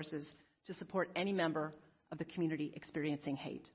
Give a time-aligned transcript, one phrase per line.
[0.00, 0.34] resources
[0.66, 1.72] to support any member
[2.12, 3.68] of the community experiencing hate.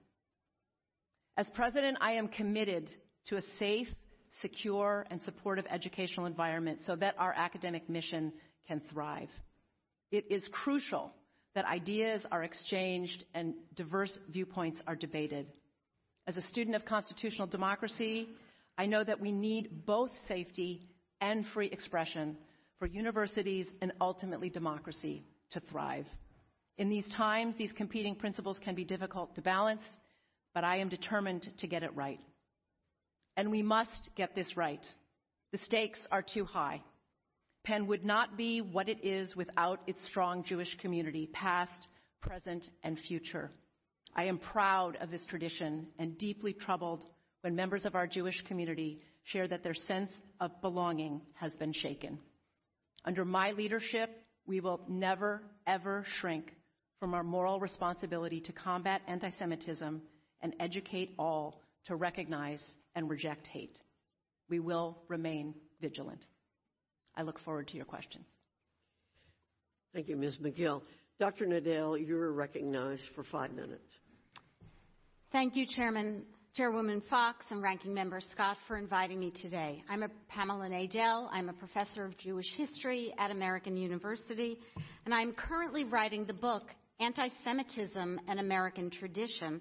[1.37, 2.89] As president, I am committed
[3.27, 3.87] to a safe,
[4.39, 8.33] secure, and supportive educational environment so that our academic mission
[8.67, 9.29] can thrive.
[10.11, 11.13] It is crucial
[11.55, 15.47] that ideas are exchanged and diverse viewpoints are debated.
[16.27, 18.29] As a student of constitutional democracy,
[18.77, 20.87] I know that we need both safety
[21.21, 22.37] and free expression
[22.79, 26.05] for universities and ultimately democracy to thrive.
[26.77, 29.83] In these times, these competing principles can be difficult to balance,
[30.53, 32.19] but I am determined to get it right.
[33.37, 34.85] And we must get this right.
[35.51, 36.81] The stakes are too high.
[37.63, 41.87] Penn would not be what it is without its strong Jewish community, past,
[42.21, 43.51] present, and future.
[44.15, 47.03] I am proud of this tradition and deeply troubled
[47.41, 52.19] when members of our Jewish community share that their sense of belonging has been shaken.
[53.03, 54.09] Under my leadership,
[54.47, 56.53] we will never, ever shrink
[56.99, 60.01] from our moral responsibility to combat anti Semitism
[60.41, 62.63] and educate all to recognize
[62.95, 63.79] and reject hate.
[64.49, 66.25] We will remain vigilant.
[67.15, 68.27] I look forward to your questions.
[69.93, 70.37] Thank you, Ms.
[70.37, 70.81] Magill.
[71.19, 71.45] Dr.
[71.45, 73.95] Nadell, you're recognized for five minutes.
[75.31, 76.23] Thank you, Chairman,
[76.55, 79.83] Chairwoman Foxx and Ranking Member Scott for inviting me today.
[79.89, 81.27] I'm Pamela Nadell.
[81.29, 84.57] I'm a professor of Jewish history at American University,
[85.03, 86.63] and I'm currently writing the book
[87.01, 89.59] Anti-Semitism and American Tradition,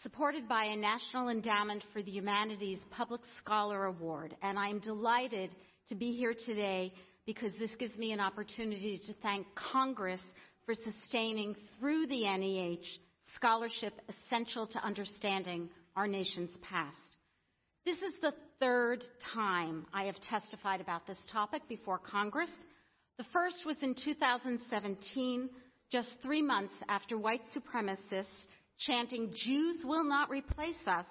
[0.00, 4.36] supported by a National Endowment for the Humanities Public Scholar Award.
[4.40, 5.52] And I'm delighted
[5.88, 6.92] to be here today
[7.26, 10.22] because this gives me an opportunity to thank Congress
[10.66, 12.86] for sustaining through the NEH
[13.34, 17.16] scholarship essential to understanding our nation's past.
[17.84, 19.02] This is the third
[19.34, 22.52] time I have testified about this topic before Congress.
[23.18, 25.50] The first was in 2017,
[25.90, 28.26] just three months after white supremacists
[28.78, 31.06] chanting, Jews will not replace us,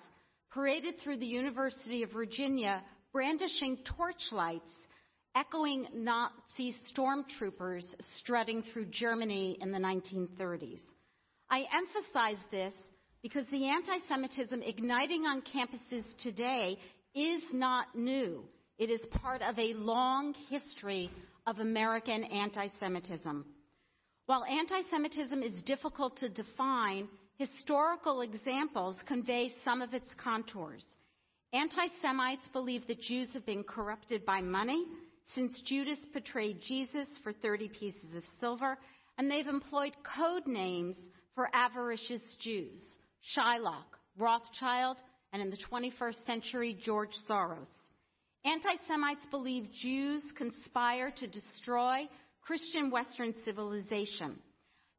[0.53, 4.71] paraded through the University of Virginia brandishing torchlights,
[5.35, 7.83] echoing Nazi stormtroopers
[8.15, 10.79] strutting through Germany in the 1930s.
[11.49, 12.73] I emphasize this
[13.21, 16.77] because the anti Semitism igniting on campuses today
[17.15, 18.43] is not new.
[18.77, 21.09] It is part of a long history
[21.45, 23.45] of American anti Semitism.
[24.27, 27.07] While anti Semitism is difficult to define,
[27.37, 30.85] historical examples convey some of its contours.
[31.53, 34.85] Anti Semites believe that Jews have been corrupted by money
[35.33, 38.77] since Judas betrayed Jesus for 30 pieces of silver,
[39.17, 40.95] and they've employed code names
[41.35, 42.96] for avaricious Jews
[43.35, 43.85] Shylock,
[44.17, 44.97] Rothschild,
[45.33, 47.69] and in the 21st century, George Soros.
[48.45, 52.07] Anti Semites believe Jews conspire to destroy
[52.41, 54.39] Christian Western civilization.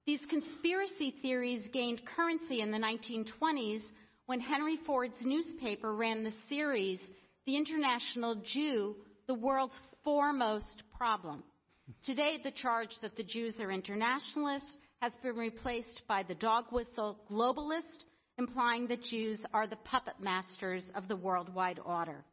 [0.05, 3.83] These conspiracy theories gained currency in the 1920s
[4.27, 7.01] when Henry Ford's newspaper ran the series,
[7.47, 8.97] The International Jew,
[9.27, 11.43] the world's foremost problem.
[12.05, 17.19] Today, the charge that the Jews are internationalists has been replaced by the dog whistle
[17.31, 18.05] globalist,
[18.39, 22.25] implying that Jews are the puppet masters of the worldwide order.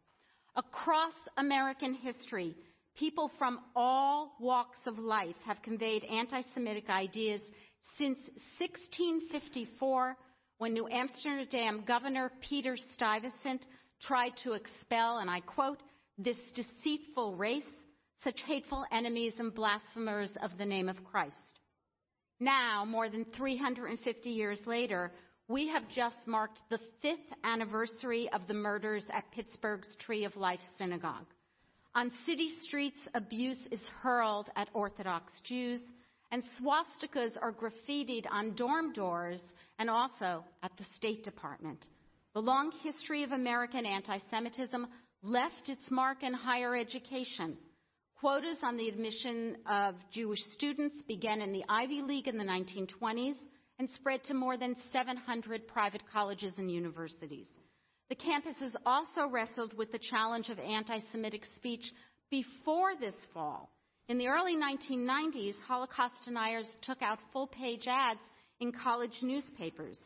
[0.56, 2.56] Across American history,
[2.96, 7.42] people from all walks of life have conveyed anti Semitic ideas
[7.98, 8.18] since
[8.60, 10.16] 1654
[10.58, 13.66] when New Amsterdam Governor Peter Stuyvesant
[14.02, 15.82] tried to expel, and I quote,
[16.18, 17.64] this deceitful race,
[18.24, 21.36] such hateful enemies and blasphemers of the name of Christ.
[22.40, 25.12] Now, more than 350 years later,
[25.48, 30.62] we have just marked the fifth anniversary of the murders at Pittsburgh's Tree of Life
[30.78, 31.28] Synagogue.
[31.94, 35.82] On city streets, abuse is hurled at Orthodox Jews,
[36.32, 39.42] and swastikas are graffitied on dorm doors
[39.78, 41.86] and also at the State Department.
[42.34, 44.88] The long history of American anti Semitism
[45.22, 47.56] left its mark in higher education.
[48.20, 53.38] Quotas on the admission of Jewish students began in the Ivy League in the 1920s
[53.80, 57.50] and spread to more than 700 private colleges and universities.
[58.10, 61.92] The campuses also wrestled with the challenge of anti Semitic speech
[62.30, 63.72] before this fall.
[64.08, 68.20] In the early 1990s, Holocaust deniers took out full page ads
[68.60, 70.00] in college newspapers.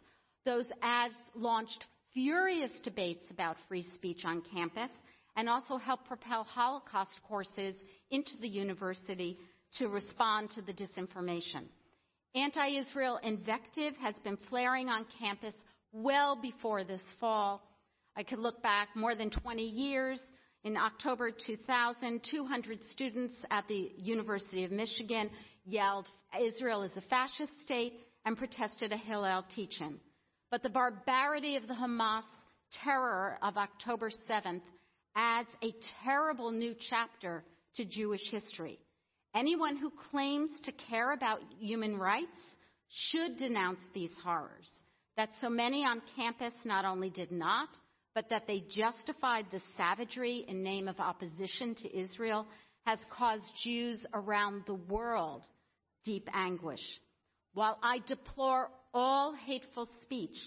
[0.45, 4.91] Those ads launched furious debates about free speech on campus
[5.35, 7.75] and also helped propel Holocaust courses
[8.09, 9.37] into the university
[9.77, 11.65] to respond to the disinformation.
[12.35, 15.55] Anti Israel invective has been flaring on campus
[15.91, 17.61] well before this fall.
[18.15, 20.21] I could look back more than 20 years.
[20.63, 25.29] In October 2000, 200 students at the University of Michigan
[25.65, 26.07] yelled,
[26.39, 27.93] Israel is a fascist state,
[28.25, 29.99] and protested a Hillel teaching.
[30.51, 32.25] But the barbarity of the Hamas
[32.71, 34.61] terror of October 7th
[35.15, 35.73] adds a
[36.03, 37.43] terrible new chapter
[37.75, 38.77] to Jewish history.
[39.35, 42.27] Anyone who claims to care about human rights
[42.89, 44.69] should denounce these horrors.
[45.17, 47.69] That so many on campus not only did not,
[48.15, 52.47] but that they justified the savagery in name of opposition to Israel
[52.85, 55.43] has caused Jews around the world
[56.05, 56.99] deep anguish.
[57.53, 60.37] While I deplore all hateful speech,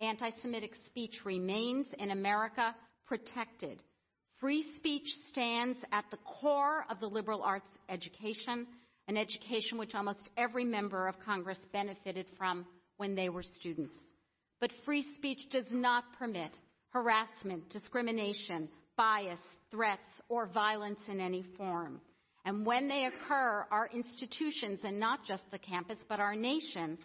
[0.00, 2.74] anti Semitic speech remains in America
[3.06, 3.80] protected.
[4.44, 8.66] Free speech stands at the core of the liberal arts education,
[9.08, 12.66] an education which almost every member of Congress benefited from
[12.98, 13.96] when they were students.
[14.60, 16.58] But free speech does not permit
[16.90, 18.68] harassment, discrimination,
[18.98, 22.02] bias, threats, or violence in any form.
[22.44, 26.98] And when they occur, our institutions, and not just the campus, but our nation,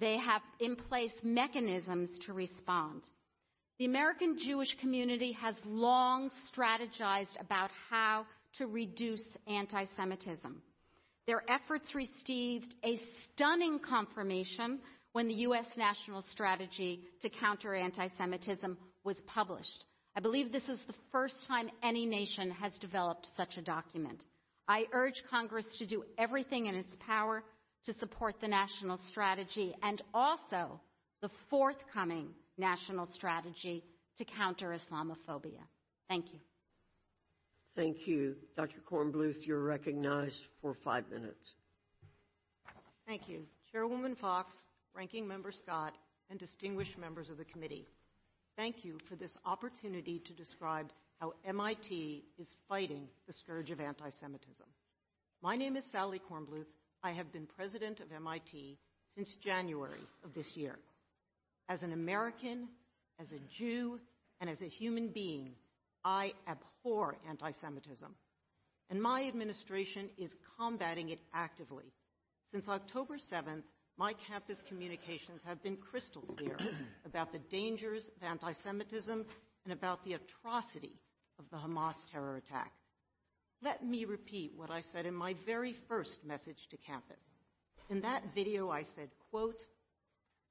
[0.00, 3.04] they have in place mechanisms to respond.
[3.80, 8.24] The American Jewish community has long strategized about how
[8.58, 10.62] to reduce anti Semitism.
[11.26, 14.78] Their efforts received a stunning confirmation
[15.10, 15.66] when the U.S.
[15.76, 19.84] National Strategy to Counter Anti Semitism was published.
[20.14, 24.24] I believe this is the first time any nation has developed such a document.
[24.68, 27.42] I urge Congress to do everything in its power
[27.86, 30.80] to support the national strategy and also
[31.22, 33.84] the forthcoming national strategy
[34.18, 35.62] to counter Islamophobia.
[36.08, 36.40] Thank you.
[37.76, 38.36] Thank you.
[38.56, 38.80] Dr.
[38.88, 41.50] Kornbluth, you're recognized for five minutes.
[43.06, 43.46] Thank you.
[43.72, 44.54] Chairwoman Foxx,
[44.94, 45.94] Ranking Member Scott,
[46.30, 47.86] and distinguished members of the committee.
[48.56, 50.90] Thank you for this opportunity to describe
[51.20, 54.66] how MIT is fighting the scourge of anti Semitism.
[55.42, 56.66] My name is Sally Kornbluth.
[57.02, 58.78] I have been president of MIT
[59.14, 60.76] since January of this year.
[61.68, 62.68] As an American,
[63.20, 64.00] as a Jew,
[64.40, 65.52] and as a human being,
[66.04, 68.14] I abhor anti Semitism.
[68.90, 71.92] And my administration is combating it actively.
[72.50, 73.62] Since October 7th,
[73.96, 76.58] my campus communications have been crystal clear
[77.06, 79.24] about the dangers of anti Semitism
[79.64, 80.92] and about the atrocity
[81.38, 82.72] of the Hamas terror attack.
[83.62, 87.16] Let me repeat what I said in my very first message to campus.
[87.88, 89.60] In that video, I said, quote,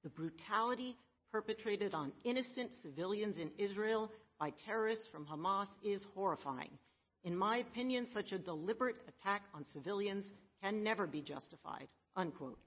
[0.04, 0.96] the brutality
[1.32, 6.78] perpetrated on innocent civilians in Israel by terrorists from Hamas is horrifying.
[7.24, 12.60] In my opinion, such a deliberate attack on civilians can never be justified, unquote.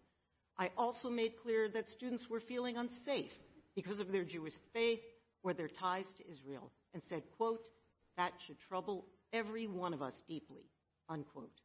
[0.59, 3.31] I also made clear that students were feeling unsafe
[3.75, 5.03] because of their Jewish faith
[5.43, 7.69] or their ties to Israel and said, quote,
[8.17, 10.65] that should trouble every one of us deeply,
[11.09, 11.61] unquote.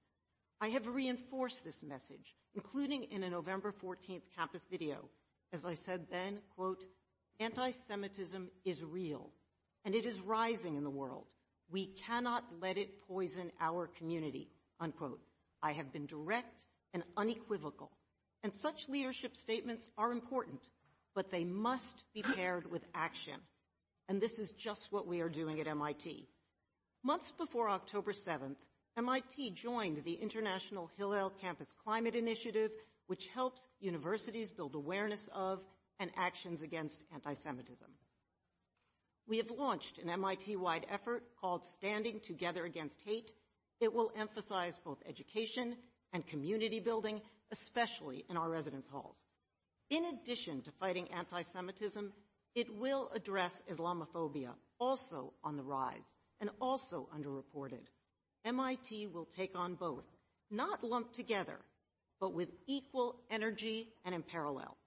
[0.59, 5.09] I have reinforced this message, including in a November 14th campus video.
[5.53, 6.83] As I said then, quote,
[7.39, 9.29] anti-Semitism is real,
[9.83, 11.25] and it is rising in the world.
[11.69, 14.49] We cannot let it poison our community,
[14.79, 15.21] unquote.
[15.61, 16.63] I have been direct
[16.93, 17.91] and unequivocal,
[18.43, 20.59] and such leadership statements are important,
[21.15, 23.39] but they must be paired with action.
[24.09, 26.27] And this is just what we are doing at MIT.
[27.03, 28.57] Months before October 7th,
[28.97, 32.71] MIT joined the International Hillel Campus Climate Initiative,
[33.11, 35.59] which helps universities build awareness of
[35.99, 37.89] and actions against anti Semitism.
[39.27, 43.29] We have launched an MIT wide effort called Standing Together Against Hate.
[43.81, 45.75] It will emphasize both education
[46.13, 47.19] and community building,
[47.51, 49.17] especially in our residence halls.
[49.89, 52.13] In addition to fighting anti Semitism,
[52.55, 57.83] it will address Islamophobia, also on the rise and also underreported.
[58.45, 60.05] MIT will take on both,
[60.49, 61.57] not lumped together,
[62.21, 64.77] but with equal energy and in parallel.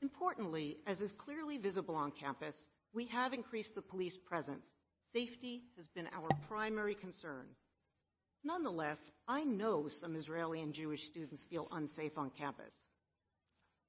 [0.00, 2.56] Importantly, as is clearly visible on campus,
[2.94, 4.64] we have increased the police presence.
[5.12, 7.46] Safety has been our primary concern.
[8.44, 8.98] Nonetheless,
[9.28, 12.72] I know some Israeli and Jewish students feel unsafe on campus.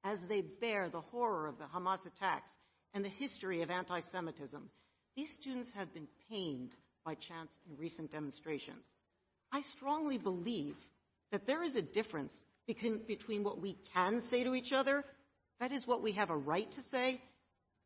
[0.04, 2.50] As they bear the horror of the Hamas attacks
[2.94, 4.70] and the history of anti Semitism,
[5.16, 6.74] these students have been pained
[7.06, 8.84] by chants in recent demonstrations.
[9.52, 10.76] I strongly believe
[11.32, 12.34] that there is a difference
[12.68, 15.04] between, what we can say to each other,
[15.60, 17.22] that is what we have a right to say,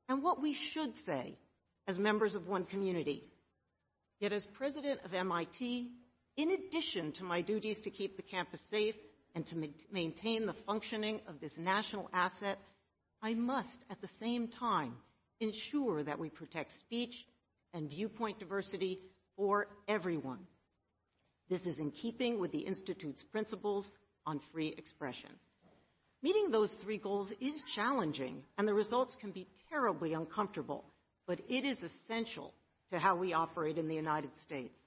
[0.07, 1.37] and what we should say
[1.87, 3.23] as members of one community.
[4.19, 5.91] Yet, as president of MIT,
[6.37, 8.95] in addition to my duties to keep the campus safe
[9.33, 12.57] and to maintain the functioning of this national asset,
[13.21, 14.93] I must at the same time
[15.39, 17.15] ensure that we protect speech
[17.73, 18.99] and viewpoint diversity
[19.35, 20.39] for everyone.
[21.49, 23.91] This is in keeping with the Institute's principles
[24.25, 25.29] on free expression.
[26.21, 30.83] Meeting those three goals is challenging, and the results can be terribly uncomfortable,
[31.27, 32.53] but it is essential
[32.91, 34.77] to how we operate in the United States.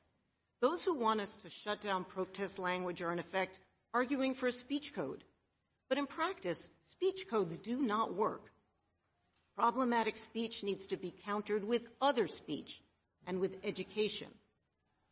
[0.60, 3.58] Those who want us to shut down protest language are, in effect,
[3.94, 5.22] arguing for a speech code.
[5.88, 6.58] But in practice,
[6.90, 8.42] speech codes do not work.
[9.56, 12.80] Problematic speech needs to be countered with other speech
[13.26, 14.28] and with education.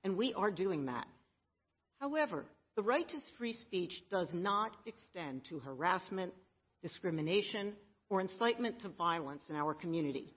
[0.05, 1.07] And we are doing that.
[2.01, 2.45] However,
[2.77, 6.33] the right to free speech does not extend to harassment,
[6.83, 7.73] discrimination,
[8.11, 10.35] or incitement to violence in our community.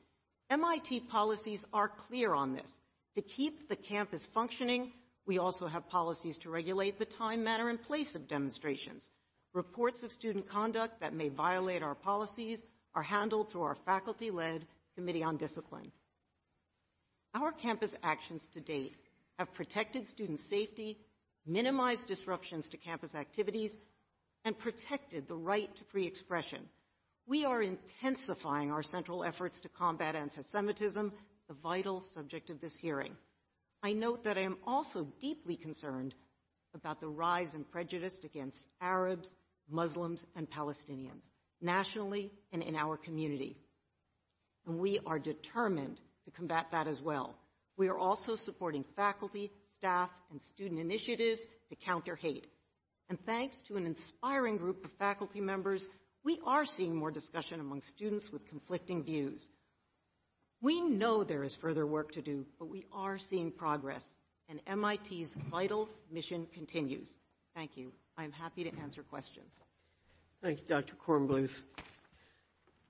[0.50, 2.72] MIT policies are clear on this.
[3.16, 4.94] To keep the campus functioning,
[5.26, 9.08] we also have policies to regulate the time, manner, and place of demonstrations.
[9.54, 12.64] Reports of student conduct that may violate our policies
[12.96, 14.66] are handled through our faculty-led
[14.96, 15.92] Committee on Discipline.
[17.36, 18.96] Our campus actions to date
[19.38, 20.98] have protected student safety,
[21.46, 23.76] minimized disruptions to campus activities,
[24.46, 26.62] and protected the right to free expression.
[27.28, 31.12] We are intensifying our central efforts to combat anti-Semitism,
[31.48, 33.14] the vital subject of this hearing.
[33.84, 36.16] I note that I am also deeply concerned
[36.74, 39.30] about the rise in prejudice against Arabs,
[39.70, 41.24] Muslims, and Palestinians,
[41.62, 43.58] nationally and in our community.
[44.66, 47.36] And we are determined to combat that as well.
[47.78, 52.48] We are also supporting faculty, staff, and student initiatives to counter hate.
[53.10, 55.88] And thanks to an inspiring group of faculty members,
[56.24, 59.42] we are seeing more discussion among students with conflicting views.
[60.62, 64.06] We know there is further work to do, but we are seeing progress,
[64.50, 67.10] and MIT's vital mission continues.
[67.56, 67.92] Thank you.
[68.18, 69.52] I'm happy to answer questions.
[70.42, 70.94] Thank you, Dr.
[71.08, 71.50] Kornbluth.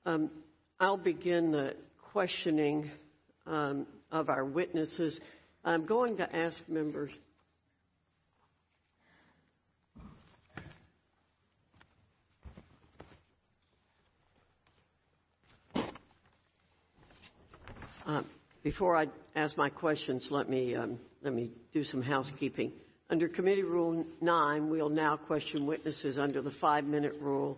[0.05, 0.31] Um,
[0.79, 1.75] I'll begin the
[2.11, 2.89] questioning
[3.45, 5.19] um, of our witnesses.
[5.63, 7.11] I'm going to ask members.
[18.05, 18.23] Uh,
[18.63, 22.71] before I ask my questions, let me um, let me do some housekeeping.
[23.09, 27.57] Under Committee Rule 9, we'll now question witnesses under the five-minute rule.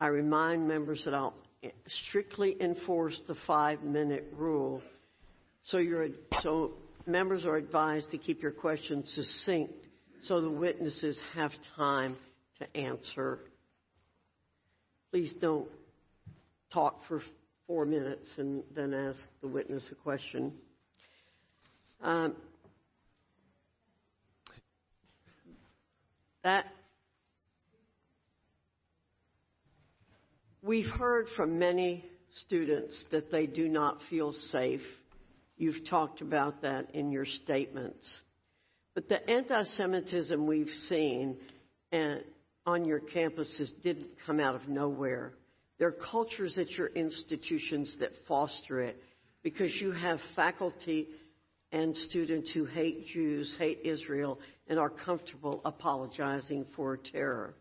[0.00, 1.34] I remind members that I'll
[2.06, 4.82] strictly enforce the five-minute rule.
[5.64, 6.08] So, you're
[6.42, 6.72] so
[7.06, 9.74] members are advised to keep your questions succinct
[10.22, 12.16] so the witnesses have time
[12.58, 13.38] to answer.
[15.10, 15.68] Please don't
[16.72, 17.20] talk for
[17.66, 20.52] four minutes and then ask the witness a question.
[22.00, 22.34] Um,
[26.42, 26.66] that
[30.62, 32.04] we've heard from many
[32.46, 34.82] students that they do not feel safe.
[35.56, 38.20] You've talked about that in your statements.
[38.94, 41.38] But the anti Semitism we've seen
[41.90, 42.22] and
[42.66, 45.32] on your campuses didn't come out of nowhere.
[45.78, 49.02] There are cultures at your institutions that foster it
[49.42, 51.08] because you have faculty
[51.72, 57.54] and students who hate Jews, hate Israel, and are comfortable apologizing for terror.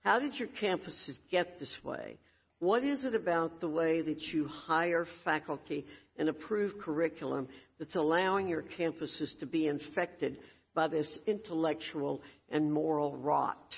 [0.00, 2.18] How did your campuses get this way?
[2.58, 5.86] What is it about the way that you hire faculty
[6.20, 7.48] and approved curriculum
[7.78, 10.38] that's allowing your campuses to be infected
[10.74, 13.74] by this intellectual and moral rot?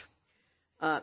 [0.80, 1.00] Uh,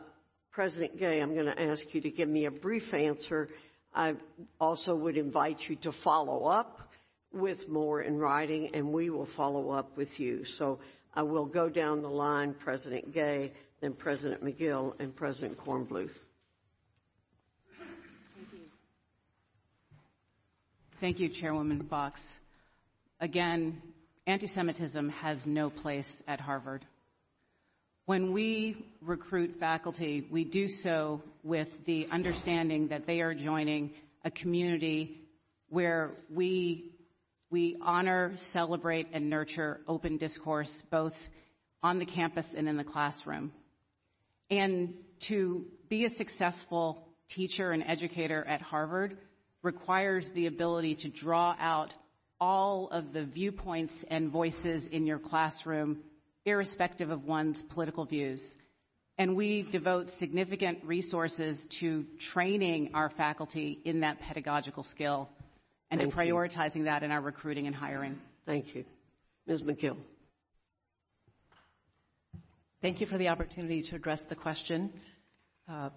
[0.52, 3.48] President Gay, I'm going to ask you to give me a brief answer.
[3.94, 4.14] I
[4.60, 6.90] also would invite you to follow up
[7.32, 10.44] with more in writing, and we will follow up with you.
[10.58, 10.78] So
[11.14, 16.10] I will go down the line, President Gay, then President Magill, and President Kornbluth.
[17.78, 18.60] Thank you.
[21.00, 22.20] Thank you, Chairwoman Foxx.
[23.20, 23.80] Again,
[24.26, 26.84] anti Semitism has no place at Harvard.
[28.04, 33.92] When we recruit faculty, we do so with the understanding that they are joining
[34.26, 35.22] a community
[35.70, 36.92] where we,
[37.50, 41.14] we honor, celebrate, and nurture open discourse both
[41.82, 43.52] on the campus and in the classroom.
[44.50, 44.92] And
[45.28, 49.16] to be a successful teacher and educator at Harvard
[49.62, 51.92] requires the ability to draw out
[52.40, 55.98] all of the viewpoints and voices in your classroom
[56.46, 58.42] irrespective of one's political views.
[59.18, 65.28] And we devote significant resources to training our faculty in that pedagogical skill
[65.90, 66.84] and Thank to prioritizing you.
[66.84, 68.18] that in our recruiting and hiring.
[68.46, 68.84] Thank you.
[69.46, 69.62] Ms.
[69.62, 69.96] Magill.
[72.80, 74.90] Thank you for the opportunity to address the question.
[75.68, 75.90] Uh,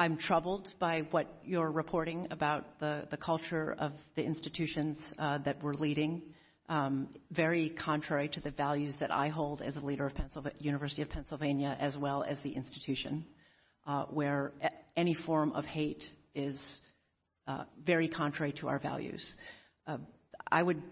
[0.00, 5.60] I'm troubled by what you're reporting about the, the culture of the institutions uh, that
[5.60, 6.22] we're leading.
[6.68, 11.08] um, very contrary to the values that I hold as a leader of University of
[11.08, 13.24] Pennsylvania, as well as the institution,
[13.86, 14.52] uh, where
[14.96, 16.60] any form of hate is
[17.46, 19.34] uh, very contrary to our values.
[19.86, 19.98] Uh,
[20.52, 20.82] I would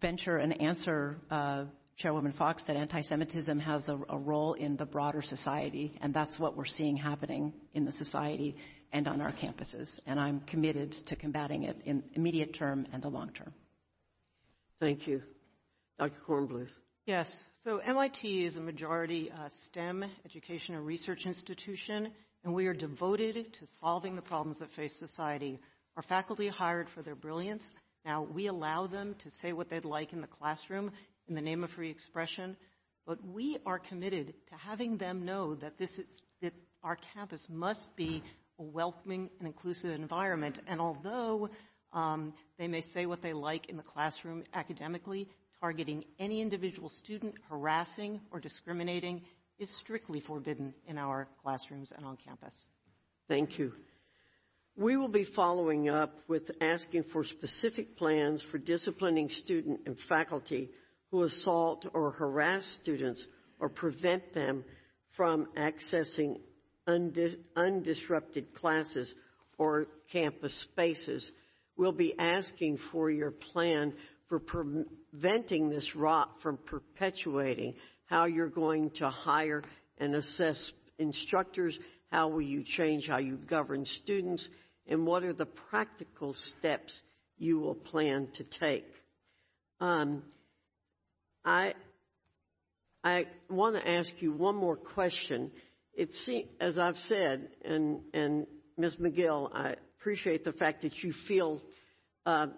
[0.00, 5.22] venture an answer uh, Chairwoman Foxx that anti-Semitism has a, a role in the broader
[5.22, 8.56] society, and that's what we're seeing happening in the society
[8.92, 9.88] and on our campuses.
[10.06, 13.52] And I'm committed to combating it in immediate term and the long term.
[14.80, 15.22] Thank you.
[15.98, 16.14] Dr.
[16.26, 16.70] Kornbluth.
[17.06, 17.30] Yes.
[17.62, 22.10] So MIT is a majority uh, STEM education and research institution,
[22.42, 25.60] and we are devoted to solving the problems that face society.
[25.96, 27.70] Our faculty are hired for their brilliance.
[28.04, 30.92] Now, we allow them to say what they'd like in the classroom
[31.28, 32.56] in the name of free expression,
[33.06, 36.06] but we are committed to having them know that this is
[36.42, 36.52] that
[36.82, 38.22] our campus must be
[38.58, 40.60] a welcoming and inclusive environment.
[40.66, 41.48] And although
[41.94, 45.28] um, they may say what they like in the classroom academically.
[45.60, 49.22] Targeting any individual student, harassing or discriminating
[49.58, 52.54] is strictly forbidden in our classrooms and on campus.
[53.28, 53.72] Thank you.
[54.76, 60.70] We will be following up with asking for specific plans for disciplining student and faculty
[61.14, 63.24] who assault or harass students
[63.60, 64.64] or prevent them
[65.16, 66.40] from accessing
[66.88, 69.14] undis- undisrupted classes
[69.56, 71.30] or campus spaces
[71.76, 73.92] we'll be asking for your plan
[74.28, 77.74] for preventing this rot from perpetuating,
[78.06, 79.62] how you're going to hire
[79.98, 81.78] and assess instructors,
[82.10, 84.48] how will you change how you govern students,
[84.88, 86.92] and what are the practical steps
[87.38, 88.86] you will plan to take.
[89.80, 90.24] Um,
[91.44, 91.74] I,
[93.02, 95.50] I want to ask you one more question.
[95.92, 98.46] It seems, as I've said, and, and
[98.76, 98.96] Ms.
[98.96, 101.62] Magill, I, appreciate the fact that you feel
[102.26, 102.48] uh,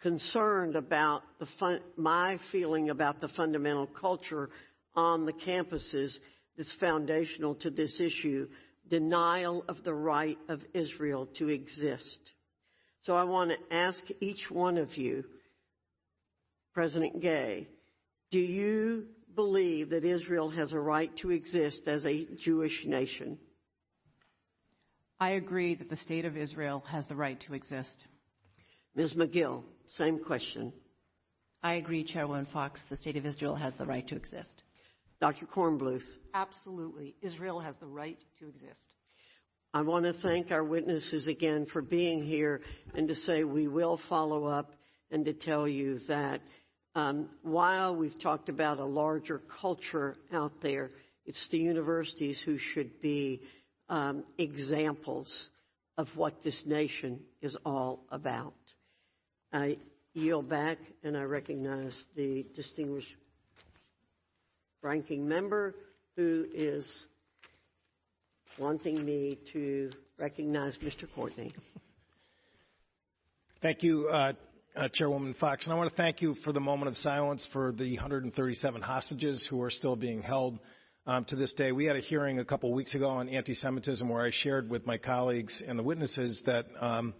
[0.00, 4.48] concerned about the my feeling about the fundamental culture
[4.94, 6.16] on the campuses
[6.56, 8.46] that's foundational to this issue
[8.88, 12.20] denial of the right of Israel to exist.
[13.02, 15.24] So I want to ask each one of you,
[16.74, 17.66] President Gay,
[18.30, 23.38] do you believe that Israel has a right to exist as a Jewish nation?
[25.18, 28.04] I agree that the state of Israel has the right to exist.
[28.94, 29.12] Ms.
[29.14, 29.62] Magill,
[29.94, 30.72] same question.
[31.62, 32.82] I agree, Chairwoman Foxx.
[32.90, 34.62] The state of Israel has the right to exist.
[35.20, 35.46] Dr.
[35.46, 36.04] Kornbluth.
[36.34, 37.14] Absolutely.
[37.22, 38.80] Israel has the right to exist.
[39.72, 42.60] I want to thank our witnesses again for being here
[42.94, 44.72] and to say we will follow up
[45.10, 46.40] and to tell you that
[46.96, 50.90] um, while we've talked about a larger culture out there,
[51.26, 53.42] it's the universities who should be
[53.90, 55.30] um, examples
[55.98, 58.54] of what this nation is all about.
[59.52, 59.76] I
[60.14, 63.14] yield back and I recognize the distinguished
[64.80, 65.74] ranking member
[66.16, 67.04] who is
[68.58, 71.06] wanting me to recognize Mr.
[71.14, 71.52] Courtney.
[73.60, 74.32] Thank you, uh,
[74.76, 75.64] uh, Chairwoman Foxx.
[75.64, 79.46] And I want to thank you for the moment of silence for the 137 hostages
[79.48, 80.58] who are still being held
[81.06, 81.72] um, to this day.
[81.72, 84.98] We had a hearing a couple weeks ago on anti-Semitism where I shared with my
[84.98, 87.14] colleagues and the witnesses that um,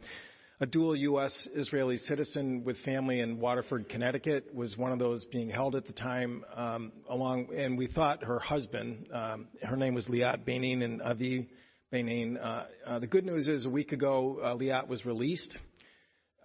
[0.61, 1.49] a dual U.S.
[1.55, 5.92] Israeli citizen with family in Waterford, Connecticut, was one of those being held at the
[5.92, 6.45] time.
[6.55, 11.49] Um, along, and we thought her husband, um, her name was Liat Beinin and Avi
[11.90, 12.37] Benin.
[12.37, 15.57] Uh, uh, the good news is, a week ago, uh, Liat was released.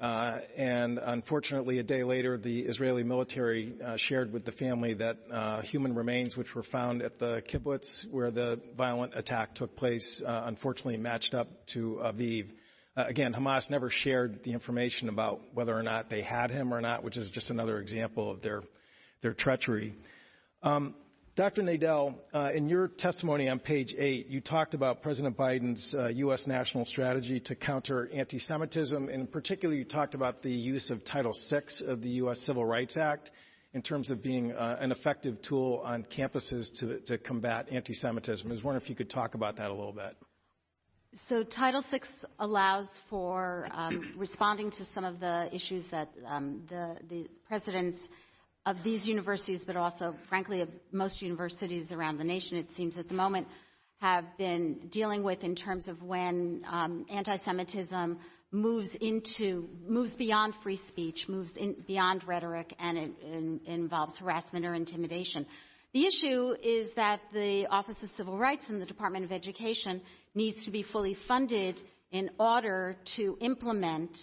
[0.01, 5.17] Uh, and unfortunately, a day later, the Israeli military uh, shared with the family that
[5.31, 10.19] uh, human remains, which were found at the kibbutz where the violent attack took place,
[10.25, 12.49] unfortunately matched up to Aviv.
[12.97, 16.81] Uh, again, Hamas never shared the information about whether or not they had him or
[16.81, 18.63] not, which is just another example of their
[19.21, 19.93] their treachery.
[20.63, 20.95] Um,
[21.37, 21.61] Dr.
[21.61, 26.45] Nadell, uh, in your testimony on page eight, you talked about President Biden's uh, U.S.
[26.45, 29.07] national strategy to counter anti Semitism.
[29.07, 32.39] And in particular, you talked about the use of Title VI of the U.S.
[32.41, 33.31] Civil Rights Act
[33.73, 38.45] in terms of being uh, an effective tool on campuses to, to combat anti Semitism.
[38.45, 40.17] I was wondering if you could talk about that a little bit.
[41.29, 42.01] So, Title VI
[42.39, 47.99] allows for um, responding to some of the issues that um, the, the president's
[48.65, 53.07] of these universities, but also, frankly, of most universities around the nation, it seems at
[53.07, 53.47] the moment,
[53.99, 58.17] have been dealing with in terms of when um, anti-Semitism
[58.51, 64.15] moves into moves beyond free speech, moves in, beyond rhetoric, and it, it, it involves
[64.17, 65.45] harassment or intimidation.
[65.93, 70.01] The issue is that the Office of Civil Rights and the Department of Education
[70.33, 74.17] needs to be fully funded in order to implement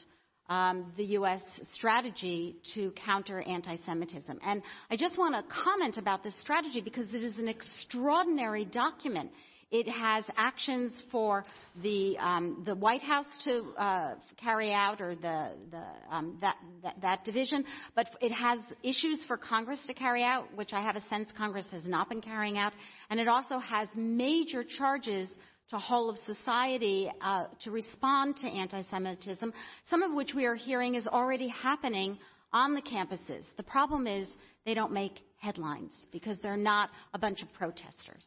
[0.49, 1.43] um, the U.S.
[1.73, 4.39] strategy to counter anti Semitism.
[4.43, 9.31] And I just want to comment about this strategy because it is an extraordinary document.
[9.71, 11.45] It has actions for
[11.83, 16.95] the um, the White House to uh, carry out, or the, the um, that, that,
[17.03, 21.03] that division, but it has issues for Congress to carry out, which I have a
[21.03, 22.73] sense Congress has not been carrying out,
[23.11, 25.29] and it also has major charges
[25.71, 29.53] to whole of society uh, to respond to anti-Semitism,
[29.89, 32.19] some of which we are hearing is already happening
[32.53, 33.45] on the campuses.
[33.57, 34.27] The problem is
[34.65, 38.25] they don't make headlines because they're not a bunch of protesters.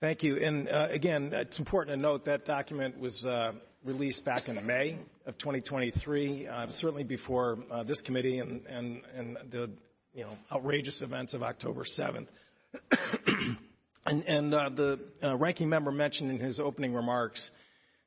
[0.00, 0.36] Thank you.
[0.36, 4.98] And uh, again, it's important to note that document was uh, released back in May
[5.24, 9.70] of 2023, uh, certainly before uh, this committee and, and, and the
[10.12, 12.28] you know, outrageous events of October 7th.
[14.06, 17.50] And, and uh, the uh, ranking member mentioned in his opening remarks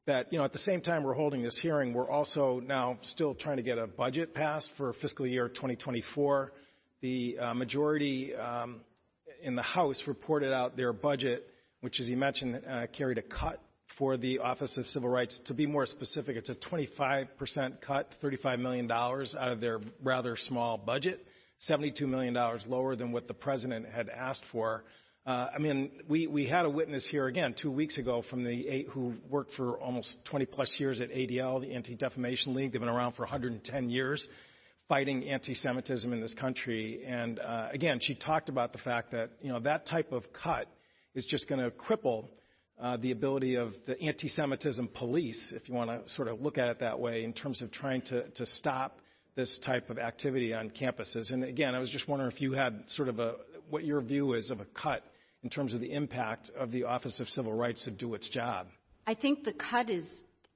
[0.05, 3.35] that you know, at the same time we're holding this hearing, we're also now still
[3.35, 6.51] trying to get a budget passed for fiscal year 2024.
[7.01, 8.81] The majority um,
[9.43, 11.45] in the House reported out their budget
[11.81, 13.62] which, as he mentioned, uh, carried a cut
[13.97, 15.39] for the Office of Civil Rights.
[15.45, 20.77] To be more specific, it's a 25% cut, $35 million out of their rather small
[20.77, 21.25] budget,
[21.69, 24.83] $72 million lower than what the president had asked for.
[25.25, 28.88] Uh, I mean, we, we had a witness here again two weeks ago from the
[28.91, 32.71] who worked for almost 20 plus years at ADL, the Anti-Defamation League.
[32.71, 34.27] They've been around for 110 years
[34.88, 37.03] fighting anti-Semitism in this country.
[37.05, 40.67] And uh, again, she talked about the fact that you know that type of cut
[41.13, 42.25] is just going to cripple
[42.82, 46.69] uh, the ability of the anti-Semitism police, if you want to sort of look at
[46.69, 48.99] it that way, in terms of trying to, to stop
[49.36, 51.32] this type of activity on campuses.
[51.32, 53.36] And again, I was just wondering if you had sort of a
[53.69, 55.03] what your view is of a cut
[55.43, 58.67] in terms of the impact of the Office of Civil Rights to do its job.
[59.08, 60.05] I think the cut is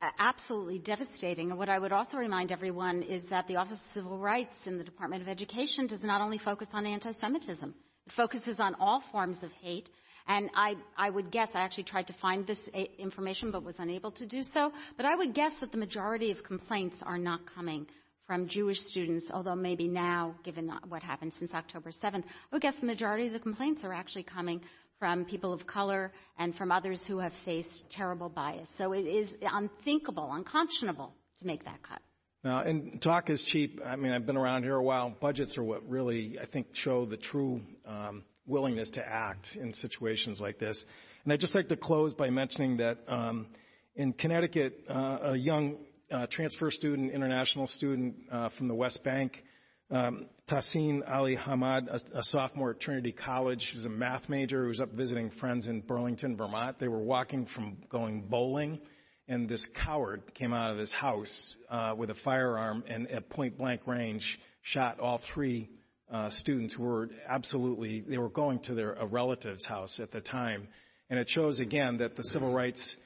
[0.02, 1.49] uh, absolutely devastating.
[1.49, 4.78] And what I would also remind everyone is that the Office of Civil Rights in
[4.78, 7.73] the Department of Education does not only focus on anti Semitism,
[8.06, 9.89] it focuses on all forms of hate
[10.28, 13.76] and I, I would guess, I actually tried to find this uh, information but was
[13.80, 17.41] unable to do so, but I would guess that the majority of complaints are not
[17.54, 17.88] coming
[18.27, 22.75] from Jewish students, although maybe now, given what happened since October 7th, I would guess
[22.79, 24.62] the majority of the complaints are actually coming
[24.99, 28.67] from people of color and from others who have faced terrible bias.
[28.77, 31.99] So it is unthinkable, unconscionable to make that cut.
[32.43, 33.79] Now, and talk is cheap.
[33.86, 35.13] I mean, I've been around here a while.
[35.19, 40.41] Budgets are what really, I think, show the true um, willingness to act in situations
[40.41, 40.86] like this.
[41.23, 43.47] And I'd just like to close by mentioning that um,
[43.95, 45.77] in Connecticut, uh, a young
[46.13, 49.43] uh, transfer student, international student uh, from the West Bank,
[49.91, 54.69] um, Tahsin Ali Hamad, a, a, sophomore at Trinity College, who's a math major, who
[54.69, 56.80] was up visiting friends in Burlington, Vermont.
[56.80, 58.80] They were walking from going bowling,
[59.28, 63.58] and this coward came out of his house uh, with a firearm and at point
[63.58, 65.69] blank range shot all three
[66.12, 70.67] uh, students who were absolutely, they were going to their relative's house at the time.
[71.10, 72.97] And it shows again that the civil rights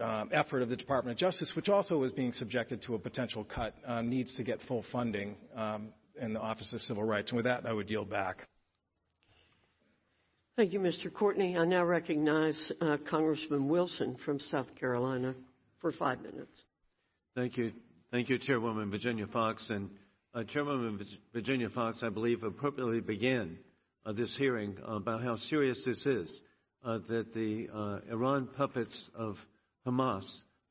[0.00, 3.44] um, effort of the Department of Justice, which also was being subjected to a potential
[3.44, 5.88] cut, uh, needs to get full funding um,
[6.20, 7.30] in the Office of Civil Rights.
[7.30, 8.46] And with that, I would yield back.
[10.56, 11.12] Thank you, Mr.
[11.12, 11.56] Courtney.
[11.56, 15.34] I now recognize uh, Congressman Wilson from South Carolina
[15.80, 16.62] for five minutes.
[17.36, 17.72] Thank you.
[18.10, 19.70] Thank you, Chairwoman Virginia Foxx.
[19.70, 19.90] And
[20.34, 23.58] uh, Chairwoman Virginia Foxx, I believe, appropriately began
[24.04, 26.40] uh, this hearing about how serious this is,
[26.84, 29.36] uh, that the uh, Iran puppets of
[29.86, 30.24] Hamas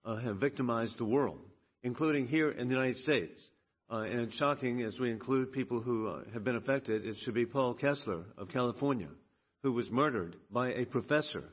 [0.06, 1.40] uh, have victimized the world,
[1.84, 3.46] including here in the United States.
[3.90, 7.06] Uh, and shocking as we include people who have been affected.
[7.06, 9.08] It should be Paul Kessler of California,
[9.64, 11.46] who was murdered by a professor,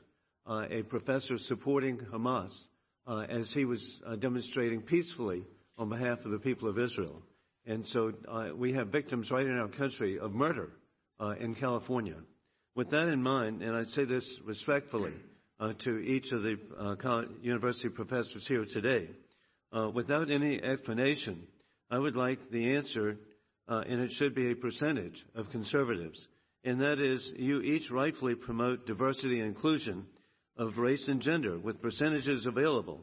[0.45, 2.51] a professor supporting Hamas
[3.07, 5.45] as he was demonstrating peacefully
[5.77, 7.21] on behalf of the people of Israel.
[7.65, 10.71] And so uh, we have victims right in our country of murder
[11.19, 12.17] uh, in California.
[12.75, 15.13] With that in mind, and I say this respectfully
[15.59, 19.09] uh, to each of the uh, university professors here today,
[19.75, 21.47] uh, without any explanation,
[21.89, 23.17] I would like the answer,
[23.67, 26.27] uh, and it should be a percentage of conservatives.
[26.63, 30.05] And that is, you each rightfully promote diversity and inclusion
[30.57, 33.01] of race and gender with percentages available.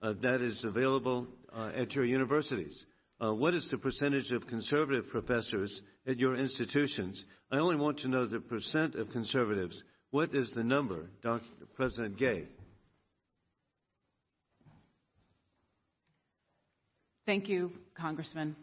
[0.00, 2.86] that is available at your universities.
[3.22, 7.22] Uh, what is the percentage of conservative professors at your institutions?
[7.52, 9.82] I only want to know the percent of conservatives.
[10.10, 11.44] What is the number, Dr.
[11.76, 12.44] President Gay?
[17.26, 18.56] Thank you, Congressman.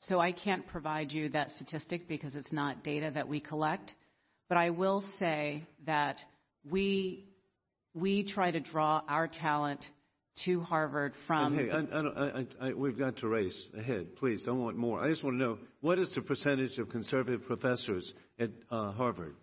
[0.00, 3.94] So I can't provide you that statistic because it's not data that we collect.
[4.48, 6.20] But I will say that
[6.68, 7.24] we,
[7.94, 9.86] we try to draw our talent
[10.44, 11.56] to Harvard from.
[11.56, 14.16] Hey, I, I, I, we've got to race ahead.
[14.16, 15.00] Please, I want more.
[15.00, 19.36] I just want to know what is the percentage of conservative professors at uh, Harvard?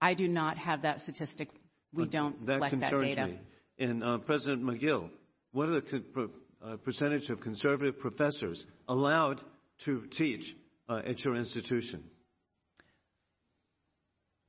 [0.00, 1.48] I do not have that statistic.
[1.92, 3.26] We don't that collect that data.
[3.26, 3.38] Me.
[3.78, 5.08] And uh, President Magill,
[5.52, 6.30] what are the
[6.62, 9.40] uh, percentage of conservative professors allowed
[9.84, 10.54] to teach
[10.88, 12.04] uh, at your institution?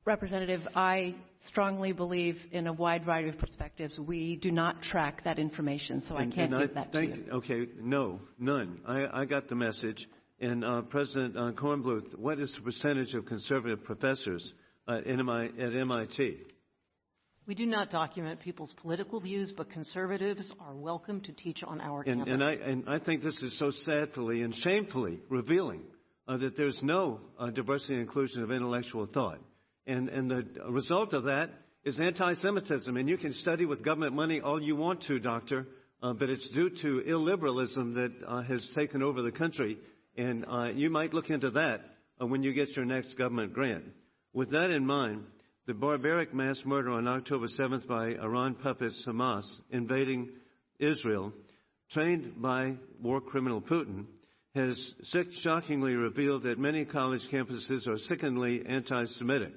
[0.04, 3.98] Representative, I strongly believe in a wide variety of perspectives.
[3.98, 7.20] We do not track that information, so and, I can't give I that think, to
[7.20, 7.32] you.
[7.32, 8.80] Okay, no, none.
[8.86, 10.08] I, I got the message.
[10.40, 16.38] And uh, President uh, Kornbluth, what is the percentage of conservative professors uh, at MIT?
[17.46, 22.02] We do not document people's political views, but conservatives are welcome to teach on our
[22.02, 22.32] and, campus.
[22.32, 25.82] And I, and I think this is so sadly and shamefully revealing
[26.28, 29.40] uh, that there's no uh, diversity and inclusion of intellectual thought.
[29.86, 31.50] And, and the result of that
[31.84, 32.96] is anti Semitism.
[32.96, 35.66] And you can study with government money all you want to, Doctor,
[36.02, 39.78] uh, but it's due to illiberalism that uh, has taken over the country.
[40.16, 41.80] And uh, you might look into that
[42.20, 43.84] uh, when you get your next government grant.
[44.32, 45.24] With that in mind,
[45.66, 50.28] the barbaric mass murder on October 7th by Iran puppets Hamas invading
[50.78, 51.32] Israel,
[51.90, 54.06] trained by war criminal Putin,
[54.54, 54.94] has
[55.32, 59.52] shockingly revealed that many college campuses are sickeningly anti Semitic.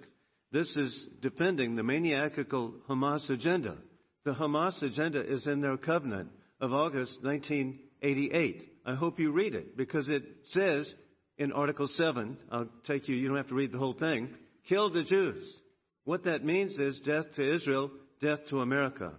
[0.52, 3.78] This is defending the maniacal Hamas agenda.
[4.26, 8.70] The Hamas agenda is in their covenant of August 1988.
[8.88, 10.94] I hope you read it because it says
[11.38, 14.30] in Article 7, I'll take you, you don't have to read the whole thing,
[14.68, 15.62] kill the Jews.
[16.06, 19.14] What that means is death to Israel, death to America.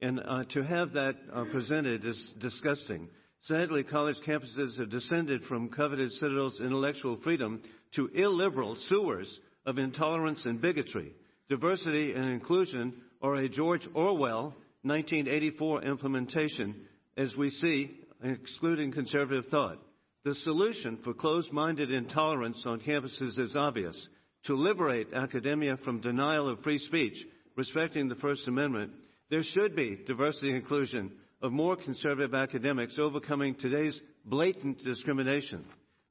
[0.00, 3.08] And uh, to have that uh, presented is disgusting.
[3.40, 7.62] Sadly, college campuses have descended from coveted citadels intellectual freedom
[7.96, 11.14] to illiberal sewers of intolerance and bigotry.
[11.48, 16.76] Diversity and inclusion are a George Orwell 1984 implementation,
[17.16, 17.90] as we see,
[18.22, 19.78] excluding conservative thought.
[20.24, 24.08] The solution for closed minded intolerance on campuses is obvious
[24.44, 27.24] to liberate academia from denial of free speech,
[27.56, 28.92] respecting the First Amendment.
[29.30, 35.64] There should be diversity and inclusion of more conservative academics overcoming today's blatant discrimination.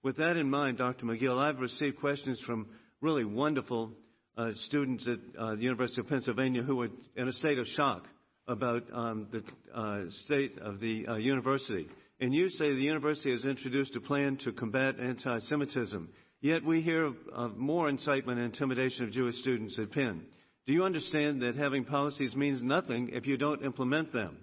[0.04, 1.06] With that in mind, Dr.
[1.06, 2.68] Magill, I've received questions from
[3.02, 3.92] really wonderful
[4.38, 8.06] uh, students at uh, the University of Pennsylvania who were in a state of shock
[8.48, 9.44] about um, the
[9.78, 11.88] uh, state of the uh, university.
[12.22, 16.10] And you say the university has introduced a plan to combat anti Semitism.
[16.42, 20.26] Yet we hear of more incitement and intimidation of Jewish students at Penn.
[20.66, 24.38] Do you understand that having policies means nothing if you don't implement them?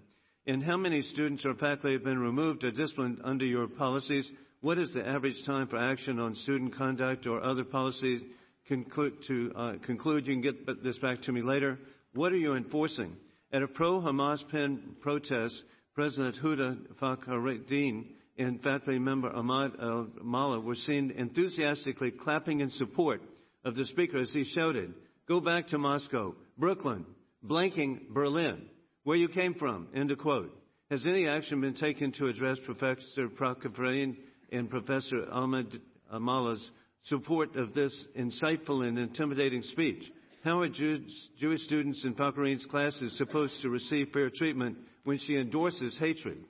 [0.46, 4.30] And how many students or faculty have been removed or disciplined under your policies?
[4.60, 8.22] What is the average time for action on student conduct or other policies
[8.66, 11.78] conclude, to uh, conclude, you can get this back to me later.
[12.14, 13.16] What are you enforcing?
[13.52, 18.06] At a pro-Hamas Penn protest, President Huda Fakhreddine
[18.38, 23.22] and faculty member Ahmad Almallah were seen enthusiastically clapping in support
[23.64, 24.94] of the speaker as he shouted,
[25.28, 27.04] go back to Moscow, Brooklyn,
[27.44, 28.62] blanking Berlin,
[29.04, 30.56] where you came from, end of quote.
[30.90, 34.16] Has any action been taken to address Professor Fakhreddine
[34.52, 35.66] and Professor Ahmad
[36.12, 36.70] Mala's
[37.02, 40.10] support of this insightful and intimidating speech.
[40.44, 45.98] How are Jewish students in Fakhreddine's classes supposed to receive fair treatment when she endorses
[45.98, 46.44] hatred?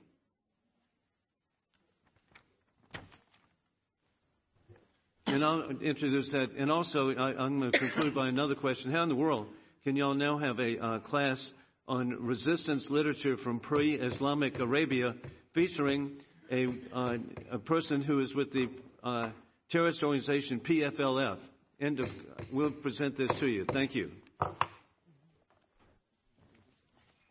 [5.27, 6.51] And I'll introduce that.
[6.57, 8.91] And also, I, am going to conclude by another question.
[8.91, 9.47] How in the world
[9.83, 11.53] can y'all now have a uh, class
[11.85, 15.15] on resistance literature from pre-Islamic Arabia
[15.53, 16.17] featuring
[16.49, 17.17] a, uh,
[17.51, 18.69] a person who is with the
[19.03, 19.31] uh,
[19.69, 21.37] terrorist organization PFLP.
[21.81, 22.07] End of,
[22.51, 23.65] we'll present this to you.
[23.71, 24.11] Thank you.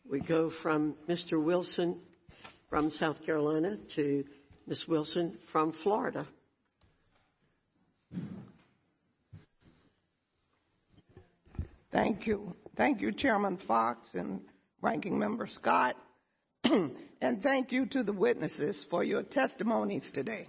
[0.09, 1.43] We go from Mr.
[1.43, 1.99] Wilson
[2.69, 4.25] from South Carolina to
[4.67, 4.85] Ms.
[4.87, 6.27] Wilson from Florida.
[11.97, 12.55] Thank you.
[12.77, 14.43] Thank you, Chairman Foxx and
[14.83, 15.97] Ranking Member Scott.
[16.65, 20.47] and thank you to the witnesses for your testimonies today.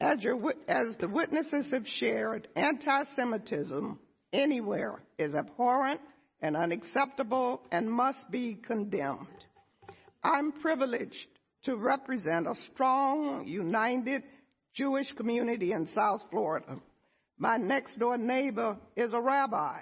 [0.00, 3.98] As, your, as the witnesses have shared, anti Semitism
[4.32, 6.00] anywhere is abhorrent
[6.40, 9.28] and unacceptable and must be condemned.
[10.24, 11.28] I'm privileged
[11.64, 14.22] to represent a strong, united
[14.72, 16.80] Jewish community in South Florida.
[17.36, 19.80] My next door neighbor is a rabbi.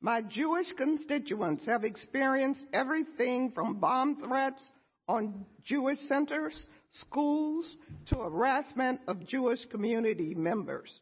[0.00, 4.70] My Jewish constituents have experienced everything from bomb threats
[5.08, 11.00] on Jewish centers schools to harassment of Jewish community members.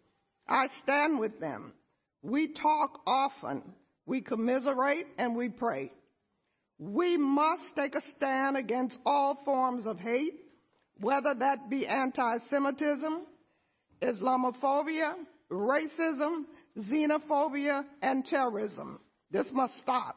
[0.49, 1.73] I stand with them.
[2.23, 3.75] We talk often.
[4.07, 5.91] We commiserate and we pray.
[6.79, 10.35] We must take a stand against all forms of hate,
[11.01, 13.27] whether that be anti Semitism,
[14.03, 15.15] Islamophobia,
[15.51, 16.45] racism,
[16.79, 19.01] xenophobia, and terrorism.
[19.31, 20.17] This must stop.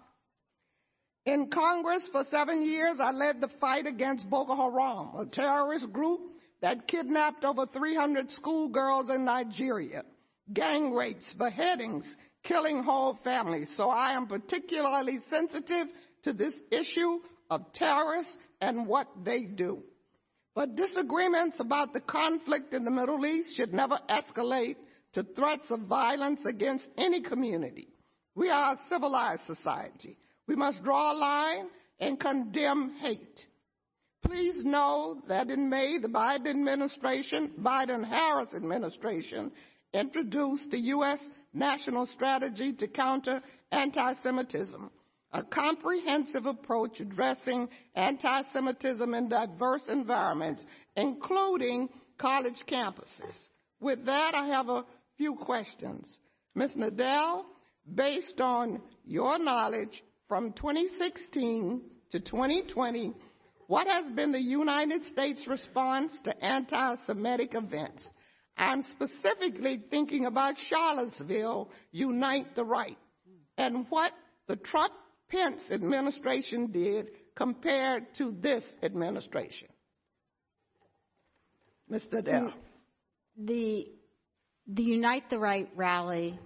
[1.25, 6.21] In Congress for seven years, I led the fight against Boko Haram, a terrorist group
[6.61, 10.03] that kidnapped over 300 schoolgirls in Nigeria,
[10.51, 12.05] gang rapes, beheadings,
[12.43, 13.69] killing whole families.
[13.75, 15.87] So I am particularly sensitive
[16.23, 19.83] to this issue of terrorists and what they do.
[20.55, 24.77] But disagreements about the conflict in the Middle East should never escalate
[25.17, 27.88] to threats of violence against any community.
[28.36, 30.15] We are a civilized society.
[30.47, 33.47] We must draw a line and condemn hate.
[34.23, 39.51] Please know that in May, the Biden administration, Biden Harris administration,
[39.91, 41.19] introduced the U.S.
[41.51, 44.91] National Strategy to Counter Anti Semitism,
[45.32, 50.63] a comprehensive approach addressing anti Semitism in diverse environments,
[50.95, 53.34] including college campuses.
[53.80, 54.86] With that, I have a
[55.17, 56.19] few questions.
[56.56, 56.73] Ms.
[56.75, 57.43] Nadell,
[57.93, 63.13] based on your knowledge from 2016 to 2020,
[63.67, 68.10] what has been the United States response to anti Semitic events?
[68.58, 72.97] I'm specifically thinking about Charlottesville, Unite the Right,
[73.58, 74.12] and what
[74.47, 74.93] the Trump
[75.30, 79.67] Pence administration did compared to this administration.
[81.91, 82.23] Mr.
[82.23, 82.53] Dell.
[83.38, 83.88] The,
[84.67, 86.38] the Unite the Right rally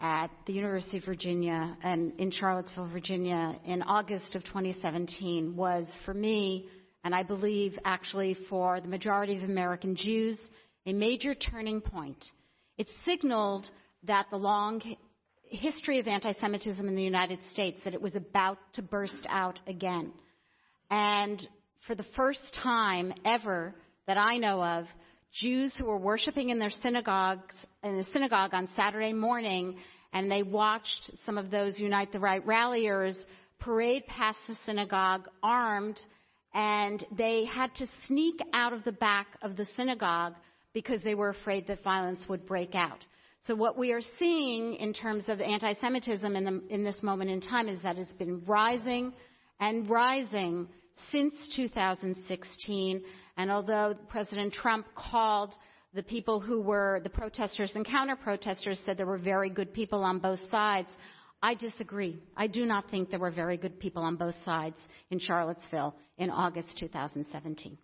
[0.00, 6.12] at the University of Virginia and in Charlottesville, Virginia in August of 2017 was for
[6.12, 6.68] me,
[7.04, 10.38] and I believe actually for the majority of American Jews,
[10.84, 12.24] a major turning point.
[12.76, 13.70] It signaled
[14.02, 14.82] that the long
[15.44, 19.60] history of anti Semitism in the United States, that it was about to burst out
[19.68, 20.12] again.
[20.90, 21.46] And
[21.86, 23.74] for the first time ever
[24.08, 24.86] that I know of,
[25.34, 29.76] Jews who were worshiping in their synagogues in a synagogue on Saturday morning,
[30.12, 33.18] and they watched some of those Unite the Right ralliers
[33.58, 36.00] parade past the synagogue armed,
[36.54, 40.34] and they had to sneak out of the back of the synagogue
[40.72, 43.04] because they were afraid that violence would break out.
[43.42, 47.40] So what we are seeing in terms of anti-Semitism in, the, in this moment in
[47.40, 49.12] time is that it's been rising
[49.58, 50.68] and rising
[51.10, 53.02] since 2016.
[53.36, 55.54] And although President Trump called
[55.94, 60.02] the people who were the protesters and counter protesters said there were very good people
[60.02, 60.88] on both sides.
[61.40, 62.22] I disagree.
[62.36, 64.76] I do not think there were very good people on both sides
[65.10, 67.78] in Charlottesville in August 2017.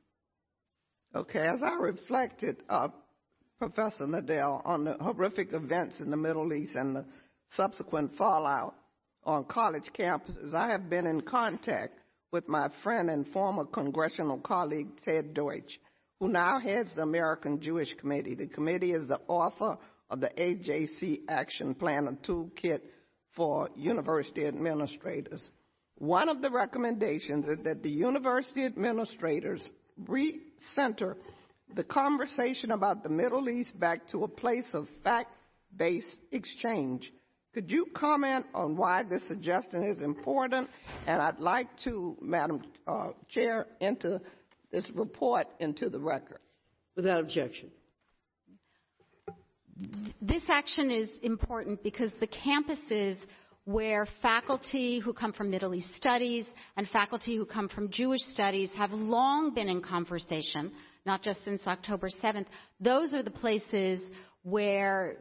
[1.14, 2.88] Okay, as I reflected, uh,
[3.58, 7.04] Professor Nadell, on the horrific events in the Middle East and the
[7.50, 8.74] subsequent fallout
[9.24, 11.99] on college campuses, I have been in contact
[12.32, 15.80] with my friend and former congressional colleague Ted Deutch,
[16.20, 18.34] who now heads the American Jewish Committee.
[18.34, 22.80] The committee is the author of the AJC Action Plan, a toolkit
[23.32, 25.48] for university administrators.
[25.96, 29.68] One of the recommendations is that the university administrators
[30.02, 31.16] recenter
[31.74, 35.30] the conversation about the Middle East back to a place of fact
[35.76, 37.12] based exchange.
[37.52, 40.70] Could you comment on why this suggestion is important?
[41.06, 44.20] And I'd like to, Madam uh, Chair, enter
[44.70, 46.38] this report into the record.
[46.94, 47.70] Without objection.
[50.20, 53.16] This action is important because the campuses
[53.64, 58.70] where faculty who come from Middle East studies and faculty who come from Jewish studies
[58.76, 60.72] have long been in conversation,
[61.06, 62.46] not just since October 7th.
[62.80, 64.02] Those are the places
[64.42, 65.16] where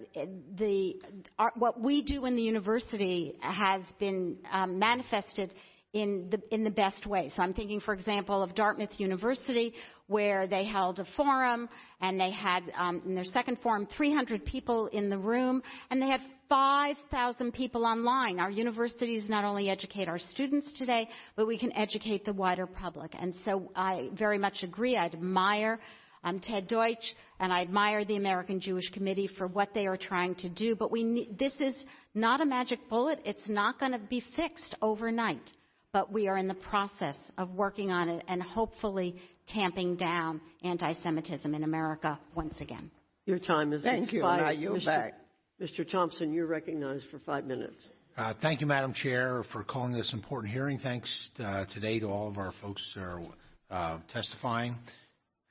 [0.58, 0.96] the,
[1.38, 5.52] our, what we do in the university has been um, manifested
[5.92, 7.32] in the, in the best way.
[7.36, 9.74] So I'm thinking, for example, of Dartmouth University,
[10.08, 11.68] where they held a forum
[12.00, 16.08] and they had, um, in their second forum, 300 people in the room and they
[16.08, 18.40] had 5,000 people online.
[18.40, 23.16] Our universities not only educate our students today, but we can educate the wider public.
[23.20, 24.96] And so I very much agree.
[24.96, 25.80] I admire
[26.24, 30.36] um, Ted Deutch, and I admire the American Jewish Committee for what they are trying
[30.36, 30.76] to do.
[30.76, 31.76] But we need, this is
[32.14, 33.20] not a magic bullet.
[33.26, 35.52] It's not going to be fixed overnight
[35.92, 39.16] but we are in the process of working on it and hopefully
[39.48, 42.92] tamping down anti Semitism in America once again.
[43.26, 44.40] Your time is Thank expired.
[44.40, 44.44] you.
[44.44, 44.86] Now you're Mr.
[44.86, 45.14] back.
[45.62, 45.90] Mr.
[45.90, 47.84] Thompson, you're recognized for five minutes.
[48.16, 50.78] Uh, thank you, Madam Chair, for calling this important hearing.
[50.78, 53.22] Thanks uh, today to all of our folks that are
[53.70, 54.76] uh, testifying.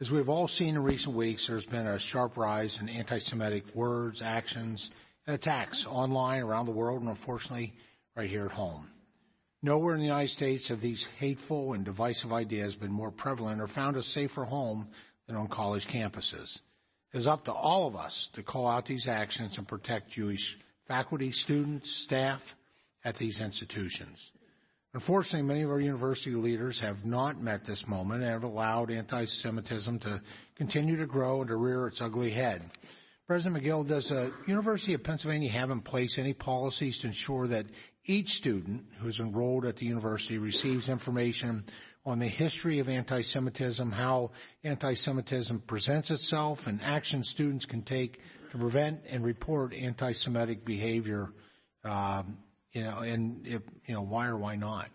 [0.01, 3.65] As we've all seen in recent weeks, there's been a sharp rise in anti Semitic
[3.75, 4.89] words, actions,
[5.27, 7.73] and attacks online around the world, and unfortunately,
[8.15, 8.89] right here at home.
[9.61, 13.67] Nowhere in the United States have these hateful and divisive ideas been more prevalent or
[13.67, 14.89] found a safer home
[15.27, 16.57] than on college campuses.
[17.13, 20.57] It is up to all of us to call out these actions and protect Jewish
[20.87, 22.41] faculty, students, staff
[23.05, 24.31] at these institutions.
[24.99, 29.27] Unfortunately, many of our university leaders have not met this moment and have allowed anti
[29.27, 30.21] Semitism to
[30.57, 32.69] continue to grow and to rear its ugly head.
[33.29, 37.67] President Magill, does the University of Pennsylvania have in place any policies to ensure that
[38.07, 41.65] each student who is enrolled at the university receives information
[42.05, 44.33] on the history of anti Semitism, how
[44.65, 48.19] anti Semitism presents itself, and actions students can take
[48.51, 51.29] to prevent and report anti Semitic behavior?
[51.85, 52.39] Um,
[52.73, 54.91] you know, and if, you know, why or why not?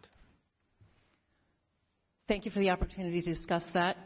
[2.27, 3.97] Thank you for the opportunity to discuss that.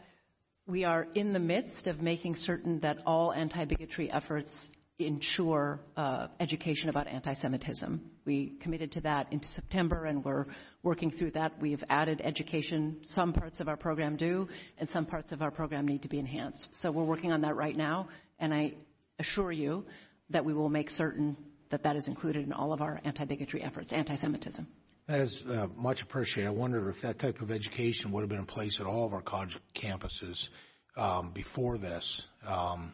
[0.66, 6.26] We are in the midst of making certain that all anti bigotry efforts ensure uh,
[6.40, 8.10] education about anti Semitism.
[8.24, 10.46] We committed to that in September and we're
[10.82, 11.60] working through that.
[11.60, 12.98] We've added education.
[13.04, 14.48] Some parts of our program do,
[14.78, 16.68] and some parts of our program need to be enhanced.
[16.74, 18.08] So we're working on that right now,
[18.40, 18.74] and I
[19.18, 19.84] assure you
[20.30, 21.36] that we will make certain
[21.70, 24.66] that that is included in all of our anti bigotry efforts, anti Semitism.
[25.06, 26.48] That is uh, much appreciated.
[26.48, 29.14] I wonder if that type of education would have been in place at all of
[29.14, 30.48] our college campuses
[30.96, 32.92] um, before this, um,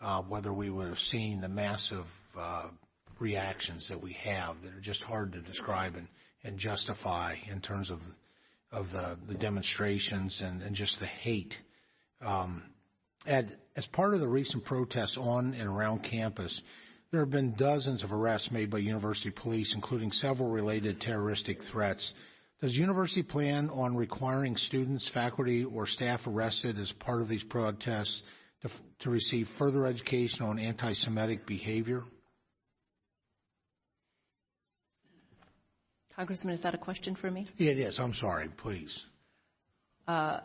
[0.00, 2.04] uh, whether we would have seen the massive
[2.38, 2.68] uh,
[3.18, 6.08] reactions that we have that are just hard to describe and,
[6.44, 8.00] and justify in terms of
[8.72, 11.56] of the, the demonstrations and, and just the hate.
[12.20, 12.62] Um,
[13.26, 16.60] as part of the recent protests on and around campus,
[17.10, 22.12] there have been dozens of arrests made by university police, including several related terroristic threats.
[22.60, 28.22] Does university plan on requiring students, faculty, or staff arrested as part of these protests
[28.62, 32.02] to, to receive further education on anti-Semitic behavior?
[36.16, 37.46] Congressman, is that a question for me?
[37.58, 37.98] Yeah, it is.
[37.98, 38.48] I'm sorry.
[38.56, 39.04] Please.
[40.08, 40.40] Uh,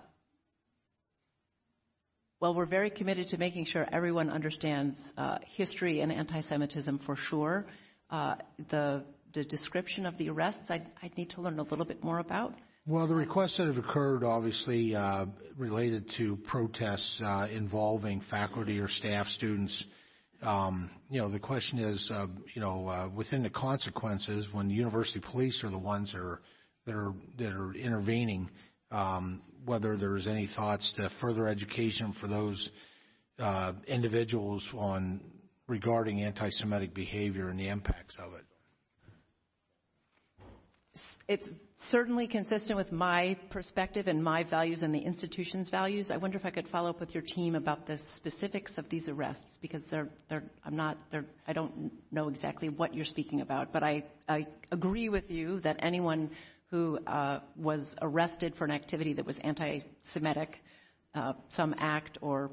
[2.42, 7.68] well, we're very committed to making sure everyone understands uh, history and anti-Semitism for sure.
[8.10, 8.36] Uh,
[8.72, 9.04] the,
[9.36, 12.56] the description of the arrests, I'd, I'd, need to learn a little bit more about.
[12.88, 18.88] Well, the requests that have occurred, obviously, uh, related to protests uh, involving faculty or
[18.88, 19.86] staff, students.
[20.42, 22.26] Um, you know, the question is, uh,
[22.56, 26.42] you know, uh, within the consequences, when university police are the ones that are
[26.88, 28.50] that are, that are intervening,
[28.92, 32.70] um, whether there's any thoughts to further education for those
[33.40, 35.22] uh, individuals on
[35.68, 38.46] regarding anti-Semitic behavior and the impacts of it.
[41.28, 46.12] It's certainly consistent with my perspective and my values and the institution's values.
[46.12, 49.08] I wonder if I could follow up with your team about the specifics of these
[49.08, 53.72] arrests because they're, they're, I'm not, they're, I don't know exactly what you're speaking about,
[53.72, 56.32] but I, I agree with you that anyone
[56.72, 60.58] who uh, was arrested for an activity that was anti-Semitic,
[61.14, 62.50] uh, some act or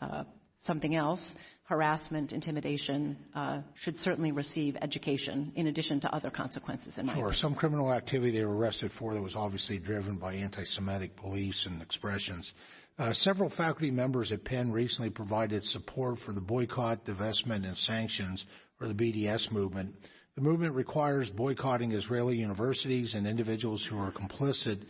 [0.00, 0.24] uh,
[0.58, 6.98] something else, harassment, intimidation, uh, should certainly receive education in addition to other consequences.
[6.98, 10.34] In my sure, some criminal activity they were arrested for that was obviously driven by
[10.34, 12.52] anti-Semitic beliefs and expressions.
[12.98, 18.44] Uh, several faculty members at Penn recently provided support for the boycott, divestment, and sanctions,
[18.82, 19.94] or the BDS movement.
[20.36, 24.82] The movement requires boycotting Israeli universities and individuals who are complicit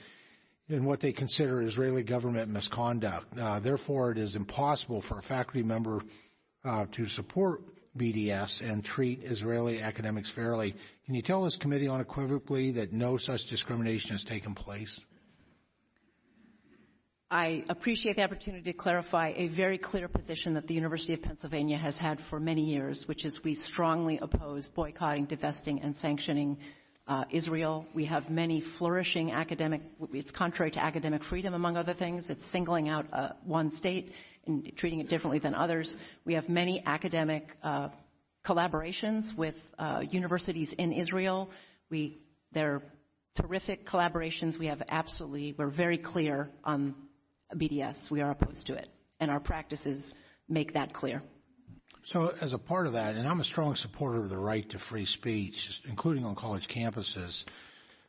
[0.69, 3.27] in what they consider Israeli government misconduct.
[3.37, 6.01] Uh, therefore, it is impossible for a faculty member
[6.65, 7.63] uh, to support
[7.97, 10.77] BDS and treat Israeli academics fairly.
[11.07, 15.05] Can you tell this committee unequivocally that no such discrimination has taken place?
[17.33, 21.79] I appreciate the opportunity to clarify a very clear position that the University of Pennsylvania
[21.79, 26.59] has had for many years, which is we strongly oppose boycotting, divesting, and sanctioning
[27.09, 27.87] uh, Israel.
[27.95, 29.81] We have many flourishing academic,
[30.13, 32.29] it's contrary to academic freedom, among other things.
[32.29, 34.13] It's singling out uh, one state
[34.47, 35.97] and treating it differently than others.
[36.27, 37.89] We have many academic uh,
[38.45, 41.49] collaborations with uh, universities in Israel.
[41.91, 42.19] We,
[42.53, 42.83] they're
[43.41, 44.59] terrific collaborations.
[44.59, 46.95] We have absolutely, we're very clear on
[47.57, 48.11] BDS.
[48.11, 48.89] We are opposed to it,
[49.21, 50.13] and our practices
[50.49, 51.23] make that clear.
[52.07, 54.79] So, as a part of that, and I'm a strong supporter of the right to
[54.79, 55.55] free speech,
[55.89, 57.45] including on college campuses.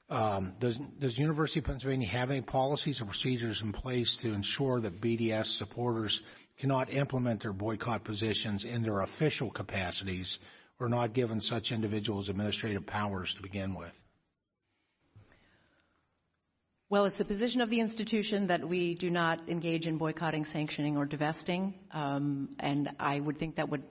[0.10, 4.82] Um, does, does University of Pennsylvania have any policies or procedures in place to ensure
[4.82, 6.20] that BDS supporters
[6.60, 10.38] cannot implement their boycott positions in their official capacities
[10.80, 13.92] or not given such individuals administrative powers to begin with?
[16.94, 20.96] Well, it's the position of the institution that we do not engage in boycotting, sanctioning,
[20.96, 21.74] or divesting.
[21.90, 23.82] Um, and I would think that would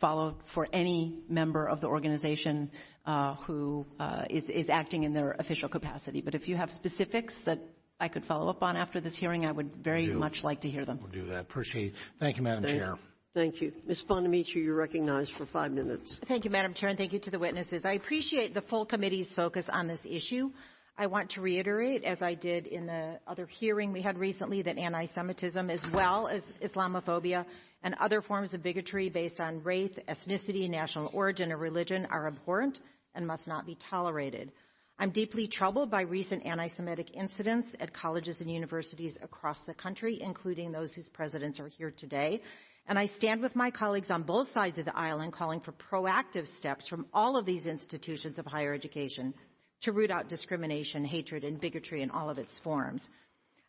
[0.00, 2.72] follow for any member of the organization
[3.06, 6.20] uh, who uh, is, is acting in their official capacity.
[6.20, 7.60] But if you have specifics that
[8.00, 10.68] I could follow up on after this hearing, I would very We'll much like to
[10.68, 10.98] hear them.
[11.00, 11.42] We'll do that.
[11.42, 11.94] Appreciate it.
[12.18, 12.96] Thank you, Madam Thank- Chair.
[13.34, 13.72] Thank you.
[13.86, 14.02] Ms.
[14.08, 16.16] Bonamici, you're recognized for five minutes.
[16.26, 17.84] Thank you, Madam Chair, and thank you to the witnesses.
[17.84, 20.50] I appreciate the full committee's focus on this issue.
[21.00, 24.76] I want to reiterate, as I did in the other hearing we had recently, that
[24.76, 27.46] anti-Semitism, as well as Islamophobia
[27.82, 32.80] and other forms of bigotry based on race, ethnicity, national origin, or religion, are abhorrent
[33.14, 34.52] and must not be tolerated.
[34.98, 40.70] I'm deeply troubled by recent anti-Semitic incidents at colleges and universities across the country, including
[40.70, 42.42] those whose presidents are here today.
[42.86, 45.72] And I stand with my colleagues on both sides of the aisle in calling for
[45.72, 49.32] proactive steps from all of these institutions of higher education
[49.82, 53.08] to root out discrimination, hatred, and bigotry in all of its forms.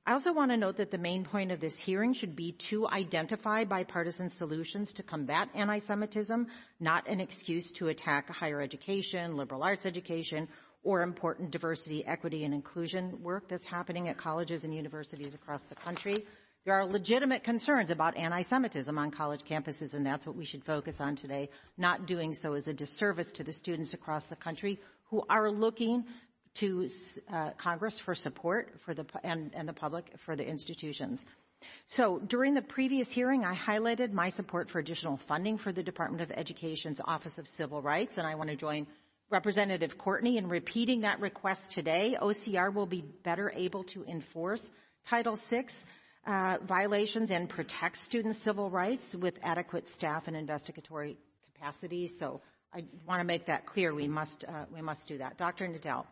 [0.05, 2.87] I also want to note that the main point of this hearing should be to
[2.87, 6.47] identify bipartisan solutions to combat anti Semitism,
[6.79, 10.47] not an excuse to attack higher education, liberal arts education,
[10.83, 15.75] or important diversity, equity, and inclusion work that's happening at colleges and universities across the
[15.75, 16.25] country.
[16.65, 20.63] There are legitimate concerns about anti Semitism on college campuses, and that's what we should
[20.65, 21.49] focus on today.
[21.77, 24.79] Not doing so is a disservice to the students across the country
[25.11, 26.05] who are looking
[26.55, 26.89] to
[27.31, 31.23] uh, Congress for support for the, and, and the public for the institutions.
[31.87, 36.23] So during the previous hearing, I highlighted my support for additional funding for the Department
[36.23, 38.87] of Education's Office of Civil Rights, and I want to join
[39.29, 42.17] Representative Courtney in repeating that request today.
[42.19, 44.61] OCR will be better able to enforce
[45.09, 45.67] Title VI
[46.25, 51.17] uh, violations and protect students' civil rights with adequate staff and investigatory
[51.53, 52.11] capacity.
[52.19, 52.41] So
[52.73, 53.93] I want to make that clear.
[53.93, 55.37] We must, uh, we must do that.
[55.37, 55.67] Dr.
[55.67, 56.05] Nadell,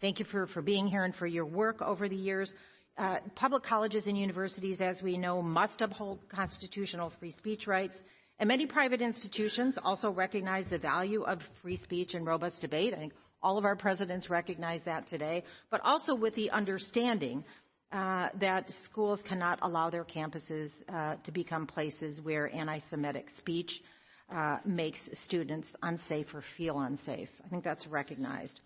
[0.00, 2.52] thank you for, for being here and for your work over the years.
[2.96, 7.98] Uh, public colleges and universities, as we know, must uphold constitutional free speech rights.
[8.38, 12.94] And many private institutions also recognize the value of free speech and robust debate.
[12.94, 13.12] I think
[13.42, 17.44] all of our presidents recognize that today, but also with the understanding
[17.92, 23.82] uh, that schools cannot allow their campuses uh, to become places where anti Semitic speech
[24.32, 27.28] uh, makes students unsafe or feel unsafe.
[27.44, 28.60] I think that's recognized.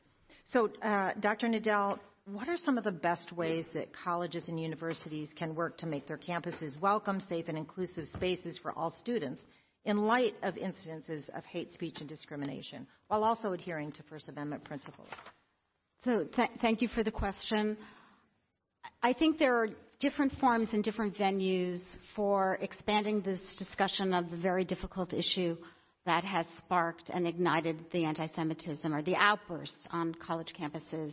[0.45, 1.49] So, uh, Dr.
[1.49, 5.87] Nadell, what are some of the best ways that colleges and universities can work to
[5.87, 9.47] make their campuses welcome, safe, and inclusive spaces for all students
[9.85, 14.65] in light of incidences of hate speech and discrimination, while also adhering to First Amendment
[14.65, 15.09] principles?
[16.05, 17.77] So, th- thank you for the question.
[19.03, 19.69] I think there are
[20.01, 21.83] different forms and different venues
[22.15, 25.57] for expanding this discussion of the very difficult issue
[26.07, 31.13] that has sparked and ignited the anti Semitism or the outbursts on college campuses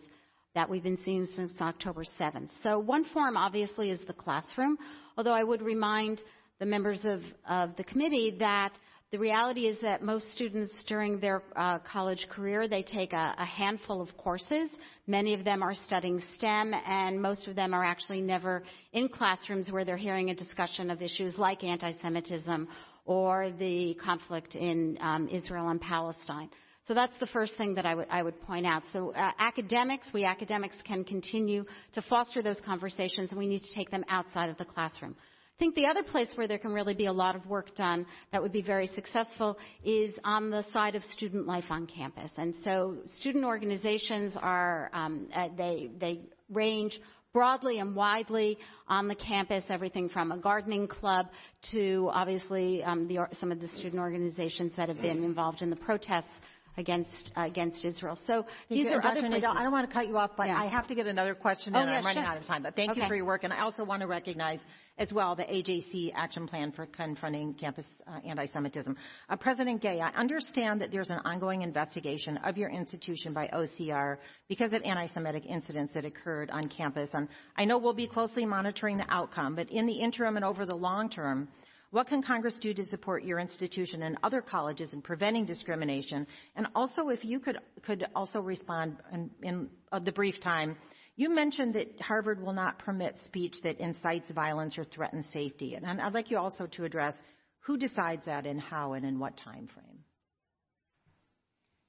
[0.53, 2.49] that we've been seeing since October 7th.
[2.61, 4.77] So, one form obviously is the classroom,
[5.17, 6.21] although I would remind
[6.59, 8.77] the members of, of the committee that
[9.11, 13.45] the reality is that most students during their uh, college career they take a, a,
[13.45, 14.69] handful of courses
[15.07, 19.71] many of them are studying stem and most of them are actually never in classrooms
[19.71, 22.67] where they're hearing a discussion of issues like anti-semitism
[23.05, 26.49] or the conflict in um, israel and palestine
[26.85, 28.83] so that's the first thing that I would, I would point out.
[28.93, 33.73] So uh, academics, we academics can continue to foster those conversations and we need to
[33.73, 35.15] take them outside of the classroom.
[35.55, 38.05] I think the other place where there can really be a lot of work done
[38.33, 42.29] that would be very successful is on the side of student life on campus.
[42.35, 46.99] And so student organizations are, um, uh, they, they range
[47.31, 48.57] broadly and widely
[48.89, 51.27] on the campus, everything from a gardening club
[51.71, 55.75] to obviously um, the, some of the student organizations that have been involved in the
[55.77, 56.31] protests
[56.77, 58.17] against uh, against Israel.
[58.25, 59.45] So these are other places.
[59.45, 60.59] I don't want to cut you off, but Yeah.
[60.59, 61.87] I have to get another question Oh, in.
[61.87, 62.29] yeah, I'm running sure.
[62.31, 62.63] out of time.
[62.63, 64.59] But thank you for your work, and I also want to recognize
[64.97, 68.95] as well the AJC action plan for confronting campus uh, anti-Semitism.
[69.29, 74.17] Uh, President Gay, I understand that there's an ongoing investigation of your institution by OCR
[74.47, 77.27] because of anti-Semitic incidents that occurred on campus, and
[77.57, 79.55] I know we'll be closely monitoring the outcome.
[79.55, 81.47] But in the interim and over the long term.
[81.91, 86.27] What can Congress do to support your institution and other colleges in preventing discrimination?
[86.57, 90.75] And also, if you could, could also respond in, in uh, the brief time,
[91.15, 95.75] you mentioned that Harvard will not permit speech that incites violence or threatens safety.
[95.75, 97.15] And I'd like you also to address
[97.61, 100.03] who decides that and how and in what time frame.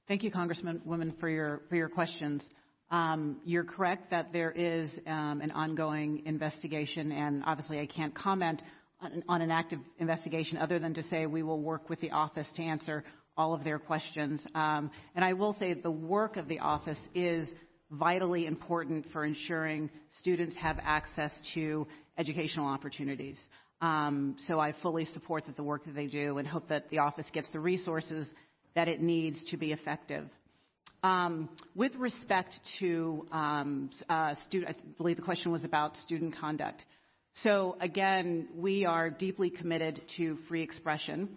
[0.07, 2.49] Thank you, Congressman woman, for your for your questions.
[2.89, 8.61] Um, you're correct that there is um, an ongoing investigation, and obviously I can't comment
[9.01, 12.47] on, on an active investigation other than to say we will work with the office
[12.55, 13.03] to answer
[13.35, 14.47] all of their questions.
[14.55, 17.51] Um, and I will say the work of the office is
[17.91, 23.39] vitally important for ensuring students have access to educational opportunities.
[23.81, 26.99] Um, so I fully support that the work that they do and hope that the
[26.99, 28.29] office gets the resources
[28.75, 30.27] that it needs to be effective.
[31.03, 36.83] Um, with respect to um, uh, student, I believe the question was about student conduct.
[37.33, 41.29] So again, we are deeply committed to free expression,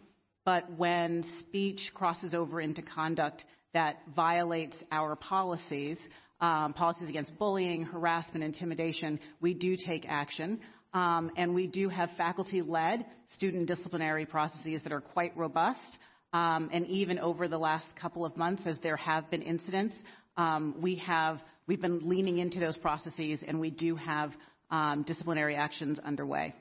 [0.46, 3.44] but when speech crosses over into conduct
[3.74, 5.98] that violates our policies,
[6.40, 10.60] um, policies against bullying, harassment, intimidation, we do take action.
[10.92, 15.98] Um, and we do have faculty-led student disciplinary processes that are quite robust.
[16.32, 19.96] Um, and even over the last couple of months, as there have been incidents,
[20.36, 24.32] um, we have we've been leaning into those processes, and we do have
[24.70, 26.54] um, disciplinary actions underway.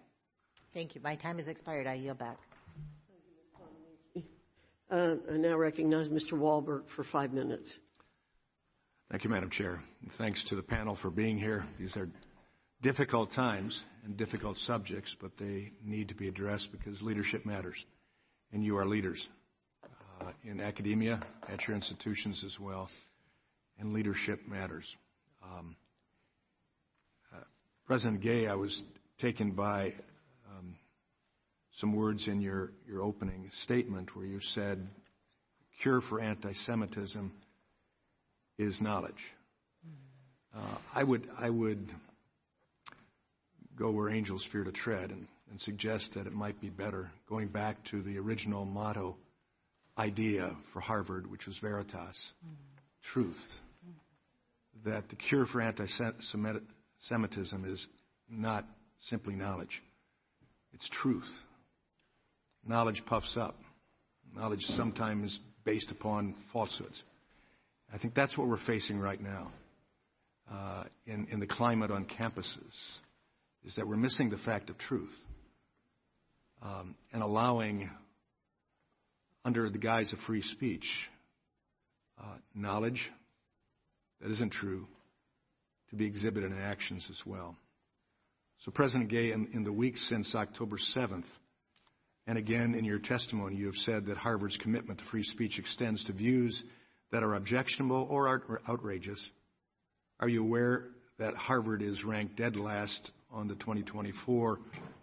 [0.74, 1.02] Thank you.
[1.02, 1.88] My time has expired.
[1.88, 2.38] I yield back.
[4.92, 6.34] Uh, I now recognize Mr.
[6.34, 7.72] Walberg for five minutes.
[9.10, 9.82] Thank you, Madam Chair.
[10.20, 11.66] Thanks to the panel for being here.
[11.80, 12.08] These are
[12.84, 17.84] difficult times and difficult subjects, but they need to be addressed because leadership matters,
[18.54, 19.28] and you are leaders
[20.22, 21.20] uh, in academia,
[21.52, 22.88] at your institutions as well,
[23.80, 24.86] and leadership matters.
[25.44, 25.76] Um,
[27.34, 27.40] uh,
[27.88, 28.80] President Gay, I was
[29.18, 29.96] taken by
[30.52, 30.76] um,
[31.72, 34.88] some words in your, your opening statement where you said,
[35.82, 37.32] cure for anti-Semitism
[38.60, 39.14] is knowledge.
[40.56, 41.88] Uh, I would, I would
[43.78, 47.48] go where angels fear to tread and, and suggest that it might be better going
[47.48, 49.16] back to the original motto
[49.98, 52.52] idea for Harvard, which was Veritas, mm.
[53.14, 53.42] truth.
[54.86, 55.88] That the cure for anti
[57.00, 57.86] Semitism is
[58.30, 58.66] not
[59.08, 59.82] simply knowledge,
[60.74, 61.30] it's truth.
[62.66, 63.58] Knowledge puffs up,
[64.34, 67.04] knowledge sometimes is based upon falsehoods.
[67.94, 69.52] I think that's what we're facing right now
[70.52, 72.74] uh, in, in the climate on campuses
[73.66, 75.16] is that we're missing the fact of truth
[76.62, 77.90] um, and allowing,
[79.44, 80.88] under the guise of free speech,
[82.20, 83.10] uh, knowledge
[84.22, 84.86] that isn't true
[85.90, 87.56] to be exhibited in actions as well.
[88.66, 91.26] So, President Gay, in, in the weeks since October 7th,
[92.28, 96.04] and again in your testimony, you have said that Harvard's commitment to free speech extends
[96.04, 96.62] to views
[97.12, 98.28] that are objectionable or
[98.68, 99.20] outrageous.
[100.20, 100.86] Are you aware
[101.18, 104.60] that Harvard is ranked dead last on the 2024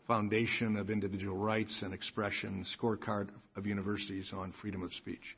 [0.07, 5.37] Foundation of Individual Rights and Expression scorecard of universities on freedom of speech?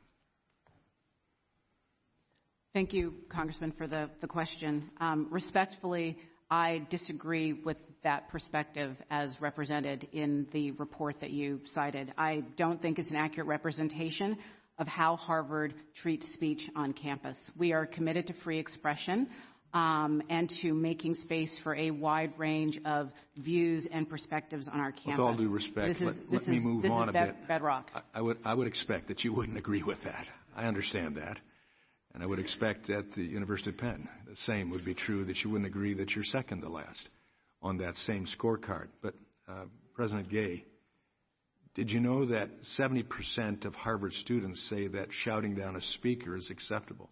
[2.75, 4.91] Thank you, Congressman, for the, the question.
[5.01, 6.19] Um, respectfully,
[6.51, 12.13] I disagree with that perspective as represented in the report that you cited.
[12.17, 14.39] I don't think it's an accurate representation
[14.79, 17.37] of how Harvard treats speech on campus.
[17.57, 19.29] We are committed to free expression
[19.75, 24.93] um, and to making space for a wide range of views and perspectives on our
[24.93, 25.19] campus.
[25.19, 27.49] With all due respect, this is, let, let me move on a bed, bit.
[27.49, 27.91] Bedrock.
[27.95, 30.27] I, I, would, I would expect that you wouldn't agree with that.
[30.57, 31.39] I understand that.
[32.15, 35.45] And I would expect at the University of Penn, the same would be true that
[35.45, 37.09] you wouldn't agree that you're second to last
[37.61, 38.89] on that same scorecard.
[39.03, 39.15] But
[39.49, 39.65] uh,
[39.95, 40.65] President Gay,
[41.79, 46.51] did you know that 70% of Harvard students say that shouting down a speaker is
[46.51, 47.09] acceptable?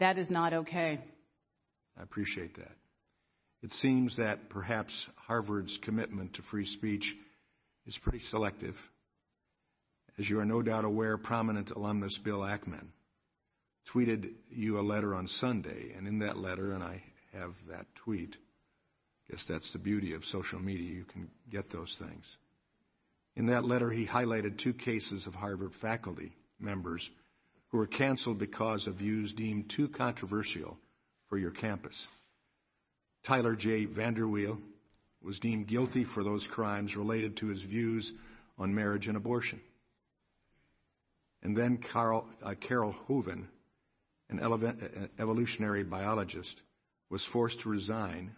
[0.00, 0.98] That is not okay.
[1.96, 2.72] I appreciate that.
[3.62, 7.14] It seems that perhaps Harvard's commitment to free speech
[7.86, 8.74] is pretty selective.
[10.18, 12.88] As you are no doubt aware, prominent alumnus Bill Ackman
[13.94, 17.00] tweeted you a letter on Sunday, and in that letter, and I
[17.32, 18.36] have that tweet,
[19.28, 22.36] I guess that's the beauty of social media, you can get those things.
[23.38, 27.08] In that letter, he highlighted two cases of Harvard faculty members
[27.68, 30.76] who were canceled because of views deemed too controversial
[31.28, 31.96] for your campus.
[33.24, 33.86] Tyler J.
[33.86, 34.58] VanderWeele
[35.22, 38.12] was deemed guilty for those crimes related to his views
[38.58, 39.60] on marriage and abortion.
[41.44, 43.48] And then Carole, uh, Carole Hooven,
[44.30, 46.60] an uh, evolutionary biologist,
[47.08, 48.32] was forced to resign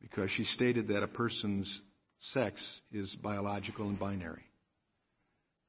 [0.00, 1.80] because she stated that a person's
[2.18, 4.44] sex is biological and binary.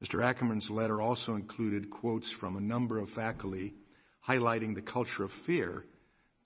[0.02, 0.24] Mr.
[0.24, 3.74] Ackerman's letter also included quotes from a number of faculty
[4.26, 5.84] highlighting the culture of fear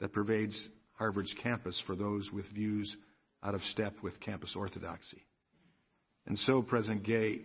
[0.00, 2.96] that pervades Harvard's campus for those with views
[3.42, 5.22] out of step with campus orthodoxy.
[6.26, 7.42] And so, President Gay,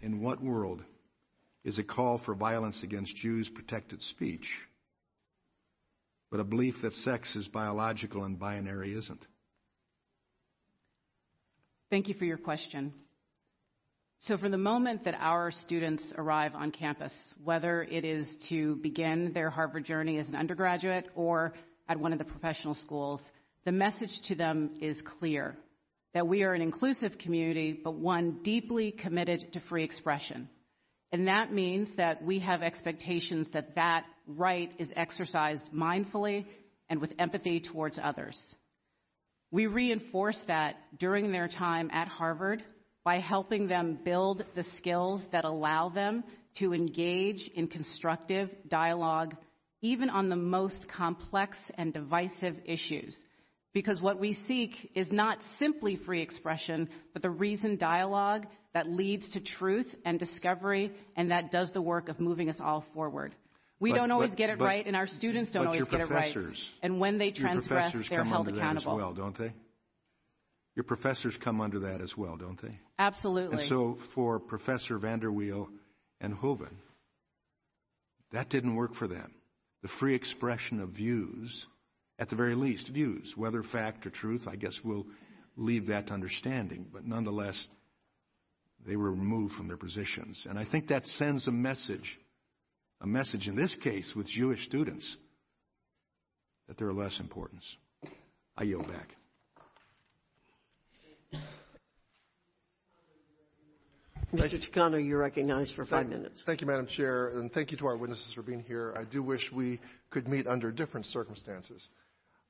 [0.00, 0.82] in what world
[1.64, 4.48] is a call for violence against Jews protected speech,
[6.30, 9.24] but a belief that sex is biological and binary isn't?
[11.92, 12.94] Thank you for your question.
[14.20, 17.12] So from the moment that our students arrive on campus,
[17.44, 21.52] whether it is to begin their Harvard journey as an undergraduate or
[21.90, 23.20] at one of the professional schools,
[23.66, 25.54] the message to them is clear.
[26.14, 30.48] that we are an inclusive community, but one deeply committed to free expression.
[31.10, 36.46] And that means that we have expectations that that right is exercised mindfully
[36.88, 38.38] and with empathy towards others.
[39.52, 42.64] We reinforce that during their time at Harvard
[43.04, 46.24] by helping them build the skills that allow them
[46.58, 49.36] to engage in constructive dialogue,
[49.82, 53.22] even on the most complex and divisive issues.
[53.74, 59.28] Because what we seek is not simply free expression, but the reasoned dialogue that leads
[59.30, 63.34] to truth and discovery and that does the work of moving us all forward.
[63.82, 66.36] We don't always get it right, and our students don't always get it right.
[66.82, 68.96] And when they transgress, they're come held under accountable.
[68.96, 69.52] That as well, don't they?
[70.74, 72.78] Your professors come under that as well, don't they?
[72.98, 73.58] Absolutely.
[73.58, 75.66] And so for Professor VanderWeele
[76.20, 76.78] and Hooven,
[78.32, 79.34] that didn't work for them.
[79.82, 81.66] The free expression of views,
[82.18, 85.06] at the very least, views, whether fact or truth, I guess we'll
[85.56, 87.68] leave that to understanding, but nonetheless,
[88.86, 90.46] they were removed from their positions.
[90.48, 92.18] And I think that sends a message,
[93.02, 95.16] a message in this case with Jewish students,
[96.68, 97.64] that they're of less importance.
[98.56, 99.16] I yield back.
[104.32, 104.58] Mr.
[104.66, 106.42] Takano, you're recognized for five Thank- minutes.
[106.46, 108.94] Thank you, Madam Chair, and thank you to our witnesses for being here.
[108.96, 109.78] I do wish we
[110.10, 111.86] could meet under different circumstances.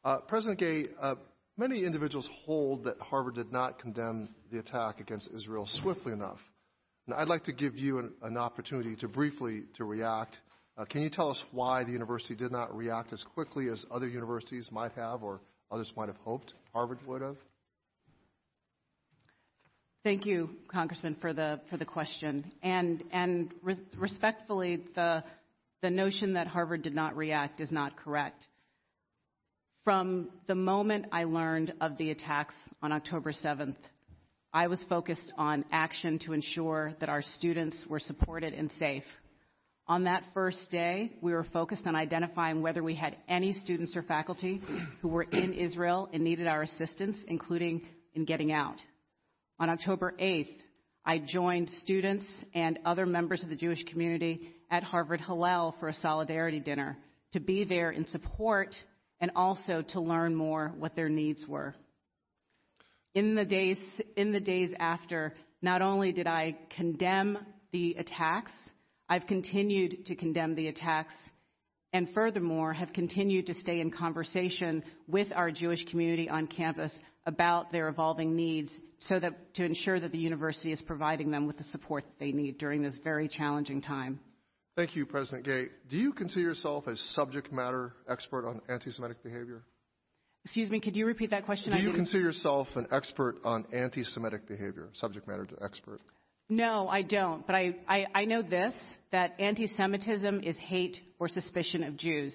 [0.04, 1.16] Uh, President Gay, uh,
[1.56, 6.38] many individuals hold that Harvard did not condemn the attack against Israel swiftly enough.
[7.06, 10.38] And I'd like to give you an, an opportunity to briefly to react.
[10.76, 14.08] Uh, can you tell us why the university did not react as quickly as other
[14.08, 15.40] universities might have or
[15.70, 17.36] others might have hoped Harvard would have?
[20.04, 22.50] Thank you, Congressman, for the for the question.
[22.62, 25.22] And and res- respectfully, the
[25.80, 28.46] the notion that Harvard did not react is not correct.
[29.84, 33.76] From the moment I learned of the attacks on October 7th,
[34.54, 39.04] I was focused on action to ensure that our students were supported and safe.
[39.86, 44.02] On that first day, we were focused on identifying whether we had any students or
[44.02, 44.60] faculty
[45.00, 47.80] who were in Israel and needed our assistance, including
[48.14, 48.76] in getting out.
[49.58, 50.54] On October 8th,
[51.04, 55.94] I joined students and other members of the Jewish community at Harvard Hillel for a
[55.94, 56.98] solidarity dinner
[57.32, 58.76] to be there in support
[59.18, 61.74] and also to learn more what their needs were.
[63.14, 63.78] In the days,
[64.16, 67.38] in the days after, not only did I condemn
[67.70, 68.52] the attacks,
[69.08, 71.14] I've continued to condemn the attacks
[71.92, 76.92] and furthermore have continued to stay in conversation with our Jewish community on campus
[77.26, 81.58] about their evolving needs so that to ensure that the university is providing them with
[81.58, 84.20] the support that they need during this very challenging time.
[84.74, 85.66] Thank you, President Gay.
[85.90, 89.62] Do you consider yourself a subject matter expert on anti-Semitic behavior?
[90.44, 91.72] Excuse me, could you repeat that question?
[91.72, 96.00] Do you consider yourself an expert on anti-Semitic behavior, subject matter expert?
[96.48, 97.46] No, I don't.
[97.46, 98.74] But I, I, I know this
[99.12, 102.34] that anti Semitism is hate or suspicion of Jews.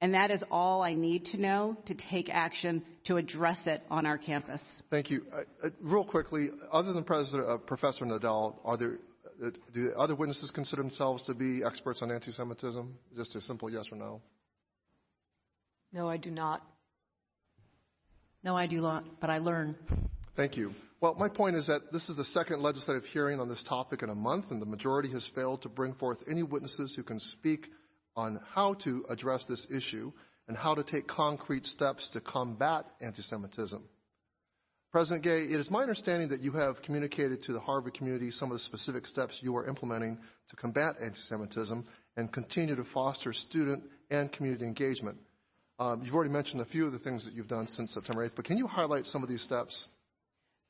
[0.00, 4.04] And that is all I need to know to take action to address it on
[4.04, 4.60] our campus.
[4.90, 5.24] Thank you.
[5.32, 8.98] Uh, uh, real quickly, other than President, uh, Professor Nadell, are there
[9.44, 12.92] uh, do other witnesses consider themselves to be experts on anti-Semitism?
[13.14, 14.20] Just a simple yes or no.
[15.92, 16.66] No, I do not.
[18.44, 19.76] No, I do not, but I learn.
[20.36, 20.72] Thank you.
[21.00, 24.08] Well, my point is that this is the second legislative hearing on this topic in
[24.08, 27.66] a month, and the majority has failed to bring forth any witnesses who can speak
[28.16, 30.12] on how to address this issue
[30.48, 33.82] and how to take concrete steps to combat anti Semitism.
[34.90, 38.50] President Gay, it is my understanding that you have communicated to the Harvard community some
[38.50, 40.18] of the specific steps you are implementing
[40.50, 41.84] to combat anti Semitism
[42.16, 45.16] and continue to foster student and community engagement.
[45.78, 48.36] Um, you've already mentioned a few of the things that you've done since September 8th,
[48.36, 49.88] but can you highlight some of these steps?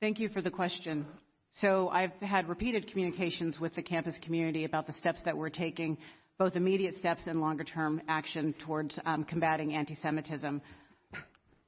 [0.01, 1.07] Thank you for the question.
[1.53, 5.99] So I've had repeated communications with the campus community about the steps that we're taking,
[6.39, 10.63] both immediate steps and longer term action towards um, combating anti Semitism.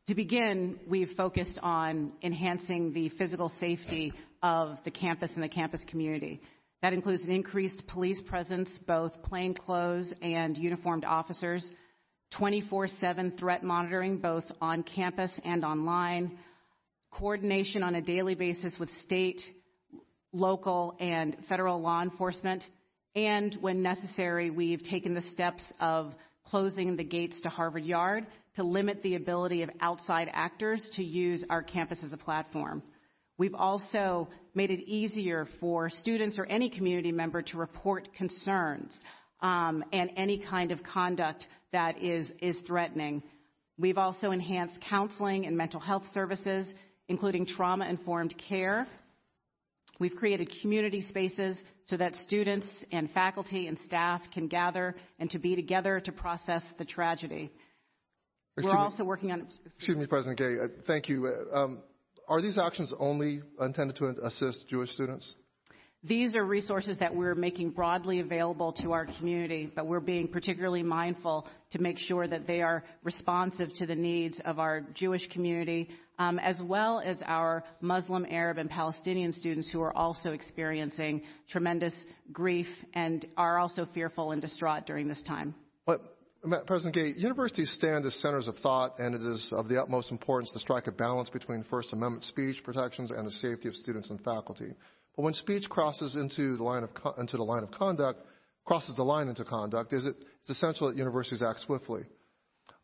[0.06, 4.12] To begin, we've focused on enhancing the physical safety
[4.42, 6.40] of the campus and the campus community.
[6.82, 11.70] That includes an increased police presence, both plainclothes and uniformed officers,
[12.38, 16.38] 24 7 threat monitoring, both on campus and online,
[17.12, 19.40] coordination on a daily basis with state,
[20.32, 22.64] local, and federal law enforcement,
[23.14, 26.12] and when necessary, we've taken the steps of
[26.44, 28.26] closing the gates to Harvard Yard
[28.56, 32.82] to limit the ability of outside actors to use our campus as a platform.
[33.38, 39.00] We've also made it easier for students or any community member to report concerns
[39.40, 43.22] um, and any kind of conduct that is, is threatening.
[43.76, 46.72] We've also enhanced counseling and mental health services,
[47.08, 48.86] including trauma informed care.
[49.98, 55.38] We've created community spaces so that students and faculty and staff can gather and to
[55.38, 57.50] be together to process the tragedy.
[58.56, 58.84] Excuse We're me.
[58.84, 59.48] also working on.
[59.66, 60.54] Excuse me, President Gay.
[60.62, 61.26] Uh, thank you.
[61.26, 61.82] Uh, Um,
[62.28, 65.34] are these actions only intended to assist Jewish students?
[66.06, 70.82] These are resources that we're making broadly available to our community, but we're being particularly
[70.82, 75.88] mindful to make sure that they are responsive to the needs of our Jewish community,
[76.18, 81.94] um, as well as our Muslim, Arab, and Palestinian students who are also experiencing tremendous
[82.30, 85.54] grief and are also fearful and distraught during this time.
[85.86, 86.02] But,
[86.66, 90.52] President Gay, universities stand as centers of thought, and it is of the utmost importance
[90.52, 94.22] to strike a balance between First Amendment speech protections and the safety of students and
[94.22, 94.74] faculty.
[95.16, 98.20] But when speech crosses into the line of into the line of conduct,
[98.64, 102.02] crosses the line into conduct, is it it's essential that universities act swiftly.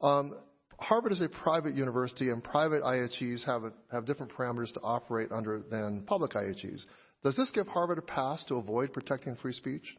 [0.00, 0.34] Um,
[0.78, 5.30] Harvard is a private university, and private IHEs have a, have different parameters to operate
[5.30, 6.86] under than public IHEs.
[7.22, 9.94] Does this give Harvard a pass to avoid protecting free speech?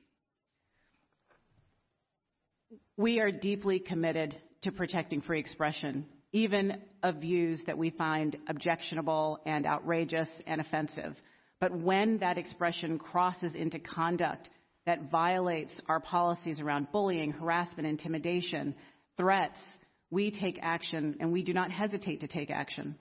[2.98, 9.40] We are deeply committed to protecting free expression, even of views that we find objectionable
[9.46, 11.16] and outrageous and offensive.
[11.62, 14.50] But when that expression crosses into conduct
[14.88, 18.76] that violates our policies around bullying, harassment, intimidation,
[19.16, 19.60] threats,
[20.10, 22.96] we take action and we do not hesitate to take action.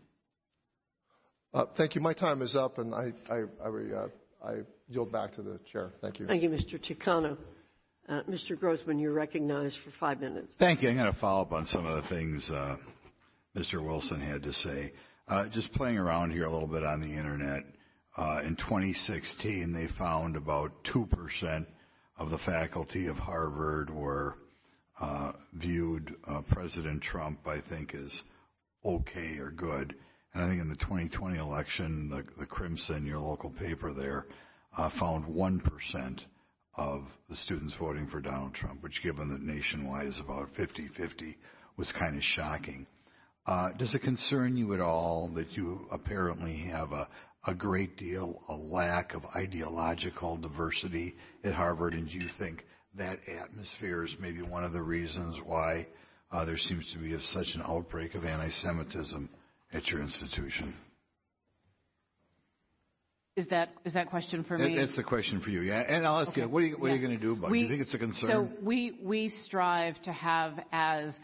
[1.55, 2.03] Uh, thank you.
[2.03, 4.09] My time is up, and I, I, I, uh,
[4.45, 4.53] I
[4.89, 5.91] yield back to the chair.
[6.03, 6.27] Thank you.
[6.27, 6.79] Thank you, Mr.
[6.79, 7.39] Takano.
[8.09, 8.57] Uh, Mr.
[8.57, 10.55] Grothman, you're recognized for five minutes.
[10.59, 10.91] Thank you.
[10.91, 12.77] I'm going to follow up on some of the things uh,
[13.57, 13.83] Mr.
[13.83, 14.93] Wilson had to say.
[15.27, 17.65] Uh, just playing around here a little bit on the internet.
[18.17, 21.67] Uh, in 2016, they found about 2%
[22.19, 24.37] of the faculty of Harvard were
[25.01, 28.13] uh, viewed uh, President Trump, I think, as
[28.85, 29.95] okay or good.
[30.35, 34.27] And I think in the 2020 election, the, the Crimson, your local paper there,
[34.77, 36.25] uh, found 1%
[36.77, 41.35] of the students voting for Donald Trump, which given that nationwide is about 50-50,
[41.77, 42.87] was kind of shocking.
[43.47, 47.09] Uh, does it concern you at all that you apparently have a,
[47.47, 51.15] a great deal, a lack of ideological diversity
[51.45, 52.65] at Harvard, and do you think
[52.97, 55.87] that atmosphere is maybe one of the reasons why
[56.33, 59.29] uh, there seems to be such an outbreak of anti-Semitism
[59.73, 60.75] at your institution?
[63.37, 64.77] Is that is that question for me?
[64.77, 65.63] That's the question for you.
[65.63, 66.43] Yeah, and I'll ask Okay.
[66.43, 66.93] you, what are you, what Yeah.
[66.93, 67.55] are you going to do about it?
[67.55, 68.29] Do you think it's a concern?
[68.29, 71.19] So we we strive to have as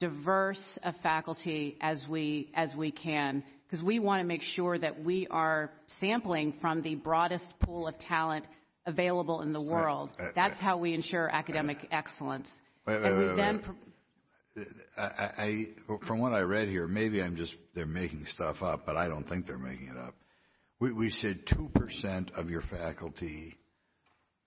[0.00, 5.02] diverse a faculty as we as we can because we want to make sure that
[5.04, 8.46] we are sampling from the broadest pool of talent
[8.86, 10.12] available in the world.
[10.18, 10.60] right, That's right.
[10.60, 12.48] how we ensure uh, academic excellence.
[12.86, 13.62] Wait, and wait, we wait, then
[14.56, 14.66] wait.
[14.96, 15.66] I, I,
[16.06, 19.28] from what I read here, maybe I'm just they're making stuff up, but I don't
[19.28, 20.14] think they're making it up.
[20.80, 23.56] We, we said two percent of your faculty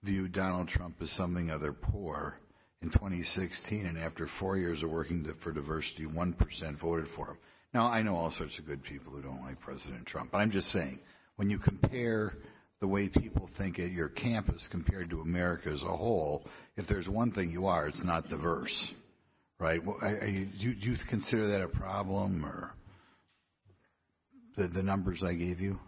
[0.02, 2.36] viewed Donald Trump as something other poor
[2.82, 7.38] in 2016, and after four years of working for diversity, one percent voted for him.
[7.74, 10.50] Now I know all sorts of good people who don't like President Trump, but I'm
[10.50, 10.98] just saying
[11.36, 12.34] when you compare
[12.80, 16.46] the way people think at your campus compared to America as a whole,
[16.76, 18.92] if there's one thing you are, it's not diverse
[19.62, 19.80] right?
[20.56, 22.74] You, do you consider that a problem, or
[24.56, 25.78] the, the numbers I gave you?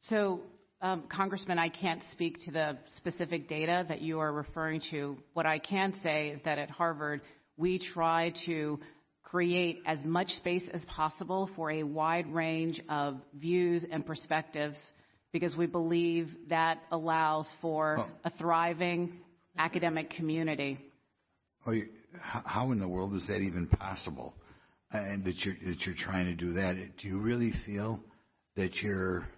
[0.00, 0.40] So,
[0.82, 5.16] um, Congressman, I can't speak to the specific data that you are referring to.
[5.32, 7.20] What I can say is that at Harvard,
[7.56, 8.80] we try to
[9.30, 14.78] create as much space as possible for a wide range of views and perspectives
[15.32, 19.12] because we believe that allows for a thriving
[19.58, 20.78] academic community.
[21.66, 21.74] Oh,
[22.20, 24.34] how, how in the world is that even possible?
[24.92, 26.76] Uh, and that you're that you're trying to do that?
[26.96, 28.00] Do you really feel
[28.56, 29.28] that your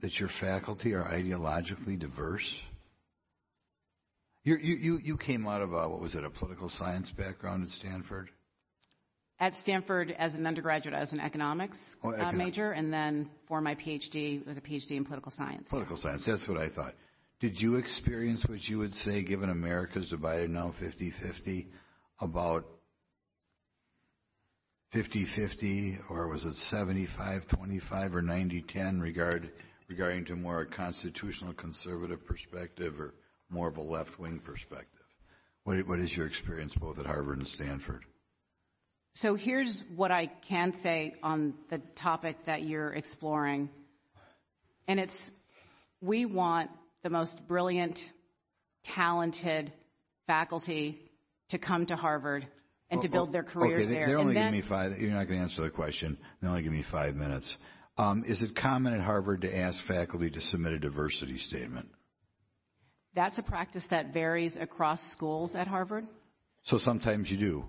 [0.00, 2.52] that your faculty are ideologically diverse?
[4.42, 7.62] You're, you you you came out of a what was it a political science background
[7.62, 8.30] at Stanford?
[9.38, 13.74] At Stanford, as an undergraduate, as an economics Oh, uh, major, and then for my
[13.74, 15.68] PhD, it was a PhD in political science.
[15.68, 16.24] Political science.
[16.24, 16.94] That's what I thought.
[17.40, 21.66] Did you experience what you would say, given America's divided now 50-50,
[22.18, 22.64] about
[24.94, 29.50] 50-50, or was it 75-25 or 90-10 regard,
[29.90, 33.12] regarding to more a constitutional conservative perspective or
[33.50, 34.88] more of a left-wing perspective?
[35.64, 38.06] What, what is your experience both at Harvard and Stanford?
[39.20, 43.70] So here's what I can say on the topic that you're exploring.
[44.88, 45.16] And it's
[46.02, 46.70] we want
[47.02, 47.98] the most brilliant,
[48.84, 49.72] talented
[50.26, 50.98] faculty
[51.48, 52.46] to come to Harvard.
[52.88, 54.06] and to build their careers okay, there.
[54.06, 54.92] They're only that- giving me five.
[54.98, 56.16] You're not going to answer the question.
[56.40, 57.56] They only give me five minutes.
[57.98, 61.88] Um, is it common at Harvard to ask faculty to submit a diversity statement?
[63.14, 66.06] That's a practice that varies across schools at Harvard.
[66.64, 67.64] So sometimes you do.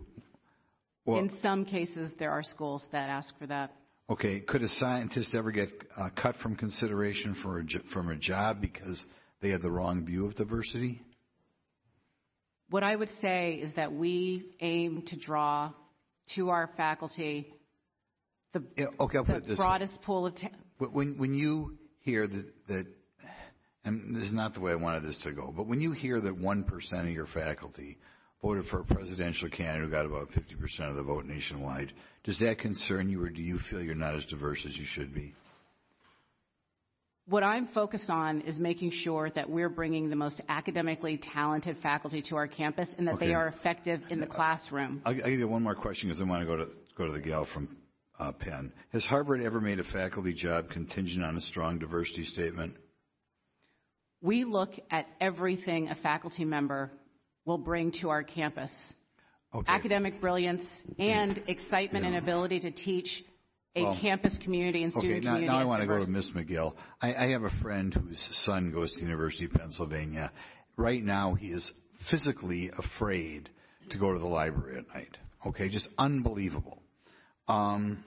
[1.08, 3.72] In some cases, there are schools that ask for that.
[4.10, 4.42] okay.
[4.42, 8.60] Could a scientist ever get uh, cut from consideration for a, jo- from a job
[8.62, 9.06] because
[9.42, 11.02] they had the wrong view of diversity?
[12.70, 15.72] What I would say is that we aim to draw
[16.36, 17.48] to our faculty
[18.54, 19.64] the, Yeah, okay, I'll put the it this way.
[19.64, 20.48] broadest pool of ta-
[20.80, 22.86] But when when you hear that that,
[23.86, 26.20] and this is not the way I wanted this to go, but when you hear
[26.20, 27.98] that one percent of your faculty
[28.42, 31.92] voted for a presidential candidate who got about fifty percent of the vote nationwide,
[32.24, 35.14] does that concern you, or do you feel you're not as diverse as you should
[35.14, 35.34] be?
[37.30, 42.22] What I'm focused on is making sure that we're bringing the most academically talented faculty
[42.30, 43.28] to our campus and that Okay.
[43.28, 45.02] they are effective in the classroom.
[45.04, 47.12] I'll, I'll give you one more question because I want to go to go to
[47.12, 47.76] the gal from
[48.18, 48.72] uh, Penn.
[48.94, 52.76] Has Harvard ever made a faculty job contingent on a strong diversity statement?
[54.22, 56.92] We look at everything a faculty member
[57.48, 58.70] will bring to our campus.
[59.56, 59.66] Okay.
[59.72, 60.64] Academic brilliance
[61.00, 63.24] and excitement and ability to teach
[63.76, 65.58] a Well, campus community and Okay, student now, community.
[65.58, 66.32] now I want to go to diverse.
[66.36, 66.76] Miss Magill.
[67.02, 70.32] I, I have a friend whose son goes to the University of Pennsylvania.
[70.76, 71.72] Right now, he is
[72.10, 73.50] physically afraid
[73.92, 75.16] to go to the library at night.
[75.46, 76.82] Okay, just unbelievable.
[77.48, 78.04] Um,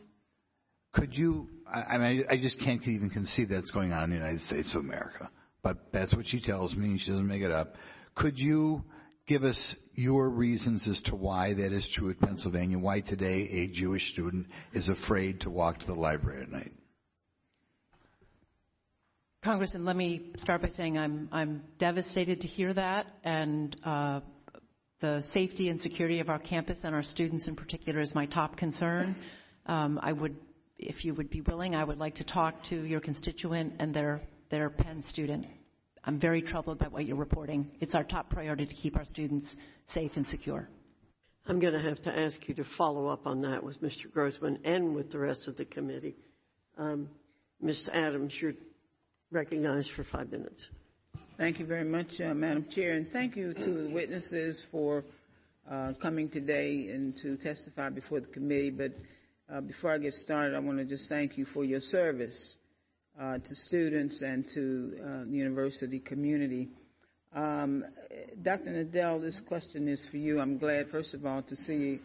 [0.92, 1.48] could you?
[1.66, 4.74] I, I mean, I just can't even conceive that's going on in the United States
[4.74, 5.30] of America.
[5.62, 6.98] But that's what she tells me.
[6.98, 7.74] She doesn't make it up.
[8.14, 8.84] Could you
[9.30, 12.76] give us your reasons as to why that is true at Pennsylvania?
[12.76, 16.72] Why today a Jewish student is afraid to walk to the library at night?
[19.44, 24.20] Congressman, let me start by saying I'm, I'm devastated to hear that, and uh,
[25.00, 28.56] the safety and security of our campus and our students in particular is my top
[28.56, 29.14] concern.
[29.66, 30.34] Um, I would,
[30.76, 34.22] if you would be willing, I would like to talk to your constituent and their,
[34.50, 35.46] their Penn student.
[36.04, 37.70] I'm very troubled by what you're reporting.
[37.80, 39.54] It's our top priority to keep our students
[39.86, 40.68] safe and secure.
[41.46, 44.10] I'm going to have to ask you to follow up on that with Mr.
[44.10, 46.16] Grothman and with the rest of the committee.
[46.78, 47.08] Um,
[47.60, 47.88] Ms.
[47.92, 48.54] Adams, you're
[49.30, 50.66] recognized for five minutes.
[51.36, 55.04] Thank you very much, uh, Madam Chair, and thank you to the witnesses for
[55.70, 58.70] uh, coming today and to testify before the committee.
[58.70, 58.92] But
[59.52, 62.54] uh, before I get started, I want to just thank you for your service
[63.20, 66.68] uh, to students and to uh, the university community.
[67.34, 67.84] Um,
[68.42, 68.70] Dr.
[68.70, 70.40] Nadell, this question is for you.
[70.40, 72.00] I'm glad, first of all, to see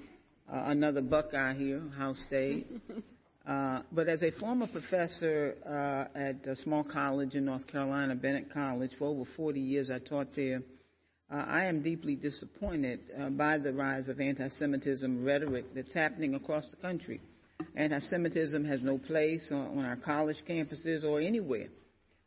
[0.51, 2.67] uh, another Buckeye here, Ohio State.
[3.47, 8.51] Uh, but as a former professor uh, at a small college in North Carolina, Bennett
[8.51, 10.63] College, for over 40 years I taught there,
[11.31, 16.33] uh, I am deeply disappointed uh, by the rise of anti Semitism rhetoric that's happening
[16.33, 17.21] across the country.
[17.75, 21.67] Anti Semitism has no place on, on our college campuses or anywhere.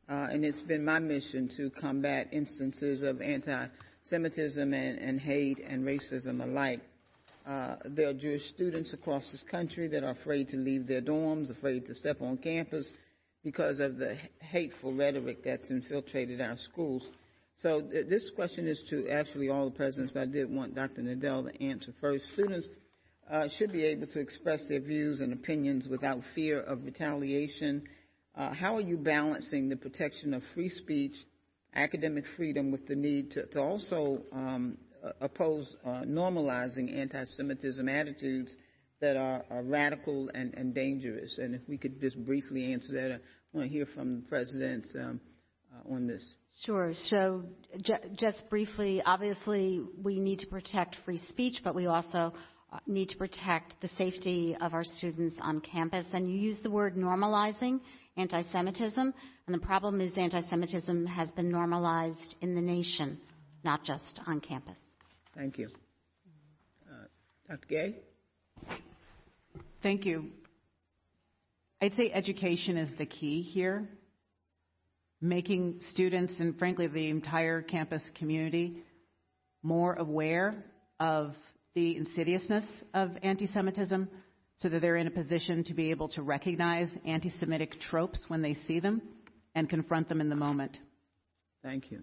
[0.09, 3.67] Uh, and it's been my mission to combat instances of anti
[4.05, 6.81] Semitism and, and hate and racism alike.
[7.47, 11.51] Uh, there are Jewish students across this country that are afraid to leave their dorms,
[11.51, 12.91] afraid to step on campus
[13.43, 17.07] because of the hateful rhetoric that's infiltrated our schools.
[17.57, 21.03] So th- this question is to actually all the presidents, but I did want Dr.
[21.03, 22.25] Nadell to answer first.
[22.33, 22.69] Students
[23.49, 27.83] should be able to express their views and opinions without fear of retaliation.
[28.35, 31.15] Uh, how are you balancing the protection of free speech,
[31.75, 38.55] academic freedom, with the need to, also um, uh, oppose uh, normalizing anti-Semitism attitudes
[39.01, 41.37] that are, radical and, dangerous?
[41.39, 43.19] And if we could just briefly answer that, I
[43.53, 45.21] want to hear from the President um,
[45.75, 46.23] uh, on this.
[46.63, 46.93] Sure.
[46.95, 47.45] So,
[48.17, 52.31] just briefly, obviously, we need to protect free speech, but we also uh,
[52.87, 56.07] need to protect the safety of our students on campus.
[56.13, 57.81] And you use the word normalizing
[58.17, 59.15] anti Semitism,
[59.47, 63.19] and the problem is anti Semitism has been normalized in the nation,
[63.65, 64.79] not just on campus.
[65.35, 65.69] Thank you.
[66.91, 67.05] Uh,
[67.49, 67.67] Dr.
[67.69, 67.95] Gay?
[69.83, 70.31] Thank you.
[71.81, 73.89] I'd say education is the key here.
[75.21, 78.83] Making students and frankly the entire campus community
[79.63, 80.65] more aware
[81.01, 81.35] of
[81.79, 84.09] the insidiousness of anti Semitism
[84.57, 88.43] so that they're in a position to be able to recognize anti Semitic tropes when
[88.43, 89.01] they see them
[89.55, 90.77] and confront them in the moment.
[91.63, 92.01] Thank you.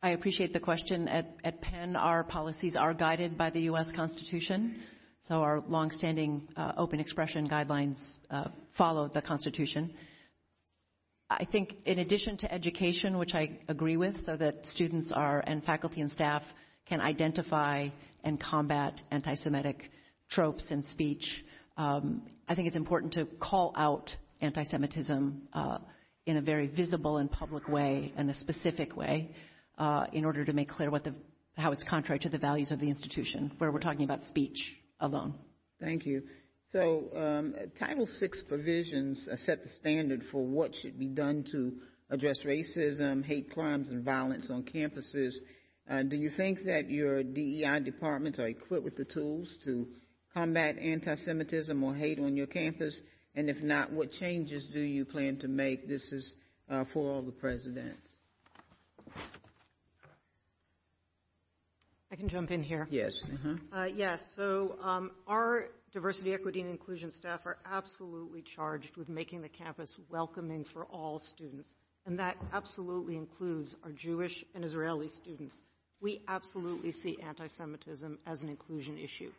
[0.00, 1.08] I appreciate the question.
[1.08, 3.90] At, at Penn, our policies are guided by the U.S.
[3.96, 4.76] Constitution.
[5.22, 7.98] So our longstanding uh, open expression guidelines
[8.30, 9.92] uh, follow the Constitution.
[11.28, 15.64] I think in addition to education, which I agree with, so that students are and
[15.64, 16.44] faculty and staff
[16.90, 17.88] can identify
[18.24, 19.90] and combat anti Semitic
[20.28, 21.44] tropes and speech.
[21.76, 25.78] Um, I think it's important to call out anti Semitism uh,
[26.26, 29.30] in a very visible and public way and a specific way
[29.78, 31.14] uh, in order to make clear what the,
[31.56, 35.34] how it's contrary to the values of the institution, where we're talking about speech alone.
[35.80, 36.24] Thank you.
[36.70, 41.72] So, um, Title VI provisions set the standard for what should be done to
[42.10, 45.34] address racism, hate crimes, and violence on campuses.
[45.90, 49.88] Uh, do you think that your DEI departments are equipped with the tools to
[50.32, 53.00] combat anti Semitism or hate on your campus?
[53.34, 55.88] And if not, what changes do you plan to make?
[55.88, 56.34] This is
[56.68, 58.08] uh, for all the presidents.
[62.12, 62.86] I can jump in here.
[62.90, 63.12] Yes.
[63.24, 63.54] Uh-huh.
[63.76, 64.20] Uh, yes.
[64.36, 69.92] So um, our diversity, equity, and inclusion staff are absolutely charged with making the campus
[70.08, 71.68] welcoming for all students,
[72.06, 75.56] and that absolutely includes our Jewish and Israeli students.
[76.00, 79.30] We absolutely see anti-Semitism as an inclusion issue.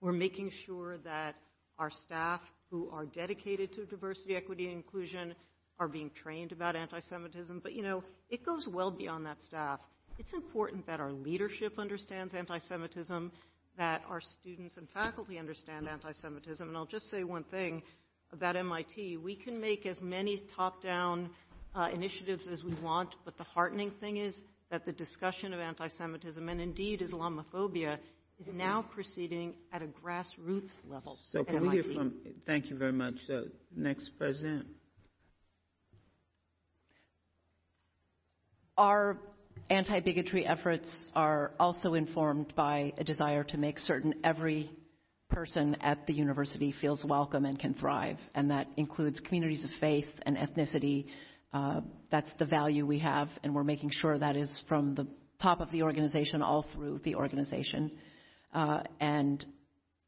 [0.00, 1.36] We're making sure that
[1.78, 2.40] our staff
[2.70, 5.34] who are dedicated to diversity, equity, and inclusion
[5.78, 7.60] are being trained about anti-Semitism.
[7.60, 9.80] But you know, it goes well beyond that staff.
[10.18, 13.32] It's important that our leadership understands anti-Semitism,
[13.78, 16.66] that our students and faculty understand anti-Semitism.
[16.66, 17.82] And I'll just say one thing
[18.32, 19.16] about MIT.
[19.18, 21.30] We can make as many top-down
[21.74, 24.36] uh, initiatives as we want, but the heartening thing is
[24.74, 27.96] that the discussion of anti-Semitism and indeed Islamophobia
[28.40, 31.16] is now proceeding at a grassroots level.
[31.28, 32.14] So can we hear from?
[32.44, 33.14] Thank you very much.
[33.32, 33.42] Uh,
[33.76, 34.66] next president.
[38.76, 39.16] Our
[39.70, 44.72] anti-bigotry efforts are also informed by a desire to make certain every
[45.30, 50.08] person at the university feels welcome and can thrive, and that includes communities of faith
[50.22, 51.06] and ethnicity.
[51.54, 51.80] Uh,
[52.10, 55.06] that's the value we have, and we're making sure that is from the
[55.40, 57.92] top of the organization all through the organization.
[58.52, 59.46] Uh, and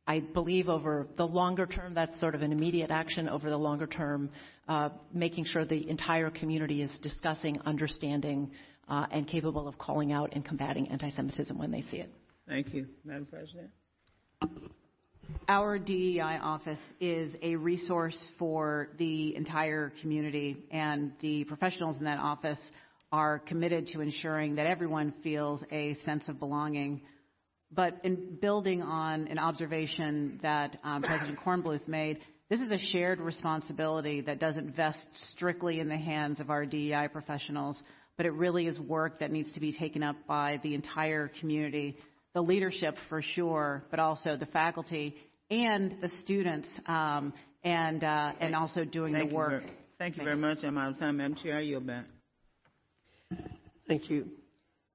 [0.09, 3.29] I believe over the longer term, that's sort of an immediate action.
[3.29, 4.31] Over the longer term,
[4.67, 8.51] uh, making sure the entire community is discussing, understanding,
[8.89, 12.11] and capable of calling out and combating anti-Semitism when they see it.
[12.49, 13.71] Thank you, Madam President.
[15.49, 22.19] Our DEI office is a resource for the entire community, and the professionals in that
[22.19, 22.61] office
[23.13, 27.01] are committed to ensuring that everyone feels a sense of belonging.
[27.73, 32.19] But in building on an observation that um, President Kornbluth made,
[32.49, 37.09] this is a shared responsibility that doesn't vest strictly in the hands of our DEI
[37.13, 37.81] professionals,
[38.17, 41.97] but it really is work that needs to be taken up by the entire community,
[42.37, 45.17] the leadership for sure, but also the faculty
[45.51, 47.33] and the students, um,
[47.65, 49.53] and uh, and also doing Thank the work.
[49.53, 50.59] You very, thank you very much.
[50.63, 51.57] I'm out of time, Madam Chair.
[51.57, 52.05] I yield back.
[53.89, 54.27] Thank you.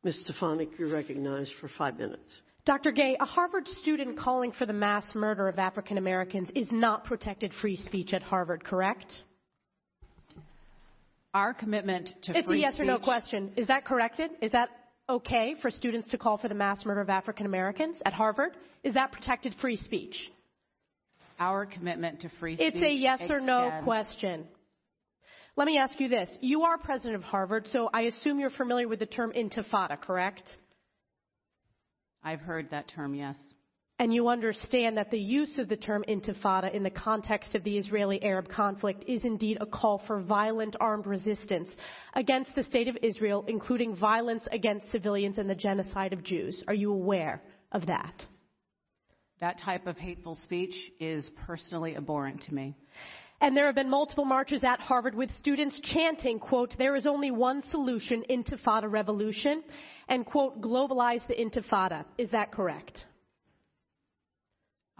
[0.04, 0.24] Ms.
[0.24, 2.40] Stefanik, you're recognized for five minutes.
[2.64, 2.92] Dr.
[2.92, 7.56] Gay, a Harvard student calling for the mass murder of African Americans is not protected
[7.56, 9.16] free speech at Harvard, correct?
[11.34, 13.52] Our commitment to it's free a yes speech, or no question.
[13.56, 14.30] Is that corrected?
[14.44, 14.70] Is that
[15.10, 18.52] okay for students to call for the mass murder of African Americans at Harvard?
[18.84, 20.32] Is that protected free speech?
[21.40, 22.74] Our commitment to free speech.
[22.76, 23.44] It's a yes extends.
[23.44, 24.46] or no question.
[25.56, 26.38] Let me ask you this.
[26.42, 30.56] You are president of Harvard, so I assume you're familiar with the term intifada, correct?
[32.24, 33.36] I've heard that term, yes.
[34.02, 37.78] And you understand that the use of the term intifada in the context of the
[37.78, 41.70] Israeli Arab conflict is indeed a call for violent armed resistance
[42.16, 46.64] against the state of Israel, including violence against civilians and the genocide of Jews.
[46.68, 48.26] Are you aware of that?
[49.40, 52.76] That type of hateful speech is personally abhorrent to me.
[53.40, 57.30] And there have been multiple marches at Harvard with students chanting, quote, there is only
[57.30, 59.62] one solution, intifada revolution,
[60.10, 62.06] and quote, globalize the intifada.
[62.18, 63.06] Is that correct?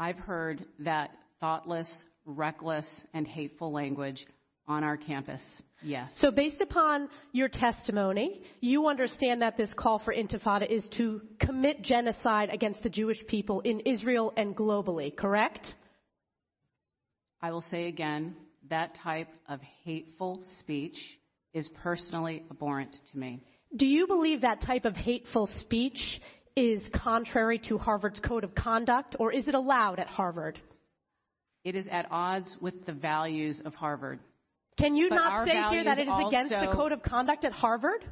[0.02, 1.88] I've heard that thoughtless,
[2.26, 4.26] reckless, and hateful language
[4.68, 5.44] on our campus.
[5.84, 6.12] Yes.
[6.16, 11.84] So based upon your testimony, you understand that this call for intifada is to commit
[11.84, 15.72] genocide against the Jewish people in Israel and globally, correct?
[17.40, 18.36] I will say again,
[18.72, 21.00] that type of hateful speech
[21.54, 23.44] is personally abhorrent to me.
[23.76, 26.20] Do you believe that type of hateful speech
[26.56, 30.60] is contrary to Harvard's code of conduct, or is it allowed at Harvard?
[31.64, 34.20] It is at odds with the values of Harvard.
[34.78, 37.52] Can you but not say here that it is against the code of conduct at
[37.52, 38.04] Harvard?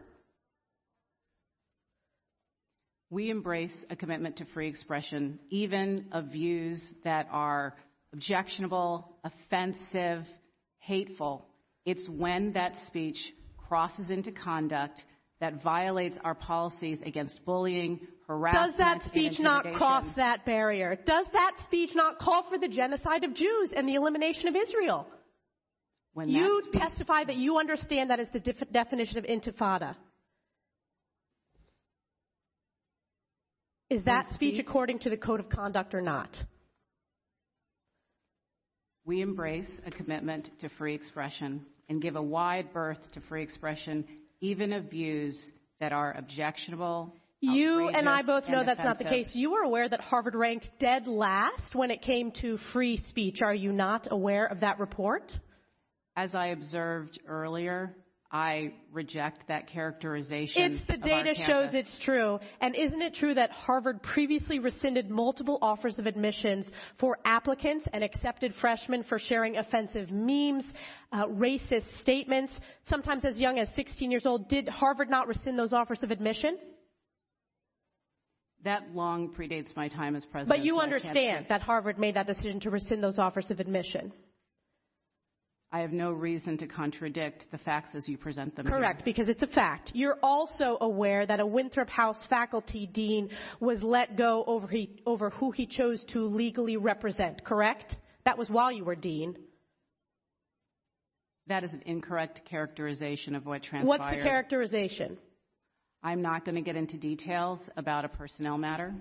[3.10, 7.76] We embrace a commitment to free expression, even of views that are
[8.14, 10.26] objectionable, offensive,
[10.78, 11.46] hateful.
[11.86, 15.02] It's when that speech crosses into conduct
[15.40, 18.00] that violates our policies against bullying,
[18.30, 20.96] Does that speech not cross that barrier?
[21.04, 25.08] Does that speech not call for the genocide of Jews and the elimination of Israel?
[26.14, 29.96] When you speech- testify that you understand that is the def- definition of intifada.
[33.90, 36.38] Is that speech according to the code of conduct or not?
[39.06, 44.06] We embrace a commitment to free expression and give a wide berth to free expression,
[44.40, 47.16] even of views that are objectionable.
[47.42, 49.34] You and I both know that's not the case.
[49.34, 53.42] You are aware that Harvard ranked dead last when it came to free speech.
[53.42, 55.32] Are you not aware of that report?
[56.18, 57.96] As I observed earlier,
[58.30, 60.74] I reject that characterization.
[60.74, 62.40] It's the data shows it's true.
[62.60, 68.04] And isn't it true that Harvard previously rescinded multiple offers of admissions for applicants and
[68.04, 70.66] accepted freshmen for sharing offensive memes,
[71.14, 72.52] uh, racist statements,
[72.84, 74.50] sometimes as young as 16 years old?
[74.50, 76.58] Did Harvard not rescind those offers of admission?
[78.64, 80.50] That long predates my time as president.
[80.50, 84.12] But you understand that Harvard made that decision to rescind those offers of admission.
[85.72, 88.66] I have no reason to contradict the facts as you present them.
[88.66, 89.92] Correct, because it's a fact.
[89.94, 93.30] You're also aware that a Winthrop House faculty dean
[93.60, 97.98] was let go over, he, over who he chose to legally represent, correct?
[98.26, 99.38] That was while you were dean.
[101.46, 103.88] That is an incorrect characterization of what transpired.
[103.88, 105.18] What's the characterization?
[106.02, 108.94] I'm not going to get into details about a personnel matter.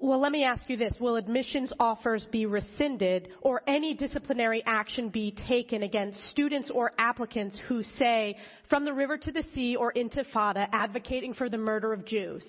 [0.00, 0.94] Well, let me ask you this.
[0.98, 7.58] Will admissions offers be rescinded or any disciplinary action be taken against students or applicants
[7.68, 8.36] who say,
[8.68, 12.46] from the river to the sea or intifada, advocating for the murder of Jews?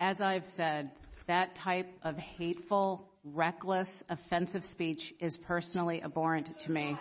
[0.00, 0.90] As I've said,
[1.28, 6.96] that type of hateful, reckless, offensive speech is personally abhorrent to me.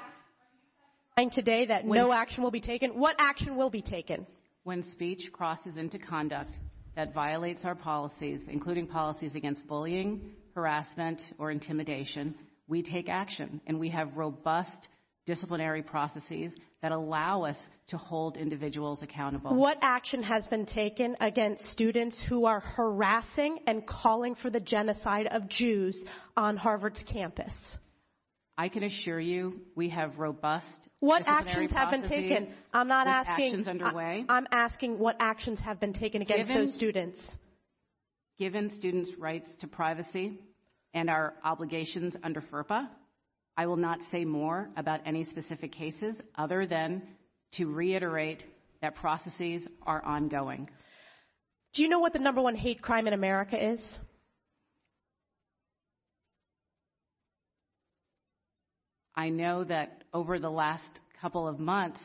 [1.17, 2.99] Saying Today that no action will be taken.
[2.99, 4.27] What action will be taken?
[4.63, 6.57] When speech crosses into conduct
[6.95, 12.35] that violates our policies, including policies against bullying, harassment, or intimidation,
[12.67, 13.59] we take action.
[13.67, 14.87] And we have robust
[15.25, 17.57] disciplinary processes that allow us
[17.87, 19.55] to hold individuals accountable.
[19.55, 25.27] What action has been taken against students who are harassing and calling for the genocide
[25.27, 26.03] of Jews
[26.37, 27.53] on Harvard's campus?
[28.57, 32.53] I can assure you we have robust What disciplinary actions have been processes taken?
[32.73, 33.45] I'm not with asking.
[33.45, 34.25] actions underway.
[34.29, 37.25] I, am asking what actions have been taken against Given- those students.
[38.37, 40.39] Given students' rights to privacy
[40.93, 42.87] and our obligations under FERPA,
[43.55, 47.03] I will not say more about any specific cases other than
[47.53, 48.43] to reiterate
[48.81, 50.69] that processes are ongoing.
[51.73, 53.97] Do you know what the number one hate crime in America is?
[59.15, 60.87] I know that over the last
[61.21, 61.99] couple of months,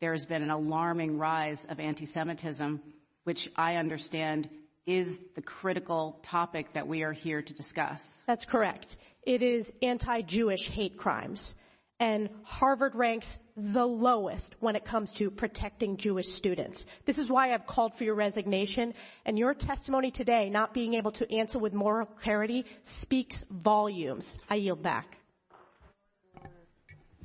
[0.00, 2.80] there has been an alarming rise of anti Semitism,
[3.24, 4.48] which I understand
[4.86, 8.00] is the critical topic that we are here to discuss.
[8.26, 8.96] That's correct.
[9.24, 11.54] It is anti Jewish hate crimes.
[11.98, 13.26] And Harvard ranks
[13.56, 16.84] the lowest when it comes to protecting Jewish students.
[17.06, 18.92] This is why I've called for your resignation.
[19.24, 22.66] And your testimony today, not being able to answer with moral clarity,
[23.00, 24.26] speaks volumes.
[24.50, 25.15] I yield back.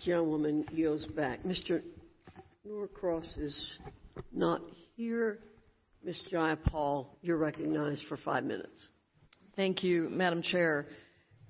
[0.04, 1.44] Gentlewoman yields back.
[1.44, 1.82] Mr.
[2.66, 3.60] Norcross is
[4.32, 4.62] not
[4.96, 5.40] here.
[6.04, 6.20] Ms.
[6.32, 8.88] Jayapal, you're recognized for five minutes.
[9.56, 10.88] Thank you, Madam Chair.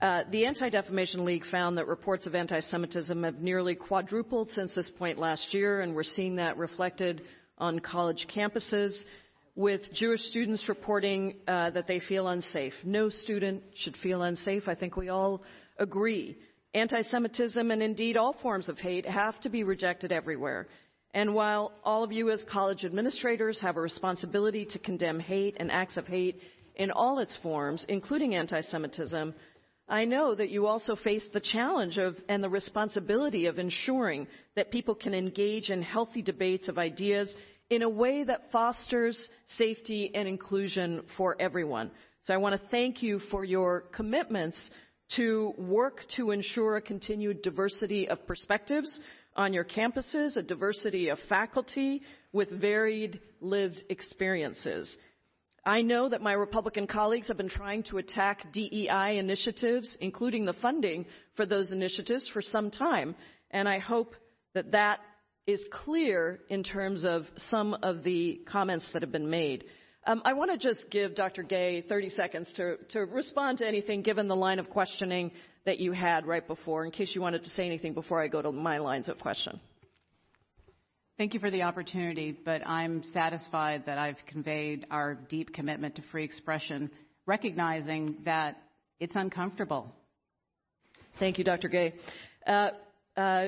[0.02, 4.74] Uh, the Anti Defamation League found that reports of anti Semitism have nearly quadrupled since
[4.74, 7.22] this point last year, and we're seeing that reflected
[7.58, 8.92] on college campuses,
[9.56, 12.74] with Jewish students reporting uh, that they feel unsafe.
[12.84, 14.68] No student should feel unsafe.
[14.68, 15.44] I think we all
[15.78, 16.38] agree.
[16.74, 20.68] Anti Semitism and indeed all forms of hate have to be rejected everywhere.
[21.14, 25.70] And while all of you as college administrators have a responsibility to condemn hate and
[25.70, 26.42] acts of hate
[26.76, 29.34] in all its forms, including anti Semitism,
[29.90, 34.72] I know that you also face the challenge of and the responsibility of ensuring that
[34.72, 37.30] people can engage in healthy debates of ideas
[37.70, 41.92] in a way that fosters safety and inclusion for everyone.
[42.22, 44.70] So I want to thank you for your commitments
[45.16, 49.00] to work to ensure a continued diversity of perspectives
[49.36, 52.02] on your campuses, a diversity of faculty
[52.34, 54.98] with varied lived experiences.
[55.66, 60.54] I know that my Republican colleagues have been trying to attack DEI initiatives, including the
[60.54, 61.06] funding
[61.36, 63.16] for those initiatives, for some time,
[63.52, 64.16] and I hope
[64.54, 65.00] that that
[65.46, 69.66] is clear in terms of some of the comments that have been made.
[70.06, 71.44] Um, I want to just give Dr.
[71.44, 75.32] Gay 30 seconds to, to respond to anything given the line of questioning
[75.66, 78.42] that you had right before, in case you wanted to say anything before I go
[78.42, 79.60] to my lines of question.
[81.20, 86.02] Thank you for the opportunity, but I'm satisfied that I've conveyed our deep commitment to
[86.12, 86.90] free expression,
[87.28, 88.58] recognizing that
[89.00, 89.94] it's uncomfortable.
[91.20, 91.68] Thank you, Dr.
[91.68, 91.94] Gay.
[92.48, 92.70] Uh,
[93.16, 93.48] uh,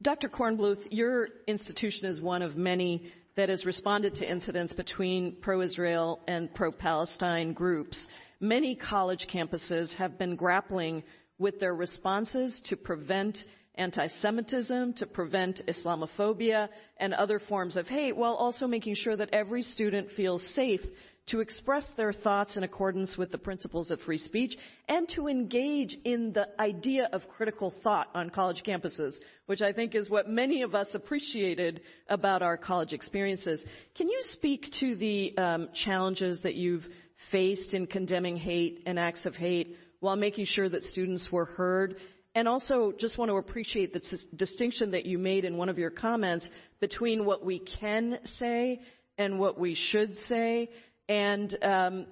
[0.00, 0.28] Dr.
[0.28, 6.52] Kornbluth, your institution is one of many that has responded to incidents between pro-Israel and
[6.54, 8.06] pro-Palestine groups.
[8.40, 11.02] Many college campuses have been grappling
[11.38, 13.38] with their responses to prevent
[13.76, 16.68] anti-Semitism, to prevent Islamophobia
[16.98, 20.82] and other forms of hate, while also making sure that every student feels safe
[21.26, 24.56] to express their thoughts in accordance with the principles of free speech
[24.88, 29.14] and to engage in the idea of critical thought on college campuses,
[29.46, 33.64] which I think is what many of us appreciated about our college experiences.
[33.94, 36.86] Can you speak to the um, challenges that you've
[37.30, 41.96] faced in condemning hate and acts of hate while making sure that students were heard?
[42.34, 45.90] And also, just want to appreciate the distinction that you made in one of your
[45.90, 46.48] comments
[46.80, 48.80] between what we can say
[49.18, 50.70] and what we should say
[51.08, 52.06] and um,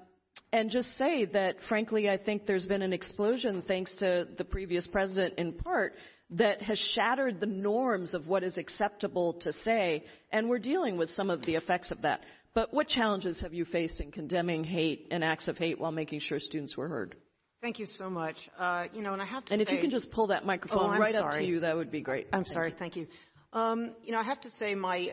[0.53, 4.87] and just say that, frankly, I think there's been an explosion, thanks to the previous
[4.87, 5.95] president in part,
[6.31, 11.11] that has shattered the norms of what is acceptable to say, and we're dealing with
[11.11, 12.25] some of the effects of that.
[12.53, 16.21] But what challenges have you faced in condemning hate and acts of hate while making
[16.21, 17.15] sure students were heard?
[17.61, 18.37] Thank you so much.
[18.59, 20.47] Uh, you know, and I have to and say, if you can just pull that
[20.47, 21.35] microphone oh, right sorry.
[21.35, 22.27] up to you, that would be great.
[22.33, 22.75] I'm sorry.
[22.77, 23.07] Thank you.
[23.53, 25.13] Um, you know, I have to say my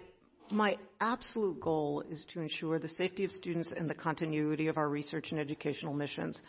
[0.52, 4.90] my absolute goal is to ensure the safety of students and the continuity of our
[4.90, 6.42] research and educational missions.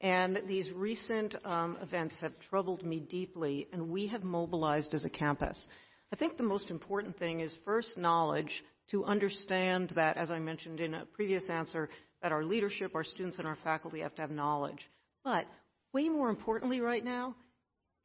[0.00, 5.10] And these recent um, events have troubled me deeply, and we have mobilized as a
[5.10, 5.66] campus.
[6.12, 10.80] I think the most important thing is first knowledge to understand that, as I mentioned
[10.80, 11.88] in a previous answer,
[12.22, 14.88] that our leadership, our students, and our faculty have to have knowledge.
[15.24, 15.46] But
[15.92, 17.36] way more importantly right now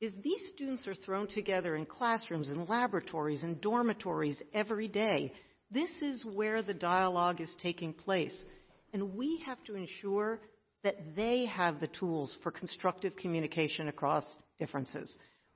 [0.01, 5.33] is these students are thrown together in classrooms and laboratories and dormitories every day.
[5.71, 8.45] This is where the dialogue is taking place.
[8.93, 10.39] And we have to ensure
[10.83, 14.25] that they have the tools for constructive communication across
[14.57, 15.15] differences.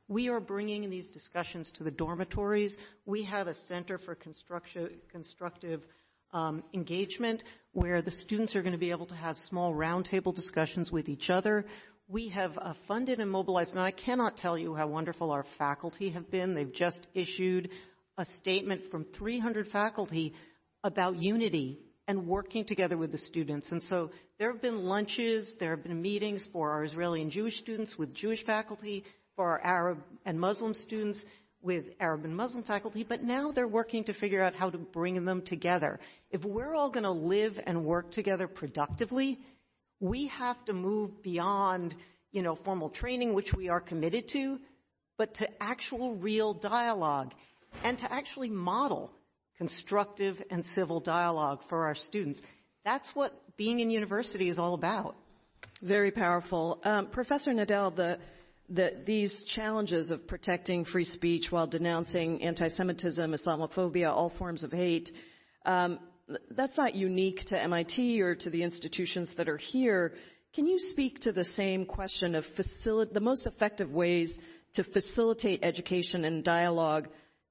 [0.10, 2.78] We are bringing these discussions to the dormitories.
[3.06, 4.18] We have a Center for
[5.12, 5.82] Constructive
[6.34, 10.92] um, Engagement where the students are going to be able to have small roundtable discussions
[10.92, 11.66] with each other
[12.08, 16.10] we have uh, funded and mobilized, and I cannot tell you how wonderful our faculty
[16.12, 16.54] have been.
[16.54, 17.70] They've just issued
[18.18, 20.34] a statement from 300 faculty
[20.84, 23.72] about unity and working together with the students.
[23.72, 27.58] And so there have been lunches, there have been meetings for our Israeli and Jewish
[27.60, 29.04] students with Jewish faculty,
[29.36, 31.24] for our Arab and Muslim students
[31.62, 35.24] with Arab and Muslim faculty, but now they're working to figure out how to bring
[35.24, 36.00] them together.
[36.30, 39.40] If we're all going to live and work together productively,
[40.04, 41.96] we have to move beyond,
[42.34, 44.60] you know, formal training, which we are committed to,
[45.18, 47.34] but to actual real dialogue
[47.86, 49.12] and to actually model
[49.58, 52.42] constructive and civil dialogue for our students.
[52.84, 55.16] That's what being in university is all about.
[55.82, 56.82] Very powerful.
[56.84, 58.18] Um, Professor Nadell, the,
[58.68, 64.74] the, these challenges of protecting free speech while denouncing anti Semitism, Islamophobia, all forms of
[64.74, 65.12] hate,
[65.66, 65.98] um,
[66.52, 70.14] that's not unique to MIT or to the institutions that are here.
[70.54, 74.38] Can you speak to the same question of the most effective ways
[74.76, 77.08] to facilitate education and dialogue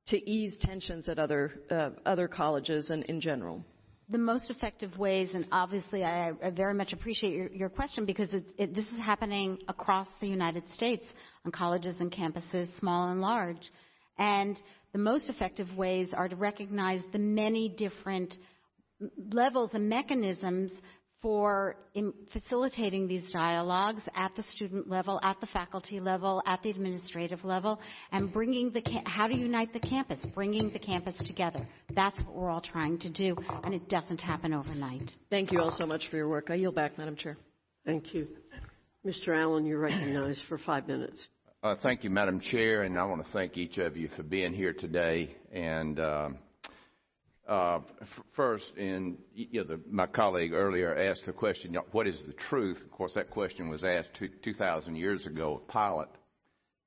[0.07, 3.65] to ease tensions at other uh, other colleges and in general?
[4.09, 8.35] The most effective ways, and obviously I, I very much appreciate your, your question because
[8.35, 11.05] it, it, this is happening across the United States
[11.47, 13.73] on colleges and campuses, small and large.
[14.19, 14.61] And
[14.93, 18.37] the most effective ways are to recognize the many different
[19.33, 20.73] levels and mechanisms
[21.23, 21.77] for
[22.33, 27.81] facilitating these dialogues at the student level, at the faculty level, at the administrative level,
[28.11, 31.67] and bringing the how to unite the campus, bringing the campus together.
[31.95, 35.13] That's what we're all trying to do, and it doesn't happen overnight.
[35.31, 36.51] Thank you all so much for your work.
[36.51, 37.39] I yield back, Madam Chair.
[37.87, 38.27] Thank you.
[39.07, 39.29] Mr.
[39.29, 41.29] Allen, you're recognized for five minutes.
[41.63, 44.53] Uh, thank you, Madam Chair, and I want to thank each of you for being
[44.53, 45.37] here today.
[45.53, 46.39] And um, uh,
[48.35, 48.71] first,
[49.53, 53.31] know, the, my colleague earlier asked the question, "What is the truth?" Of course, that
[53.31, 56.09] question was asked two, 2,000 years ago of Pilate,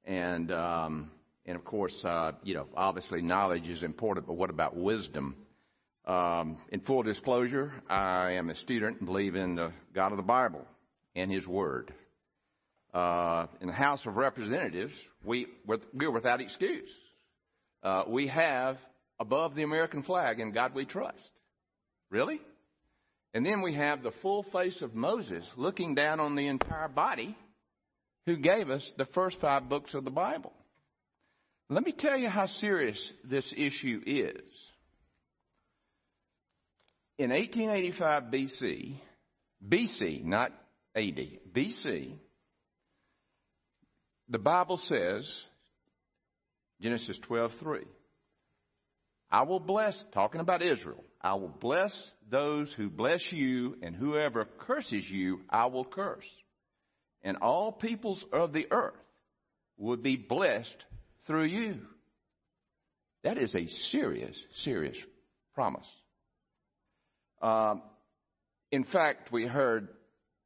[0.05, 1.11] and um,
[1.45, 5.35] and of course, uh, you know, obviously knowledge is important, but what about wisdom?
[6.05, 10.23] Um, in full disclosure, I am a student and believe in the God of the
[10.23, 10.65] Bible
[11.15, 11.93] and His Word.
[12.93, 16.89] Uh, in the House of Representatives, we we're without excuse.
[17.83, 18.77] Uh, we have
[19.19, 21.29] above the American flag, in God we trust.
[22.09, 22.39] Really?
[23.33, 27.35] And then we have the full face of Moses looking down on the entire body
[28.25, 30.53] who gave us the first five books of the Bible.
[31.69, 34.41] Let me tell you how serious this issue is.
[37.17, 38.95] In 1885 BC,
[39.67, 40.51] BC, not
[40.95, 41.19] AD,
[41.53, 42.13] BC,
[44.29, 45.29] the Bible says,
[46.81, 47.85] Genesis 12:3,
[49.35, 51.93] I will bless, talking about Israel, I will bless
[52.31, 56.23] those who bless you, and whoever curses you, I will curse.
[57.21, 58.95] And all peoples of the earth
[59.77, 60.77] will be blessed
[61.27, 61.81] through you.
[63.25, 64.97] That is a serious, serious
[65.53, 65.87] promise.
[67.41, 67.81] Um,
[68.71, 69.89] in fact, we heard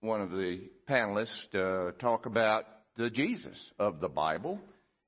[0.02, 2.64] one of the panelists uh, talk about
[2.98, 4.60] the Jesus of the Bible.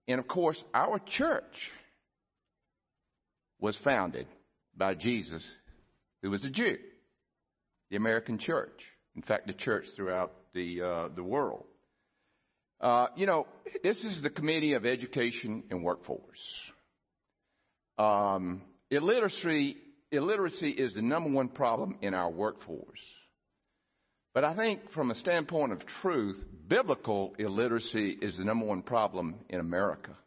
[0.07, 1.71] And of course, our church
[3.61, 4.27] was founded
[4.75, 5.49] by Jesus,
[6.21, 6.77] who was a Jew,
[7.89, 8.81] the American church.
[9.15, 11.65] In fact, the church throughout the, uh, the world.
[12.81, 13.45] Uh, you know,
[13.83, 16.61] this is the Committee of Education and Workforce.
[17.99, 19.77] Um, illiteracy,
[20.11, 22.99] illiteracy is the number one problem in our workforce.
[24.33, 29.35] But I think from a standpoint of truth, biblical illiteracy is the number one problem
[29.49, 30.17] in America.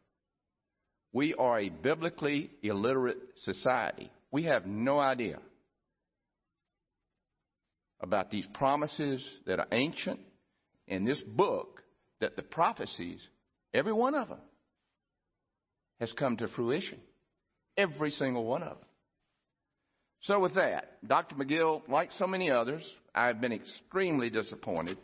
[1.14, 4.10] We are a biblically illiterate society.
[4.32, 5.38] We have no idea
[8.00, 10.18] about these promises that are ancient
[10.88, 11.82] in this book
[12.20, 13.24] that the prophecies,
[13.72, 14.40] every one of them,
[16.00, 17.00] has come to fruition.
[17.76, 18.88] Every single one of them.
[20.22, 21.36] So with that, Dr.
[21.36, 24.98] Magill, like so many others, I've been extremely disappointed.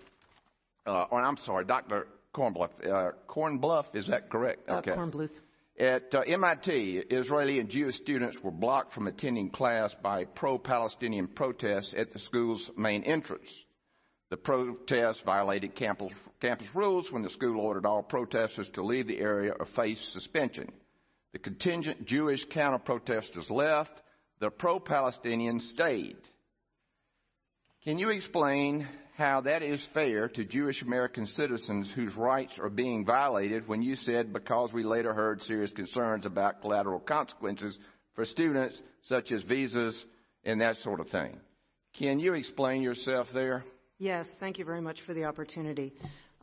[0.84, 2.08] Uh, or I'm sorry, Dr.
[2.34, 2.70] Cornbluff.
[2.84, 4.68] Uh, Kornbluth, is that correct?
[4.68, 4.90] Uh, okay.
[4.92, 5.30] Kornbluth.
[5.80, 11.94] At uh, MIT, Israeli and Jewish students were blocked from attending class by pro-Palestinian protests
[11.96, 13.48] at the school's main entrance.
[14.28, 19.20] The protests violated campus, campus rules when the school ordered all protesters to leave the
[19.20, 20.70] area or face suspension.
[21.32, 24.02] The contingent Jewish counter-protesters left.
[24.38, 26.18] The pro-Palestinians stayed.
[27.84, 28.86] Can you explain
[29.20, 33.94] how that is fair to Jewish American citizens whose rights are being violated when you
[33.94, 37.78] said because we later heard serious concerns about collateral consequences
[38.14, 40.06] for students, such as visas
[40.42, 41.38] and that sort of thing.
[41.98, 43.62] Can you explain yourself there?
[43.98, 45.92] Yes, thank you very much for the opportunity.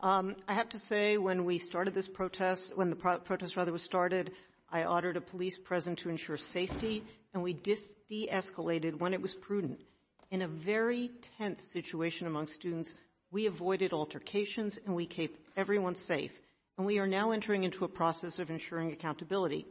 [0.03, 3.71] Um, I have to say, when we started this protest, when the pro- protest rather
[3.71, 4.31] was started,
[4.69, 9.33] I ordered a police present to ensure safety, and we de escalated when it was
[9.33, 9.81] prudent.
[10.29, 12.93] In a very tense situation among students,
[13.31, 16.31] we avoided altercations and we kept everyone safe.
[16.77, 19.65] And we are now entering into a process of ensuring accountability.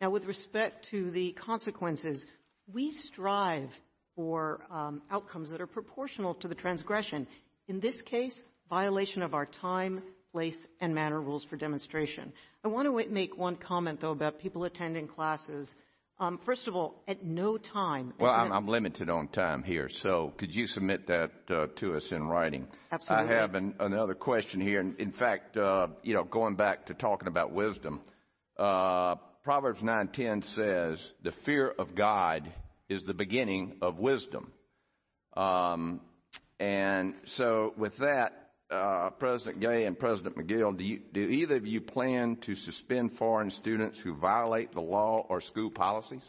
[0.00, 2.24] Now, with respect to the consequences,
[2.72, 3.70] we strive
[4.14, 7.26] for um, outcomes that are proportional to the transgression.
[7.68, 10.02] In this case, violation of our time,
[10.32, 12.32] place, and manner rules for demonstration.
[12.64, 15.74] I want to make one comment, though, about people attending classes
[16.44, 18.14] first of all, at no time.
[18.18, 22.08] Well, I'm, I'm, limited on time here, so could you submit that uh, to us
[22.10, 22.66] in writing?
[22.90, 23.34] Absolutely.
[23.34, 24.80] I have an, another question here.
[24.80, 28.00] In, in fact, uh, you know, going back to talking about wisdom,
[28.58, 32.50] uh, Proverbs 9:10 says, "The fear of God
[32.88, 34.52] is the beginning of wisdom."
[35.36, 36.00] Um,
[36.58, 41.66] and so, with that, uh, President Gay and President Magill, do, you, do either of
[41.66, 46.24] you plan to suspend foreign students who violate the law or school policies?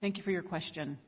[0.00, 0.98] Thank you for your question.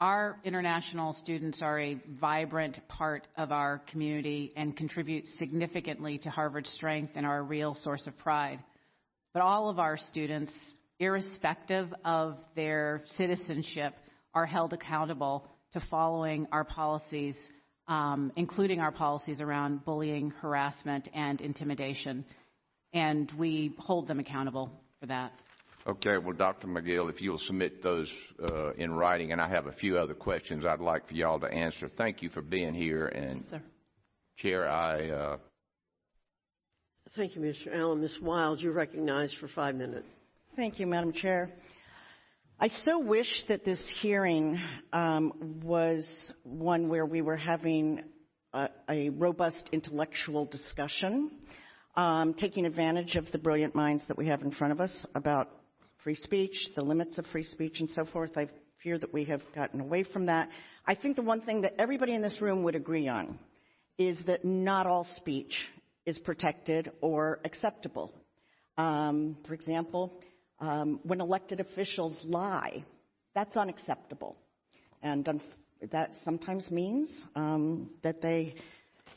[0.00, 6.70] Our international students are a vibrant part of our community and contribute significantly to Harvard's
[6.70, 8.60] strength and are a real source of pride.
[9.34, 10.52] But all of our students,
[10.98, 13.94] irrespective of their citizenship,
[14.32, 17.36] are held accountable to following our policies,
[17.88, 22.24] um, including our policies around bullying, harassment, and intimidation.
[22.92, 24.70] And we hold them accountable
[25.00, 25.32] for that.
[25.86, 26.66] Okay, well, Dr.
[26.66, 30.64] Magill, if you'll submit those uh, in writing, and I have a few other questions
[30.64, 31.88] I'd like for y'all to answer.
[31.88, 33.06] Thank you for being here.
[33.06, 33.60] And, yes,
[34.36, 35.08] Chair, I.
[35.08, 35.36] Uh...
[37.16, 37.74] Thank you, Mr.
[37.74, 38.02] Allen.
[38.02, 38.18] Ms.
[38.20, 40.10] Wild, you're recognized for five minutes.
[40.54, 41.50] Thank you, Madam Chair.
[42.62, 44.60] I so wish that this hearing
[44.92, 46.06] um, was
[46.42, 48.02] one where we were having
[48.52, 51.30] a, a robust intellectual discussion,
[51.96, 55.48] um, taking advantage of the brilliant minds that we have in front of us about
[56.04, 58.36] free speech, the limits of free speech, and so forth.
[58.36, 58.50] I
[58.82, 60.50] fear that we have gotten away from that.
[60.86, 63.38] I think the one thing that everybody in this room would agree on
[63.96, 65.66] is that not all speech
[66.04, 68.12] is protected or acceptable.
[68.76, 70.20] Um, for example,
[70.60, 72.84] um, when elected officials lie,
[73.34, 74.36] that's unacceptable.
[75.02, 75.40] And um,
[75.92, 78.54] that sometimes means um, that they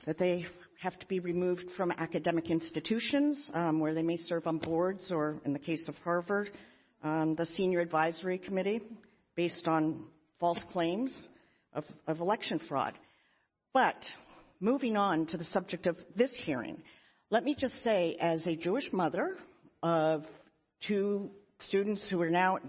[0.05, 0.45] that they
[0.79, 5.39] have to be removed from academic institutions um, where they may serve on boards or,
[5.45, 6.49] in the case of Harvard,
[7.03, 8.81] um, the senior advisory committee
[9.35, 10.03] based on
[10.39, 11.21] false claims
[11.73, 12.93] of, of election fraud.
[13.73, 13.95] But
[14.59, 16.83] moving on to the subject of this hearing,
[17.29, 19.37] let me just say, as a Jewish mother
[19.81, 20.25] of
[20.87, 22.59] two students who are now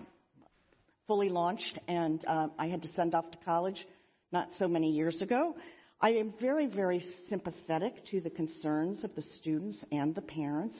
[1.07, 3.87] fully launched, and uh, I had to send off to college
[4.33, 5.55] not so many years ago,
[6.01, 10.77] I am very, very sympathetic to the concerns of the students and the parents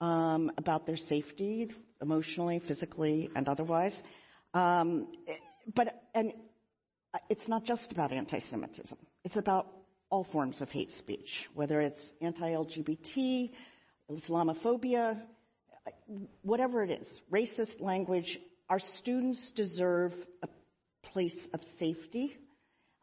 [0.00, 1.70] um, about their safety,
[2.00, 3.94] emotionally, physically, and otherwise.
[4.54, 5.08] Um,
[5.74, 6.32] but and
[7.28, 8.96] it's not just about anti-Semitism.
[9.24, 9.66] It's about
[10.08, 13.50] all forms of hate speech, whether it's anti-LGBT,
[14.10, 15.20] Islamophobia,
[16.42, 18.38] whatever it is, racist language.
[18.68, 20.12] Our students deserve
[20.42, 20.48] a
[21.02, 22.36] place of safety,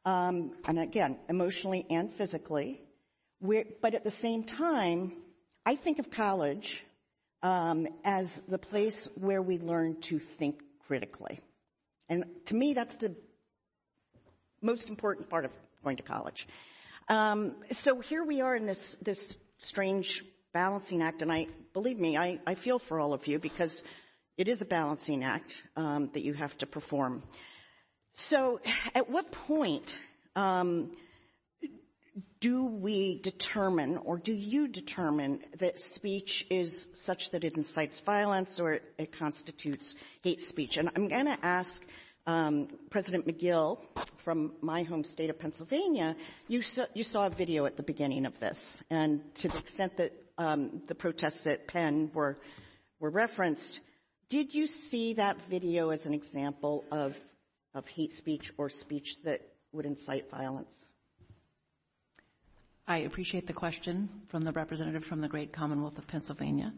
[0.06, 2.82] um, and again, emotionally and physically.
[3.40, 5.14] We're, but at the same time,
[5.66, 6.84] I think of college
[7.44, 11.40] um, as the place where we learn to think critically.
[12.10, 13.16] And to me, that's the
[14.62, 15.52] most important part of
[15.84, 16.48] going to college.
[17.08, 22.18] Um, so here we are in this, this strange balancing act, and I believe me,
[22.18, 23.82] I, I feel for all of you because
[24.38, 27.24] it is a balancing act um, that you have to perform.
[28.14, 28.60] So,
[28.96, 29.90] at what point
[30.36, 30.92] um,
[32.40, 38.60] do we determine, or do you determine, that speech is such that it incites violence
[38.60, 40.78] or it constitutes hate speech?
[40.78, 41.82] And I'm going to ask
[42.28, 43.80] um, President Magill
[44.24, 46.16] from my home state of Pennsylvania.
[46.48, 48.58] You saw, you saw, a video at the beginning of this,
[48.90, 52.38] and to the extent that the protests at Penn were
[53.00, 53.80] were referenced,
[54.30, 57.14] did you see that video as an example of
[57.88, 59.42] hate speech or speech that
[59.74, 60.74] would incite violence?
[62.88, 66.74] I appreciate the question from the representative from the great Commonwealth of Pennsylvania.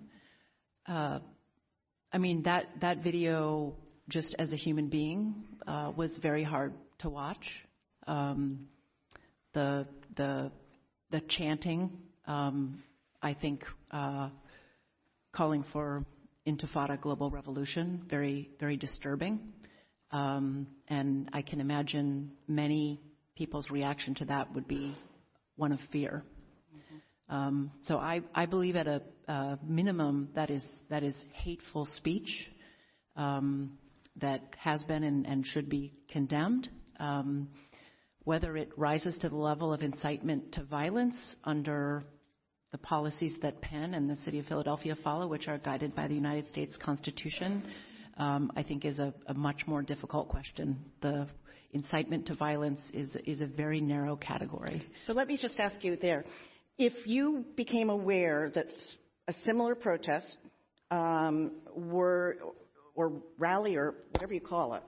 [0.88, 1.20] Uh,
[2.12, 3.76] I mean, that, that video,
[4.10, 7.50] just as a human being, uh, was very hard to watch.
[8.06, 8.68] Um,
[9.54, 10.52] the, the,
[11.10, 11.90] the chanting,
[12.28, 12.84] um,
[13.24, 14.30] I think, uh,
[15.32, 16.06] calling for
[16.46, 19.40] intifada global revolution, very, very disturbing.
[20.12, 23.00] Um, and I can imagine many
[23.36, 24.96] people's reaction to that would be
[25.56, 26.24] one of fear.
[27.30, 32.48] Um, so I, I, believe at a, a, minimum that is that is hateful speech
[33.16, 33.78] um,
[34.18, 36.70] that has been and, and should be condemned.
[37.00, 37.48] Um,
[38.26, 42.04] whether it rises to the level of incitement to violence under
[42.74, 46.16] the policies that Penn and the City of Philadelphia follow, which are guided by the
[46.16, 47.64] United States Constitution,
[48.18, 50.84] um, I think is a, a much more difficult question.
[51.02, 51.28] The
[51.72, 54.82] incitement to violence is, is a very narrow category.
[55.06, 56.26] So let me just ask you there.
[56.80, 58.66] If you became aware that
[59.28, 60.36] a similar protest
[60.90, 62.38] um, were,
[62.96, 64.84] or rally or whatever you call it,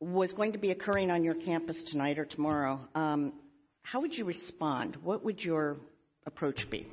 [0.00, 3.34] was going to be occurring on your campus tonight or tomorrow, um,
[3.82, 4.96] how would you respond?
[5.04, 5.76] What would your
[6.26, 6.88] approach be?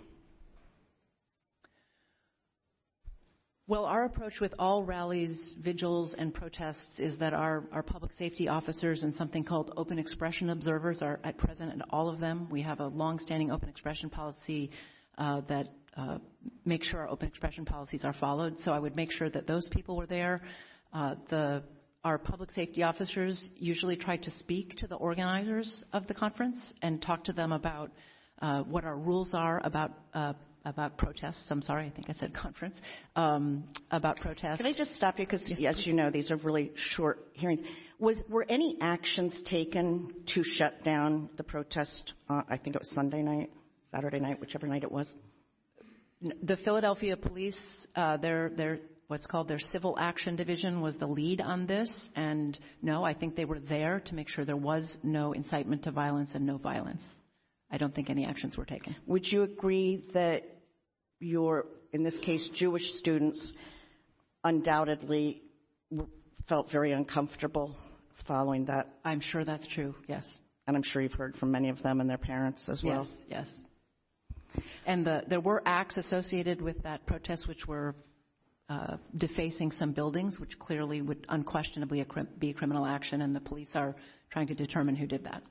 [3.69, 8.47] Well, our approach with all rallies, vigils, and protests is that our, our public safety
[8.47, 12.47] officers and something called open expression observers are at present at all of them.
[12.49, 14.71] We have a long-standing open expression policy
[15.17, 15.67] uh, that
[15.97, 16.19] uh,
[16.63, 18.57] makes sure our open expression policies are followed.
[18.57, 20.43] So I would make sure that those people were there.
[20.93, 21.63] Uh, the
[22.05, 27.01] our public safety officers usually try to speak to the organizers of the conference and
[27.01, 27.91] talk to them about
[28.41, 30.31] uh, what our rules are about uh,
[30.67, 31.45] about protests.
[31.49, 32.79] I'm sorry, I think I said conference.
[33.15, 34.57] Um, about protests.
[34.57, 35.25] Can I just stop you?
[35.25, 37.61] Because, yes, as you know, these are really short hearings.
[37.99, 42.13] Was, were any actions taken to shut down the protest?
[42.29, 43.51] Uh, I think it was Sunday night,
[43.91, 45.11] Saturday night, whichever night it was.
[46.43, 47.59] The Philadelphia police,
[47.95, 52.09] uh, their, their, what's called their civil action division was the lead on this.
[52.15, 55.91] And no, I think they were there to make sure there was no incitement to
[55.91, 57.03] violence and no violence.
[57.69, 58.95] I don't think any actions were taken.
[59.07, 60.43] Would you agree that
[61.19, 63.51] your, in this case, Jewish students
[64.43, 65.41] undoubtedly
[66.47, 67.75] felt very uncomfortable
[68.27, 68.87] following that.
[69.03, 70.25] I'm sure that's true, yes.
[70.67, 73.07] And I'm sure you've heard from many of them and their parents as well.
[73.29, 73.47] Yes,
[74.57, 74.63] yes.
[74.85, 77.95] And the, there were acts associated with that protest which were
[78.69, 82.05] uh, defacing some buildings, which clearly would unquestionably
[82.37, 83.95] be a criminal action, and the police are
[84.29, 85.41] trying to determine who did that.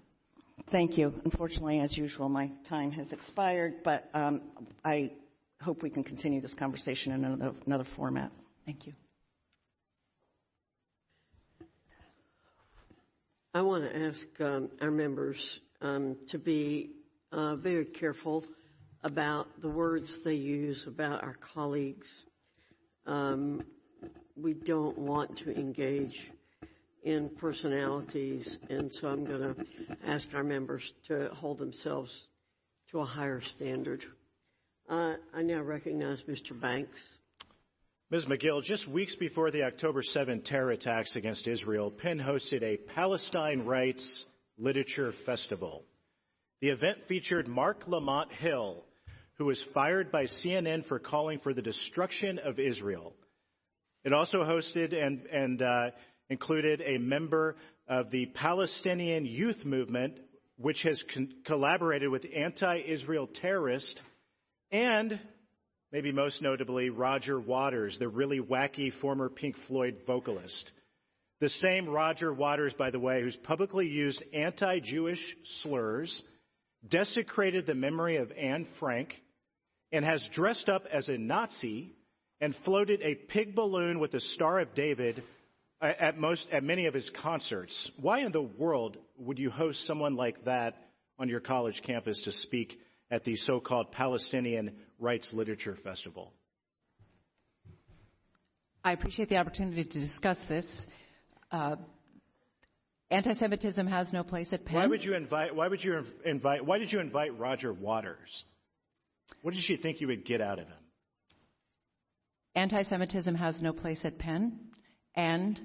[0.71, 1.15] Thank you.
[1.25, 4.43] Unfortunately, as usual, my time has expired, but um,
[4.85, 5.13] I
[5.61, 8.31] hope we can continue this conversation in another, another format.
[8.65, 8.93] Thank you.
[13.55, 16.91] I want to ask um, our members um, to be
[17.33, 18.45] uh, very careful
[19.03, 22.07] about the words they use about our colleagues.
[23.07, 23.63] Um,
[24.37, 26.19] we don't want to engage
[27.03, 29.67] in personalities, and so I'm going to
[30.07, 32.13] ask our members to hold themselves
[32.91, 34.05] to a higher standard.
[34.89, 36.59] I now recognize Mr.
[36.59, 37.01] Banks.
[38.11, 38.27] Ms.
[38.27, 43.65] Magill, just weeks before the October 7 terror attacks against Israel, Penn hosted a Palestine
[43.65, 44.25] Rights
[44.59, 45.83] Literature Festival.
[46.61, 48.85] The event featured Marc Lamont Hill,
[49.39, 53.13] who was fired by CNN for calling for the destruction of Israel.
[54.05, 55.91] It also hosted and, and uh,
[56.31, 57.57] included a member
[57.89, 60.21] of the Palestinian Youth Movement,
[60.59, 64.01] which has con- collaborated with anti Israel terrorists,
[64.71, 65.19] and
[65.93, 70.71] maybe most notably, Roger Waters, the really wacky former Pink Floyd vocalist.
[71.41, 75.21] The same Roger Waters, by the way, who's publicly used anti Jewish
[75.61, 76.23] slurs,
[76.87, 79.15] desecrated the memory of Anne Frank,
[79.93, 81.93] and has dressed up as a Nazi
[82.41, 85.23] and floated a pig balloon with the Star of David
[85.81, 87.91] uh, at, most, at many of his concerts.
[88.01, 90.75] Why in the world would you host someone like that
[91.19, 92.79] on your college campus to speak
[93.11, 96.33] at the so called Palestinian Rights Literature Festival?
[98.83, 100.67] I appreciate the opportunity to discuss this.
[101.51, 101.77] Uh,
[103.11, 104.77] anti-Semitism has no place at Penn.
[104.77, 105.55] Why would you invite?
[105.55, 106.65] Why would you invite?
[106.65, 108.45] Why did you invite Roger Waters?
[109.43, 110.77] What did you think you would get out of him?
[112.55, 114.61] Anti-Semitism has no place at Penn,
[115.15, 115.61] and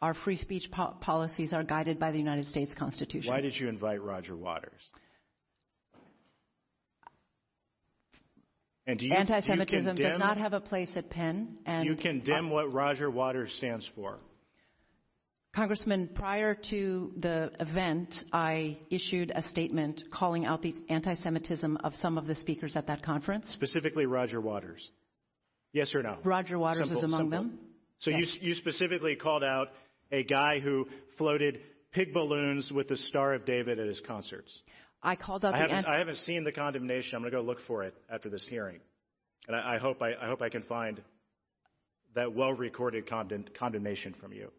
[0.00, 3.32] our free speech po- policies are guided by the United States Constitution.
[3.32, 4.92] Why did you invite Roger Waters?
[8.88, 11.58] And you, Anti-Semitism condemn, does not have a place at Penn.
[11.66, 14.18] And you condemn what Roger Waters stands for.
[15.54, 22.16] Congressman, prior to the event, I issued a statement calling out the anti-Semitism of some
[22.16, 23.50] of the speakers at that conference.
[23.50, 24.90] Specifically, Roger Waters.
[25.74, 26.16] Yes or no?
[26.24, 27.38] Roger Waters simple, is among simple.
[27.38, 27.58] them.
[27.98, 28.38] So yes.
[28.40, 29.68] you, you specifically called out
[30.10, 30.86] a guy who
[31.18, 31.60] floated
[31.92, 34.62] pig balloons with the Star of David at his concerts.
[35.02, 35.62] I called out I the.
[35.62, 37.16] Haven't, anti- I haven't seen the condemnation.
[37.16, 38.80] I'm going to go look for it after this hearing,
[39.46, 41.00] and I, I hope I, I, hope I can find
[42.14, 44.50] that well-recorded condemn, condemnation from you.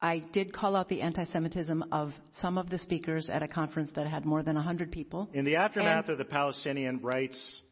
[0.00, 4.08] I did call out the anti-Semitism of some of the speakers at a conference that
[4.08, 5.28] had more than 100 people.
[5.32, 7.62] In the aftermath and, of the Palestinian Rights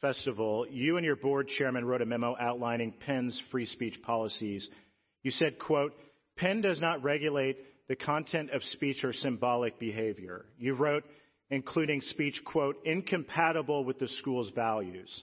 [0.00, 4.70] Festival, you and your board chairman wrote a memo outlining Penn's free speech policies.
[5.22, 5.92] You said, quote,
[6.36, 7.58] Penn does not regulate
[7.88, 10.44] the content of speech or symbolic behavior.
[10.58, 11.04] You wrote,
[11.50, 15.22] including speech, quote, incompatible with the school's values.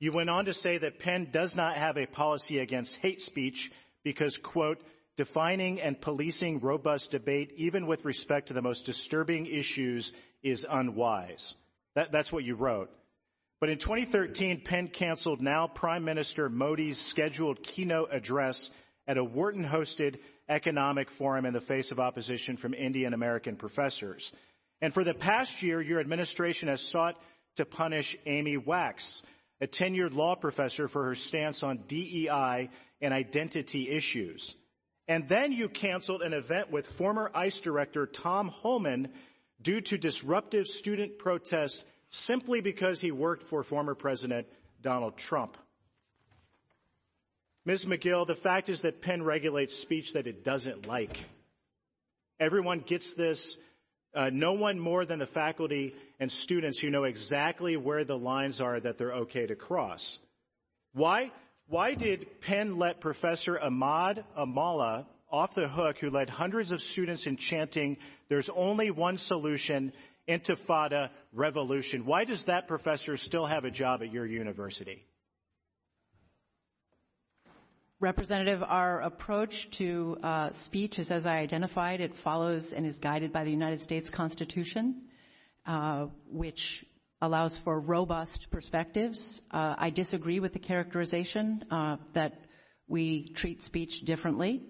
[0.00, 3.70] You went on to say that Penn does not have a policy against hate speech
[4.02, 4.78] because, quote,
[5.16, 10.12] defining and policing robust debate, even with respect to the most disturbing issues,
[10.42, 11.54] is unwise.
[11.94, 12.90] That, that's what you wrote.
[13.60, 18.70] But in 2013, Penn canceled now Prime Minister Modi's scheduled keynote address
[19.06, 20.18] at a Wharton hosted
[20.50, 24.30] economic forum in the face of opposition from Indian American professors.
[24.82, 27.16] And for the past year, your administration has sought
[27.56, 29.22] to punish Amy Wax,
[29.60, 32.70] a tenured law professor, for her stance on DEI
[33.00, 34.54] and identity issues.
[35.08, 39.08] And then you canceled an event with former ICE Director Tom Homan
[39.62, 44.46] due to disruptive student protests simply because he worked for former President
[44.82, 45.56] Donald Trump.
[47.66, 47.84] Ms.
[47.84, 51.14] Magill, the fact is that Penn regulates speech that it doesn't like.
[52.38, 53.56] Everyone gets this.
[54.14, 58.60] Uh, no one more than the faculty and students who know exactly where the lines
[58.60, 60.18] are that they're okay to cross.
[60.94, 61.30] Why?
[61.68, 67.26] Why did Penn let Professor Ahmad Almallah off the hook, who led hundreds of students
[67.26, 69.92] in chanting, There's only one solution,
[70.28, 72.06] Intifada revolution?
[72.06, 75.04] Why does that professor still have a job at your university?
[78.00, 82.00] Representative, our approach to uh, speech is as I identified.
[82.00, 85.02] It follows and is guided by the United States Constitution,
[85.66, 86.86] uh, which
[87.20, 89.42] allows for robust perspectives.
[89.50, 92.40] Uh, I disagree with the characterization uh, that
[92.88, 94.62] we treat speech differently.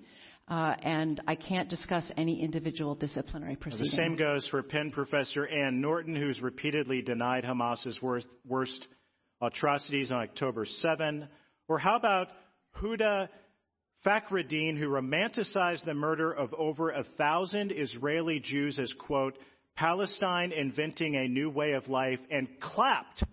[0.49, 3.85] Uh, and I can't discuss any individual disciplinary proceeding.
[3.85, 8.89] The same goes for Penn professor Anne Norton, who's repeatedly denied Hamas's worst, worst
[9.41, 11.29] atrocities on October 7.
[11.69, 12.27] Or how about
[12.77, 13.29] Huda
[14.05, 19.39] Fakhreddine, who romanticized the murder of over a thousand Israeli Jews as, quote,
[19.77, 23.25] Palestine inventing a new way of life, and clapped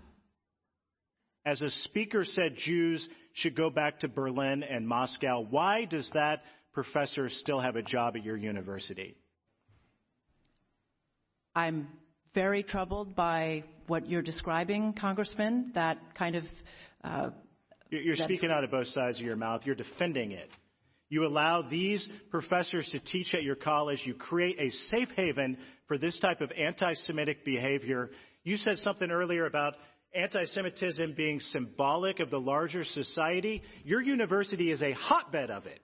[1.46, 5.40] as a speaker said Jews should go back to Berlin and Moscow.
[5.50, 6.44] Why does that
[6.74, 9.16] professor still have a job at your university?
[11.56, 11.88] I'm
[12.36, 16.44] very troubled by what you're describing, Congressman, that kind of
[17.04, 17.30] uh,
[17.90, 19.62] You're speaking out of both sides of your mouth.
[19.66, 20.50] You're defending it.
[21.10, 24.02] You allow these professors to teach at your college.
[24.06, 25.58] You create a safe haven
[25.88, 28.10] for this type of anti Semitic behavior.
[28.44, 29.76] You said something earlier about
[30.14, 33.62] anti Semitism being symbolic of the larger society.
[33.84, 35.80] Your university is a hotbed of it.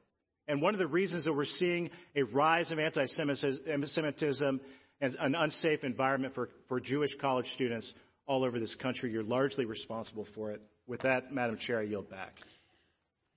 [0.47, 4.61] And one of the reasons that we're seeing a rise of anti Semitism
[4.99, 7.93] and an unsafe environment for, for Jewish college students
[8.25, 10.61] all over this country, you're largely responsible for it.
[10.87, 12.35] With that, Madam Chair, I yield back.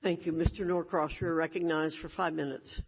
[0.02, 0.32] Thank you.
[0.32, 0.66] Mr.
[0.66, 2.80] Norcross, you're recognized for five minutes.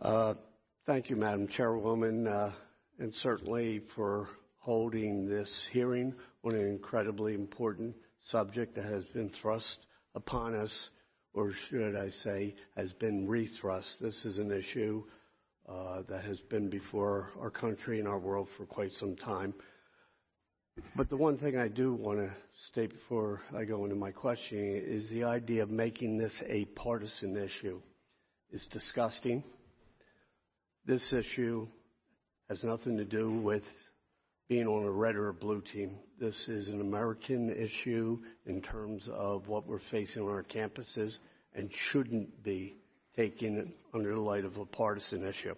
[0.00, 0.34] Uh,
[0.84, 2.52] thank you, Madam Chairwoman, uh,
[2.98, 6.14] and certainly for holding this hearing
[6.44, 7.94] on an incredibly important
[8.26, 10.90] subject that has been thrust upon us,
[11.32, 13.98] or should I say, has been rethrust.
[14.00, 15.04] This is an issue
[15.68, 19.54] uh, that has been before our country and our world for quite some time.
[20.94, 22.30] But the one thing I do want to
[22.68, 27.36] state before I go into my questioning is the idea of making this a partisan
[27.36, 27.80] issue
[28.50, 29.42] is disgusting.
[30.84, 31.66] This issue
[32.48, 33.64] has nothing to do with
[34.48, 35.98] being on a red or a blue team.
[36.20, 41.16] This is an American issue in terms of what we're facing on our campuses
[41.54, 42.76] and shouldn't be
[43.16, 45.54] taken under the light of a partisan issue.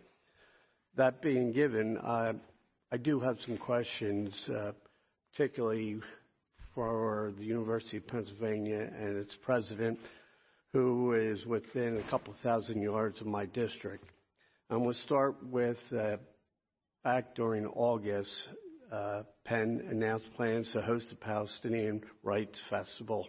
[0.96, 4.72] That being given, I do have some questions, uh,
[5.32, 6.00] particularly
[6.74, 9.98] for the University of Pennsylvania and its president,
[10.72, 14.04] who is within a couple thousand yards of my district.
[14.70, 16.18] Going to start with uh,
[17.04, 18.32] back during August,
[18.92, 23.28] uh, Penn announced plans to host a Palestinian Rights Festival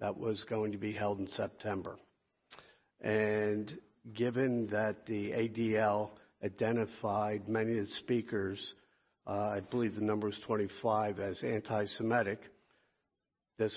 [0.00, 1.96] that was going to be held in September.
[3.04, 3.78] And
[4.14, 6.08] given that the ADL
[6.42, 8.74] identified many of the speakers,
[9.26, 12.40] uh, I believe the number was 25, as anti Semitic,
[13.58, 13.76] this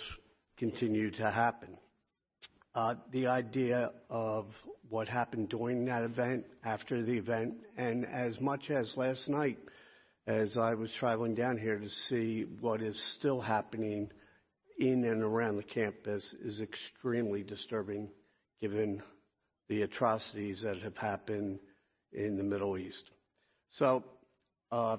[0.58, 1.78] continued to happen.
[2.74, 4.46] Uh, the idea of
[4.88, 9.58] what happened during that event, after the event, and as much as last night,
[10.26, 14.10] as I was traveling down here to see what is still happening
[14.80, 18.10] in and around the campus, is extremely disturbing
[18.62, 19.04] given
[19.70, 21.60] the atrocities that have happened
[22.12, 23.04] in the Middle East.
[23.72, 24.04] So,
[24.72, 24.98] uh,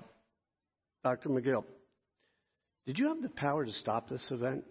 [1.05, 1.31] Dr.
[1.31, 1.65] Magill,
[2.87, 4.65] did you have the power to stop this event?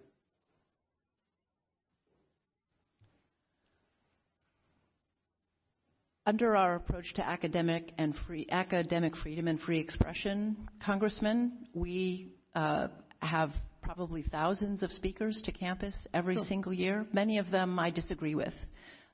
[6.26, 12.90] Under our approach to academic and free academic freedom and free expression, Congressman, we uh,
[13.22, 13.52] have
[13.82, 16.46] probably thousands of speakers to campus every sure.
[16.46, 17.06] single year.
[17.14, 18.54] Many of them I disagree with.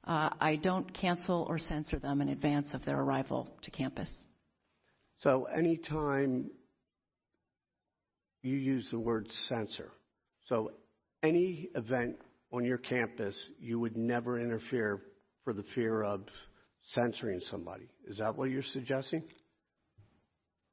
[0.06, 4.12] Uh, I don't cancel or censor them in advance of their arrival to campus.
[5.20, 6.52] So, anytime
[8.42, 9.92] you use the word censor,
[10.46, 10.72] so
[11.22, 12.18] any event
[12.52, 15.02] on your campus, you would never interfere
[15.46, 16.26] for the fear of
[16.82, 17.88] censoring somebody.
[18.06, 19.24] Is that what you're suggesting?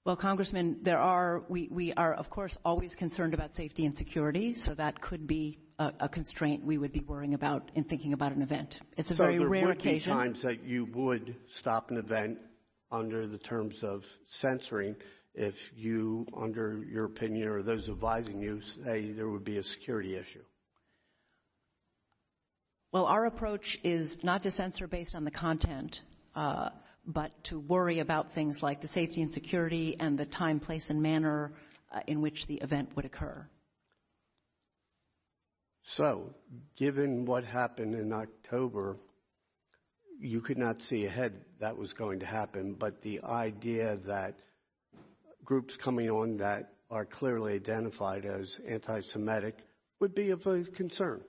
[0.05, 4.55] Well, Congressman, there are we, we are of course always concerned about safety and security,
[4.55, 8.33] so that could be a, a constraint we would be worrying about in thinking about
[8.33, 8.77] an event.
[8.99, 10.13] It's a so very there rare would occasion.
[10.13, 12.39] Be times that you would stop an event
[12.93, 14.95] under the terms of censoring
[15.35, 20.17] if you, under your opinion or those advising you, say there would be a security
[20.17, 20.43] issue.
[22.93, 26.01] Well, our approach is not to censor based on the content,
[26.35, 26.71] uh,
[27.07, 31.01] but to worry about things like the safety and security and the time, place, and
[31.01, 31.53] manner
[31.93, 33.49] uh, in which the event would occur.
[35.83, 36.35] So,
[36.77, 38.97] given what happened in October,
[40.21, 44.37] you could not see ahead that was going to happen, but the idea that
[45.45, 49.57] groups coming on that are clearly identified as anti Semitic
[50.01, 51.23] would be of a concern.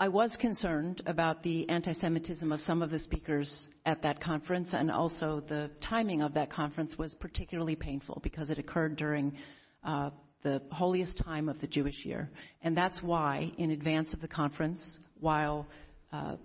[0.00, 4.72] I was concerned about the anti Semitism of some of the speakers at that conference,
[4.72, 9.34] and also the timing of that conference was particularly painful because it occurred during
[9.82, 10.10] uh,
[10.42, 12.30] the holiest time of the Jewish year.
[12.62, 15.66] And that's why, in advance of the conference, while
[16.12, 16.36] uh,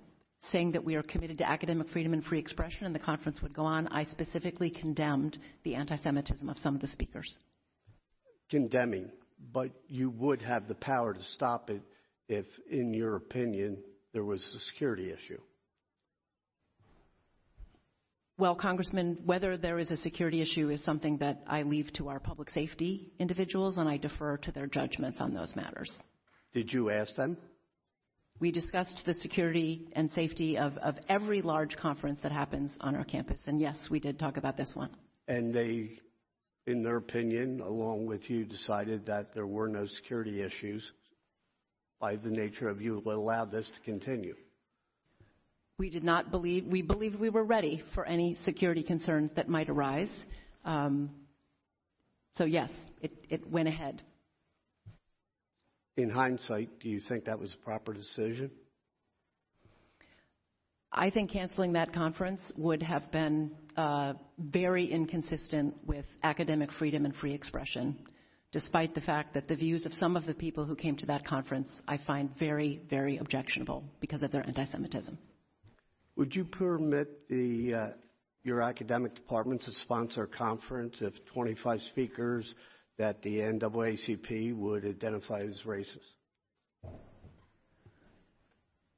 [0.42, 3.54] saying that we are committed to academic freedom and free expression and the conference would
[3.54, 7.38] go on, I specifically condemned the anti Semitism of some of the speakers.
[8.50, 9.10] Condemning,
[9.52, 11.82] but you would have the power to stop it
[12.28, 13.78] if, in your opinion,
[14.14, 15.40] there was a security issue?
[18.38, 22.20] Well, Congressman, whether there is a security issue is something that I leave to our
[22.20, 26.00] public safety individuals, and I defer to their judgments on those matters.
[26.52, 27.38] Did you ask them?
[28.40, 33.04] We discussed the security and safety of, of every large conference that happens on our
[33.04, 33.40] campus.
[33.46, 34.90] And yes, we did talk about this one.
[35.28, 36.00] And they,
[36.66, 40.92] in their opinion, along with you, decided that there were no security issues
[42.00, 44.36] by the nature of you allowed this to continue.
[45.80, 49.70] We did not believe, we believed we were ready for any security concerns that might
[49.70, 50.14] arise.
[50.66, 51.10] Um,
[52.38, 52.72] so, yes,
[53.02, 54.02] it, it went ahead.
[55.98, 58.52] In hindsight, do you think that was a proper decision?
[60.92, 67.16] I think canceling that conference would have been uh, very inconsistent with academic freedom and
[67.16, 67.98] free expression,
[68.52, 71.26] despite the fact that the views of some of the people who came to that
[71.26, 75.18] conference I find very, very objectionable because of their anti Semitism.
[76.16, 77.90] Would you permit the, uh,
[78.44, 82.54] your academic department to sponsor a conference if 25 speakers
[82.98, 86.00] that the NAACP would identify as racist?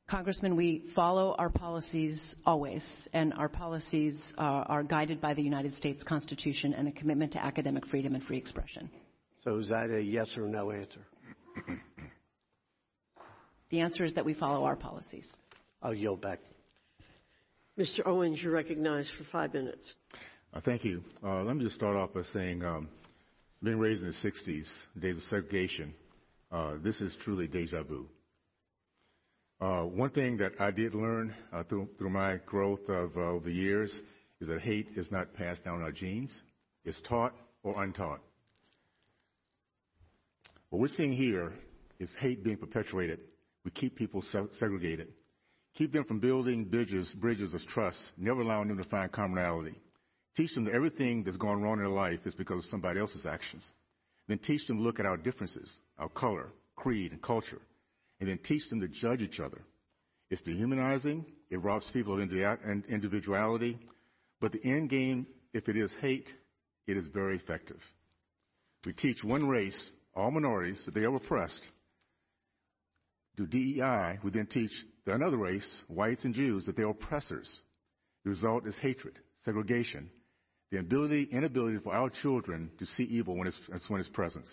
[0.07, 5.75] Congressman, we follow our policies always, and our policies uh, are guided by the United
[5.75, 8.89] States Constitution and a commitment to academic freedom and free expression.
[9.43, 10.99] So is that a yes or no answer?
[13.69, 15.27] the answer is that we follow our policies.
[15.81, 16.39] I'll yield back.
[17.77, 18.05] Mr.
[18.05, 19.95] Owens, you're recognized for five minutes.
[20.53, 21.03] Uh, thank you.
[21.21, 22.87] Uh, let me just start off by saying, um,
[23.61, 25.93] being raised in the 60s, days of segregation,
[26.51, 28.07] uh, this is truly deja vu.
[29.59, 33.51] Uh, one thing that I did learn uh, through, through, my growth of uh, the
[33.51, 33.99] years
[34.39, 36.41] is that hate is not passed down our genes.
[36.85, 37.33] It's taught
[37.63, 38.21] or untaught.
[40.69, 41.53] What we're seeing here
[41.99, 43.19] is hate being perpetuated.
[43.65, 45.09] We keep people se- segregated.
[45.75, 49.75] Keep them from building bridges, bridges of trust, never allowing them to find commonality.
[50.35, 53.25] Teach them that everything that's gone wrong in their life is because of somebody else's
[53.25, 53.63] actions.
[54.27, 57.61] Then teach them to look at our differences, our color, creed, and culture,
[58.19, 59.61] and then teach them to judge each other.
[60.29, 61.25] It's dehumanizing.
[61.49, 63.77] It robs people of individuality.
[64.41, 66.29] But the end game, if it is hate,
[66.87, 67.79] it is very effective.
[68.85, 71.67] We teach one race, all minorities, that they are oppressed.
[73.37, 74.71] Do DEI, we then teach
[75.13, 77.61] another race, whites and Jews, that they are oppressors.
[78.23, 80.09] The result is hatred, segregation,
[80.71, 84.47] the ability, inability for our children to see evil when it's, when it's present.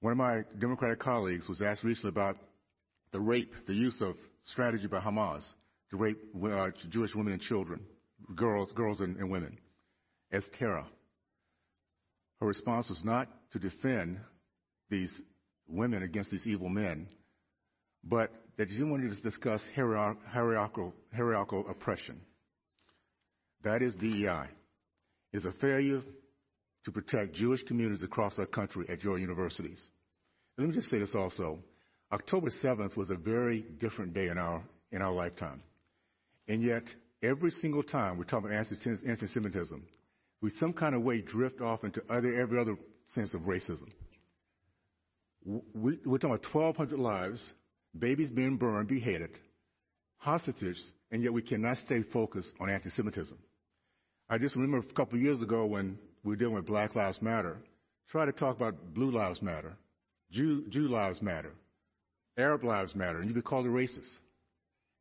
[0.00, 2.36] One of my Democratic colleagues was asked recently about
[3.12, 5.46] the rape, the use of strategy by Hamas
[5.90, 7.84] to rape uh, Jewish women and children,
[8.34, 9.58] girls, girls and, and women,
[10.32, 10.86] as terror.
[12.40, 14.20] Her response was not to defend
[14.88, 15.12] these
[15.68, 17.08] women against these evil men,
[18.02, 22.20] but that you wanted to discuss hierarchical, hierarchical oppression.
[23.64, 24.48] That is DEI.
[25.32, 26.02] It is a failure
[26.84, 29.82] to protect Jewish communities across our country at your universities.
[30.58, 31.60] And let me just say this also.
[32.12, 34.62] October 7th was a very different day in our,
[34.92, 35.62] in our lifetime.
[36.46, 36.82] And yet,
[37.22, 39.86] every single time we talk about anti-Semitism,
[40.42, 42.76] we some kind of way drift off into other, every other
[43.14, 43.88] sense of racism.
[45.46, 47.54] We, we're talking about 1,200 lives,
[47.98, 49.30] babies being burned, beheaded,
[50.18, 53.36] hostages, and yet we cannot stay focused on anti-Semitism.
[54.28, 57.20] I just remember a couple of years ago when we were dealing with Black Lives
[57.20, 57.56] Matter,
[58.10, 59.76] try to talk about Blue Lives Matter,
[60.30, 61.52] Jew, Jew Lives Matter,
[62.36, 64.10] Arab Lives Matter, and you could call it racist.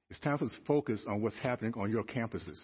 [0.10, 2.60] It's time for us to focus on what's happening on your campuses.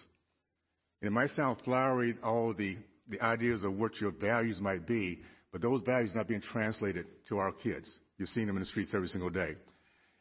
[1.00, 2.76] And it might sound flowery, all the,
[3.08, 5.20] the ideas of what your values might be,
[5.52, 7.98] but those values are not being translated to our kids.
[8.18, 9.54] You're seeing them in the streets every single day.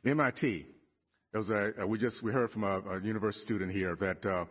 [0.06, 0.66] MIT,
[1.34, 4.46] was a, we just we heard from a, a university student here that uh,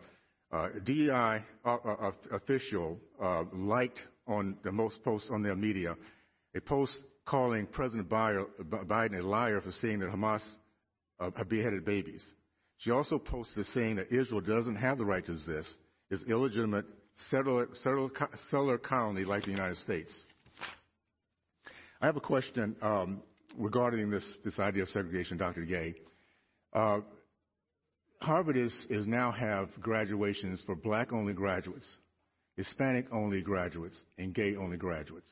[0.51, 5.95] uh, DEI uh, uh, official uh, liked on the most posts on their media
[6.55, 10.43] a post calling President Biden a liar for saying that Hamas
[11.19, 12.23] uh, beheaded babies.
[12.77, 15.77] She also posted saying that Israel doesn't have the right to exist,
[16.11, 16.85] is illegitimate
[17.29, 18.09] settler, settler,
[18.49, 20.13] settler colony like the United States.
[22.01, 23.23] I have a question um,
[23.57, 25.65] regarding this, this idea of segregation, Dr.
[25.65, 25.95] Gay.
[26.73, 27.01] Uh,
[28.21, 31.97] Harvard is, is now have graduations for black only graduates,
[32.55, 35.29] Hispanic only graduates, and gay only graduates.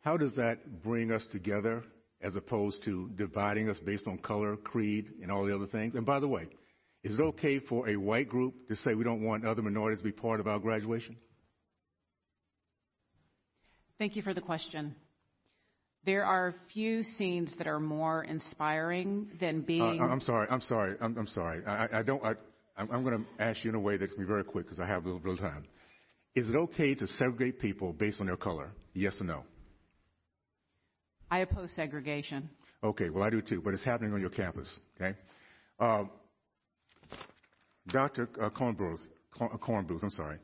[0.00, 1.82] How does that bring us together
[2.20, 5.94] as opposed to dividing us based on color, creed, and all the other things?
[5.94, 6.48] And by the way,
[7.02, 10.04] is it okay for a white group to say we don't want other minorities to
[10.04, 11.16] be part of our graduation?
[13.98, 14.94] Thank you for the question.
[16.04, 20.00] There are few scenes that are more inspiring than Uh, being.
[20.02, 20.48] I'm sorry.
[20.50, 20.96] I'm sorry.
[21.00, 21.64] I'm, I'm sorry.
[21.64, 22.24] I, I don't.
[22.24, 22.34] I,
[22.76, 24.64] I'm, I'm going to ask you in a way that's going to be very quick
[24.66, 25.64] because I have a little bit of time.
[26.34, 28.70] Is it okay to segregate people based on their color?
[28.94, 29.44] Yes or no?
[31.30, 32.50] I oppose segregation.
[32.82, 33.10] Okay.
[33.10, 34.80] Well, I do too, but it's happening on your campus.
[35.00, 35.16] Okay.
[35.78, 36.04] Uh,
[37.88, 38.26] Dr.
[38.26, 39.00] Cornbooth,
[39.38, 40.38] Cornbooth, I'm sorry.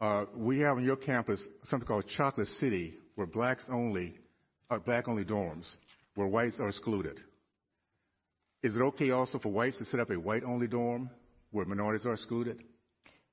[0.00, 4.16] Uh, we have on your campus something called Chocolate City, where blacks only,
[4.70, 5.74] uh, black only dorms,
[6.14, 7.20] where whites are excluded.
[8.62, 11.10] Is it okay also for whites to set up a white only dorm
[11.50, 12.62] where minorities are excluded?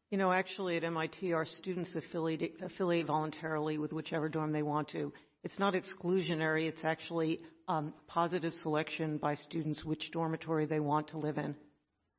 [0.10, 4.88] You know, actually at MIT, our students affiliate, affiliate voluntarily with whichever dorm they want
[4.90, 5.12] to.
[5.44, 11.18] It's not exclusionary, it's actually um, positive selection by students which dormitory they want to
[11.18, 11.56] live in.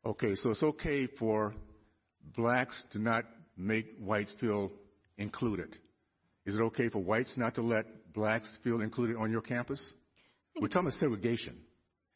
[0.04, 1.54] Okay, so it's okay for
[2.36, 3.24] blacks to not
[3.56, 4.70] make whites feel
[5.16, 5.76] included.
[6.44, 9.92] Is it okay for whites not to let blacks feel included on your campus?
[10.60, 11.56] We're talking about segregation,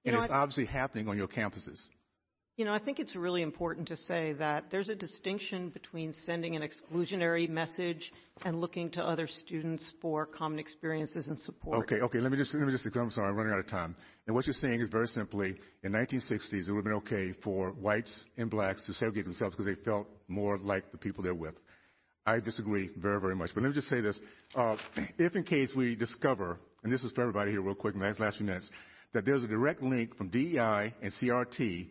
[0.04, 1.80] and it's obviously happening on your campuses.
[2.56, 6.54] You know, I think it's really important to say that there's a distinction between sending
[6.54, 8.12] an exclusionary message
[8.44, 11.78] and looking to other students for common experiences and support.
[11.78, 12.18] Okay, okay.
[12.18, 12.84] Let me just let me just.
[12.94, 13.96] I'm sorry, I'm running out of time.
[14.26, 17.70] And what you're saying is very simply, in 1960s, it would have been okay for
[17.70, 21.54] whites and blacks to segregate themselves because they felt more like the people they're with.
[22.24, 23.50] I disagree very, very much.
[23.54, 24.20] But let me just say this:
[24.54, 24.76] uh,
[25.18, 28.14] if, in case we discover, and this is for everybody here, real quick, in the
[28.18, 28.70] last few minutes,
[29.12, 31.88] that there's a direct link from DEI and CRT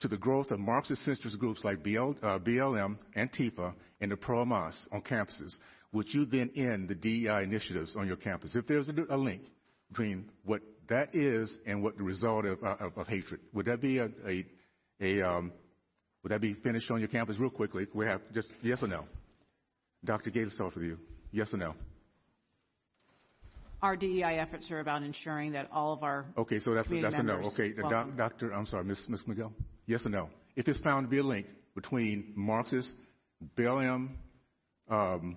[0.00, 4.86] to the growth of Marxist centrist groups like BL, uh, BLM, Antifa, and the Pro-Hamas
[4.92, 5.56] on campuses,
[5.92, 8.56] would you then end the DEI initiatives on your campus?
[8.56, 9.42] If there's a, link
[9.88, 14.44] between what that is and what the result of, hatred, would that be a, a,
[15.02, 15.42] a
[16.22, 17.86] would that be finished on your campus real quickly?
[17.94, 19.04] We have just yes or no.
[20.04, 20.30] Dr.
[20.30, 20.98] Gates, start with you.
[21.32, 21.74] Yes or no?
[23.82, 27.14] Our DEI efforts are about ensuring that all of our okay, so that's a, that's
[27.14, 27.40] a no.
[27.52, 29.06] Okay, doc, Doctor, I'm sorry, Ms.
[29.08, 29.24] Ms.
[29.26, 29.52] Magill.
[29.86, 30.28] Yes or no?
[30.54, 32.94] If it's found to be a link between Marxist,
[33.56, 34.10] BLM,
[34.90, 35.36] um,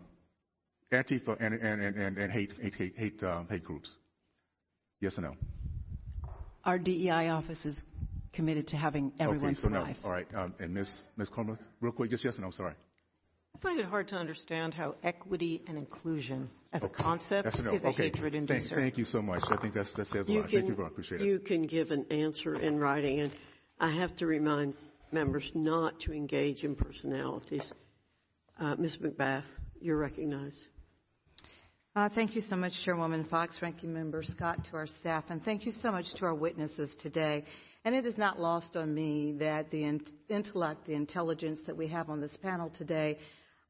[0.91, 3.95] Antifa, and, and, and, and hate, hate, hate, uh, hate groups.
[4.99, 5.35] Yes or no?
[6.65, 7.77] Our DEI office is
[8.33, 9.95] committed to having everyone okay, so thrive.
[10.03, 10.09] No.
[10.09, 10.27] All right.
[10.33, 10.91] Um, and Ms.
[11.17, 11.29] Ms.
[11.29, 12.51] Cornbooth, real quick, just yes or no?
[12.51, 12.73] Sorry.
[13.63, 16.91] I find it hard to understand how equity and inclusion as okay.
[16.93, 17.73] a concept that's a no.
[17.73, 18.07] is okay.
[18.07, 18.47] a hatred inducer.
[18.47, 19.41] Thank, thank, you so much.
[19.49, 20.49] I think that's, that says a you lot.
[20.49, 20.87] Can, thank you, Ron.
[20.87, 21.29] Appreciate you it.
[21.29, 23.31] You can give an answer in writing, and
[23.79, 24.73] I have to remind
[25.13, 27.63] members not to engage in personalities.
[28.59, 28.97] Uh, Ms.
[28.97, 29.45] McBath,
[29.79, 30.57] you're recognized.
[31.95, 35.65] Uh, thank you so much, Chairwoman Foxx, Ranking Member Scott, to our staff, and thank
[35.65, 37.45] you so much to our witnesses today.
[37.85, 41.87] And it is not lost on me that the in- intellect, the intelligence that we
[41.87, 43.19] have on this panel today,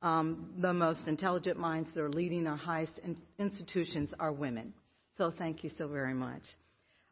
[0.03, 4.73] the most intelligent minds that are leading our highest in- institutions are women.
[5.17, 6.43] So thank you so very much.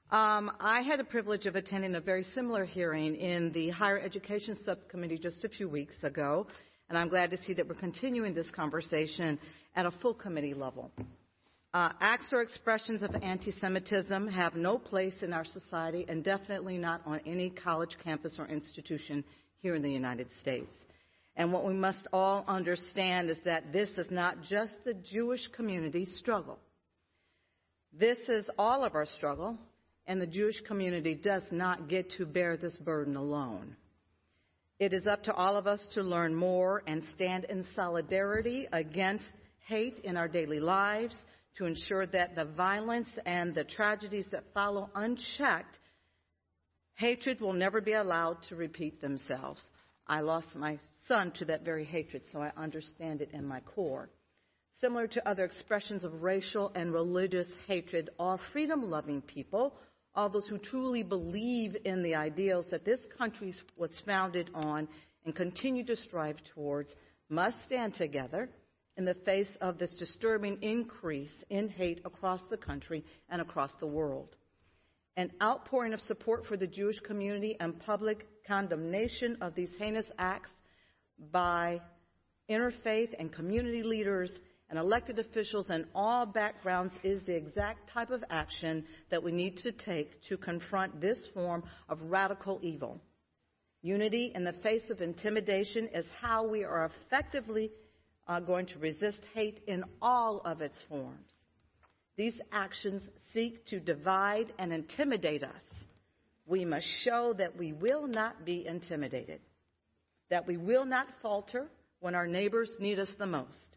[0.09, 4.57] Um, I had the privilege of attending a very similar hearing in the Higher Education
[4.65, 6.47] Subcommittee just a few weeks ago,
[6.89, 9.39] and I'm glad to see that we're continuing this conversation
[9.73, 10.91] at a full committee level.
[11.73, 16.77] Uh, acts or expressions of anti Semitism have no place in our society and definitely
[16.77, 19.23] not on any college campus or institution
[19.61, 20.73] here in the United States.
[21.35, 26.15] And what we must all understand is that this is not just the Jewish community's
[26.17, 26.59] struggle.
[27.93, 29.57] This is all of our struggle,
[30.05, 33.75] and the Jewish community does not get to bear this burden alone.
[34.79, 39.31] It is up to all of us to learn more and stand in solidarity against
[39.67, 41.15] hate in our daily lives
[41.57, 45.77] to ensure that the violence and the tragedies that follow unchecked,
[46.95, 49.63] hatred will never be allowed to repeat themselves.
[50.11, 50.77] I lost my
[51.07, 54.09] son to that very hatred, so I understand it in my core.
[54.81, 59.73] Similar to other expressions of racial and religious hatred, all freedom loving people,
[60.13, 64.89] all those who truly believe in the ideals that this country was founded on
[65.23, 66.93] and continue to strive towards,
[67.29, 68.49] must stand together
[68.97, 73.87] in the face of this disturbing increase in hate across the country and across the
[73.87, 74.35] world.
[75.15, 80.51] An outpouring of support for the Jewish community and public condemnation of these heinous acts
[81.31, 81.79] by
[82.49, 84.33] interfaith and community leaders
[84.69, 89.57] and elected officials and all backgrounds is the exact type of action that we need
[89.57, 92.99] to take to confront this form of radical evil.
[93.81, 97.71] Unity in the face of intimidation is how we are effectively
[98.27, 101.27] uh, going to resist hate in all of its forms.
[102.15, 103.01] These actions
[103.33, 105.63] seek to divide and intimidate us.
[106.45, 109.41] We must show that we will not be intimidated,
[110.29, 111.69] that we will not falter
[111.99, 113.69] when our neighbors need us the most,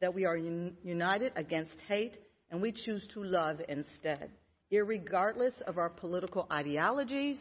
[0.00, 2.18] that we are un- united against hate
[2.50, 4.30] and we choose to love instead,
[4.70, 7.40] regardless of our political ideologies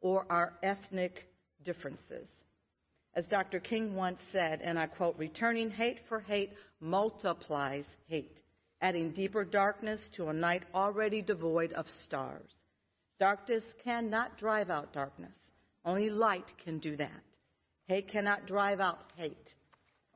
[0.00, 1.26] or our ethnic
[1.62, 2.28] differences.
[3.14, 3.60] As Dr.
[3.60, 8.40] King once said, and I quote, returning hate for hate multiplies hate,
[8.80, 12.50] adding deeper darkness to a night already devoid of stars.
[13.20, 15.36] Darkness cannot drive out darkness.
[15.84, 17.22] Only light can do that.
[17.86, 19.54] Hate cannot drive out hate.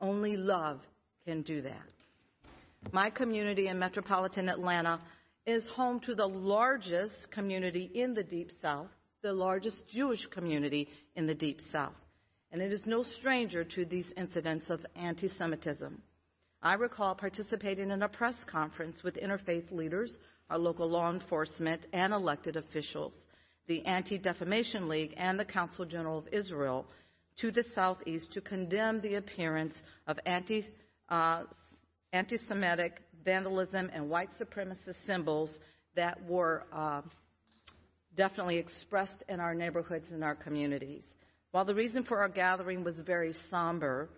[0.01, 0.81] Only love
[1.23, 1.91] can do that.
[2.91, 4.99] My community in metropolitan Atlanta
[5.45, 8.89] is home to the largest community in the Deep South,
[9.21, 11.93] the largest Jewish community in the Deep South.
[12.51, 16.01] And it is no stranger to these incidents of anti Semitism.
[16.63, 20.17] I recall participating in a press conference with interfaith leaders,
[20.49, 23.15] our local law enforcement, and elected officials,
[23.67, 26.85] the Anti Defamation League, and the Council General of Israel
[27.37, 29.75] to the southeast to condemn the appearance
[30.07, 30.63] of anti,
[31.09, 31.43] uh,
[32.47, 35.51] Semitic vandalism and white supremacist symbols
[35.95, 37.01] that were uh,
[38.15, 41.03] definitely expressed in our neighborhoods and our communities.
[41.51, 44.09] While the reason for our gathering was very somber,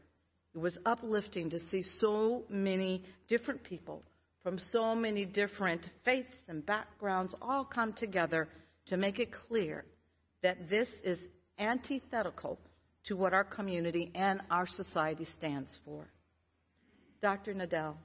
[0.53, 4.03] it was uplifting to see so many different people
[4.47, 8.47] from so many different faiths and backgrounds all come together
[8.85, 9.83] to make it clear
[10.41, 11.19] that this is
[11.59, 12.57] antithetical
[13.03, 16.07] to what our community and our society stands for.
[17.21, 17.55] Dr.
[17.55, 17.95] Nadell,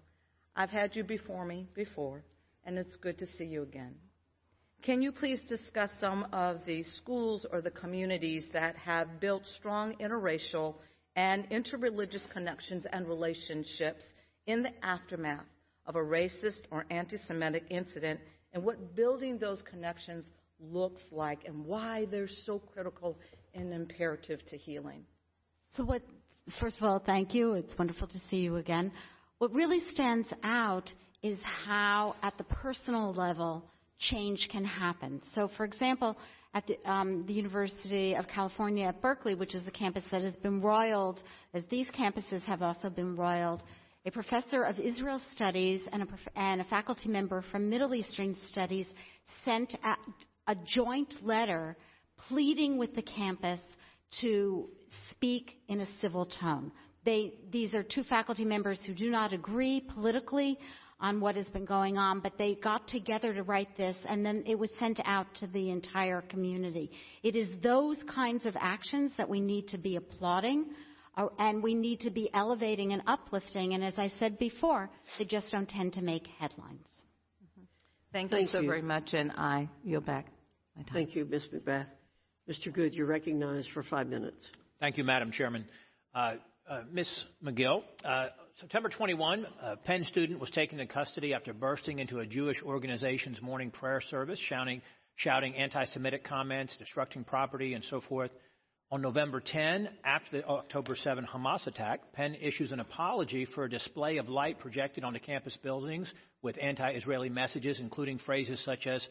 [0.57, 2.25] I've had you before me before,
[2.65, 3.95] and it's good to see you again.
[4.83, 9.95] Can you please discuss some of the schools or the communities that have built strong
[10.01, 10.75] interracial
[11.15, 14.05] and interreligious connections and relationships
[14.49, 15.47] in the aftermath
[15.87, 18.21] of a racist or anti Semitic incident
[18.53, 20.29] and what building those connections
[20.61, 23.19] looks like and why they're so critical
[23.55, 25.05] and imperative to healing?
[25.71, 26.03] So, what,
[26.61, 27.55] first of all, thank you.
[27.55, 28.93] It's wonderful to see you again.
[29.39, 30.93] What really stands out
[31.23, 33.65] is how, at the personal level,
[33.99, 35.23] change can happen.
[35.35, 36.17] So, for example,
[36.55, 40.37] at the, um, the, University of California at Berkeley, which is the campus that has
[40.37, 41.23] been roiled,
[41.55, 43.63] as these campuses have also been roiled,
[44.05, 48.87] a professor of Israel Studies and a, and a faculty member from Middle Eastern Studies
[49.45, 51.77] sent a, a joint letter
[52.29, 53.61] pleading with the campus
[54.21, 54.69] to
[55.11, 56.73] speak in a civil tone.
[57.05, 60.59] They, these are two faculty members who do not agree politically
[61.01, 64.45] on what has been going on, but they got together to write this, and then
[64.47, 66.91] it was sent out to the entire community.
[67.23, 70.67] It is those kinds of actions that we need to be applauding,
[71.17, 73.75] and we need to be elevating and uplifting.
[73.75, 76.87] And as I said before, they just don't tend to make headlines.
[77.43, 77.63] Mm-hmm.
[78.13, 78.69] Thank, Thank you so you.
[78.69, 80.27] very much, and I yield back
[80.77, 80.95] my time.
[80.95, 81.49] Thank you, Ms.
[81.53, 81.87] McBath.
[82.49, 82.73] Mr.
[82.73, 84.51] Good, you're recognized for five minutes.
[84.81, 85.65] Thank you, Madam Chairman.
[86.15, 86.35] Uh,
[86.69, 87.25] uh, Ms.
[87.45, 92.27] Magill, uh, September 21, a Penn student was taken into custody after bursting into a
[92.27, 94.83] Jewish organization's morning prayer service, shouting,
[95.15, 98.31] shouting anti Semitic comments, destructing property, and so forth.
[98.93, 103.71] On November 10, after the October 7 Hamas attack, Penn issues an apology for a
[103.71, 106.13] display of light projected onto campus buildings
[106.43, 109.09] with anti Israeli messages, including phrases such as,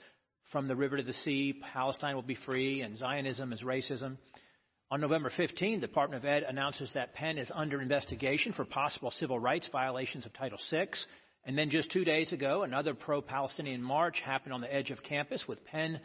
[0.52, 4.18] from the river to the sea, Palestine will be free, and Zionism is racism.
[4.91, 9.10] On November 15, the Department of Ed announces that Penn is under investigation for possible
[9.10, 10.90] civil rights violations of Title VI.
[11.44, 15.02] And then just two days ago, another pro Palestinian march happened on the edge of
[15.02, 16.02] campus with Penn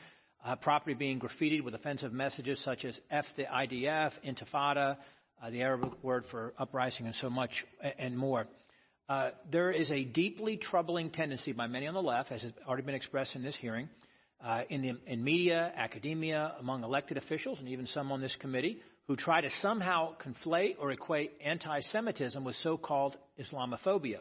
[0.47, 4.97] uh, property being graffitied with offensive messages such as F the IDF, Intifada,
[5.43, 7.66] uh, the Arabic word for uprising, and so much
[7.98, 8.47] and more.
[9.09, 12.85] Uh, there is a deeply troubling tendency by many on the left, as has already
[12.85, 13.89] been expressed in this hearing,
[14.44, 18.81] uh, in, the, in media, academia, among elected officials, and even some on this committee,
[19.09, 24.18] who try to somehow conflate or equate anti Semitism with so called Islamophobia.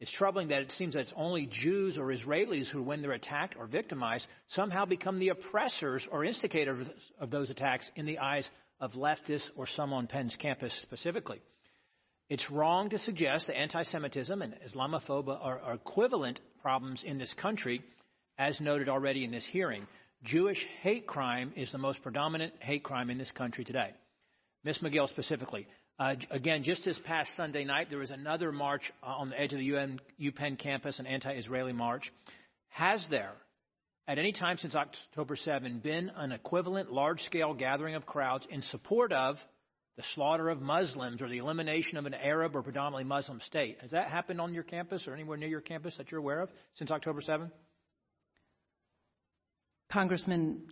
[0.00, 3.54] It's troubling that it seems that it's only Jews or Israelis who, when they're attacked
[3.58, 8.48] or victimized, somehow become the oppressors or instigators of those attacks in the eyes
[8.80, 11.42] of leftists or some on Penn's campus specifically.
[12.30, 17.34] It's wrong to suggest that anti Semitism and Islamophobia are, are equivalent problems in this
[17.34, 17.82] country
[18.40, 19.86] as noted already in this hearing,
[20.24, 23.90] Jewish hate crime is the most predominant hate crime in this country today.
[24.64, 24.78] Ms.
[24.78, 25.66] Magill specifically.
[26.00, 29.52] Uh, again, just this past Sunday night, there was another march uh, on the edge
[29.52, 32.10] of the UN, UPenn campus, an anti Israeli march.
[32.70, 33.32] Has there,
[34.08, 38.62] at any time since October 7, been an equivalent large scale gathering of crowds in
[38.62, 39.36] support of
[39.98, 43.76] the slaughter of Muslims or the elimination of an Arab or predominantly Muslim state?
[43.82, 46.48] Has that happened on your campus or anywhere near your campus that you're aware of
[46.76, 47.52] since October 7?
[49.92, 50.62] Congressman,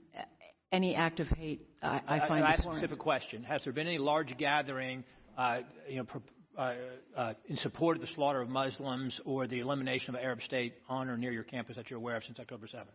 [0.73, 3.43] any act of hate, I, I find I, I ask a specific question.
[3.43, 5.18] Has there been any large gathering, uh,
[5.89, 6.07] you know,
[6.57, 6.75] uh,
[7.17, 10.75] uh, in support of the slaughter of Muslims or the elimination of an Arab state
[10.89, 12.87] on or near your campus that you're aware of since October 7th?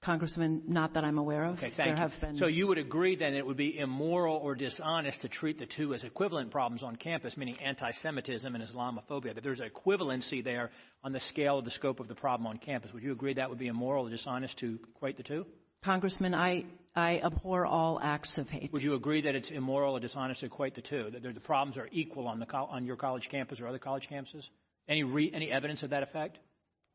[0.00, 1.56] Congressman, not that I'm aware of.
[1.56, 1.94] Okay, thank there you.
[1.96, 2.36] Have been...
[2.36, 5.92] So you would agree then it would be immoral or dishonest to treat the two
[5.92, 10.70] as equivalent problems on campus, meaning anti-Semitism and Islamophobia, that there's an equivalency there
[11.02, 12.92] on the scale of the scope of the problem on campus.
[12.92, 15.46] Would you agree that would be immoral or dishonest to equate the two?
[15.84, 16.64] Congressman, I,
[16.94, 18.72] I abhor all acts of hate.
[18.72, 21.10] Would you agree that it's immoral or dishonest to equate the two?
[21.12, 24.48] That the problems are equal on, the, on your college campus or other college campuses?
[24.88, 26.38] Any, re, any evidence of that effect?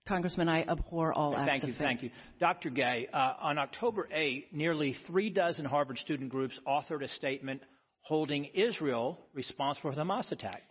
[0.05, 1.83] Congressman, I abhor all acts thank you, of hate.
[1.85, 2.09] Thank you.
[2.39, 2.69] Dr.
[2.69, 7.61] Gay, uh, on October 8, nearly three dozen Harvard student groups authored a statement
[8.01, 10.63] holding Israel responsible for the Hamas attack.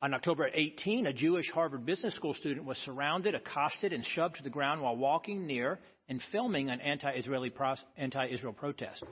[0.00, 4.42] On October 18, a Jewish Harvard Business School student was surrounded, accosted, and shoved to
[4.42, 5.78] the ground while walking near
[6.08, 9.02] and filming an anti-Israeli pro- anti-Israel protest.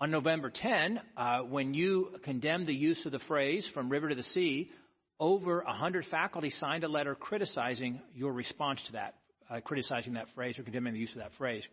[0.00, 4.14] On November 10, uh, when you condemned the use of the phrase "from river to
[4.14, 4.70] the sea,"
[5.18, 9.14] over 100 faculty signed a letter criticizing your response to that,
[9.50, 11.68] uh, criticizing that phrase or condemning the use of that phrase.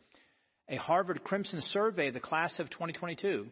[0.68, 3.48] A Harvard Crimson survey of the class of 2022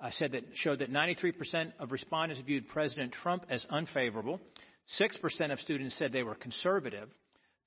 [0.00, 4.40] uh, said that showed that 93% of respondents viewed President Trump as unfavorable.
[4.98, 7.08] 6% of students said they were conservative.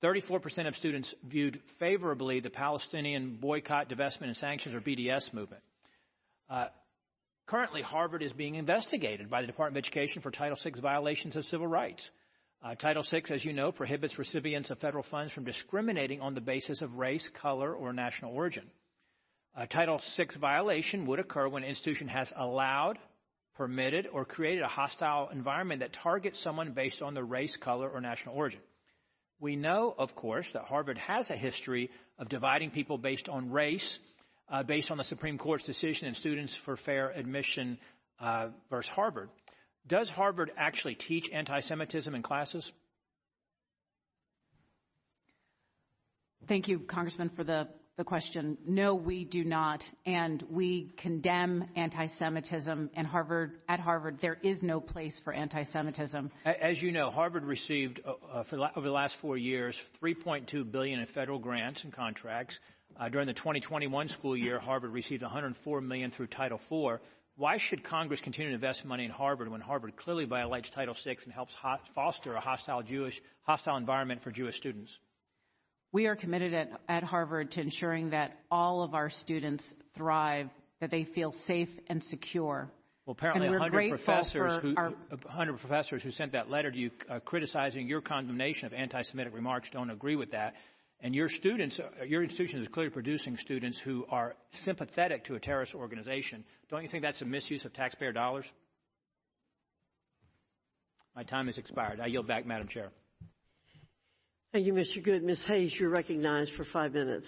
[0.02, 5.62] 34% of students viewed favorably the Palestinian boycott, divestment, and sanctions or BDS movement.
[6.50, 6.66] Uh,
[7.46, 11.44] currently, Harvard is being investigated by the Department of Education for Title VI violations of
[11.44, 12.10] civil rights.
[12.62, 16.40] Uh, Title VI, as you know, prohibits recipients of federal funds from discriminating on the
[16.40, 18.64] basis of race, color, or national origin.
[19.54, 22.98] A Title VI violation would occur when an institution has allowed,
[23.56, 28.00] permitted, or created a hostile environment that targets someone based on their race, color, or
[28.00, 28.60] national origin.
[29.44, 33.98] We know, of course, that Harvard has a history of dividing people based on race,
[34.48, 37.76] uh, based on the Supreme Court's decision in Students for Fair Admission
[38.18, 39.28] uh, versus Harvard.
[39.86, 42.72] Does Harvard actually teach anti Semitism in classes?
[46.48, 48.58] Thank you, Congressman, for the, the question.
[48.66, 49.84] No, we do not.
[50.04, 54.18] And we condemn anti Semitism and Harvard at Harvard.
[54.20, 56.30] There is no place for anti Semitism.
[56.44, 61.00] As you know, Harvard received uh, uh for, over the last four years 3.2 billion
[61.00, 62.58] in federal grants and contracts.
[62.96, 67.00] Uh, during the 2021 school year, Harvard received 104 million through Title IV.
[67.36, 71.16] Why should Congress continue to invest money in Harvard when Harvard clearly violates Title VI
[71.24, 74.96] and helps ho- foster a hostile Jewish hostile environment for Jewish students?
[75.94, 79.64] We are committed at, at Harvard to ensuring that all of our students
[79.96, 80.50] thrive,
[80.80, 82.68] that they feel safe and secure.
[83.06, 84.90] Well, apparently, 100 professors, who, our...
[85.10, 89.70] 100 professors who sent that letter to you uh, criticizing your condemnation of anti-Semitic remarks
[89.70, 90.54] don't agree with that.
[90.98, 95.38] And your students, uh, your institution is clearly producing students who are sympathetic to a
[95.38, 96.44] terrorist organization.
[96.70, 98.46] Don't you think that's a misuse of taxpayer dollars?
[101.14, 102.00] My time has expired.
[102.00, 102.90] I yield back, Madam Chair.
[104.54, 105.02] Thank you, Mr.
[105.02, 105.24] Good.
[105.24, 105.42] Ms.
[105.48, 107.26] Hayes, you're recognized for five minutes.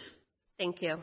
[0.58, 0.98] Thank you.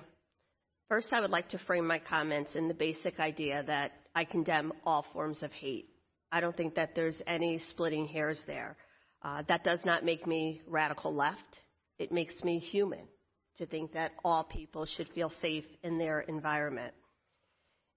[0.87, 4.71] First, I would like to frame my comments in the basic idea that I condemn
[4.85, 5.89] all forms of hate.
[6.31, 8.77] I don't think that there's any splitting hairs there.
[9.21, 11.59] Uh, that does not make me radical left.
[11.99, 13.05] It makes me human
[13.57, 16.93] to think that all people should feel safe in their environment.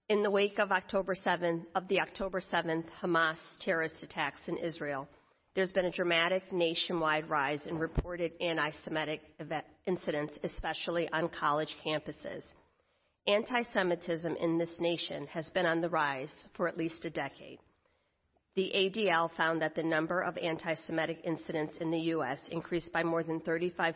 [0.09, 5.07] In the wake of October 7th, of the October 7th Hamas terrorist attacks in Israel,
[5.57, 9.21] there's been a dramatic nationwide rise in reported anti Semitic
[9.87, 12.53] incidents, especially on college campuses.
[13.25, 17.57] Anti Semitism in this nation has been on the rise for at least a decade.
[18.55, 22.39] The ADL found that the number of anti Semitic incidents in the U.S.
[22.51, 23.95] increased by more than 35%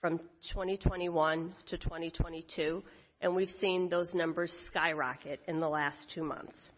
[0.00, 0.18] from
[0.52, 2.80] 2021 to 2022,
[3.20, 6.70] and we've seen those numbers skyrocket in the last two months.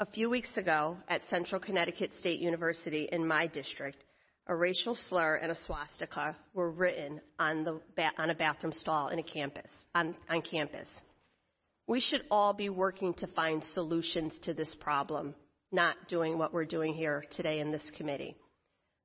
[0.00, 4.02] A few weeks ago at Central Connecticut State University in my district,
[4.48, 7.80] a racial slur and a swastika were written on, the
[8.18, 10.88] on a bathroom stall in a campus, on, on campus.
[11.86, 15.32] We should all be working to find solutions to this problem,
[15.70, 18.36] not doing what we're doing here today in this committee.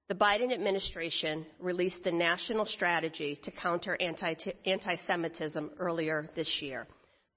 [0.07, 6.87] The Biden administration released the national strategy to counter anti Semitism earlier this year.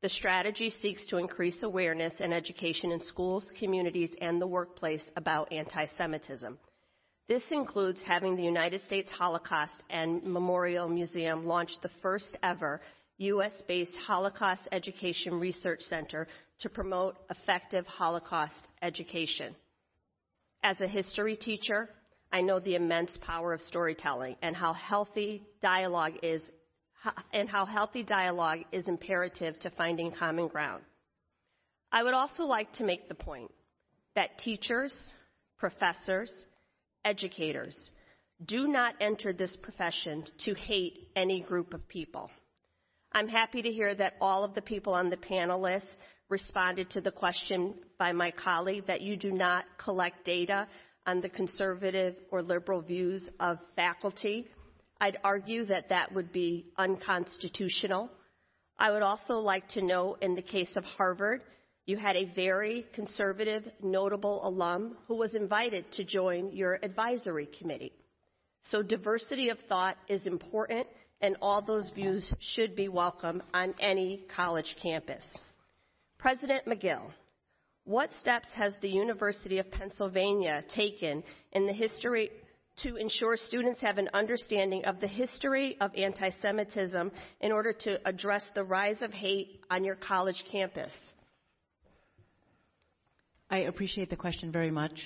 [0.03, 5.53] The strategy seeks to increase awareness and education in schools, communities, and the workplace about
[5.53, 6.59] anti Semitism.
[7.29, 12.81] This includes having the United States Holocaust and Memorial Museum launch the first ever
[13.19, 13.63] U.S.
[13.69, 16.27] based Holocaust Education Research Center
[16.59, 19.55] to promote effective Holocaust education.
[20.65, 21.89] As a history teacher,
[22.33, 26.43] I know the immense power of storytelling and how healthy dialogue is
[27.33, 30.83] and how healthy dialogue is imperative to finding common ground.
[31.91, 33.51] I would also like to make the point
[34.15, 34.97] that teachers,
[35.59, 36.33] professors,
[37.05, 37.91] educators
[38.45, 42.31] do not enter this profession to hate any group of people.
[43.13, 45.99] I'm happy to hear that all of the people on the panel list
[46.29, 50.67] responded to the question by my colleague that you do not collect data
[51.07, 54.49] on the conservative or liberal views of faculty
[55.03, 58.09] I'd argue that that would be unconstitutional.
[58.79, 61.43] I would also like to note in the case of Harvard,
[61.87, 67.93] you had a very conservative, notable alum who was invited to join your advisory committee.
[68.63, 70.87] So diversity of thought is important,
[71.21, 75.25] and all those views should be welcome on any college campus.
[76.17, 77.11] President Magill
[77.85, 82.31] what steps has the University of Pennsylvania taken in the history
[82.79, 88.01] to ensure students have an understanding of the history of anti Semitism in order to
[88.09, 90.93] address the rise of hate on your college campus?
[93.51, 95.03] I appreciate the question very much.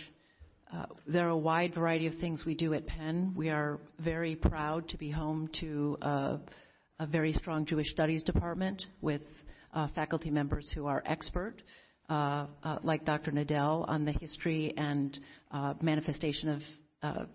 [0.73, 3.35] Uh, there are a wide variety of things we do at Penn.
[3.37, 6.39] We are very proud to be home to uh,
[6.99, 9.23] a very strong Jewish studies department with
[9.73, 11.63] uh, faculty members who are expert,
[12.09, 13.31] uh, uh, like Dr.
[13.31, 15.19] Nadell, on the history and
[15.51, 16.63] uh, manifestation
[17.03, 17.29] of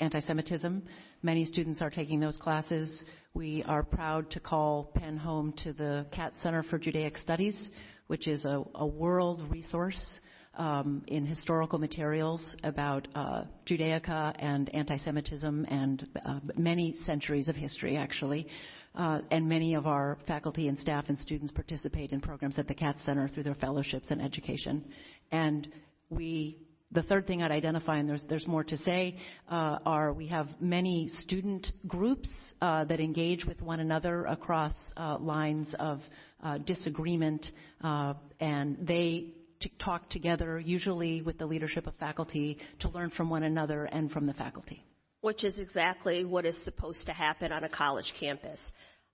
[0.00, 0.82] anti Semitism.
[1.22, 3.04] Many students are taking those classes.
[3.34, 7.70] We are proud to call Penn home to the Katz Center for Judaic Studies,
[8.06, 10.20] which is a, a world resource
[10.56, 17.56] um, in historical materials about uh, Judaica and anti Semitism and uh, many centuries of
[17.56, 18.46] history, actually.
[18.94, 22.74] Uh, and many of our faculty and staff and students participate in programs at the
[22.74, 24.84] Katz Center through their fellowships and education.
[25.32, 25.66] And
[26.10, 26.63] we
[26.94, 29.16] the third thing I'd identify, and there's, there's more to say,
[29.48, 32.30] uh, are we have many student groups
[32.62, 36.00] uh, that engage with one another across uh, lines of
[36.42, 37.50] uh, disagreement,
[37.82, 43.28] uh, and they t- talk together, usually with the leadership of faculty, to learn from
[43.28, 44.84] one another and from the faculty.
[45.20, 48.60] Which is exactly what is supposed to happen on a college campus.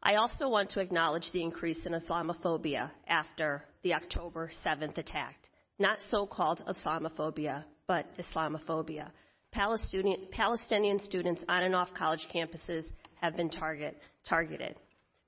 [0.02, 5.49] I also want to acknowledge the increase in Islamophobia after the October 7th attack
[5.80, 9.08] not so-called Islamophobia, but Islamophobia.
[9.52, 12.84] Palestinian, Palestinian students on and off college campuses
[13.20, 14.76] have been target, targeted.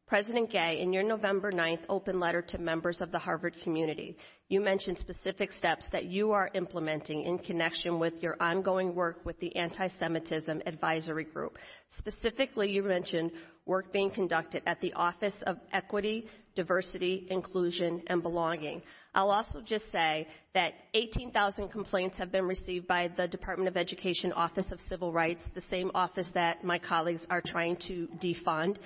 [0.06, 4.16] President Gay, in your November 9th open letter to members of the Harvard community,
[4.48, 9.38] you mentioned specific steps that you are implementing in connection with your ongoing work with
[9.40, 11.56] the Anti Semitism Advisory Group.
[11.88, 13.32] Specifically, you mentioned
[13.64, 18.82] work being conducted at the Office of Equity, Diversity, Inclusion, and Belonging.
[19.14, 24.32] I'll also just say that 18,000 complaints have been received by the Department of Education
[24.32, 28.78] Office of Civil Rights, the same office that my colleagues are trying to defund.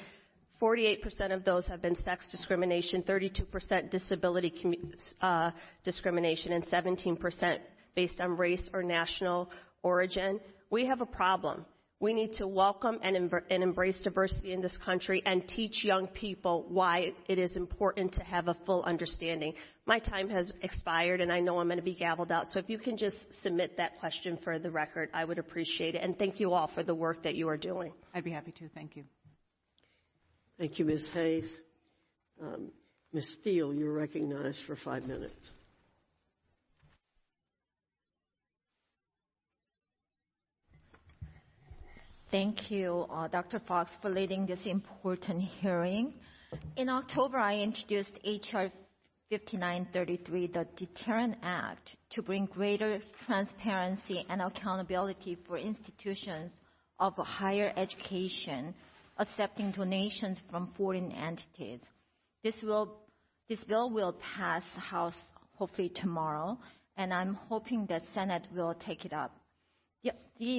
[0.60, 4.80] 48% of those have been sex discrimination, 32% disability
[5.20, 5.50] uh,
[5.84, 7.58] discrimination, and 17%
[7.94, 9.50] based on race or national
[9.82, 10.40] origin.
[10.70, 11.64] We have a problem.
[11.98, 16.08] We need to welcome and, em- and, embrace diversity in this country and teach young
[16.08, 19.54] people why it is important to have a full understanding.
[19.86, 22.68] My time has expired and I know I'm going to be gavelled out, so if
[22.68, 26.02] you can just submit that question for the record, I would appreciate it.
[26.02, 27.94] And thank you all for the work that you are doing.
[28.12, 28.68] I'd be happy to.
[28.74, 29.04] Thank you.
[30.58, 31.08] Thank you, Ms.
[31.14, 31.60] Hayes.
[32.42, 32.72] Um,
[33.14, 33.36] Ms.
[33.40, 35.50] Steel, you're recognized for five minutes.
[42.30, 43.60] Thank you, uh, Dr.
[43.60, 46.12] Foxx, for leading this important hearing.
[46.76, 48.70] In October, I introduced H.R.
[49.30, 56.52] 5933, the Deterrent Act, to bring greater transparency and accountability for institutions
[56.98, 58.74] of higher education
[59.18, 61.80] accepting donations from foreign entities.
[62.42, 62.96] This, will,
[63.48, 65.20] this bill will pass the House
[65.54, 66.58] hopefully tomorrow,
[66.96, 69.32] and I'm hoping that Senate will take it up
[70.38, 70.56] the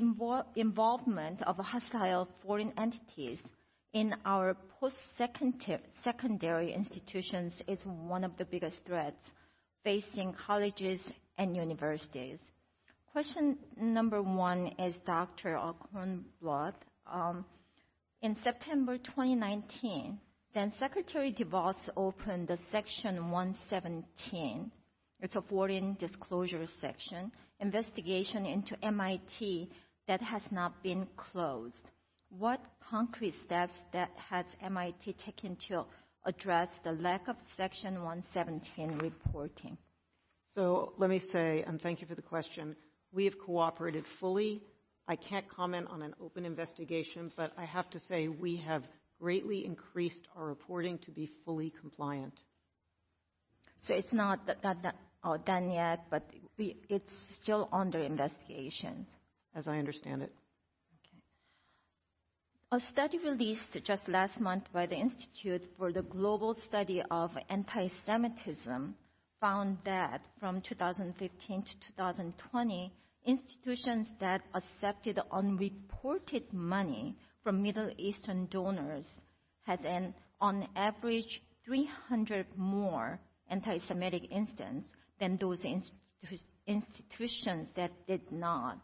[0.56, 3.41] involvement of hostile foreign entities
[3.94, 9.32] in our post-secondary institutions is one of the biggest threats
[9.84, 11.02] facing colleges
[11.38, 12.40] and universities.
[13.11, 15.60] Question number one is Dr.
[15.94, 16.74] Kornbluth.
[17.11, 17.45] Um,
[18.22, 20.19] in September 2019,
[20.53, 24.72] then Secretary DeVos opened the Section 117
[25.19, 29.70] it's a foreign disclosure section, investigation into MIT
[30.08, 31.90] that has not been closed.
[32.30, 35.86] What concrete steps that has MIT taken to
[36.26, 39.78] address the lack of Section 117 reporting?
[40.54, 42.76] So let me say, and thank you for the question,
[43.12, 44.62] we have cooperated fully.
[45.08, 48.84] I can't comment on an open investigation, but I have to say we have
[49.20, 52.40] greatly increased our reporting to be fully compliant.
[53.84, 54.96] So it's not that that,
[55.28, 56.24] uh, done yet, but
[56.58, 59.14] we, it's still under investigations.
[59.56, 60.32] As I understand it.
[62.72, 68.95] A study released just last month by the Institute for the Global Study of Anti-Semitism
[69.40, 72.91] found that from 2015 to 2020,
[73.26, 79.16] institutions that accepted unreported money from Middle Eastern donors
[79.64, 84.88] had an on average 300 more anti Semitic incidents
[85.19, 85.65] than those
[86.68, 88.80] institutions that did not.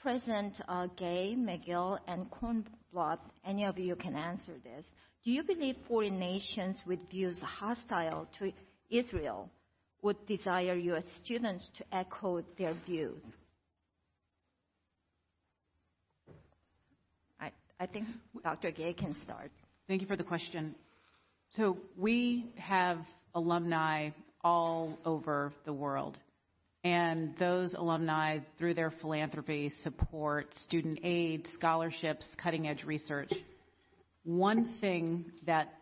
[0.00, 4.84] President uh, Gay, Magill, and Kornbluth, any of you can answer this.
[5.24, 8.52] Do you believe foreign nations with views hostile to
[8.90, 9.48] Israel
[10.02, 11.04] would desire U.S.
[11.22, 13.22] students to echo their views?
[17.40, 18.08] I, I think
[18.42, 18.72] Dr.
[18.72, 19.52] Gay can start.
[19.86, 20.74] Thank you for the question.
[21.50, 22.98] So we have
[23.34, 24.10] alumni
[24.44, 26.18] all over the world.
[26.84, 33.32] And those alumni, through their philanthropy, support student aid, scholarships, cutting edge research.
[34.24, 35.72] One thing that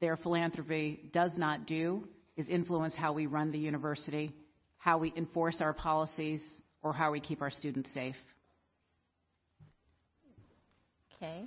[0.00, 2.06] their philanthropy does not do
[2.36, 4.32] is influence how we run the university,
[4.76, 6.40] how we enforce our policies,
[6.82, 8.14] or how we keep our students safe.
[11.16, 11.46] Okay.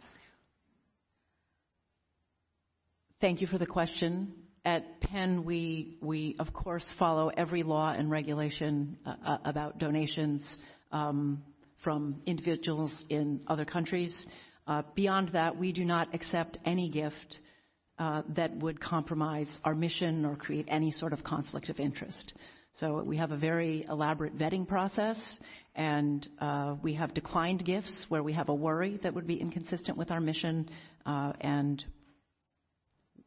[3.22, 4.34] Thank you for the question.
[4.64, 10.56] At Penn, we, we of course follow every law and regulation uh, uh, about donations
[10.92, 11.44] um,
[11.84, 14.26] from individuals in other countries.
[14.68, 17.40] Uh, beyond that, we do not accept any gift
[17.98, 22.34] uh, that would compromise our mission or create any sort of conflict of interest.
[22.76, 25.20] So we have a very elaborate vetting process,
[25.76, 29.98] and uh, we have declined gifts where we have a worry that would be inconsistent
[29.98, 30.70] with our mission,
[31.06, 31.84] uh, and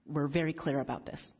[0.06, 1.32] we're very clear about this.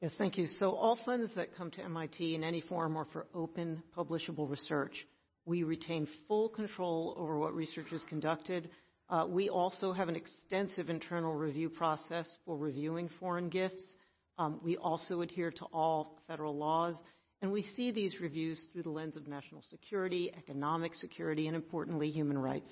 [0.00, 0.48] Yes, thank you.
[0.48, 5.06] So all funds that come to MIT in any form are for open, publishable research.
[5.44, 8.70] We retain full control over what research is conducted.
[9.08, 13.94] Uh, we also have an extensive internal review process for reviewing foreign gifts.
[14.38, 17.00] Um, we also adhere to all federal laws,
[17.42, 22.08] and we see these reviews through the lens of national security, economic security, and importantly,
[22.08, 22.70] human rights.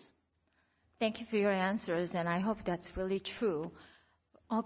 [0.99, 3.71] Thank you for your answers, and I hope that's really true.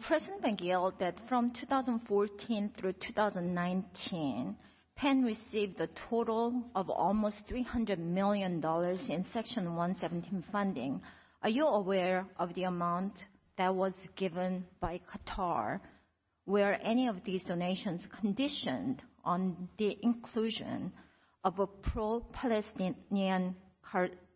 [0.01, 4.57] President Magill, that from 2014 through 2019,
[4.97, 11.03] Penn received a total of almost $300 million in Section 117 funding.
[11.43, 13.13] Are you aware of the amount
[13.59, 15.81] that was given by Qatar?
[16.47, 20.93] Were any of these donations conditioned on the inclusion
[21.45, 23.55] of a pro-Palestinian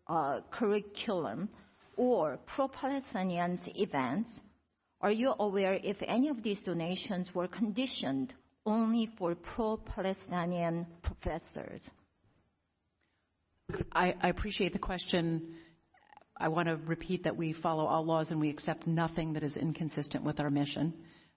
[0.07, 1.49] uh, curriculum
[1.97, 4.39] or pro-Palestinian events
[5.01, 8.33] are you aware if any of these donations were conditioned
[8.65, 11.89] only for pro-Palestinian professors?
[13.91, 15.55] I, I appreciate the question.
[16.37, 19.55] I want to repeat that we follow all laws and we accept nothing that is
[19.55, 20.93] inconsistent with our mission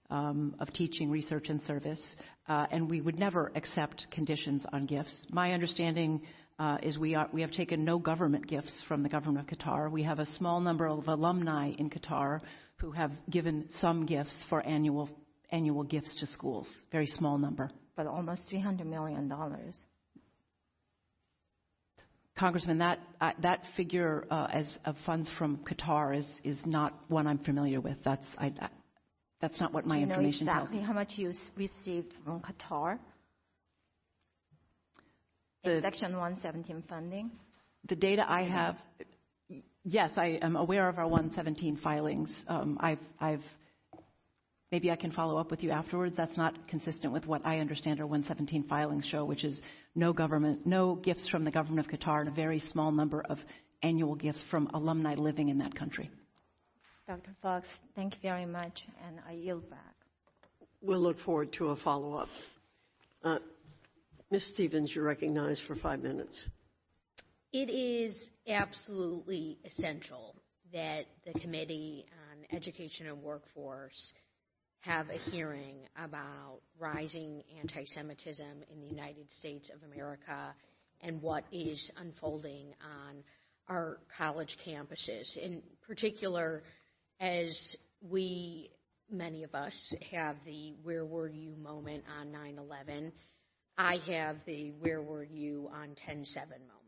[0.09, 2.15] um, of teaching, research, and service.
[2.47, 5.27] Uh, and we would never accept conditions on gifts.
[5.31, 6.21] My understanding
[6.59, 9.91] uh, is we, are, we have taken no government gifts from the government of Qatar.
[9.91, 12.41] We have a small number of alumni in Qatar
[12.83, 15.09] who have given some gifts for annual
[15.49, 16.67] annual gifts to schools.
[16.91, 17.69] Very small number.
[17.95, 19.31] But almost $300 million.
[22.37, 27.25] Congressman, that uh, that figure uh, as of funds from Qatar is is not one
[27.25, 27.95] I'm familiar with.
[28.03, 28.69] That's I, I,
[29.39, 30.87] that's not what my Do you information know exactly tells me.
[30.87, 32.97] how much you received from Qatar?
[35.63, 37.31] The- in Section 117 funding?
[37.87, 38.77] The data I have,
[39.83, 42.33] yes, I am aware of our 117 filings.
[42.47, 43.43] Um, I've, I've,
[44.71, 46.15] maybe I can follow up with you afterwards.
[46.15, 49.61] That's not consistent with what I understand our 117 filings show, which is
[49.95, 53.39] no government, no gifts from the government of Qatar, and a very small number of
[53.81, 56.09] annual gifts from alumni living in that country.
[57.07, 57.35] Dr.
[57.41, 59.79] Foxx, thank you very much, and I yield back.
[60.81, 62.29] We'll look forward to a follow-up.
[63.23, 63.39] Uh,
[64.31, 64.47] Ms.
[64.47, 66.41] Stevens, you're recognized for five minutes.
[67.53, 68.17] It is
[68.47, 70.35] absolutely essential
[70.73, 74.11] that the Committee on Education and Workforce
[74.79, 80.55] have a hearing about rising anti Semitism in the United States of America
[81.01, 83.17] and what is unfolding on
[83.69, 85.37] our college campuses.
[85.37, 86.63] In particular,
[87.19, 87.55] as
[88.01, 88.71] we,
[89.11, 89.75] many of us,
[90.11, 93.11] have the where were you moment on 9 11,
[93.77, 96.82] I have the where were you on 10 7 moment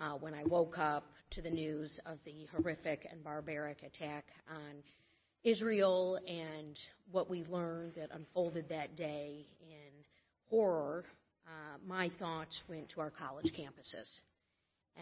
[0.00, 4.82] uh, when I woke up to the news of the horrific and barbaric attack on
[5.42, 6.78] Israel and
[7.10, 10.04] what we learned that unfolded that day in
[10.48, 11.04] horror,
[11.46, 14.08] uh, my thoughts went to our college campuses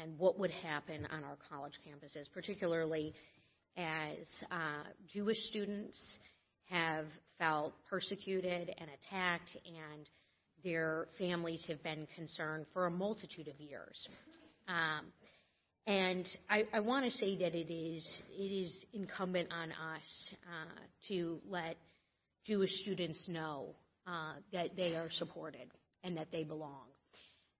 [0.00, 3.14] and what would happen on our college campuses, particularly
[3.76, 6.18] as uh, Jewish students
[6.70, 7.06] have
[7.38, 10.08] felt persecuted and attacked, and
[10.64, 14.08] their families have been concerned for a multitude of years.
[14.68, 15.06] Um,
[15.86, 20.80] and I, I want to say that it is it is incumbent on us uh,
[21.08, 21.76] to let
[22.44, 23.74] Jewish students know
[24.06, 25.70] uh, that they are supported
[26.04, 26.86] and that they belong.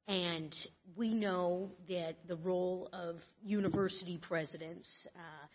[0.09, 0.55] And
[0.97, 5.47] we know that the role of university presidents uh,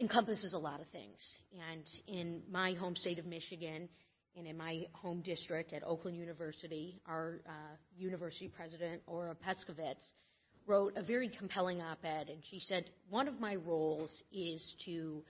[0.00, 1.18] encompasses a lot of things.
[1.70, 3.88] And in my home state of Michigan,
[4.36, 7.52] and in my home district at Oakland University, our uh,
[7.96, 10.02] university president, Ora Pescovitz,
[10.66, 15.22] wrote a very compelling op ed, and she said, One of my roles is to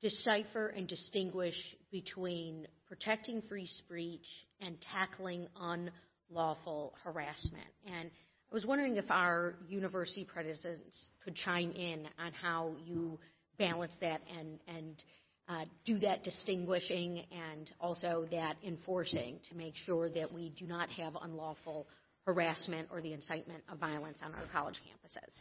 [0.00, 4.26] decipher and distinguish between protecting free speech
[4.60, 7.66] and tackling unlawful harassment.
[7.86, 8.10] And
[8.50, 13.18] I was wondering if our university presidents could chime in on how you
[13.58, 15.02] balance that and, and
[15.48, 20.88] uh, do that distinguishing and also that enforcing to make sure that we do not
[20.90, 21.86] have unlawful
[22.28, 25.32] harassment or the incitement of violence on our college campuses.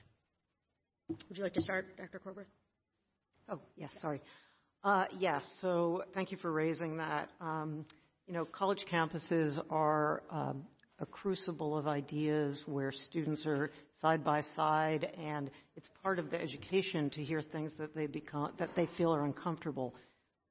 [1.27, 2.19] Would you like to start, Dr.
[2.19, 2.47] Corbett?
[3.49, 4.21] Oh, yes, sorry.
[4.85, 7.29] Uh, yes, so thank you for raising that.
[7.41, 7.85] Um,
[8.25, 10.63] you know, college campuses are um,
[10.99, 13.69] a crucible of ideas where students are
[13.99, 18.53] side by side, and it's part of the education to hear things that they become
[18.59, 19.93] that they feel are uncomfortable.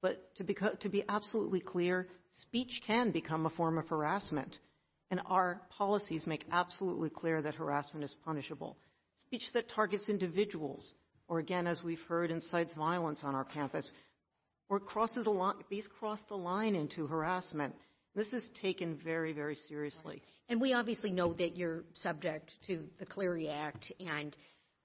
[0.02, 2.08] But to, beco- to be absolutely clear,
[2.42, 4.58] speech can become a form of harassment,
[5.10, 8.76] and our policies make absolutely clear that harassment is punishable.
[9.26, 10.92] Speech that targets individuals,
[11.28, 13.90] or again, as we've heard, incites violence on our campus,
[14.68, 17.74] or crosses the line, these cross the line into harassment.
[18.14, 20.22] This is taken very, very seriously.
[20.48, 24.36] And we obviously know that you're subject to the Clery Act and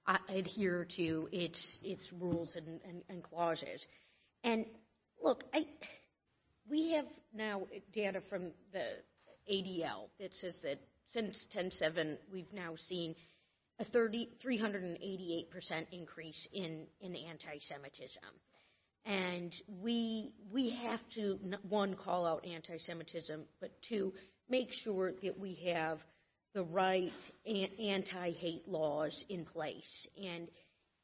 [0.06, 3.86] uh, adhere to its its rules and, and, and clauses.
[4.44, 4.66] And
[5.24, 5.66] look, I,
[6.70, 8.86] we have now data from the
[9.52, 13.16] ADL that says that since 10/7, we've now seen
[13.80, 18.24] a 30, 388% increase in, in anti-Semitism.
[19.06, 24.14] And we, we have to, one, call out anti Semitism, but two,
[24.48, 26.00] make sure that we have
[26.54, 27.12] the right
[27.46, 30.08] anti hate laws in place.
[30.24, 30.48] And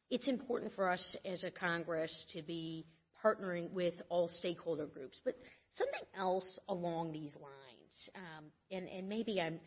[0.10, 2.86] it's important for us as a Congress to be
[3.24, 5.20] partnering with all stakeholder groups.
[5.26, 5.36] But
[5.74, 7.67] something else along these lines,
[8.16, 9.60] um, and, and maybe I'm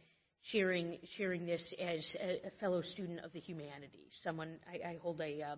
[0.42, 5.20] sharing, sharing this as a, a, fellow student of the humanities, someone, I, I hold
[5.20, 5.56] a uh,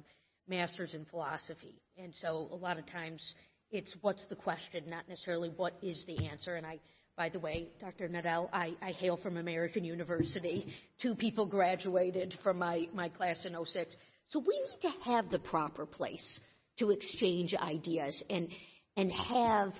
[0.49, 1.81] master's in philosophy.
[1.97, 3.23] And so a lot of times
[3.70, 6.57] it's what's the question, not necessarily what is the answer.
[6.57, 6.78] And I,
[7.16, 8.09] by the way, Dr.
[8.09, 10.66] Nadell, I, I hail from American University.
[11.01, 13.97] Two people graduated from my, my class in 06.
[14.28, 16.40] So we need to have the proper place
[16.78, 18.49] to exchange ideas and,
[18.97, 19.73] and have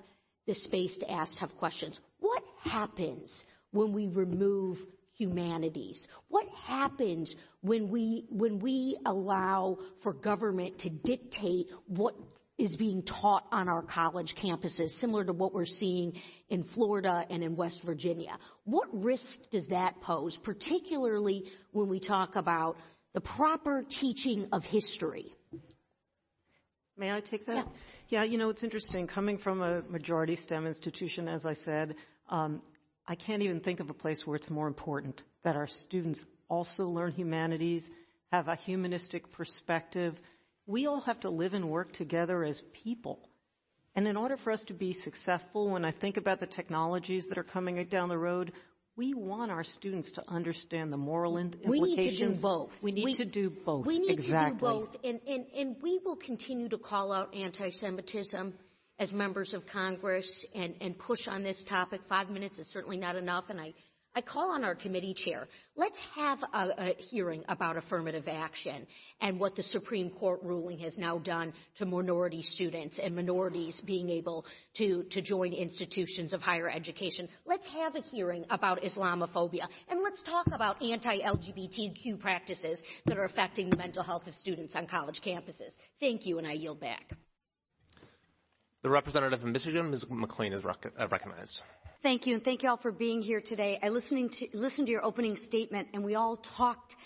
[0.47, 1.99] the space to ask tough questions.
[2.21, 4.79] What happens when we remove
[5.15, 6.07] humanities?
[6.29, 12.15] What happens when we, when we allow for government to dictate what
[12.59, 16.13] is being taught on our college campuses, similar to what we're seeing
[16.49, 18.37] in Florida and in West Virginia?
[18.65, 22.77] What risk does that pose, particularly when we talk about
[23.15, 25.33] the proper teaching of history?
[26.97, 27.57] May I take that?
[27.57, 27.65] Yeah.
[28.09, 29.07] yeah, you know, it's interesting.
[29.07, 31.95] Coming from a majority STEM institution, as I said,
[32.29, 32.61] um,
[33.07, 36.85] I can't even think of a place where it's more important that our students also
[36.85, 37.83] learn humanities,
[38.31, 40.15] have a humanistic perspective.
[40.67, 43.19] We all have to live and work together as people.
[43.95, 47.39] And in order for us to be successful, when I think about the technologies that
[47.39, 48.53] are coming down the road,
[48.97, 51.71] we want our students to understand the moral implications.
[51.71, 52.71] We need to do both.
[52.83, 53.87] We need we, to do both.
[53.87, 54.51] We need exactly.
[54.51, 54.97] to do both.
[55.03, 58.55] And, and, and we will continue to call out anti Semitism
[58.99, 62.03] as members of Congress and, and push on this topic.
[62.09, 63.73] Five minutes is certainly not enough, and I,
[64.15, 65.49] I call on our committee chair.
[65.75, 68.87] Let's have a, a, hearing about affirmative action
[69.21, 74.11] and what the Supreme Court ruling has now done to minority students and minorities being
[74.11, 74.45] able
[74.75, 77.27] to, to join institutions of higher education.
[77.47, 83.71] Let's have a hearing about Islamophobia and let's talk about anti-LGBTQ practices that are affecting
[83.71, 85.73] the mental health of students on college campuses.
[86.01, 87.13] Thank you, and I yield back.
[88.83, 90.07] The representative from Michigan, Ms.
[90.11, 91.63] McClain, is uh, recognized.
[92.03, 93.79] Thank you, and thank you all for being here today.
[93.81, 96.97] I listening to, listened to your opening statement, and we all talked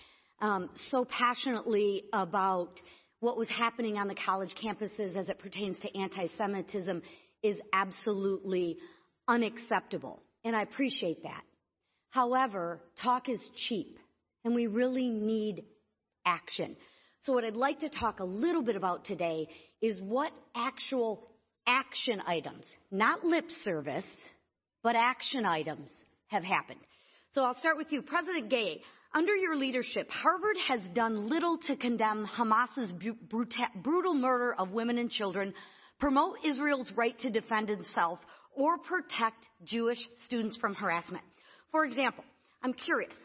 [0.40, 2.80] um, so passionately about
[3.20, 7.02] what was happening on the college campuses as it pertains to anti-Semitism
[7.42, 8.78] is absolutely
[9.28, 11.42] unacceptable, and I appreciate that.
[12.08, 13.98] However, talk is cheap,
[14.46, 15.64] and we really need
[16.24, 16.74] action.
[17.20, 19.48] So what I'd like to talk a little bit about today
[19.82, 21.22] is what actual
[21.66, 24.06] action items, not lip service,
[24.86, 25.92] but action items
[26.28, 26.78] have happened.
[27.32, 28.02] So I'll start with you.
[28.02, 28.82] President Gay,
[29.12, 32.94] under your leadership, Harvard has done little to condemn Hamas's
[33.82, 35.54] brutal murder of women and children,
[35.98, 38.20] promote Israel's right to defend itself,
[38.54, 41.24] or protect Jewish students from harassment.
[41.72, 42.22] For example,
[42.62, 43.16] I'm curious,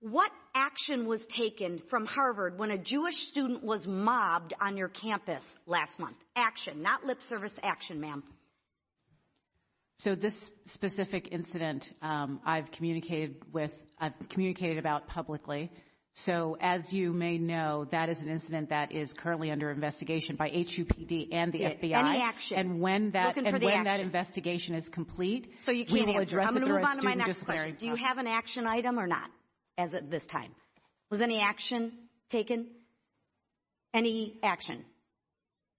[0.00, 5.44] what action was taken from Harvard when a Jewish student was mobbed on your campus
[5.66, 6.16] last month?
[6.34, 8.24] Action, not lip service action, ma'am.
[9.98, 10.34] So this
[10.66, 15.70] specific incident, um, I've communicated with, I've communicated about publicly.
[16.16, 20.48] So as you may know, that is an incident that is currently under investigation by
[20.48, 22.10] HUPD and the Yeah, FBI.
[22.10, 22.56] any action.
[22.58, 26.38] And when that Looking and when that investigation is complete, So you can't will answer.
[26.38, 27.88] address I'm it going to through move on to my next disciplinary question.
[27.88, 29.28] Do you have an action item or not
[29.76, 30.52] as of this time?
[31.10, 31.92] Was any action
[32.30, 32.68] taken?
[33.92, 34.84] Any action?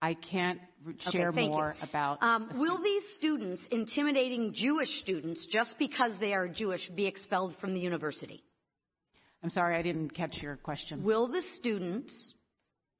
[0.02, 1.72] I can't Okay, share thank you.
[1.82, 2.22] about.
[2.22, 7.74] Um, will these students intimidating Jewish students just because they are Jewish be expelled from
[7.74, 8.44] the university?
[9.44, 11.04] I'm sorry, I didn't catch your question.
[11.04, 12.34] Will the students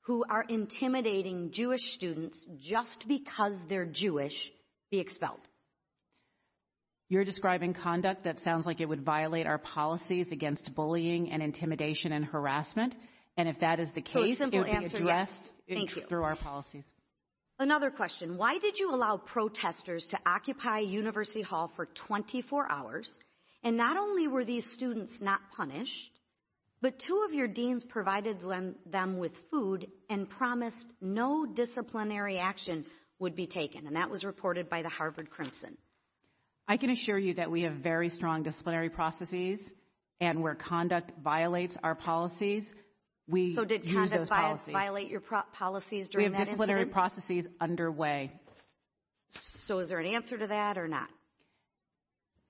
[0.02, 4.52] who are intimidating Jewish students just because they're Jewish
[4.92, 5.40] be expelled?
[7.08, 12.12] You're describing conduct that sounds like it would violate our policies against bullying and intimidation
[12.12, 12.96] and harassment.
[13.38, 15.50] And if that is the case, simple it would be addressed yes.
[15.68, 16.04] in- Thank you.
[16.08, 16.84] through our policies.
[17.58, 18.38] Another question.
[18.38, 23.18] Why did you allow protesters to occupy University Hall for 24 hours?
[23.64, 26.20] And not only were these students not punished,
[26.82, 28.40] but two of your deans provided
[28.86, 32.86] them, with food and promised no disciplinary action
[33.20, 33.88] would be taken.
[33.88, 35.78] And that was reported by the Harvard Crimson.
[36.68, 39.62] I can assure you that we have very strong disciplinary processes,
[40.20, 42.66] and where conduct violates our policies,
[43.28, 44.74] we so did use conduct those vi- policies.
[44.74, 46.94] violate your pro- policies we during have that disciplinary incident?
[46.94, 48.32] processes underway.
[49.66, 51.10] so is there an answer to that or not?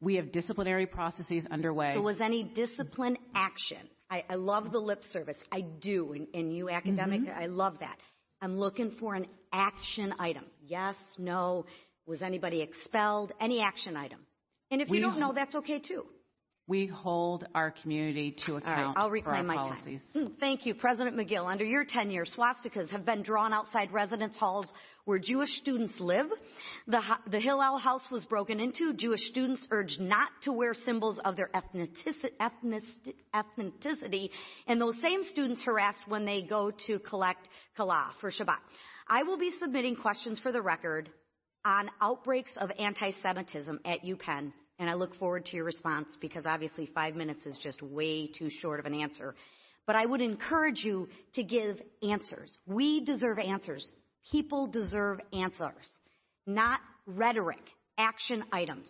[0.02, 1.94] We have disciplinary processes underway.
[1.96, 3.78] So was any discipline action?
[4.10, 5.38] I, I love the lip service.
[5.52, 6.14] I do.
[6.34, 7.40] And, you academic, Mm-hmm.
[7.40, 7.98] I love that.
[8.42, 10.44] I'm looking for an action item.
[10.62, 11.66] Yes, no.
[12.06, 13.32] Was anybody expelled?
[13.40, 14.20] Any action item.
[14.70, 16.06] And if you don't know, that's okay too.
[16.68, 20.02] We hold our community to All right, account I'll for our reclaim my policies.
[20.14, 20.26] time.
[20.30, 21.46] Mm, Thank you, President Magill.
[21.46, 24.74] Under your tenure, swastikas have been drawn outside residence halls
[25.06, 26.26] where Jewish students live.
[26.88, 28.94] The, the Hillel house was broken into.
[28.94, 34.32] Jewish students urged not to wear symbols of their ethnici- ethnic- ethnicity,
[34.66, 38.58] and those same students harassed when they go to collect challah for Shabbat.
[39.08, 41.12] I will be submitting questions for the record
[41.64, 46.86] on outbreaks of anti-Semitism at UPenn, and I look forward to your response because obviously
[46.86, 49.36] five minutes is just way too short of an answer.
[49.88, 52.58] But I would encourage you to give answers.
[52.66, 53.94] We deserve answers.
[54.32, 56.00] People deserve answers,
[56.48, 57.62] not rhetoric,
[57.98, 58.90] action items.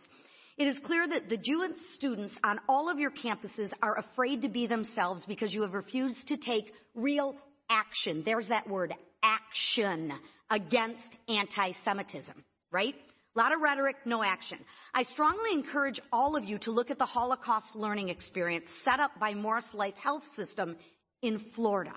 [0.57, 4.49] It is clear that the Jewish students on all of your campuses are afraid to
[4.49, 7.35] be themselves because you have refused to take real
[7.69, 8.23] action.
[8.25, 10.13] There's that word, action
[10.49, 12.41] against anti-Semitism,
[12.71, 12.95] right?
[13.35, 14.59] A lot of rhetoric, no action.
[14.93, 19.11] I strongly encourage all of you to look at the Holocaust learning experience set up
[19.19, 20.77] by Morris Life Health System
[21.21, 21.91] in Florida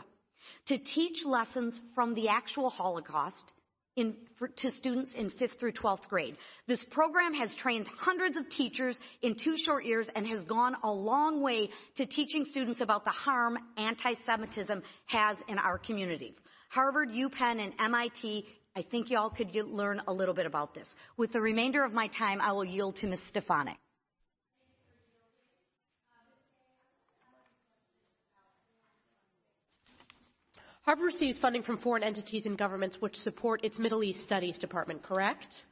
[0.66, 3.52] to teach lessons from the actual Holocaust
[3.94, 6.36] in, for, to students in 5th through 12th grade.
[6.66, 10.90] This program has trained hundreds of teachers in two short years and has gone a
[10.90, 16.34] long way to teaching students about the harm anti-Semitism has in our communities.
[16.70, 18.44] Harvard, UPenn, and MIT,
[18.78, 20.94] I think y'all could get, learn a little bit about this.
[21.16, 23.18] With the remainder of my time, I will yield to Ms.
[23.28, 23.76] Stefanik.
[30.82, 35.02] Harvard receives funding from foreign entities and governments which support its Middle East Studies Department,
[35.02, 35.64] correct?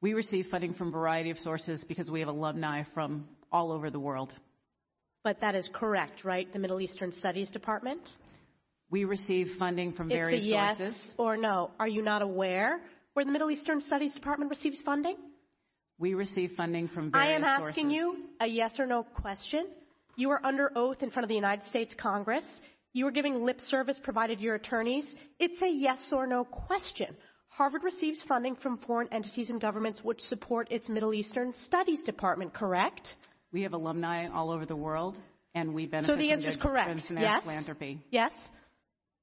[0.00, 3.90] We receive funding from a variety of sources because we have alumni from all over
[3.90, 4.34] the world.
[5.22, 6.52] But that is correct, right?
[6.52, 8.10] The Middle Eastern Studies Department?
[8.90, 11.14] We receive funding from It's various a yes sources.
[11.18, 11.70] or no.
[11.80, 12.80] Are you not aware
[13.14, 15.16] where the Middle Eastern Studies Department receives funding?
[15.98, 17.44] We receive funding from various sources.
[17.44, 17.96] I am asking sources.
[17.96, 19.66] you a yes or no question.
[20.16, 22.44] You are under oath in front of the United States Congress.
[22.92, 25.06] You are giving lip service provided your attorneys.
[25.40, 27.16] It's a yes or no question.
[27.48, 32.52] Harvard receives funding from foreign entities and governments which support its Middle Eastern Studies Department,
[32.52, 33.14] correct?
[33.52, 35.18] We have alumni all over the world,
[35.54, 36.86] and we benefit So the from answer is their correct.
[36.88, 37.42] friends and their Yes?
[37.42, 38.04] philanthropy.
[38.10, 38.32] Yes?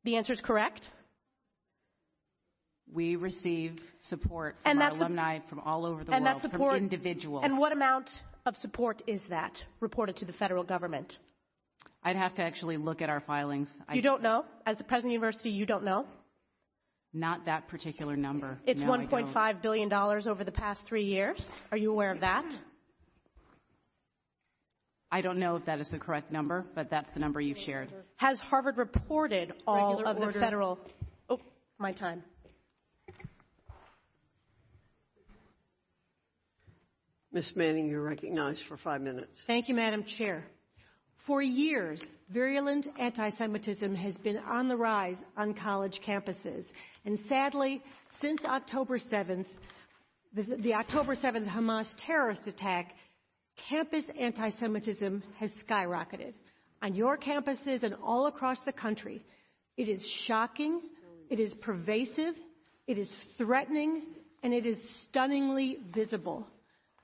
[0.04, 0.90] The answer is correct?
[2.92, 6.42] We receive support And from our that's- alumni from all over the and world, that
[6.42, 7.44] support, from individuals.
[7.46, 8.10] And what amount
[8.46, 11.18] of support is that reported to the federal government?
[12.04, 13.72] I'd have to actually look at our filings.
[13.88, 14.44] I, You don't know?
[14.66, 16.06] As the president of the university, you don't know?
[17.14, 18.58] Not that particular number.
[18.66, 21.46] It's No, $1.5 billion over the past three years.
[21.72, 22.46] Are you aware of that?
[25.12, 27.90] I don't know if that is the correct number, but that's the number you've shared.
[28.16, 30.80] Has Harvard reported all Regular of the federal?
[31.30, 31.40] Oh,
[31.78, 32.24] my time.
[37.34, 37.52] Ms.
[37.56, 39.42] Manning, you're recognized for five minutes.
[39.48, 40.46] Thank you, Madam Chair.
[41.26, 46.66] For years, virulent anti Semitism has been on the rise on college campuses.
[47.06, 47.82] And sadly,
[48.20, 49.48] since October 7th,
[50.34, 52.94] the, the October 7th Hamas terrorist attack,
[53.70, 56.34] campus anti Semitism has skyrocketed
[56.82, 59.24] on your campuses and all across the country.
[59.78, 60.82] It is shocking,
[61.30, 62.36] it is pervasive,
[62.88, 64.04] it is threatening,
[64.44, 66.48] and it is stunningly visible.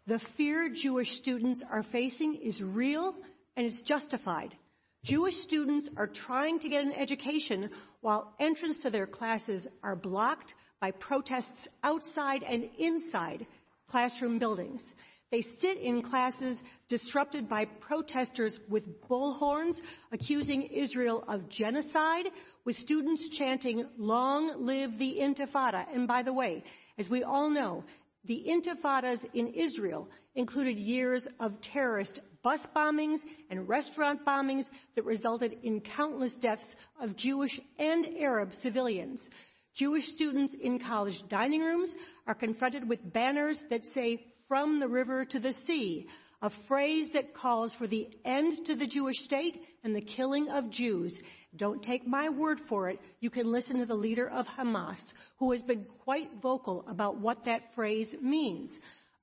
[0.08, 3.14] The fear Jewish students are facing is real
[3.56, 4.56] and it's justified.
[5.04, 7.70] Jewish students are trying to get an education
[8.02, 13.46] while entrance to their classes are blocked by protests outside and inside
[13.90, 14.84] classroom buildings.
[15.30, 16.58] They sit in classes
[16.88, 19.76] disrupted by protesters with bullhorns
[20.12, 22.28] accusing Israel of genocide,
[22.66, 25.86] with students chanting, Long live the Intifada.
[25.94, 26.64] And by the way,
[26.98, 27.84] as we all know,
[28.24, 34.66] the intifadas in Israel included years of terrorist bus bombings and restaurant bombings
[34.96, 39.28] that resulted in countless deaths of Jewish and Arab civilians.
[39.76, 41.94] Jewish students in college dining rooms
[42.26, 46.08] are confronted with banners that say, From the river to the sea,
[46.42, 50.70] a phrase that calls for the end to the Jewish state and the killing of
[50.70, 51.20] Jews.
[51.56, 53.00] Don't take my word for it.
[53.20, 55.02] You can listen to the leader of Hamas,
[55.40, 58.78] who has been quite vocal about what that phrase means.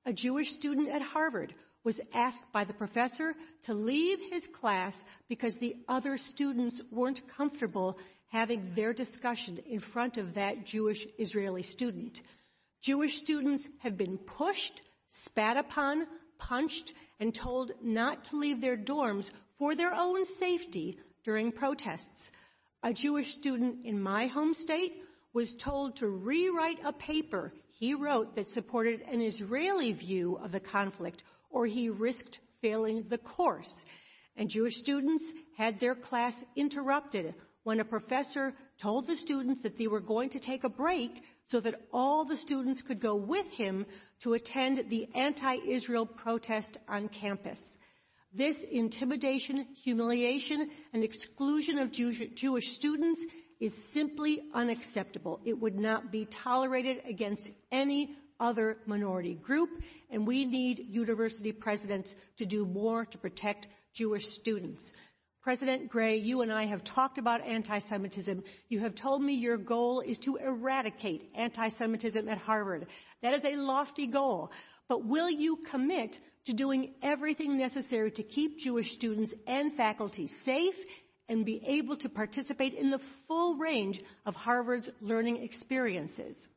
[0.05, 1.55] A Jewish student at Harvard
[1.85, 3.35] was asked by the professor
[3.67, 4.95] to leave his class
[5.29, 7.97] because the other students weren't comfortable
[8.31, 12.19] having their discussion in front of that Jewish Israeli student.
[12.83, 14.81] Jewish students have been pushed,
[15.25, 16.07] spat upon,
[16.39, 22.31] punched, and told not to leave their dorms for their own safety during protests.
[22.83, 24.93] A Jewish student in my home state
[25.33, 30.61] was told to rewrite a paper he wrote that supported an Israeli view of the
[30.61, 33.85] conflict, or he risked failing the course.
[34.37, 35.25] And Jewish students
[35.57, 37.35] had their class interrupted
[37.65, 41.11] when a professor told the students that they were going to take a break
[41.49, 43.87] so that all the students could go with him
[44.23, 47.61] to attend the anti Israel protest on campus.
[48.33, 53.21] This intimidation, humiliation, and exclusion of Jewish students
[53.61, 55.41] is simply unacceptable.
[55.45, 59.71] It would not be tolerated against any other minority group,
[60.11, 64.93] and we need university presidents to do more to protect Jewish students.
[65.45, 68.43] President Gay, you and I have talked about anti Semitism.
[68.71, 72.87] You have told me your goal is to eradicate anti Semitism at Harvard.
[73.21, 74.51] That is a lofty goal.
[74.89, 76.17] But will you commit
[76.47, 80.77] to doing everything necessary to keep Jewish students and faculty safe
[81.29, 86.49] and be able to participate in the full range of Harvard's learning experiences?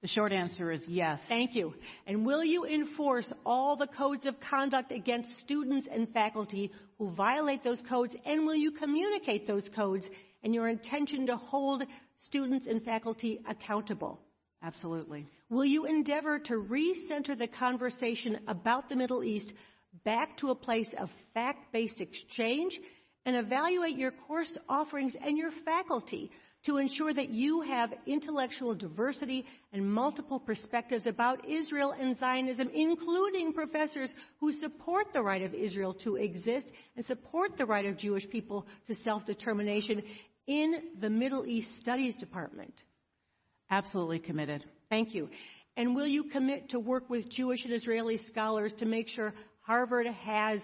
[0.00, 1.20] The short answer is yes.
[1.28, 1.74] Thank you.
[2.06, 7.64] And will you enforce all the codes of conduct against students and faculty who violate
[7.64, 8.14] those codes?
[8.24, 10.08] And will you communicate those codes
[10.44, 11.82] and your intention to hold
[12.20, 14.20] students and faculty accountable?
[14.62, 15.26] Absolutely.
[15.50, 19.52] Will you endeavor to recenter the conversation about the Middle East
[20.04, 22.78] back to a place of fact based exchange
[23.26, 26.30] and evaluate your course offerings and your faculty
[26.68, 33.54] to ensure that you have intellectual diversity and multiple perspectives about Israel and Zionism, including
[33.54, 38.28] professors who support the right of Israel to exist and support the right of Jewish
[38.28, 40.02] people to self determination
[40.46, 42.74] in the Middle East Studies Department.
[43.70, 44.62] Absolutely committed.
[44.90, 45.30] Thank you.
[45.78, 49.32] And will you commit to work with Jewish and Israeli scholars to make sure
[49.62, 50.60] Harvard has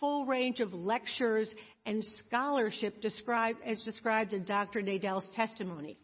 [0.00, 1.54] full range of lectures
[1.86, 4.82] and scholarship described, as described in Dr.
[4.82, 5.98] Nadell's testimony?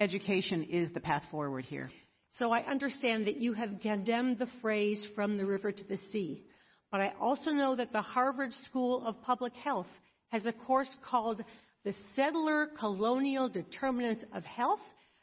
[0.00, 1.90] Education is the path forward here.
[2.32, 6.44] So I understand that you have condemned the phrase from the river to the sea.
[6.90, 9.86] But I also know that the Harvard School of Public Health
[10.28, 11.42] has a course called
[11.84, 14.80] The Settler Colonial Determinants of Health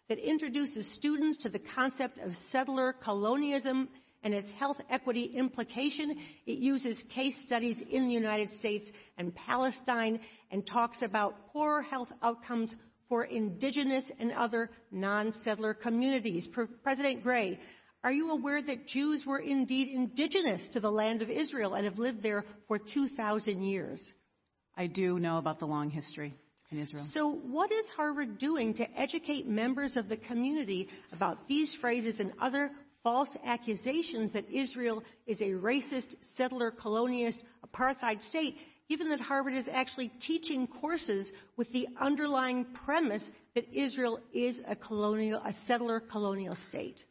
[0.08, 3.90] that introduces students to the concept of settler colonialism
[4.24, 6.16] and its health equity implication.
[6.46, 10.20] It uses case studies in the United States and Palestine
[10.52, 12.76] and talks about poor health outcomes
[13.10, 16.48] for indigenous and other non-settler communities.
[16.84, 17.60] President Gay,
[18.04, 22.00] are you aware that Jews were indeed indigenous to the land of Israel and have
[22.00, 24.04] lived there for 2,000 years?
[24.76, 26.34] I do know about the long history
[26.72, 27.06] in Israel.
[27.12, 32.32] So, what is Harvard doing to educate members of the community about these phrases and
[32.42, 32.72] other
[33.04, 38.58] false accusations that Israel is a racist, settler, colonialist, apartheid state,
[38.90, 43.24] given that Harvard is actually teaching courses with the underlying premise
[43.56, 47.04] that Israel is a colonial, a settler colonial state?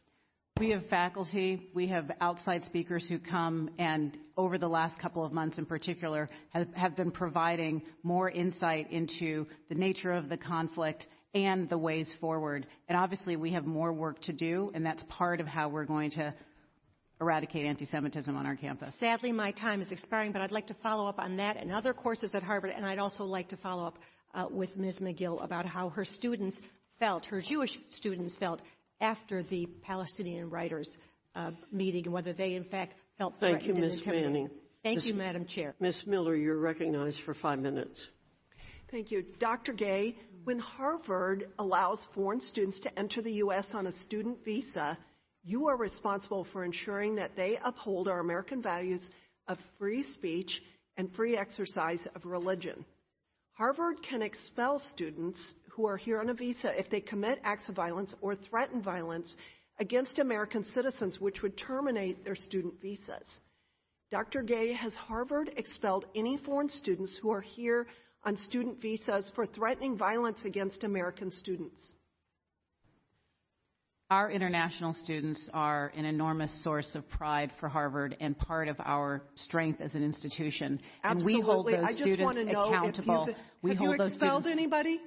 [0.59, 5.31] We have faculty, we have outside speakers who come and over the last couple of
[5.31, 11.07] months in particular have, have been providing more insight into the nature of the conflict
[11.33, 12.67] and the ways forward.
[12.87, 16.11] And obviously we have more work to do and that's part of how we're going
[16.11, 16.33] to
[17.21, 18.93] eradicate anti-Semitism on our campus.
[18.99, 21.93] Sadly, my time is expiring, but I'd like to follow up on that and other
[21.93, 23.99] courses at Harvard, and I'd also like to follow up
[24.33, 24.99] uh, with Ms.
[24.99, 26.59] Magill about how her students
[26.99, 28.61] felt, her Jewish students felt,
[28.99, 30.97] after the Palestinian writers
[31.35, 33.97] uh, meeting, and whether they in fact felt Thank you, threatened and Ms.
[33.99, 34.31] intimidated.
[34.31, 34.49] Manning.
[34.83, 35.05] Thank Ms.
[35.05, 35.75] you, Madam Chair.
[35.79, 36.03] Ms.
[36.07, 38.03] Miller, you're recognized for five minutes.
[38.89, 39.23] Thank you.
[39.39, 39.73] Dr.
[39.73, 43.69] Gay, when Harvard allows foreign students to enter the U.S.
[43.73, 44.97] on a student visa,
[45.43, 49.09] you are responsible for ensuring that they uphold our American values
[49.47, 50.61] of free speech
[50.97, 52.85] and free exercise of religion.
[53.53, 57.75] Harvard can expel students who are here on a visa if they commit acts of
[57.75, 59.35] violence or threaten violence
[59.79, 63.39] against American citizens, which would terminate their student visas.
[64.11, 64.41] Dr.
[64.41, 67.87] Gay, has Harvard expelled any foreign students who are here
[68.23, 71.93] on student visas for threatening violence against American students?
[74.09, 79.23] Our international students are an enormous source of pride for Harvard and part of our
[79.35, 80.81] strength as an institution.
[81.01, 81.33] Absolutely.
[81.33, 83.27] And we hold those I just students want to know accountable.
[83.29, 84.99] If we have hold you those expelled students anybody?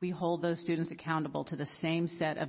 [0.00, 2.48] we hold those students accountable to the same set of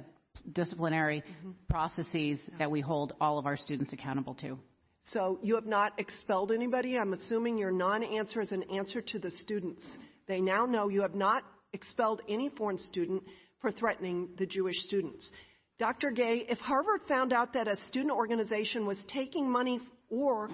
[0.51, 1.51] disciplinary Mm-hmm.
[1.69, 4.57] processes that we hold all of our students accountable to.
[5.09, 6.97] So you have not expelled anybody.
[6.97, 9.95] I'm assuming your non-answer is an answer to the students.
[10.27, 11.43] They now know you have not
[11.73, 13.23] expelled any foreign student
[13.61, 15.31] for threatening the Jewish students.
[15.77, 16.09] Dr.
[16.11, 20.49] Gay, if Harvard found out that a student organization was taking money or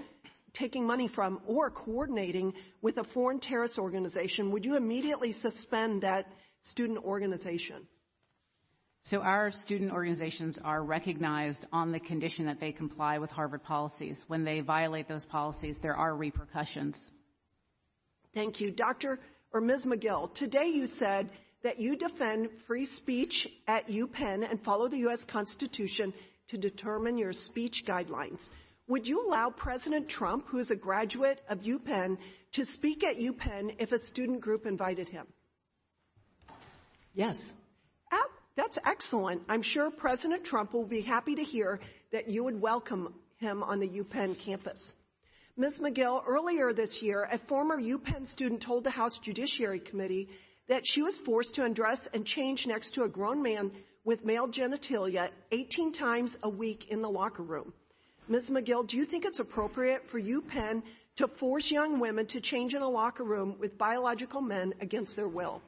[0.54, 6.26] taking money from or coordinating with a foreign terrorist organization, would you immediately suspend that
[6.64, 7.88] student organization?
[9.04, 14.24] So our student organizations are recognized on the condition that they comply with Harvard policies.
[14.28, 17.00] When they violate those policies, there are repercussions.
[18.34, 18.72] Thank you.
[18.72, 19.20] Dr.
[19.54, 19.86] or Ms.
[19.86, 21.30] Magill, today you said
[21.64, 25.24] that you defend free speech at UPenn and follow the U.S.
[25.26, 26.14] Constitution
[26.50, 28.50] to determine your speech guidelines.
[28.88, 32.18] Would you allow President Trump, who is a graduate of UPenn,
[32.54, 35.26] to speak at UPenn if a student group invited him?
[37.14, 37.38] Yes.
[38.58, 39.44] That's excellent.
[39.48, 41.80] I'm sure President Trump will be happy to hear
[42.12, 44.92] that you would welcome him on the UPenn campus.
[45.56, 45.80] Ms.
[45.80, 50.28] Magill, earlier this year, a former UPenn student told the House Judiciary Committee
[50.68, 53.72] that she was forced to undress and change next to a grown man
[54.04, 57.74] with male genitalia 18 times a week in the locker room.
[58.28, 58.50] Ms.
[58.50, 60.84] Magill, do you think it's appropriate for UPenn
[61.18, 65.28] to force young women to change in a locker room with biological men against their
[65.28, 65.62] will?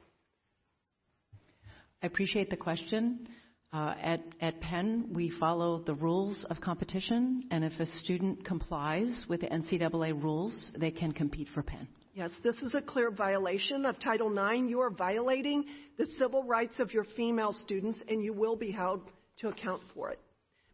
[2.04, 3.26] I appreciate the question.
[3.72, 9.24] Uh, at, at Penn, we follow the rules of competition, and if a student complies
[9.26, 11.88] with the NCAA rules, they can compete for Penn.
[12.12, 14.68] Yes, this is a clear violation of Title IX.
[14.68, 15.64] You are violating
[15.96, 19.00] the civil rights of your female students, and you will be held
[19.38, 20.20] to account for it.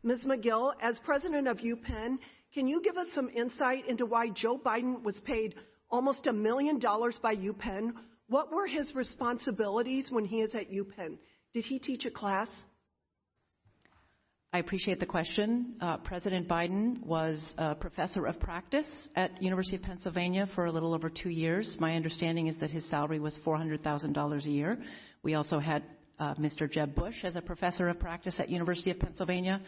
[0.02, 0.24] Ms.
[0.24, 2.18] Magill, as president of UPenn,
[2.54, 5.54] can you give us some insight into why Joe Biden was paid
[5.92, 7.92] almost a million dollars by UPenn?
[8.30, 11.18] What were his responsibilities when he is at UPenn?
[11.52, 12.48] Did he teach a class?
[14.52, 15.74] I appreciate the question.
[15.80, 18.86] Uh, President Biden was a professor of practice
[19.16, 21.76] at University of Pennsylvania for a little over two years.
[21.80, 24.78] My understanding is that his salary was $400,000 a year.
[25.24, 25.82] We also had
[26.20, 26.70] uh, Mr.
[26.70, 29.60] Jeb Bush as a professor of practice at University of Pennsylvania.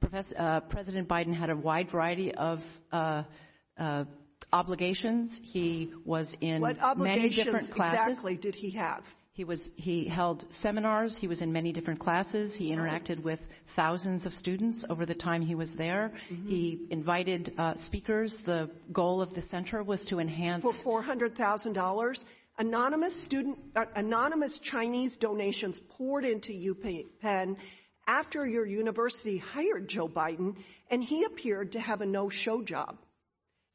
[0.00, 2.58] Professor, uh, President Biden had a wide variety of
[2.90, 3.22] uh,
[3.78, 4.04] uh,
[4.52, 5.40] obligations.
[5.42, 7.70] He was in many different classes.
[7.70, 9.04] What obligations exactly did he have?
[9.32, 11.16] He was he held seminars.
[11.16, 12.56] He was in many different classes.
[12.56, 13.38] He interacted with
[13.76, 16.10] thousands of students over the time he was there.
[16.32, 16.48] Mm-hmm.
[16.48, 18.36] He invited uh, speakers.
[18.46, 22.24] The goal of the center was to enhance for four hundred thousand dollars.
[22.58, 27.54] Anonymous student, uh, anonymous Chinese donations poured into UPenn
[28.08, 30.56] after your university hired Joe Biden,
[30.90, 32.96] and he appeared to have a no-show job.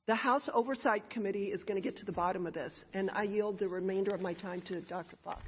[0.06, 3.24] The House Oversight Committee is going to get to the bottom of this, and I
[3.24, 5.16] yield the remainder of my time to Dr.
[5.24, 5.46] Foxx.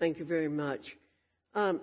[0.00, 0.96] Thank you very much.
[1.54, 1.80] Um,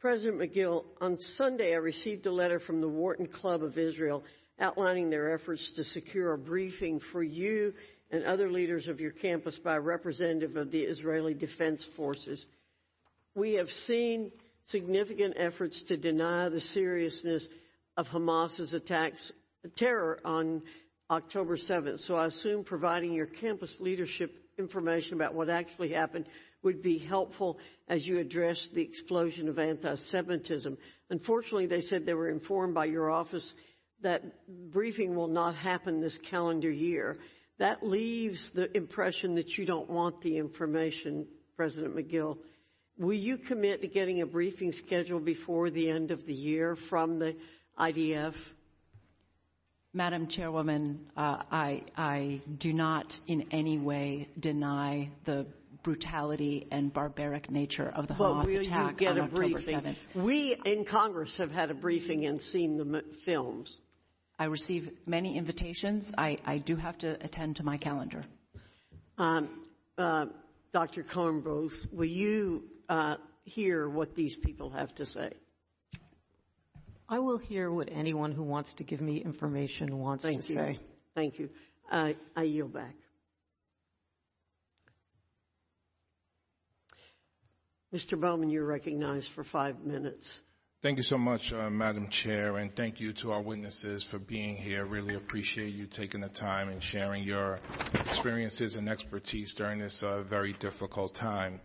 [0.00, 4.24] President Magill, on Sunday I received a letter from the Wharton Club of Israel
[4.58, 7.74] outlining their efforts to secure a briefing for you
[8.10, 12.44] and other leaders of your campus by a representative of the Israeli Defense Forces.
[13.34, 14.32] We have seen
[14.66, 17.46] significant efforts to deny the seriousness
[17.96, 19.30] of Hamas's attacks,
[19.76, 20.62] terror on
[21.10, 26.26] October 7th, so I assume providing your campus leadership information about what actually happened
[26.62, 30.78] would be helpful as you address the explosion of anti Semitism.
[31.10, 33.52] Unfortunately, they said they were informed by your office
[34.02, 34.22] that
[34.72, 37.18] briefing will not happen this calendar year.
[37.58, 41.26] That leaves the impression that you don't want the information,
[41.56, 42.38] President Magill.
[42.96, 47.18] Will you commit to getting a briefing schedule before the end of the year from
[47.18, 47.34] the
[47.78, 48.34] IDF?
[49.92, 55.46] Madam Chairwoman, uh, I, I do not in any way deny the
[55.82, 59.36] brutality and barbaric nature of the but Hamas will attack you get on a October
[59.36, 59.80] briefing?
[59.80, 59.96] 7th.
[60.14, 63.76] We in Congress have had a briefing and seen the m- films.
[64.38, 66.10] I receive many invitations.
[66.16, 68.24] I, I do have to attend to my calendar.
[69.18, 69.48] Um,
[69.98, 70.26] uh,
[70.72, 71.04] Dr.
[71.04, 72.64] Kornbluth, will you
[73.44, 75.32] hear what these people have to say?
[77.08, 80.54] I will hear what anyone who wants to give me information wants Thank to you.
[80.54, 80.80] say.
[81.14, 81.50] Thank you.
[81.90, 82.94] Uh, I yield back.
[87.94, 88.20] Mr.
[88.20, 90.28] Bowman, you're recognized for five minutes.
[90.82, 94.56] Thank you so much, uh, Madam Chair, and thank you to our witnesses for being
[94.56, 94.84] here.
[94.84, 97.60] Really appreciate you taking the time and sharing your
[97.94, 101.60] experiences and expertise during this uh, very difficult time.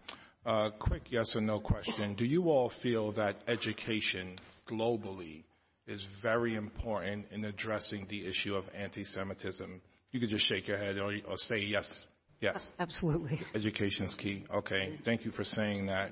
[0.45, 2.16] Uh, quick yes or no question.
[2.16, 4.38] Do you all feel that education
[4.69, 5.43] globally
[5.85, 9.82] is very important in addressing the issue of anti Semitism?
[10.11, 12.00] You could just shake your head or, or say yes.
[12.42, 12.72] Yes.
[12.80, 13.42] Absolutely.
[13.53, 14.45] Education is key.
[14.53, 14.98] Okay.
[15.03, 16.11] Thank you for saying that.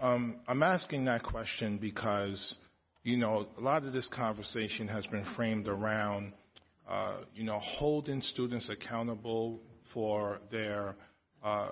[0.00, 2.56] Um, I'm asking that question because,
[3.02, 6.32] you know, a lot of this conversation has been framed around,
[6.88, 9.60] uh, you know, holding students accountable
[9.92, 10.94] for their
[11.42, 11.70] uh,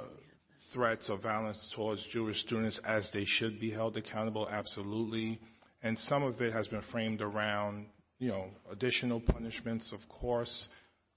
[0.73, 5.41] threats or violence towards Jewish students as they should be held accountable, absolutely.
[5.83, 7.87] And some of it has been framed around,
[8.19, 10.69] you know, additional punishments, of course.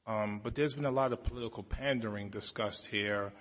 [0.05, 3.31] Um, but there's been a lot of political pandering discussed here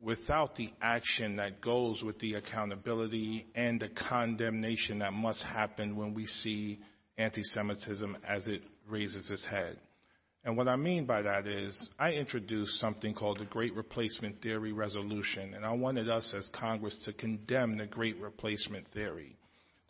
[0.00, 6.14] without the action that goes with the accountability and the condemnation that must happen when
[6.14, 6.78] we see
[7.16, 9.78] anti Semitism as it raises its head.
[10.48, 14.72] And what I mean by that is, I introduced something called the Great Replacement Theory
[14.72, 19.36] Resolution, and I wanted us as Congress to condemn the Great Replacement Theory.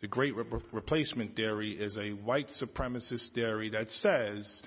[0.01, 4.61] The Great Re- Replacement Theory is a white supremacist theory that says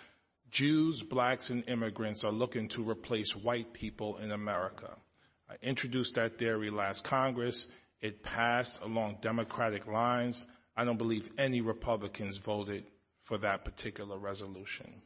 [0.51, 4.97] Jews, blacks, and immigrants are looking to replace white people in America.
[5.51, 7.67] I introduced that theory last Congress.
[8.01, 10.43] It passed along Democratic lines.
[10.75, 12.87] I don't believe any Republicans voted
[13.25, 15.03] for that particular resolution.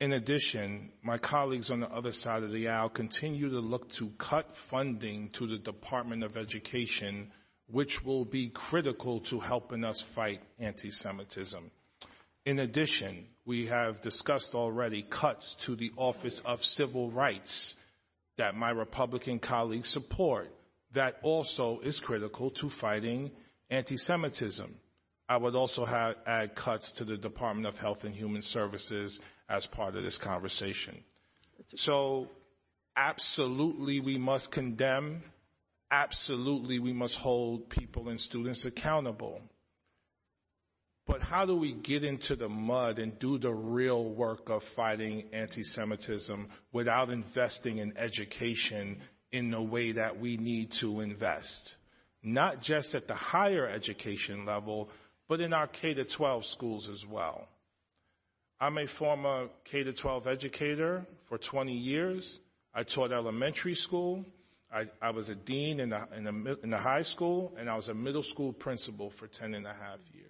[0.00, 4.10] In addition, my colleagues on the other side of the aisle continue to look to
[4.16, 7.32] cut funding to the Department of Education,
[7.66, 11.68] which will be critical to helping us fight anti Semitism.
[12.46, 17.74] In addition, we have discussed already cuts to the Office of Civil Rights
[18.36, 20.48] that my Republican colleagues support.
[20.94, 23.32] That also is critical to fighting
[23.68, 24.76] anti Semitism.
[25.28, 29.66] I would also have, add cuts to the Department of Health and Human Services as
[29.66, 31.04] part of this conversation.
[31.76, 32.28] So,
[32.96, 35.22] absolutely, we must condemn.
[35.90, 39.40] Absolutely, we must hold people and students accountable.
[41.06, 45.24] But how do we get into the mud and do the real work of fighting
[45.32, 49.00] anti Semitism without investing in education
[49.32, 51.74] in the way that we need to invest?
[52.22, 54.90] Not just at the higher education level,
[55.28, 57.46] but in our K 12 schools as well.
[58.60, 62.38] I'm a former K 12 educator for 20 years.
[62.74, 64.24] I taught elementary school.
[64.72, 67.76] I, I was a dean in the, in, the, in the high school, and I
[67.76, 70.28] was a middle school principal for 10 and a half years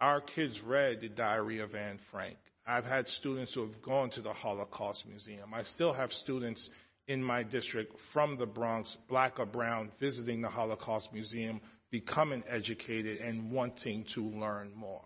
[0.00, 2.36] our kids read the Diary of Anne Frank.
[2.66, 5.54] I've had students who have gone to the Holocaust Museum.
[5.54, 6.68] I still have students
[7.06, 11.60] in my district from the Bronx, black or brown, visiting the Holocaust Museum,
[11.94, 15.04] becoming educated and wanting to learn more.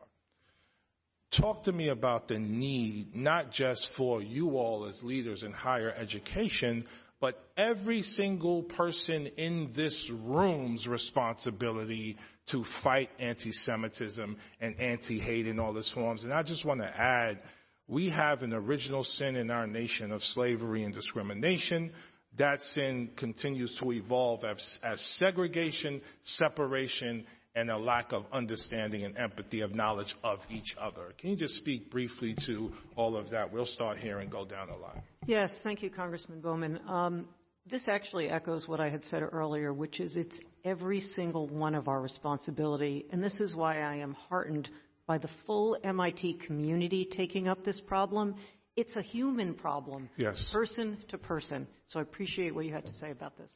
[1.39, 5.91] Talk to me about the need, not just for you all as leaders in higher
[5.91, 6.87] education,
[7.21, 12.17] but every single person in this room's responsibility
[12.53, 16.25] to fight anti Semitism and anti hate in all its forms.
[16.25, 17.41] And I just want to add
[17.87, 21.93] we have an original sin in our nation of slavery and discrimination.
[22.37, 27.25] That sin continues to evolve as, as segregation, separation,
[27.55, 31.13] and a lack of understanding and empathy of knowledge of each other.
[31.19, 33.53] Can you just speak briefly to all of that?
[33.53, 35.03] We'll start here and go down the line.
[35.27, 36.79] Yes, thank you, Congressman Bowman.
[36.87, 37.29] Um,
[37.69, 41.89] this actually echoes what I had said earlier, which is it's every single one of
[41.89, 44.69] our responsibility, and this is why I am heartened
[45.07, 48.37] by the full MIT community taking up this problem.
[48.79, 50.49] It's a human problem, yes.
[50.53, 51.67] person to person.
[51.87, 53.53] So I appreciate what you had to say about this.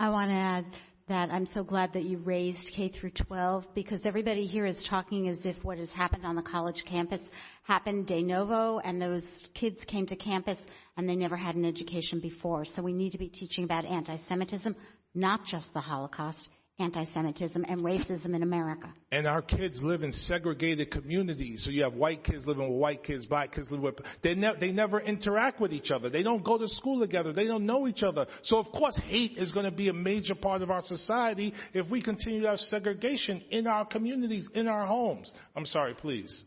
[0.00, 0.64] I want to add
[1.08, 5.28] that I'm so glad that you raised K through 12 because everybody here is talking
[5.28, 7.20] as if what has happened on the college campus
[7.64, 10.58] happened de novo and those kids came to campus
[10.96, 12.64] and they never had an education before.
[12.64, 14.74] So we need to be teaching about anti-Semitism,
[15.14, 16.48] not just the Holocaust,
[16.78, 18.92] anti-Semitism and racism in America.
[19.10, 21.64] And our kids live in segregated communities.
[21.64, 24.00] So you have white kids living with white kids, black kids living with.
[24.22, 26.10] They, ne- they never interact with each other.
[26.10, 27.32] They don't go to school together.
[27.32, 28.26] They don't know each other.
[28.42, 31.88] So of course, hate is going to be a major part of our society if
[31.88, 35.32] we continue to have segregation in our communities, in our homes.
[35.54, 36.44] I'm sorry, please.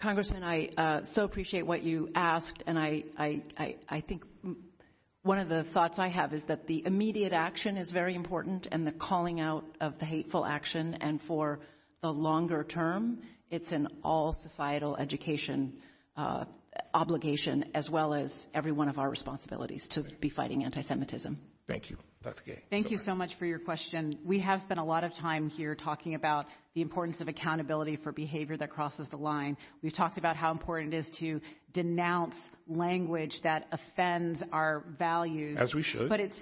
[0.00, 4.22] Congressman, I uh, so appreciate what you asked, and I, I, I, I think
[5.24, 8.86] one of the thoughts I have is that the immediate action is very important and
[8.86, 10.98] the calling out of the hateful action.
[11.00, 11.60] And for
[12.02, 13.20] the longer term,
[13.50, 15.72] it's an all societal education
[16.16, 16.44] uh,
[16.92, 21.38] obligation as well as every one of our responsibilities to be fighting anti Semitism.
[21.66, 21.96] Thank you.
[22.22, 22.62] That's gay.
[22.70, 24.18] Thank you so much for your question.
[24.24, 28.12] We have spent a lot of time here talking about the importance of accountability for
[28.12, 29.56] behavior that crosses the line.
[29.82, 31.40] We've talked about how important it is to
[31.72, 32.36] denounce
[32.66, 35.58] language that offends our values.
[35.60, 36.08] As we should.
[36.08, 36.38] But it's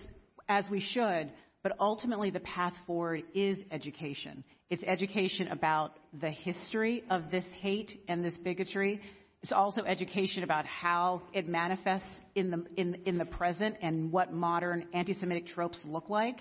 [0.48, 1.32] as we should.
[1.62, 4.42] But ultimately, the path forward is education.
[4.70, 9.00] It's education about the history of this hate and this bigotry.
[9.42, 14.32] It's also education about how it manifests in the, in, in the present and what
[14.32, 16.38] modern anti Semitic tropes look like.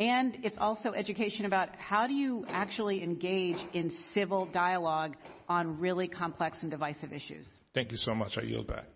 [0.00, 5.14] And it's also education about how do you actually engage in civil dialogue
[5.48, 7.46] on really complex and divisive issues.
[7.74, 8.36] Thank you so much.
[8.36, 8.86] I yield back.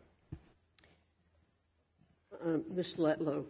[2.45, 2.97] Uh, Ms.
[2.99, 3.45] Letlow,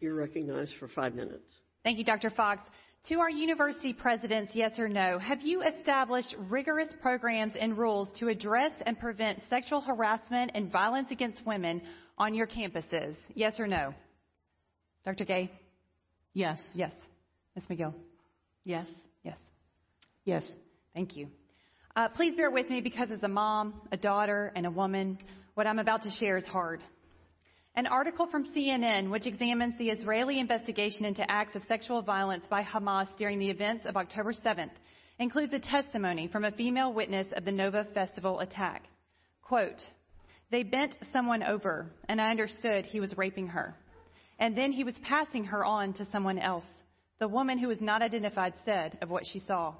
[0.00, 1.54] you're recognized for five minutes.
[1.84, 2.30] Thank you, Dr.
[2.30, 2.62] Foxx.
[3.08, 8.28] To our university presidents, yes or no, have you established rigorous programs and rules to
[8.28, 11.80] address and prevent sexual harassment and violence against women
[12.18, 13.16] on your campuses?
[13.34, 13.94] Yes or no?
[15.06, 15.24] Dr.
[15.24, 15.50] Gay?
[16.34, 16.62] Yes.
[16.74, 16.92] Yes.
[17.54, 17.64] Ms.
[17.70, 17.94] Magill?
[18.64, 18.86] Yes.
[19.24, 19.38] Yes.
[20.26, 20.54] Yes.
[20.94, 21.28] Thank you.
[21.96, 25.18] Uh, please bear with me because as a mom, a daughter, and a woman,
[25.54, 26.84] what I'm about to share is hard.
[27.76, 32.64] An article from CNN, which examines the Israeli investigation into acts of sexual violence by
[32.64, 34.72] Hamas during the events of October 7th,
[35.20, 38.82] includes a testimony from a female witness of the Nova Festival attack.
[39.42, 39.88] Quote,
[40.50, 43.76] They bent someone over, and I understood he was raping her.
[44.40, 46.66] And then he was passing her on to someone else.
[47.20, 49.74] The woman who was not identified said of what she saw.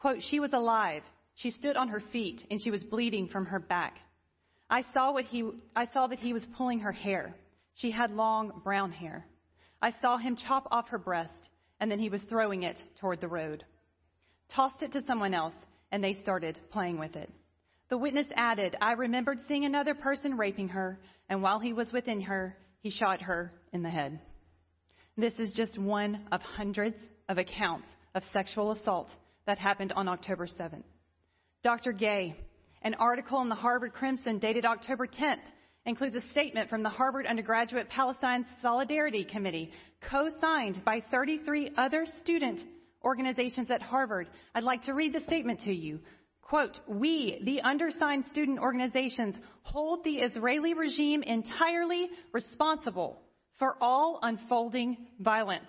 [0.00, 1.02] Quote, She was alive.
[1.36, 3.98] She stood on her feet, and she was bleeding from her back.
[4.72, 7.34] I saw, what he, I saw that he was pulling her hair.
[7.74, 9.26] She had long brown hair.
[9.82, 13.28] I saw him chop off her breast, and then he was throwing it toward the
[13.28, 13.64] road.
[14.48, 15.52] Tossed it to someone else,
[15.90, 17.30] and they started playing with it.
[17.90, 22.22] The witness added, I remembered seeing another person raping her, and while he was within
[22.22, 24.20] her, he shot her in the head.
[25.18, 26.96] This is just one of hundreds
[27.28, 29.10] of accounts of sexual assault
[29.44, 30.84] that happened on October 7th.
[31.62, 31.92] Dr.
[31.92, 32.36] Gay,
[32.82, 35.44] an article in the Harvard Crimson dated October 10th
[35.84, 39.72] includes a statement from the Harvard Undergraduate Palestine Solidarity Committee,
[40.10, 42.60] co-signed by 33 other student
[43.04, 44.28] organizations at Harvard.
[44.54, 46.00] I'd like to read the statement to you.
[46.40, 53.20] Quote, we, the undersigned student organizations, hold the Israeli regime entirely responsible
[53.58, 55.64] for all unfolding violence.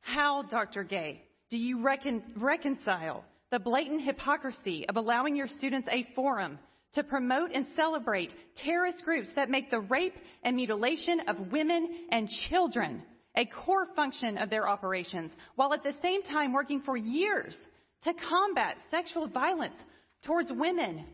[0.00, 0.82] How, Dr.
[0.82, 6.58] Gay, do you recon- reconcile the blatant hypocrisy of allowing your students a forum
[6.92, 12.28] to promote and celebrate terrorist groups that make the rape and mutilation of women and
[12.48, 13.02] children
[13.36, 17.56] a core function of their operations, while at the same time working for years
[18.02, 19.76] to combat sexual violence
[20.24, 21.04] towards women,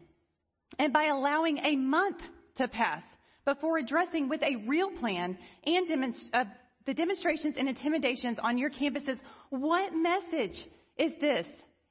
[0.78, 2.20] and by allowing a month
[2.56, 3.02] to pass
[3.44, 6.44] before addressing with a real plan and demonst- uh,
[6.86, 9.18] the demonstrations and intimidations on your campuses,
[9.50, 10.66] what message
[10.96, 11.46] is this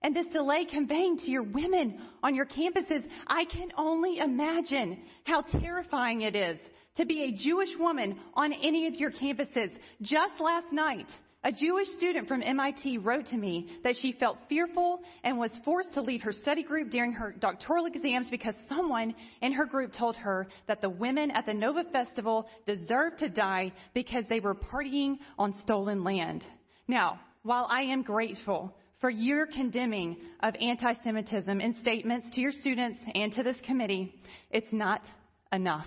[0.05, 5.41] and this delay conveying to your women on your campuses, I can only imagine how
[5.41, 6.59] terrifying it is
[6.97, 9.71] to be a Jewish woman on any of your campuses.
[10.03, 11.07] Just last night,
[11.43, 15.95] a Jewish student from MIT wrote to me that she felt fearful and was forced
[15.95, 20.15] to leave her study group during her doctoral exams because someone in her group told
[20.17, 25.17] her that the women at the Nova Festival deserved to die because they were partying
[25.39, 26.45] on stolen land.
[26.87, 28.71] Now, while I am grateful
[29.05, 34.15] for your condemning of anti Semitism in statements to your students and to this committee,
[34.49, 35.03] it's not
[35.51, 35.85] enough.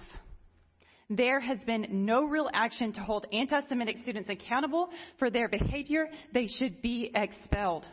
[1.10, 6.06] There has been no real action to hold anti Semitic students accountable for their behavior.
[6.32, 7.86] They should be expelled.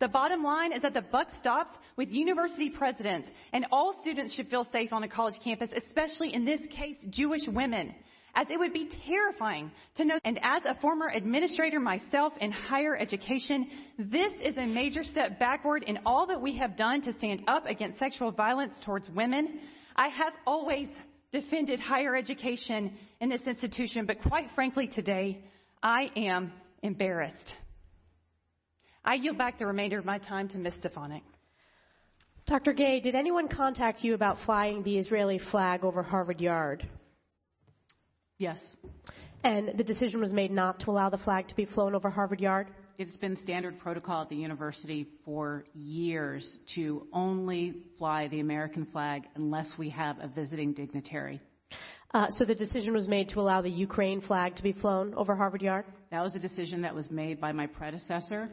[0.00, 4.48] The bottom line is that the buck stops with university presidents, and all students should
[4.48, 7.94] feel safe on a college campus, especially in this case, Jewish women.
[8.38, 12.96] As it would be terrifying to know, and as a former administrator myself in higher
[12.96, 13.68] education,
[13.98, 17.66] this is a major step backward in all that we have done to stand up
[17.66, 19.58] against sexual violence towards women.
[19.96, 20.88] I have always
[21.32, 25.42] defended higher education in this institution, but quite frankly, today,
[25.82, 26.52] I am
[26.84, 27.56] embarrassed.
[29.04, 30.74] I yield back the remainder of my time to Ms.
[30.78, 31.24] Stefanik.
[32.46, 32.72] Dr.
[32.72, 36.86] Gay, did anyone contact you about flying the Israeli flag over Harvard Yard?
[38.38, 38.58] Yes.
[39.44, 42.40] And the decision was made not to allow the flag to be flown over Harvard
[42.40, 42.68] Yard?
[42.98, 49.24] It's been standard protocol at the university for years to only fly the American flag
[49.36, 51.40] unless we have a visiting dignitary.
[52.14, 55.36] Uh, so the decision was made to allow the Ukraine flag to be flown over
[55.36, 55.84] Harvard Yard?
[56.10, 58.48] That was a decision that was made by my predecessor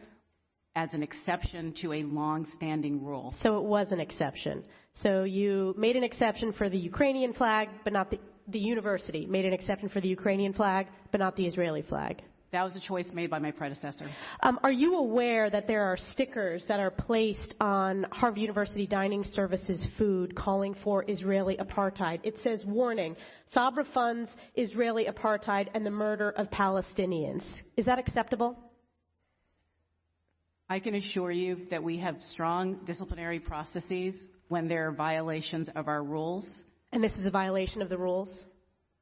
[0.76, 3.34] as an exception to a long-standing rule.
[3.40, 4.66] So it was an exception.
[4.94, 9.46] So you made an exception for the Ukrainian flag, but not the, the university made
[9.46, 12.22] an exception for the Ukrainian flag, but not the Israeli flag.
[12.52, 14.08] That was a choice made by my predecessor.
[14.42, 19.26] Um, are you aware that there are stickers that are placed on Harvard University Dining
[19.26, 22.22] Services food calling for Israeli apartheid?
[22.24, 23.18] It says, warning,
[23.52, 27.44] Sabra funds Israeli apartheid and the murder of Palestinians.
[27.76, 28.58] Is that acceptable?
[30.70, 34.16] I can assure you that we have strong disciplinary processes
[34.48, 36.50] when there are violations of our rules.
[36.96, 38.46] And this is a violation of the rules?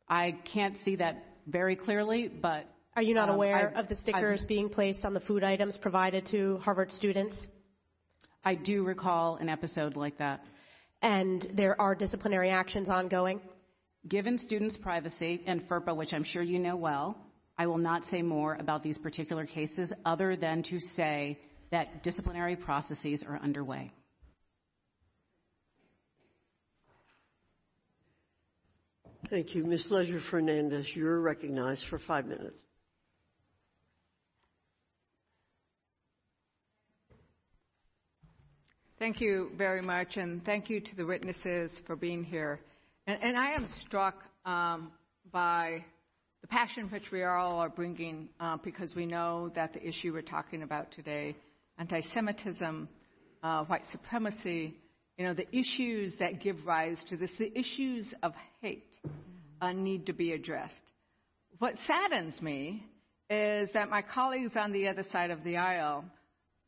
[0.10, 2.66] I can't see that very clearly, but
[2.96, 5.44] are you not um, aware I've, of the stickers I've, being placed on the food
[5.44, 7.36] items provided to Harvard students?
[8.44, 10.44] I do recall an episode like that.
[11.04, 13.40] And there are disciplinary actions ongoing?
[14.08, 17.16] Given students' privacy and FERPA, which I'm sure you know well,
[17.60, 21.38] I will not say more about these particular cases other than to say
[21.70, 23.92] that disciplinary processes are underway.
[29.34, 29.64] Thank you.
[29.64, 29.88] Ms.
[29.90, 32.64] Leger Fernandez, you're recognized for five minutes.
[39.00, 42.60] Thank you very much, and thank you to the witnesses for being here.
[43.08, 44.92] And, and I am struck um,
[45.32, 45.84] by
[46.42, 50.22] the passion which we all are bringing uh, because we know that the issue we're
[50.22, 51.36] talking about today,
[51.80, 52.88] anti Semitism,
[53.42, 54.76] uh, white supremacy,
[55.18, 58.98] you know, the issues that give rise to this, the issues of hate,
[59.62, 60.74] uh, need to be addressed.
[61.60, 62.86] What saddens me
[63.30, 66.06] is that my colleagues on the other side of the aisle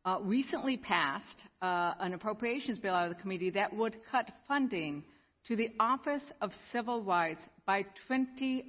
[0.06, 5.04] uh, recently passed uh, an appropriations bill out of the committee that would cut funding
[5.48, 8.64] to the Office of Civil Rights by 25%.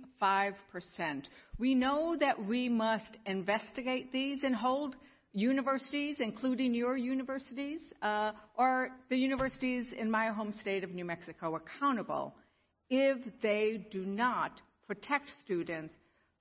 [1.58, 4.96] We know that we must investigate these and hold
[5.36, 11.56] universities, including your universities, uh, or the universities in my home state of New Mexico,
[11.56, 12.34] accountable
[12.88, 15.92] if they do not protect students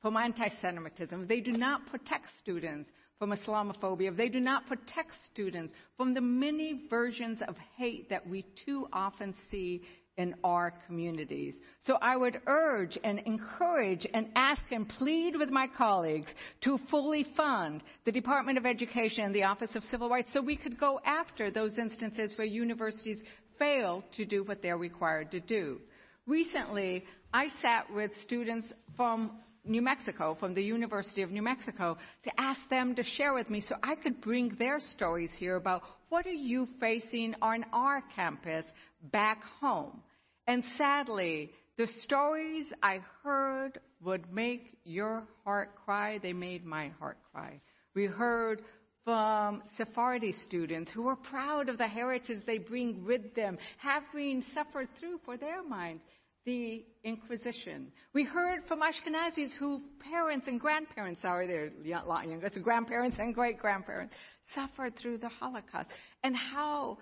[0.01, 4.65] from anti Semitism, if they do not protect students from Islamophobia, if they do not
[4.65, 9.81] protect students from the many versions of hate that we too often see
[10.17, 11.55] in our communities.
[11.81, 17.25] So I would urge and encourage and ask and plead with my colleagues to fully
[17.35, 20.99] fund the Department of Education and the Office of Civil Rights so we could go
[21.05, 23.21] after those instances where universities
[23.59, 25.79] fail to do what they're required to do.
[26.27, 27.03] Recently,
[27.33, 29.31] I sat with students from
[29.65, 33.61] New Mexico, from the University of New Mexico, to ask them to share with me
[33.61, 35.81] so I could bring their stories here about
[36.15, 38.65] what are you facing on our campus
[39.11, 40.01] back home.
[40.47, 46.19] And sadly, the stories I heard would make your heart cry.
[46.19, 47.59] They made my heart cry.
[47.95, 48.61] We heard
[49.03, 54.87] from Sephardi students who are proud of the heritage they bring with them, having suffered
[54.97, 56.01] through for their minds
[56.45, 57.91] the Inquisition.
[58.13, 63.17] We heard from Ashkenazis whose parents and grandparents are there, a lot younger, so grandparents
[63.19, 64.13] and great grandparents
[64.53, 65.89] suffered through the Holocaust,
[66.23, 66.97] and how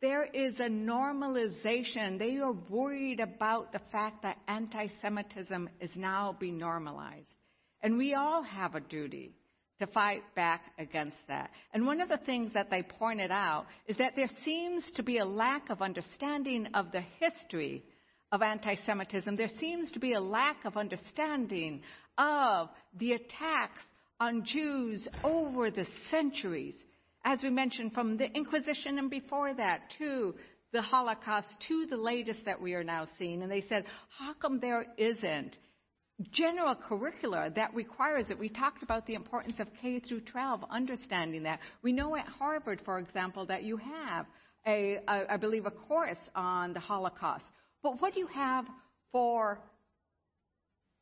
[0.00, 2.18] there is a normalization.
[2.18, 7.30] They are worried about the fact that anti Semitism is now being normalized.
[7.82, 9.34] And we all have a duty
[9.80, 11.50] to fight back against that.
[11.72, 15.18] And one of the things that they pointed out is that there seems to be
[15.18, 17.82] a lack of understanding of the history
[18.30, 19.36] of anti Semitism.
[19.36, 21.82] There seems to be a lack of understanding
[22.18, 23.82] of the attacks
[24.20, 26.76] on Jews over the centuries.
[27.24, 30.34] As we mentioned, from the Inquisition and before that to
[30.72, 33.42] the Holocaust to the latest that we are now seeing.
[33.42, 33.84] And they said,
[34.18, 35.56] how come there isn't
[36.30, 38.38] general curricula that requires it.
[38.38, 41.60] We talked about the importance of K through 12, understanding that.
[41.82, 44.26] We know at Harvard, for example, that you have
[44.66, 47.44] a, a I believe, a course on the Holocaust.
[47.82, 48.66] But what do you have
[49.12, 49.60] for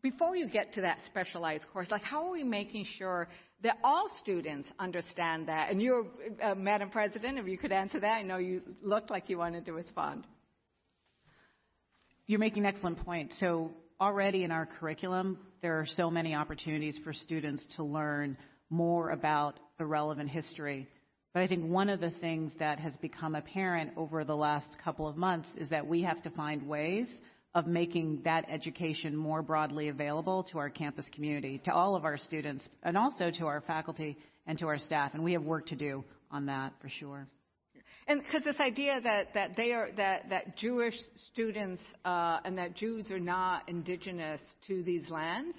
[0.02, 1.90] before you get to that specialized course?
[1.90, 3.28] Like, how are we making sure
[3.62, 5.70] that all students understand that?
[5.70, 6.08] And you,
[6.42, 9.64] uh, Madam President, if you could answer that, I know you looked like you wanted
[9.66, 10.26] to respond.
[12.26, 13.32] You're making an excellent point.
[13.34, 18.36] So already in our curriculum, there are so many opportunities for students to learn
[18.70, 20.89] more about the relevant history.
[21.32, 25.06] But I think one of the things that has become apparent over the last couple
[25.06, 27.08] of months is that we have to find ways
[27.55, 32.16] of making that education more broadly available to our campus community, to all of our
[32.16, 34.16] students, and also to our faculty
[34.47, 35.12] and to our staff.
[35.14, 37.26] And we have work to do on that for sure.
[38.08, 40.97] And because this idea that, that they are that, that Jewish
[41.28, 45.56] students uh, and that Jews are not indigenous to these lands,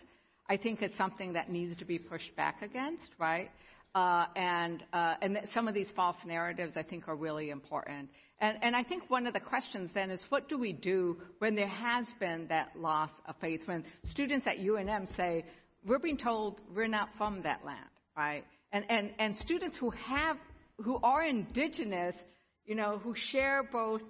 [0.49, 3.49] I think is something that needs to be pushed back against, right?
[3.95, 8.09] Uh, and uh, and some of these false narratives I think are really important.
[8.43, 11.55] And and I think one of the questions then is what do we do when
[11.55, 13.61] there has been that loss of faith?
[13.65, 15.45] When students at UNM say
[15.85, 18.43] we're being told we're not from that land, right?
[18.72, 20.38] And and and students who have
[20.83, 22.15] who are indigenous
[22.65, 24.01] you know, who share both,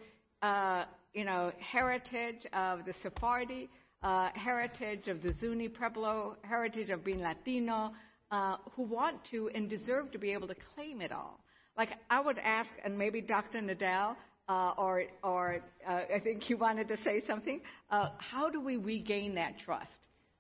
[0.42, 3.70] uh, you know, heritage of the Sephardi,
[4.04, 7.94] uh, heritage of the Zuni Pueblo, heritage of being Latino,
[8.32, 11.40] uh, who want to and deserve to be able to claim it all.
[11.78, 13.60] Like I would ask, and maybe Dr.
[13.60, 14.16] Nadell,
[14.48, 17.62] uh, or, or uh, I think you wanted to say something.
[17.90, 19.90] Uh, how do we regain that trust?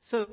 [0.01, 0.27] So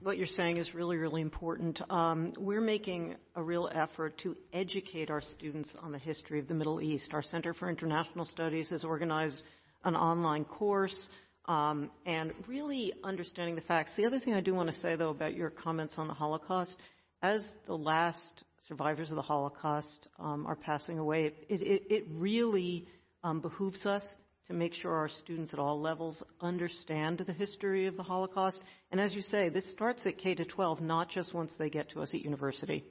[0.00, 1.80] what you're saying is really, really important.
[1.90, 6.54] Um, we're making a real effort to educate our students on the history of the
[6.54, 7.14] Middle East.
[7.14, 9.40] Our Center for International Studies has organized
[9.84, 11.08] an online course
[11.46, 13.92] um, and really understanding the facts.
[13.96, 16.74] The other thing I do want to say, though, about your comments on the Holocaust,
[17.22, 22.86] as the last survivors of the Holocaust um, are passing away, it, it, it really
[23.24, 24.04] um, behooves us
[24.46, 28.60] to make sure our students at all levels understand the history of the Holocaust.
[28.90, 31.90] And as you say, this starts at K to 12, not just once they get
[31.90, 32.84] to us at university.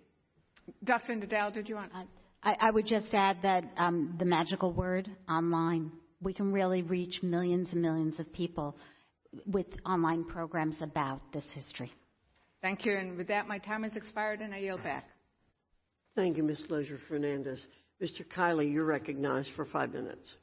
[0.83, 1.13] Dr.
[1.13, 1.91] Nadell, did you want?
[1.95, 2.03] Uh,
[2.43, 5.91] I, I, would just add that um, the magical word online.
[6.21, 8.77] We can really reach millions and millions of people
[9.45, 11.91] with online programs about this history.
[12.61, 12.95] Thank you.
[12.97, 15.05] And with that, my time has expired, and I yield back.
[16.17, 16.71] Thank you, Ms.
[16.71, 17.67] Leger Fernandez.
[18.01, 18.25] Mr.
[18.25, 20.33] Kiley, you're recognized for five minutes.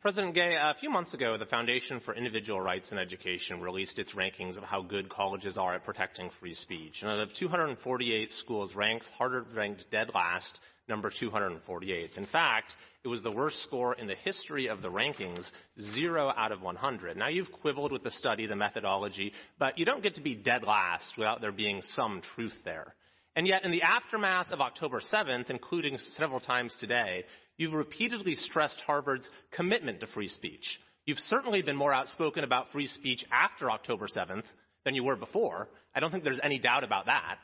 [0.00, 4.10] President Gay, a few months ago, the Foundation for Individual Rights in Education released its
[4.14, 7.02] rankings of how good colleges are at protecting free speech.
[7.02, 12.10] And out of 248 schools ranked, Harvard ranked dead last, number 248.
[12.16, 15.48] In fact, it was the worst score in the history of the rankings,
[15.80, 17.16] zero out of 100.
[17.16, 20.64] Now, you've quibbled with the study, the methodology, but you don't get to be dead
[20.64, 22.96] last without there being some truth there.
[23.36, 27.24] And yet, in the aftermath of October 7th, including several times today,
[27.56, 30.80] you've repeatedly stressed Harvard's commitment to free speech.
[31.04, 34.44] You've certainly been more outspoken about free speech after October 7th
[34.84, 35.68] than you were before.
[35.94, 37.38] I don't think there's any doubt about that.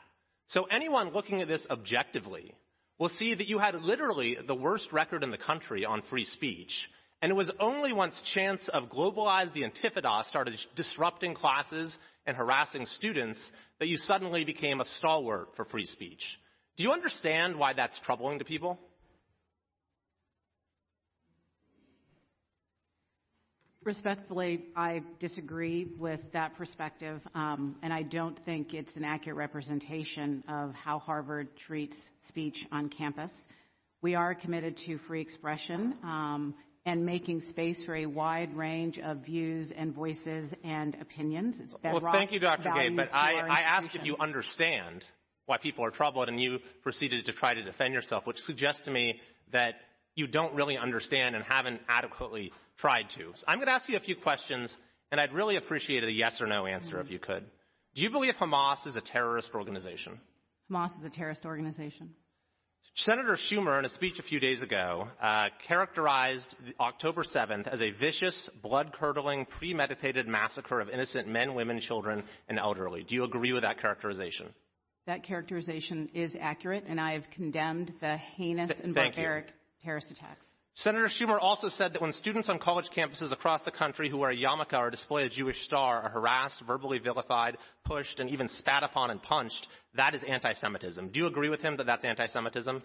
[0.47, 2.55] So anyone looking at this objectively
[2.97, 6.89] will see that you had literally the worst record in the country on free speech.
[7.21, 12.85] And it was only once chants of globalize the Intifada started disrupting classes and harassing
[12.85, 16.39] students that you suddenly became a stalwart for free speech.
[16.77, 18.79] Do you understand why that's troubling to people?
[23.83, 30.43] Respectfully, I disagree with that perspective, um, and I don't think it's an accurate representation
[30.47, 33.31] of how Harvard treats speech on campus.
[34.03, 36.53] We are committed to free expression um,
[36.85, 41.59] and making space for a wide range of views and voices and opinions.
[41.59, 42.71] It's well, thank you, Dr.
[42.73, 45.05] Gay, but I, I asked if you understand
[45.45, 48.91] why people are troubled, and you proceeded to try to defend yourself, which suggests to
[48.91, 49.19] me
[49.51, 49.75] that
[50.15, 53.31] you don't really understand and haven't adequately tried to.
[53.35, 54.75] So I'm going to ask you a few questions,
[55.11, 57.05] and I'd really appreciate a yes or no answer mm-hmm.
[57.05, 57.43] if you could.
[57.95, 60.19] Do you believe Hamas is a terrorist organization?
[60.71, 62.11] Hamas is a terrorist organization.
[62.95, 67.91] Senator Schumer, in a speech a few days ago, uh, characterized October 7th as a
[67.91, 73.03] vicious, blood curdling, premeditated massacre of innocent men, women, children, and elderly.
[73.03, 74.53] Do you agree with that characterization?
[75.07, 79.53] That characterization is accurate, and I have condemned the heinous Th- and barbaric you.
[79.83, 80.45] terrorist attacks.
[80.75, 84.31] Senator Schumer also said that when students on college campuses across the country who wear
[84.31, 88.83] a yarmulke or display a Jewish star are harassed, verbally vilified, pushed, and even spat
[88.83, 91.09] upon and punched, that is anti-Semitism.
[91.09, 92.81] Do you agree with him that that's anti-Semitism?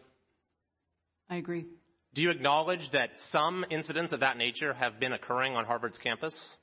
[1.31, 1.67] I agree.
[2.15, 6.57] Do you acknowledge that some incidents of that nature have been occurring on Harvard's campus?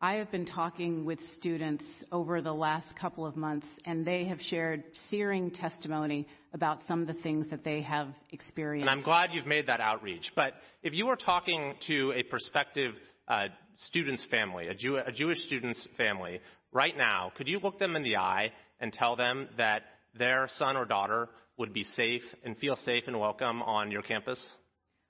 [0.00, 4.42] I have been talking with students over the last couple of months, and they have
[4.42, 8.90] shared searing testimony about some of the things that they have experienced.
[8.90, 10.32] And I'm glad you've made that outreach.
[10.36, 10.52] But
[10.82, 12.92] if you were talking to a prospective
[13.26, 16.40] uh, student's family, a, Jew- a Jewish student's family,
[16.72, 19.82] right now, could you look them in the eye and tell them that
[20.14, 24.56] their son or daughter would be safe and feel safe and welcome on your campus?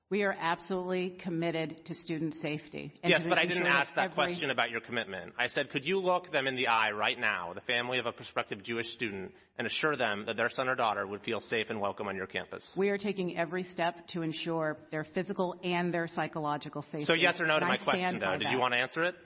[0.08, 2.92] We are absolutely committed to student safety.
[3.02, 4.14] yes, but I didn't ask that every...
[4.14, 5.32] question about your commitment.
[5.36, 8.12] I said, could you look them in the eye right now, the family of a
[8.12, 11.80] prospective Jewish student, and assure them that their son or daughter would feel safe and
[11.80, 12.72] welcome on your campus?
[12.76, 17.06] We are taking every step to ensure their physical and their psychological safety.
[17.06, 18.32] So yes or no to and my question, though.
[18.32, 18.52] Did that.
[18.52, 19.16] you want to answer it?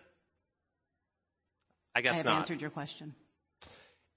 [1.94, 2.40] I guess I have not.
[2.40, 3.14] answered your question.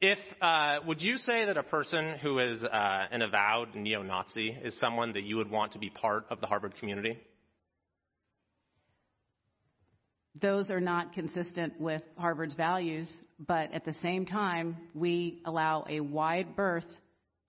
[0.05, 2.67] If uh, would you say that a person who is uh,
[3.09, 6.75] an avowed neo-Nazi is someone that you would want to be part of the Harvard
[6.75, 7.17] community?
[10.41, 13.09] Those are not consistent with Harvard's values,
[13.39, 16.83] but at the same time, we allow a wide berth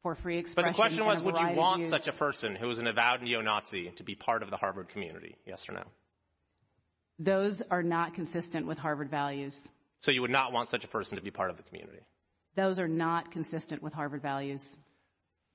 [0.04, 0.70] for free expression.
[0.70, 3.92] But the question was, would you want such a person who is an avowed neo-Nazi
[3.96, 5.34] to be part of the Harvard community?
[5.44, 5.82] Yes or no?
[7.18, 9.56] Those are not consistent with Harvard values.
[10.02, 11.98] So you would not want such a person to be part of the community?
[12.56, 14.62] Those are not consistent with Harvard values.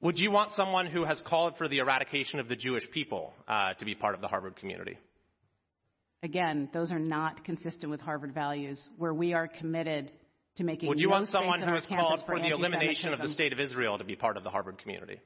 [0.01, 3.73] Would you want someone who has called for the eradication of the Jewish people uh,
[3.73, 4.97] to be part of the Harvard community?
[6.23, 10.11] Again, those are not consistent with Harvard values, where we are committed
[10.57, 10.89] to making.
[10.89, 13.53] Would you no want someone who has called for, for the elimination of the state
[13.53, 15.19] of Israel to be part of the Harvard community?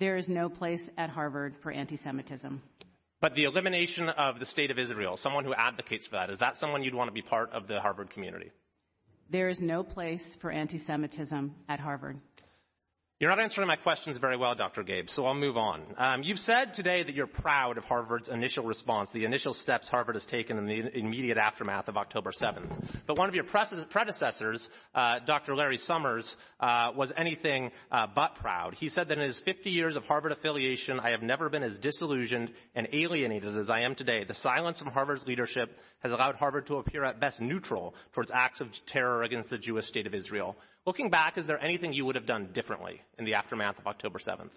[0.00, 2.62] There is no place at Harvard for anti-Semitism.
[3.20, 6.56] But the elimination of the state of Israel, someone who advocates for that, is that
[6.56, 8.50] someone you'd want to be part of the Harvard community?
[9.30, 12.18] There is no place for anti Semitism at Harvard.
[13.20, 14.82] You're not answering my questions very well, Dr.
[14.82, 15.84] Gay, so I'll move on.
[15.98, 20.16] Um, you've said today that you're proud of Harvard's initial response, the initial steps Harvard
[20.16, 23.02] has taken in the immediate aftermath of October 7th.
[23.06, 25.54] But one of your predecessors, uh, Dr.
[25.54, 28.74] Larry Summers, uh, was anything uh, but proud.
[28.74, 31.78] He said that in his 50 years of Harvard affiliation, I have never been as
[31.78, 34.24] disillusioned and alienated as I am today.
[34.24, 38.60] The silence from Harvard's leadership has allowed Harvard to appear at best neutral towards acts
[38.60, 40.56] of terror against the Jewish state of Israel.
[40.86, 44.18] Looking back, is there anything you would have done differently in the aftermath of October
[44.18, 44.50] 7th?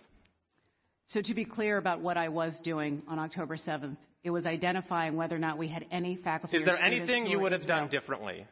[1.05, 5.15] So, to be clear about what I was doing on October 7th, it was identifying
[5.15, 6.57] whether or not we had any faculty.
[6.57, 7.79] Is there anything you would have Israel.
[7.79, 8.45] done differently?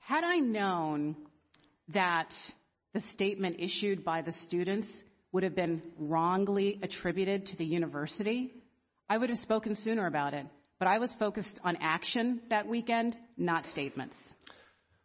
[0.00, 1.14] Had I known
[1.94, 2.34] that
[2.92, 4.88] the statement issued by the students
[5.30, 8.52] would have been wrongly attributed to the university,
[9.08, 10.46] I would have spoken sooner about it.
[10.80, 14.16] But I was focused on action that weekend, not statements.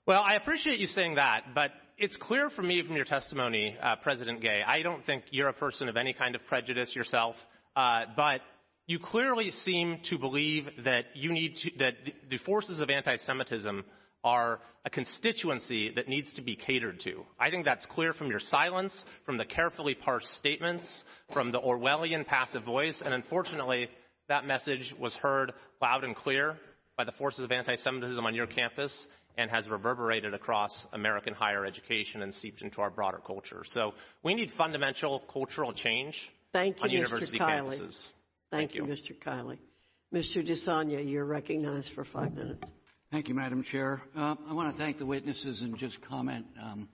[0.07, 3.95] Well, I appreciate you saying that, but it's clear for me from your testimony, uh,
[4.03, 7.35] President Gay, I don't think you're a person of any kind of prejudice yourself,
[7.75, 8.41] uh, but
[8.85, 11.93] you clearly seem to believe that you need to, that
[12.29, 13.83] the forces of anti-Semitism
[14.23, 17.23] are a constituency that needs to be catered to.
[17.39, 21.03] I think that's clear from your silence, from the carefully parsed statements,
[21.33, 23.89] from the Orwellian passive voice, and unfortunately,
[24.29, 25.51] that message was heard
[25.81, 26.57] loud and clear
[26.95, 32.23] by the forces of anti-Semitism on your campus, and has reverberated across American higher education
[32.23, 33.63] and seeped into our broader culture.
[33.65, 33.93] So
[34.23, 36.17] we need fundamental cultural change
[36.51, 37.41] Thank you, on university Mr.
[37.41, 37.79] Kiley.
[37.79, 38.09] campuses.
[38.49, 39.17] Thank, Thank you, Mr.
[39.17, 39.57] Kiley.
[40.13, 40.45] Mr.
[40.47, 42.71] DeSaulnier, you're recognized for five minutes.
[43.11, 44.01] Thank you, Madam Chair.
[44.15, 46.45] Uh, I want to thank the witnesses and just comment.
[46.61, 46.89] Um,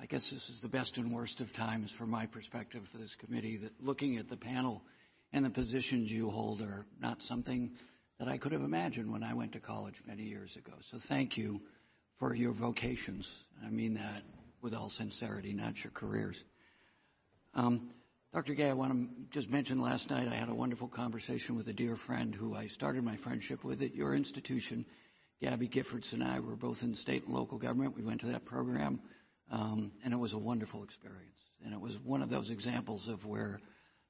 [0.00, 3.14] I guess this is the best and worst of times from my perspective for this
[3.24, 4.82] committee that looking at the panel
[5.32, 7.72] and the positions you hold are not something
[8.20, 10.74] that I could have imagined when I went to college many years ago.
[10.92, 11.58] So thank you
[12.18, 13.26] for your vocations.
[13.66, 14.22] I mean that
[14.60, 16.36] with all sincerity, not your careers.
[17.54, 17.88] Um,
[18.34, 18.52] Dr.
[18.52, 21.72] Gay, I want to just mention last night I had a wonderful conversation with a
[21.72, 24.84] dear friend who I started my friendship with at your institution.
[25.40, 27.96] Gabby Giffords and I were both in state and local government.
[27.96, 29.00] We went to that program,
[29.50, 31.24] um, and it was a wonderful experience.
[31.64, 33.60] And it was one of those examples of where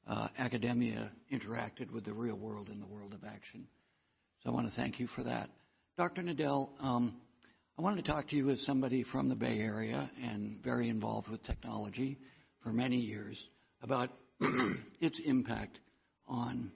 [0.08, 3.68] uh, academia interacted with the real world in the world of action.
[4.42, 5.50] So I want to thank you for that.
[5.98, 6.22] Dr.
[6.22, 7.16] Nadel, um,
[7.78, 11.28] I wanted to talk to you as somebody from the Bay Area and very involved
[11.28, 12.18] with technology
[12.62, 13.38] for many years
[13.82, 14.08] about
[15.00, 15.78] its impact
[16.26, 16.72] on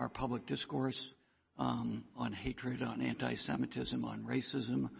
[0.00, 1.00] our public discourse,
[1.60, 4.90] um, on hatred, on anti Semitism, on racism.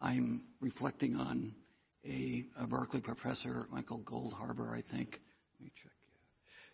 [0.00, 1.52] I'm reflecting on
[2.04, 5.20] a, a, Berkeley professor, Michael Goldhaber, I think.
[5.58, 5.92] Let me check.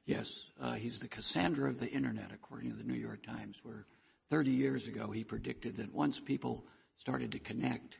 [0.05, 3.87] Yes, uh, he's the Cassandra of the Internet, according to the New York Times, where
[4.31, 6.65] 30 years ago, he predicted that once people
[6.99, 7.95] started to connect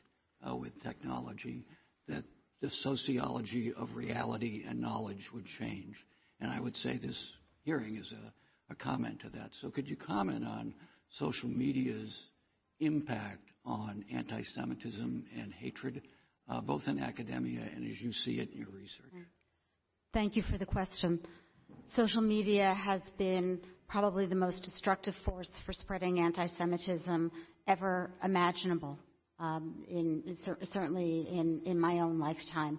[0.47, 1.65] uh, with technology,
[2.09, 2.25] that
[2.61, 5.97] the sociology of reality and knowledge would change.
[6.41, 7.19] And I would say this
[7.65, 9.51] hearing is a, a comment to that.
[9.61, 10.75] So could you comment on
[11.19, 12.17] social media's
[12.81, 16.03] impact on anti Semitism and hatred,
[16.49, 19.27] uh, both in academia and as you see it in your research?
[20.13, 21.21] Thank you for the question.
[21.89, 27.33] Social media has been probably the most destructive force for spreading anti Semitism
[27.67, 28.99] ever imaginable,
[29.39, 32.79] um, in, certainly in, in my own lifetime.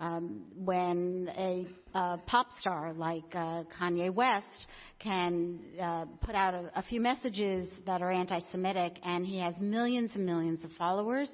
[0.00, 4.66] Um, when a uh, pop star like uh, Kanye West
[5.00, 9.58] can uh, put out a, a, few messages that are anti Semitic and he has
[9.58, 11.28] millions and millions of followers.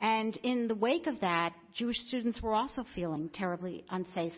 [0.00, 4.32] And in the wake of that, Jewish students were also feeling terribly unsafe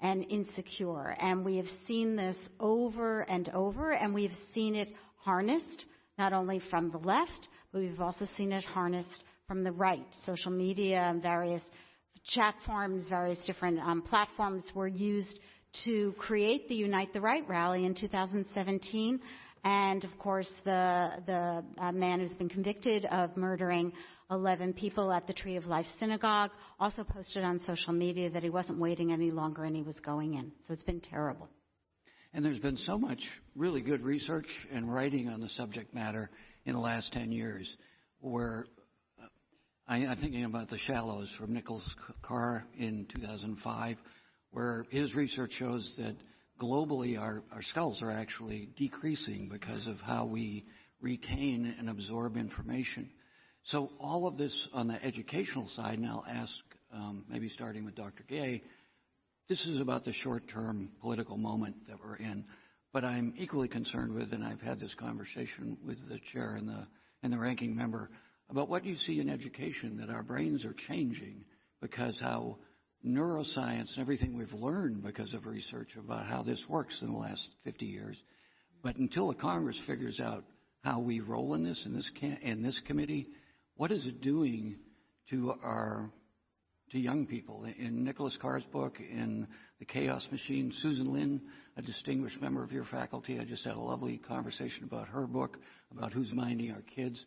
[0.00, 1.14] and insecure.
[1.18, 5.86] And we have seen this over and over, and we have seen it harnessed
[6.18, 10.06] not only from the left, but we've also seen it harnessed from the right.
[10.24, 11.62] Social media and various
[12.26, 15.38] chat forums, various different um, platforms were used
[15.84, 19.20] to create the Unite the Right rally in 2017.
[19.64, 23.92] And of course, the, the uh, man who's been convicted of murdering
[24.30, 28.50] 11 people at the Tree of Life Synagogue also posted on social media that he
[28.50, 30.52] wasn't waiting any longer and he was going in.
[30.66, 31.48] So it's been terrible.
[32.34, 33.20] And there's been so much
[33.54, 36.30] really good research and writing on the subject matter
[36.66, 37.74] in the last 10 years
[38.20, 38.66] where
[39.86, 41.88] I, am thinking about the shallows from Nicholas
[42.22, 43.98] Carr in 2005,
[44.50, 46.16] where his research shows that
[46.60, 50.64] globally our, skulls are actually decreasing because of how we
[51.00, 53.10] retain and absorb information.
[53.64, 56.52] So all of this on the educational side, and I'll ask,
[56.92, 58.24] um, maybe starting with Dr.
[58.28, 58.62] Gay,
[59.48, 62.44] this is about the short-term political moment that we're in.
[62.92, 67.38] But I'm equally concerned with, and I've had this conversation with the chair and the
[67.38, 68.10] ranking member
[68.48, 71.44] about what you see in education that our brains are changing
[71.80, 72.58] because how
[73.06, 77.46] neuroscience and everything we've learned because of research about how this works in the last
[77.64, 78.16] 50 years.
[78.82, 80.44] But until the Congress figures out
[80.82, 83.28] how we roll in this in this can, in this committee,
[83.76, 84.76] what is it doing
[85.30, 86.10] to our
[86.90, 87.64] to young people?
[87.78, 89.46] In Nicholas Carr's book, in
[89.78, 91.40] The Chaos Machine, Susan Linn,
[91.76, 95.58] a distinguished member of your faculty, I just had a lovely conversation about her book
[95.90, 97.24] about who's minding our kids.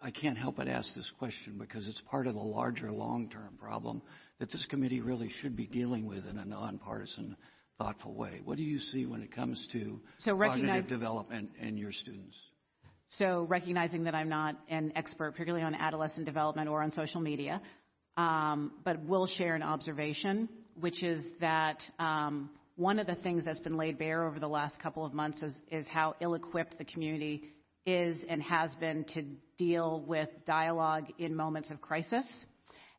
[0.00, 4.02] I can't help but ask this question because it's part of the larger long-term problem
[4.38, 7.36] that this committee really should be dealing with in a nonpartisan,
[7.78, 8.40] thoughtful way.
[8.44, 12.36] What do you see when it comes to so cognitive development in your students?
[13.08, 17.62] So recognizing that I'm not an expert, particularly on adolescent development or on social media,
[18.16, 20.48] um, but will share an observation,
[20.78, 24.78] which is that um, one of the things that's been laid bare over the last
[24.80, 27.44] couple of months is, is how ill-equipped the community
[27.86, 29.22] is and has been to
[29.56, 32.26] deal with dialogue in moments of crisis.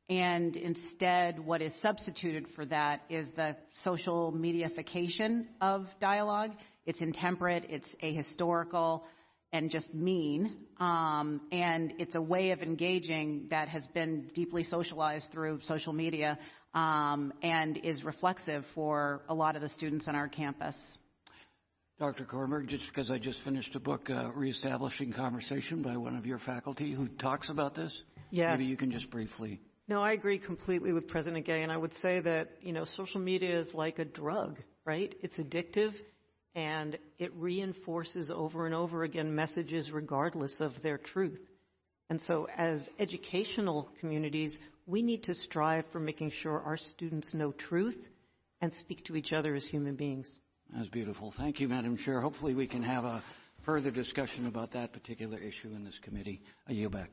[0.10, 6.52] And instead, what is substituted for that is the social mediaification of dialogue.
[6.86, 9.04] It's intemperate, it's ahistorical,
[9.52, 10.56] and just mean.
[10.80, 16.40] Um, and it's a way of engaging that has been deeply socialized through social media
[16.74, 20.76] um, and is reflexive for a lot of the students on our campus.
[22.00, 22.26] Dr.
[22.26, 26.38] Kornbluth, just because I just finished a book, uh, Reestablishing Conversation, by one of your
[26.38, 28.04] faculty who talks about this.
[28.30, 28.60] Yes.
[28.60, 29.60] Maybe you can just briefly.
[29.90, 33.22] No, I agree completely with President Gay, and I would say that you know social
[33.22, 35.16] media is like a drug, right?
[35.22, 35.94] It's addictive,
[36.56, 41.40] and it reinforces over and over again messages regardless of their truth.
[42.10, 47.54] And so, as educational communities, we need to strive for making sure our students know
[47.54, 47.98] truth
[48.62, 50.30] and speak to each other as human beings.
[50.76, 51.34] That's beautiful.
[51.38, 52.20] Thank you, Madam Chair.
[52.20, 53.24] Hopefully, we can have a
[53.66, 56.42] further discussion about that particular issue in this committee.
[56.68, 57.10] I yield back.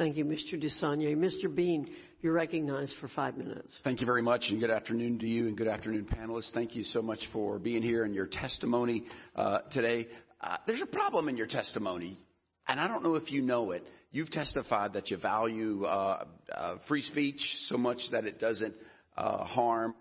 [0.00, 0.58] Thank you, Mr.
[0.58, 1.14] DeSaulnier.
[1.14, 1.54] Mr.
[1.54, 1.90] Bean,
[2.22, 3.78] you're recognized for five minutes.
[3.84, 6.52] Thank you very much, and good afternoon to you, and good afternoon, panelists.
[6.54, 9.04] Thank you so much for being here and your testimony
[9.36, 10.08] uh, today.
[10.40, 12.18] Uh, there's a problem in your testimony,
[12.66, 13.86] and I don't know if you know it.
[14.10, 18.74] You've testified that you value uh, uh free speech so much that it doesn't
[19.18, 19.94] uh, harm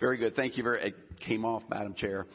[0.00, 0.34] Very good.
[0.34, 0.82] Thank you very.
[0.82, 2.26] It came off, Madam Chair.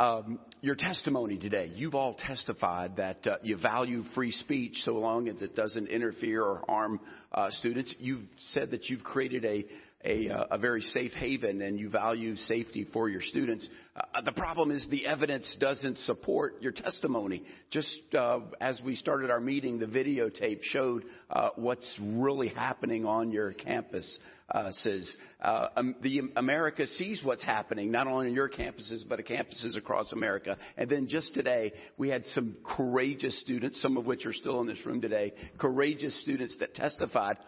[0.00, 5.28] Um, your testimony today, you've all testified that uh, you value free speech so long
[5.28, 6.98] as it doesn't interfere or harm
[7.30, 7.94] uh, students.
[8.00, 9.64] You've said that you've created a,
[10.04, 13.68] a, uh, a, very safe haven and you value safety for your students.
[13.96, 17.42] Uh, the problem is the evidence doesn't support your testimony.
[17.70, 23.30] Just uh, as we started our meeting, the videotape showed uh, what's really happening on
[23.30, 24.18] your campus
[24.50, 29.18] uh, says uh, um, the America sees what's happening not only on your campuses but
[29.20, 30.58] campuses across America.
[30.76, 34.66] And then just today we had some courageous students, some of which are still in
[34.66, 37.38] this room today, courageous students that testified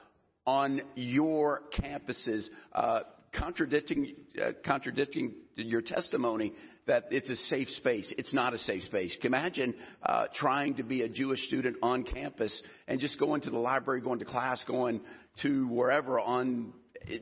[0.46, 2.48] on your campuses.
[2.72, 3.00] Uh,
[3.32, 6.52] contradicting, uh, contradicting your testimony
[6.86, 8.12] that it's a safe space.
[8.16, 9.16] It's not a safe space.
[9.22, 13.58] Imagine uh, trying to be a Jewish student on campus and just going to the
[13.58, 15.00] library, going to class, going
[15.42, 16.72] to wherever on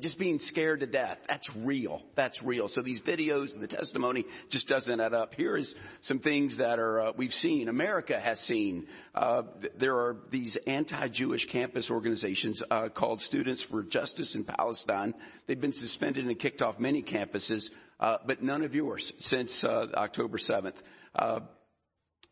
[0.01, 1.19] just being scared to death.
[1.29, 2.03] That's real.
[2.17, 2.69] That's real.
[2.69, 5.35] So these videos and the testimony just doesn't add up.
[5.35, 7.69] Here is some things that are uh, we've seen.
[7.69, 8.87] America has seen.
[9.15, 15.15] Uh, th- there are these anti-Jewish campus organizations uh, called Students for Justice in Palestine.
[15.47, 17.69] They've been suspended and kicked off many campuses,
[18.01, 20.75] uh, but none of yours since uh, October 7th
[21.15, 21.41] uh,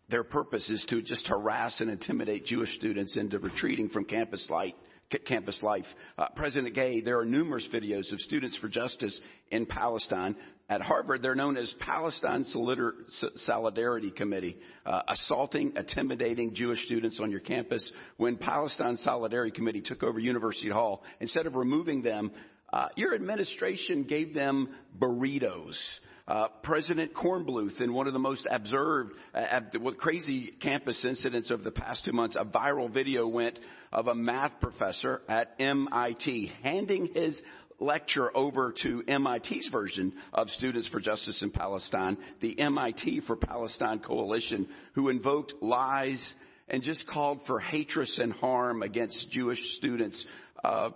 [0.09, 4.75] their purpose is to just harass and intimidate Jewish students into retreating from campus life
[5.19, 5.87] campus life.
[6.19, 10.37] Uh, President Gay, there are numerous videos of students for justice in Palestine.
[10.69, 17.41] At Harvard, they're known as Palestine Solidarity Committee, uh, assaulting, intimidating Jewish students on your
[17.41, 17.93] campus.
[18.17, 22.31] When Palestine Solidarity Committee took over University Hall, instead of removing them,
[22.73, 25.79] uh, your administration gave them burritos.
[26.33, 29.61] Uh, President Kornbluth, in one of the most observed, uh,
[29.99, 33.59] crazy campus incidents of the past two months, a viral video went
[33.93, 37.43] of a math professor at MIT handing his
[37.79, 43.99] lecture over to MIT's version of Students for Justice in Palestine, the MIT for Palestine
[43.99, 46.33] Coalition, who invoked lies
[46.67, 50.25] and just called for hatred and harm against Jewish students.
[50.65, 50.93] Uh,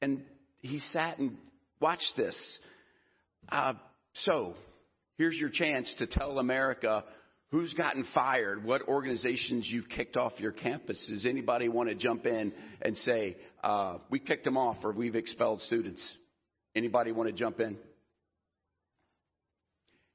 [0.00, 0.22] and
[0.60, 1.36] he sat and
[1.80, 2.60] watched this.
[3.48, 3.74] Uh,
[4.14, 4.54] so,
[5.18, 7.04] here's your chance to tell America
[7.52, 11.26] who's gotten fired, what organizations you've kicked off your campuses.
[11.26, 15.60] Anybody want to jump in and say, uh, we kicked them off or we've expelled
[15.60, 16.16] students?
[16.74, 17.76] Anybody want to jump in?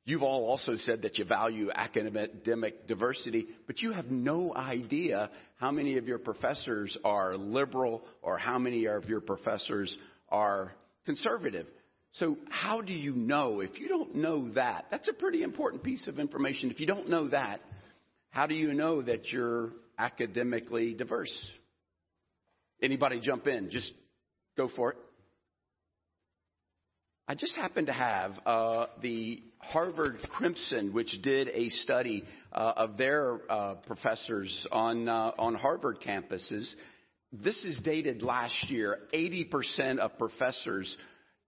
[0.04, 5.70] You've all also said that you value academic diversity, but you have no idea how
[5.70, 9.96] many of your professors are liberal or how many of your professors
[10.30, 10.72] are
[11.06, 11.68] conservative.
[12.18, 13.60] So, how do you know?
[13.60, 16.72] If you don't know that, that's a pretty important piece of information.
[16.72, 17.62] If you don't know that,
[18.32, 21.52] how do you know that you're academically diverse?
[22.82, 23.70] Anybody jump in?
[23.70, 23.94] Just
[24.58, 24.98] go for it.
[27.28, 32.98] I just happen to have uh, the Harvard Crimson, which did a study uh, of
[32.98, 36.74] their uh, professors on uh, on Harvard campuses.
[37.32, 38.98] This is dated last year.
[39.14, 40.98] 80% of professors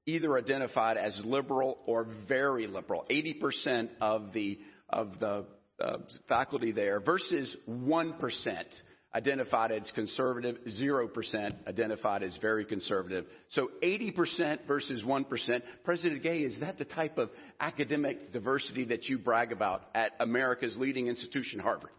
[0.09, 3.05] either identified as liberal or very liberal.
[3.09, 5.45] 80% of the, of the
[5.79, 5.97] uh,
[6.27, 8.81] faculty there versus 1%
[9.13, 13.25] identified as conservative, 0% identified as very conservative.
[13.49, 15.61] So 80% versus 1%.
[15.83, 17.29] President Gay, is that the type of
[17.59, 21.91] academic diversity that you brag about at America's leading institution, Harvard?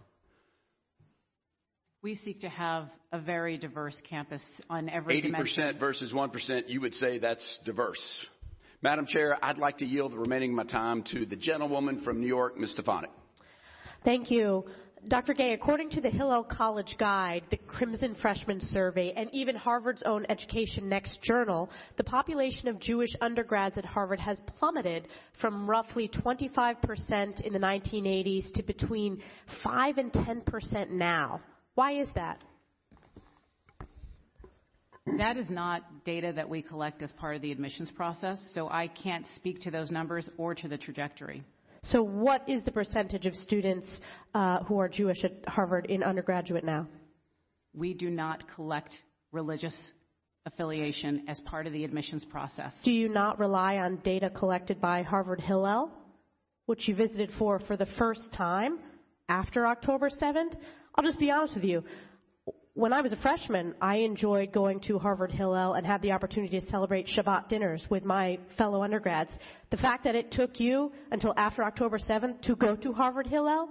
[2.03, 5.79] We seek to have a very diverse campus on every 80% dimension.
[5.79, 8.27] versus 1%, you would say that's diverse.
[8.81, 12.21] Madam Chair, I'd like to yield the remaining of my time to the gentlewoman from
[12.21, 12.73] New York, Ms.
[12.73, 13.11] Stefanik.
[14.03, 14.65] Thank you.
[15.09, 15.35] Dr.
[15.35, 20.25] Gay, according to the Hillel College Guide, the Crimson Freshman Survey, and even Harvard's own
[20.31, 27.43] Education Next journal, the population of Jewish undergrads at Harvard has plummeted from roughly 25%
[27.43, 29.23] in the 1980s to between
[29.63, 31.41] 5 and 10% now.
[31.81, 32.45] Why is that?
[35.17, 38.87] That is not data that we collect as part of the admissions process, so I
[38.87, 41.43] can't speak to those numbers or to the trajectory.
[41.83, 43.97] So, what is the percentage of students
[44.35, 46.87] uh, who are Jewish at Harvard in undergraduate now?
[47.73, 48.95] We do not collect
[49.33, 49.77] religious
[50.45, 52.75] affiliation as part of the admissions process.
[52.85, 55.91] Do you not rely on data collected by Harvard Hillel,
[56.67, 58.81] which you visited for for the first time
[59.31, 60.53] after October 7th?
[60.95, 61.85] I'll just be honest with you.
[62.75, 66.61] When I was a freshman, I enjoyed going to Harvard Hillel and had the opportunity
[66.61, 69.33] to celebrate Shabbat dinners with my fellow undergrads.
[69.71, 73.69] The fact that it took you until after October 7th to go to Harvard Hillel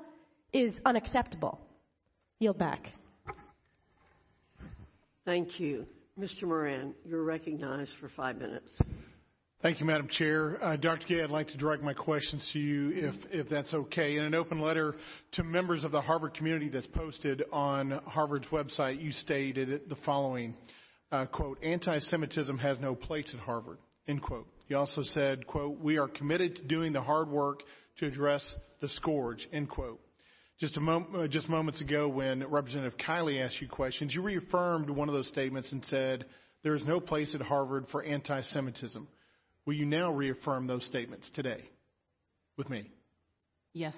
[0.54, 1.60] is unacceptable.
[2.40, 2.92] Yield back.
[5.26, 5.86] Thank you.
[6.20, 6.44] Mr.
[6.44, 8.78] Moran, you're recognized for five minutes.
[9.62, 10.58] Thank you, Madam Chair.
[10.64, 11.06] Uh, Dr.
[11.06, 14.16] Gay, I'd like to direct my questions to you, if, if that's okay.
[14.16, 14.96] In an open letter
[15.34, 20.56] to members of the Harvard community that's posted on Harvard's website, you stated the following,
[21.12, 24.48] uh, quote, anti-Semitism has no place at Harvard, end quote.
[24.70, 27.60] You also said, quote, we are committed to doing the hard work
[27.98, 30.00] to address the scourge, end quote.
[30.58, 34.90] Just, a mom- uh, just moments ago when Representative Kiley asked you questions, you reaffirmed
[34.90, 36.24] one of those statements and said,
[36.64, 39.06] there is no place at Harvard for anti-Semitism.
[39.70, 41.62] Will you now reaffirm those statements today
[42.58, 42.90] with me?
[43.72, 43.96] Yes.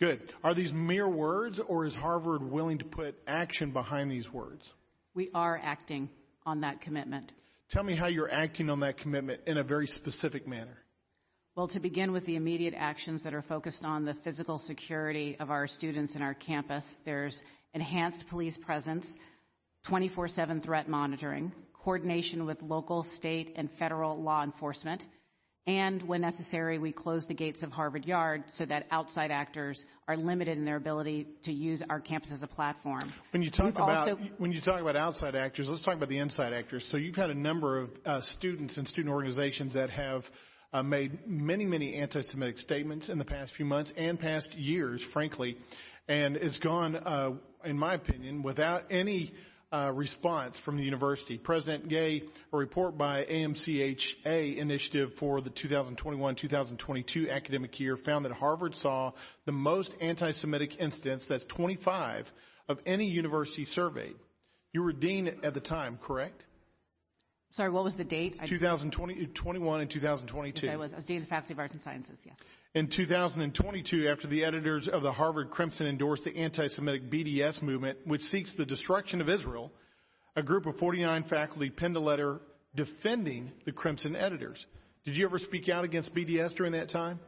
[0.00, 0.32] Good.
[0.42, 4.72] Are these mere words, or is Harvard willing to put action behind these words?
[5.14, 6.08] We are acting
[6.46, 7.30] on that commitment.
[7.68, 10.78] Tell me how you're acting on that commitment in a very specific manner.
[11.56, 15.50] Well, to begin with the immediate actions that are focused on the physical security of
[15.50, 17.38] our students in our campus, there's
[17.74, 19.06] enhanced police presence,
[19.88, 21.52] 24 7 threat monitoring,
[21.86, 25.06] coordination with local, state, and federal law enforcement,
[25.68, 30.16] and when necessary, we close the gates of Harvard Yard so that outside actors are
[30.16, 33.08] limited in their ability to use our campus as a platform.
[33.30, 36.08] When you talk We've about also- when you talk about outside actors, let's talk about
[36.08, 36.84] the inside actors.
[36.90, 40.24] So you've had a number of uh, students and student organizations that have
[40.72, 45.56] uh, made many, many anti-Semitic statements in the past few months and past years, frankly,
[46.08, 47.30] and it's gone, uh,
[47.64, 49.32] in my opinion, without any
[49.72, 51.38] uh, response from the university.
[51.38, 52.22] President Gay,
[52.52, 59.12] a report by AMCHA Initiative for the 2021-2022 academic year found that Harvard saw
[59.44, 62.26] the most anti-Semitic incidents, that's 25,
[62.68, 64.16] of any university surveyed.
[64.72, 66.44] You were dean at the time, correct?
[67.52, 68.36] Sorry, what was the date?
[68.38, 70.66] I- 2020, 21 and 2022.
[70.66, 70.92] Yes, I was.
[70.92, 72.36] I was dean of the Faculty of Arts and Sciences, yes.
[72.76, 78.00] In 2022, after the editors of the Harvard Crimson endorsed the anti Semitic BDS movement,
[78.04, 79.72] which seeks the destruction of Israel,
[80.36, 82.38] a group of 49 faculty penned a letter
[82.74, 84.62] defending the Crimson editors.
[85.06, 87.18] Did you ever speak out against BDS during that time?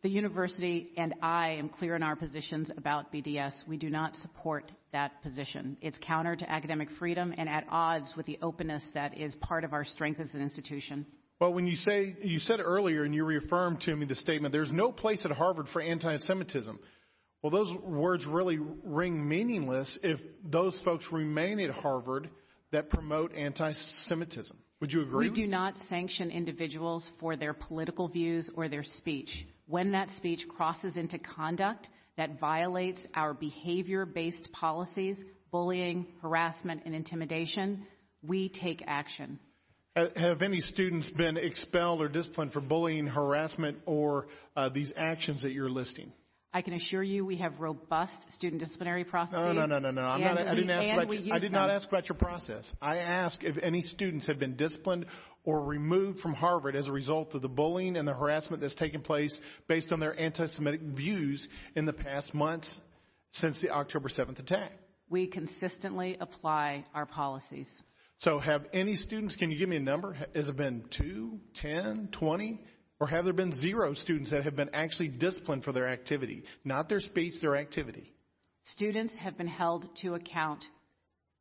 [0.00, 3.68] The university and I am clear in our positions about BDS.
[3.68, 5.76] We do not support that position.
[5.82, 9.74] It's counter to academic freedom and at odds with the openness that is part of
[9.74, 11.04] our strength as an institution.
[11.40, 14.72] Well, when you say, you said earlier and you reaffirmed to me the statement, there's
[14.72, 16.78] no place at Harvard for anti Semitism.
[17.42, 22.28] Well, those words really ring meaningless if those folks remain at Harvard
[22.72, 24.56] that promote anti Semitism.
[24.80, 25.28] Would you agree?
[25.28, 29.46] We do not sanction individuals for their political views or their speech.
[29.66, 36.94] When that speech crosses into conduct that violates our behavior based policies, bullying, harassment, and
[36.94, 37.86] intimidation,
[38.22, 39.38] we take action.
[39.98, 45.42] Ha- Have any students been expelled or disciplined for bullying, harassment, or uh, these actions
[45.42, 46.12] that you're listing?
[46.52, 49.54] I can assure you we have robust student disciplinary processes.
[49.54, 50.02] No, no, no, no, no.
[50.02, 51.08] I'm not, I didn't ask about.
[51.08, 52.70] we Your, I did not ask about your process.
[52.80, 55.06] I asked if any students have been disciplined
[55.44, 59.02] or removed from Harvard as a result of the bullying and the harassment that's taken
[59.02, 61.46] place based on their anti-Semitic views
[61.76, 62.80] in the past months
[63.30, 64.72] since the October 7th attack.
[65.10, 67.68] We consistently apply our policies.
[68.18, 69.36] So, have any students?
[69.36, 70.16] Can you give me a number?
[70.34, 72.60] Has it been two, ten, twenty?
[73.00, 76.42] Or have there been zero students that have been actually disciplined for their activity?
[76.64, 78.12] Not their speech, their activity.
[78.64, 80.64] Students have been held to account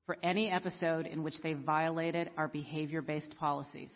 [0.05, 3.91] for any episode in which they violated our behavior based policies.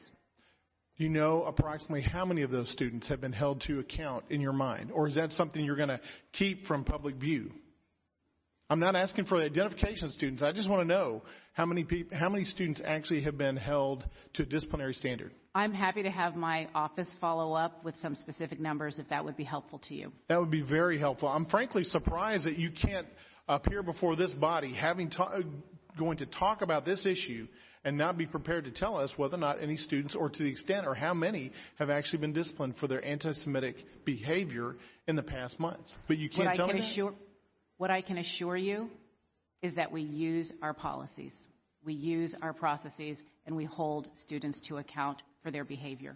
[0.98, 4.42] Do you know approximately how many of those students have been held to account in
[4.42, 4.92] your mind?
[4.92, 6.02] Or is that something you're going to
[6.34, 7.52] keep from public view?
[8.72, 10.42] I'm not asking for the identification of students.
[10.42, 14.06] I just want to know how many peop how many students actually have been held
[14.36, 15.34] to a disciplinary standard.
[15.54, 19.36] I'm happy to have my office follow up with some specific numbers if that would
[19.36, 20.14] be helpful to you.
[20.30, 21.28] That would be very helpful.
[21.28, 23.08] I'm frankly surprised that you can't
[23.50, 25.40] appear before this body having ta-
[26.00, 27.50] going to talk about this issue
[27.84, 30.50] and not be prepared to tell us whether or not any students or to the
[30.50, 33.76] extent or how many have actually been disciplined for their anti-Semitic
[34.06, 34.78] behavior
[35.08, 35.94] in the past months.
[36.08, 37.16] But you can't what tell I can me that?
[37.82, 38.90] Assure what I can assure you
[39.62, 41.34] is that we use our policies.
[41.84, 46.16] We use our processes and we hold students to account for their behavior.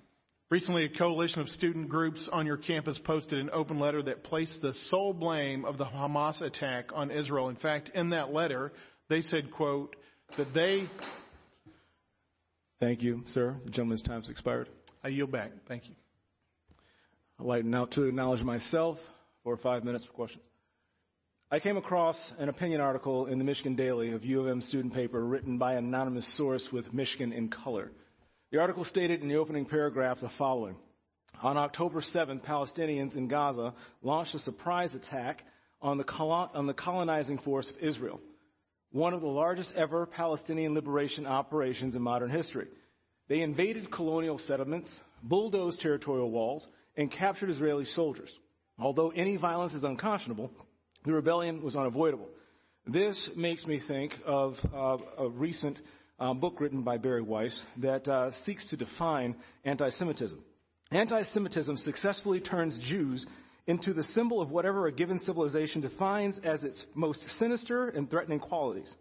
[0.52, 4.61] Recently, a coalition of student groups on your campus posted an open letter that placed
[4.61, 7.50] the sole blame of the Hamas attack on Israel.
[7.50, 8.72] In fact, in that letter,
[9.10, 9.95] they said, quote,
[10.38, 10.88] that they,
[12.80, 13.56] Thank you, sir.
[13.64, 14.69] The gentleman's time's expired.
[15.03, 15.52] I yield back.
[15.68, 15.95] Thank you.
[17.40, 19.00] I'd like now to acknowledge myself
[19.44, 20.44] for five minutes for questions.
[21.56, 24.93] I came across an opinion article in the Michigan Daily, a U of M student
[24.93, 27.93] paper written by an anonymous source with Michigan in color.
[28.51, 30.75] The article stated in the opening paragraph the following.
[31.42, 35.43] On October 7th, Palestinians in Gaza launched a surprise attack
[35.82, 38.19] on the, on the colonizing force of Israel,
[38.92, 42.67] one of the largest ever Palestinian liberation operations in modern history.
[43.30, 44.93] They invaded colonial settlements,
[45.24, 46.67] bulldozed territorial walls,
[46.98, 48.34] and captured Israeli soldiers.
[48.77, 50.51] Although any violence is unconscionable,
[51.06, 52.30] the rebellion was unavoidable.
[52.88, 55.80] This makes me think of uh, a recent
[56.19, 60.40] uh, book written by Bari Weiss that uh, seeks to define anti Semitism.
[60.92, 63.25] Anti Semitism successfully turns Jews
[63.67, 68.40] into the symbol of whatever a given civilization defines as its most sinister and threatening
[68.40, 68.93] qualities.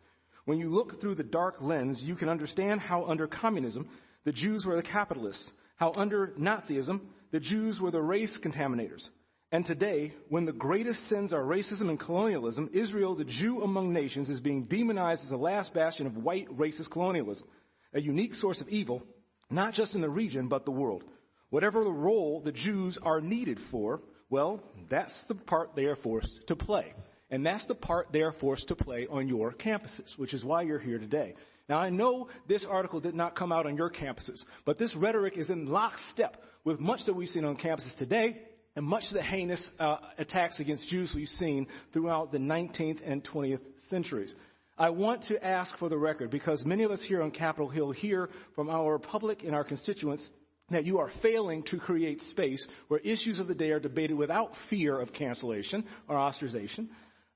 [0.46, 3.88] When you look through the dark lens, you can understand how under communism,
[4.24, 7.00] the Jews were the capitalists, how under Nazism,
[7.30, 9.06] the Jews were the race contaminators.
[9.52, 14.28] And today, when the greatest sins are racism and colonialism, Israel, the Jew among nations,
[14.28, 17.46] is being demonized as the last bastion of white racist colonialism.
[17.92, 19.04] a unique source of evil,
[19.50, 21.04] not just in the region, but the world.
[21.50, 26.48] Whatever the role the Jews are needed for, well, that's the part they are forced
[26.48, 26.92] to play.
[27.30, 30.62] And that's the part they are forced to play on your campuses, which is why
[30.62, 31.34] you're here today.
[31.68, 35.38] Now, I know this article did not come out on your campuses, but this rhetoric
[35.38, 38.42] is in lockstep with much that we've seen on campuses today
[38.76, 43.24] and much of the heinous uh, attacks against Jews we've seen throughout the 19th and
[43.24, 44.34] 20th centuries.
[44.76, 47.92] I want to ask for the record because many of us here on Capitol Hill
[47.92, 50.28] hear from our public and our constituents
[50.70, 54.52] that you are failing to create space where issues of the day are debated without
[54.70, 56.88] fear of cancellation or ostracization.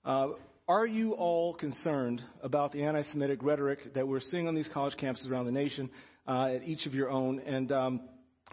[0.05, 0.29] Uh,
[0.67, 4.97] are you all concerned about the anti Semitic rhetoric that we're seeing on these college
[4.97, 5.91] campuses around the nation
[6.27, 7.41] uh, at each of your own?
[7.41, 8.01] And um,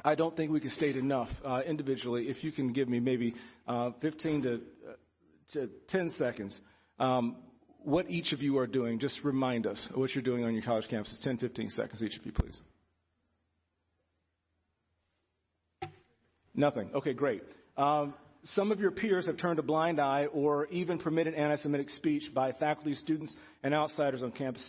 [0.03, 2.27] I don't think we can state enough uh, individually.
[2.27, 3.35] If you can give me maybe
[3.67, 4.57] uh, 15 to, uh,
[5.53, 6.59] to 10 seconds,
[6.99, 7.37] um,
[7.85, 8.99] what each of you are doing.
[8.99, 11.21] Just remind us what you're doing on your college campuses.
[11.21, 12.59] 10, 15 seconds, each of you, please.
[16.53, 16.89] Nothing.
[16.95, 17.43] Okay, great.
[17.77, 21.89] Um, some of your peers have turned a blind eye or even permitted anti Semitic
[21.89, 24.63] speech by faculty, students, and outsiders on campus.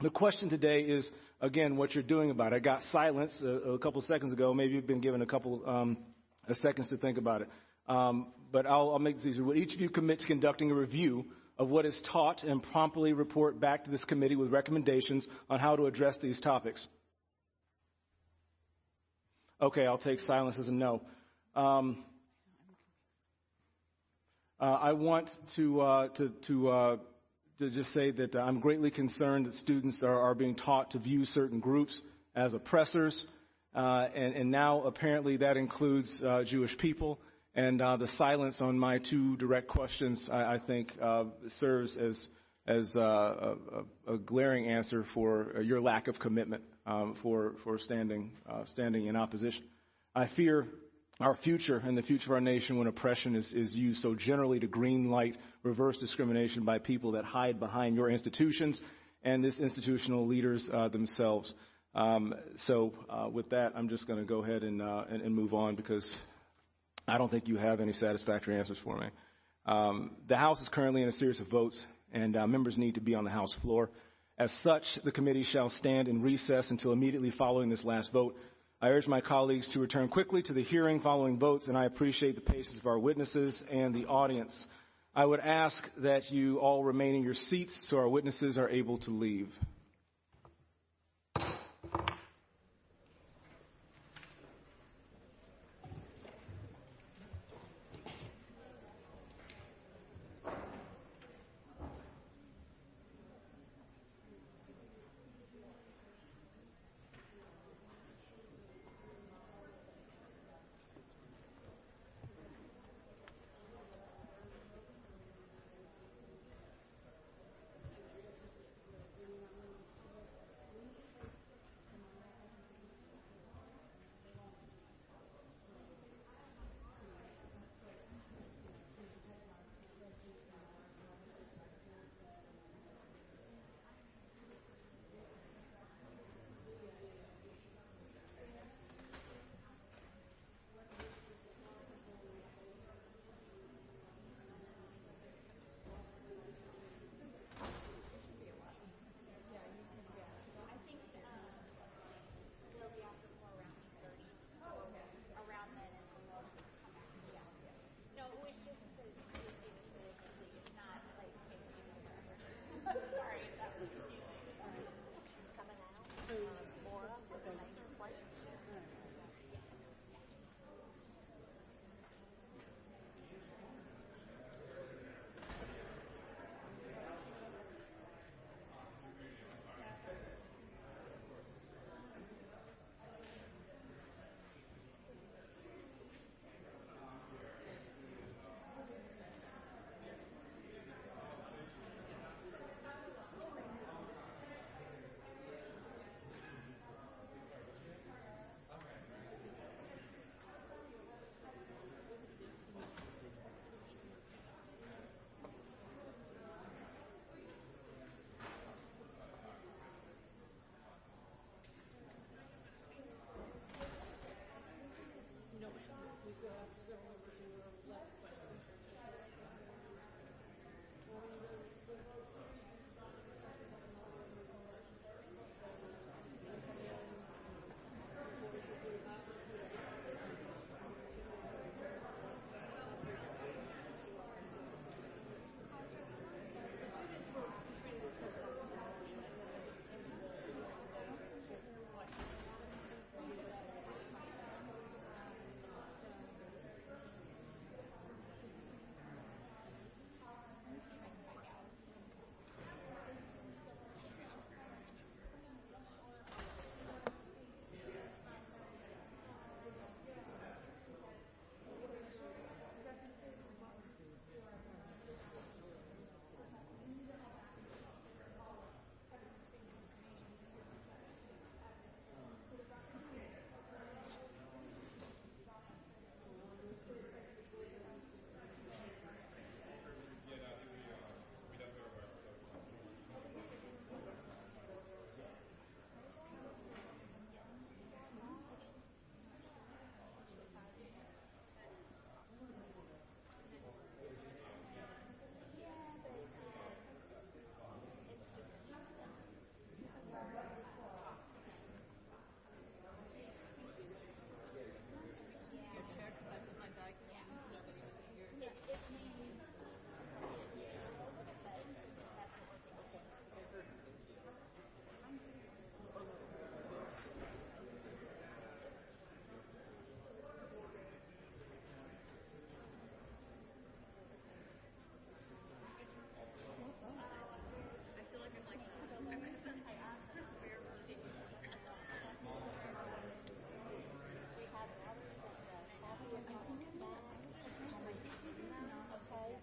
[0.00, 1.08] The question today is,
[1.40, 2.56] again, what you're doing about it.
[2.56, 4.52] I got silence a, a couple seconds ago.
[4.52, 5.96] Maybe you've been given a couple um,
[6.48, 7.48] of seconds to think about it.
[7.88, 9.44] Um, but I'll, I'll make this easier.
[9.44, 11.26] Will each of you commit to conducting a review
[11.58, 15.76] of what is taught and promptly report back to this committee with recommendations on how
[15.76, 16.86] to address these topics?
[19.60, 21.02] Okay, I'll take silence as a no.
[21.54, 22.04] Um,
[24.60, 26.96] uh, I want to uh, to to, uh,
[27.62, 31.24] to just say that I'm greatly concerned that students are, are being taught to view
[31.24, 32.00] certain groups
[32.34, 33.24] as oppressors,
[33.74, 37.20] uh, and, and, now apparently that includes uh, Jewish people.
[37.54, 40.92] And uh, the silence on my two direct questions, I, I think,
[41.60, 42.26] serves as
[42.66, 43.00] as a,
[44.06, 48.32] a, a, glaring answer for your lack of commitment um, for for standing
[48.66, 49.62] standing in opposition.
[50.14, 50.66] I fear
[51.20, 54.58] our future and the future of our nation when oppression is, is used so generally
[54.60, 58.80] to green light reverse discrimination by people that hide behind your institutions
[59.22, 61.54] and this institutional leaders uh, themselves.
[61.94, 62.34] Um,
[62.64, 65.52] so, uh, with that, I'm just going to go ahead and, uh, and, and, move
[65.52, 66.10] on because
[67.06, 69.08] I don't think you have any satisfactory answers for me.
[69.66, 73.02] Um, the House is currently in a series of votes, and uh, members need to
[73.02, 73.90] be on the House floor.
[74.38, 78.36] As such, the committee shall stand in recess until immediately following this last vote
[78.82, 82.34] I urge my colleagues to return quickly to the hearing following votes, and I appreciate
[82.34, 84.66] the patience of our witnesses and the audience.
[85.14, 88.98] I would ask that you all remain in your seats so our witnesses are able
[88.98, 89.50] to leave.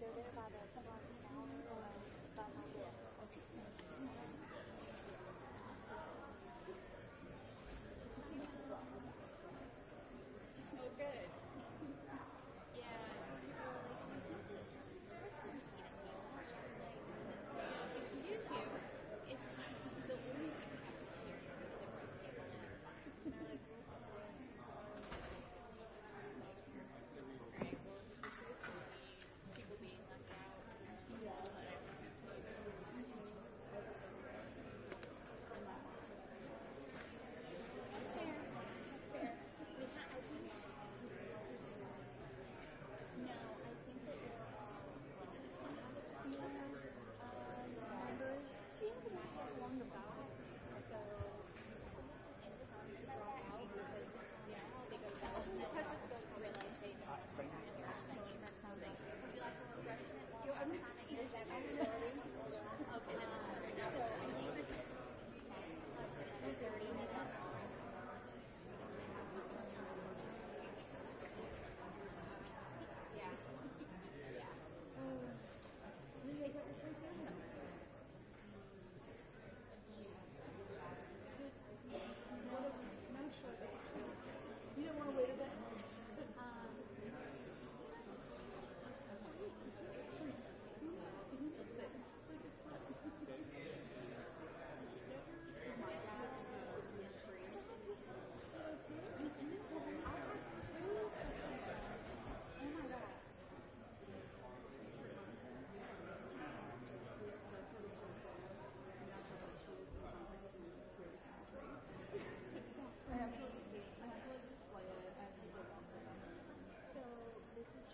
[0.00, 0.39] interesa.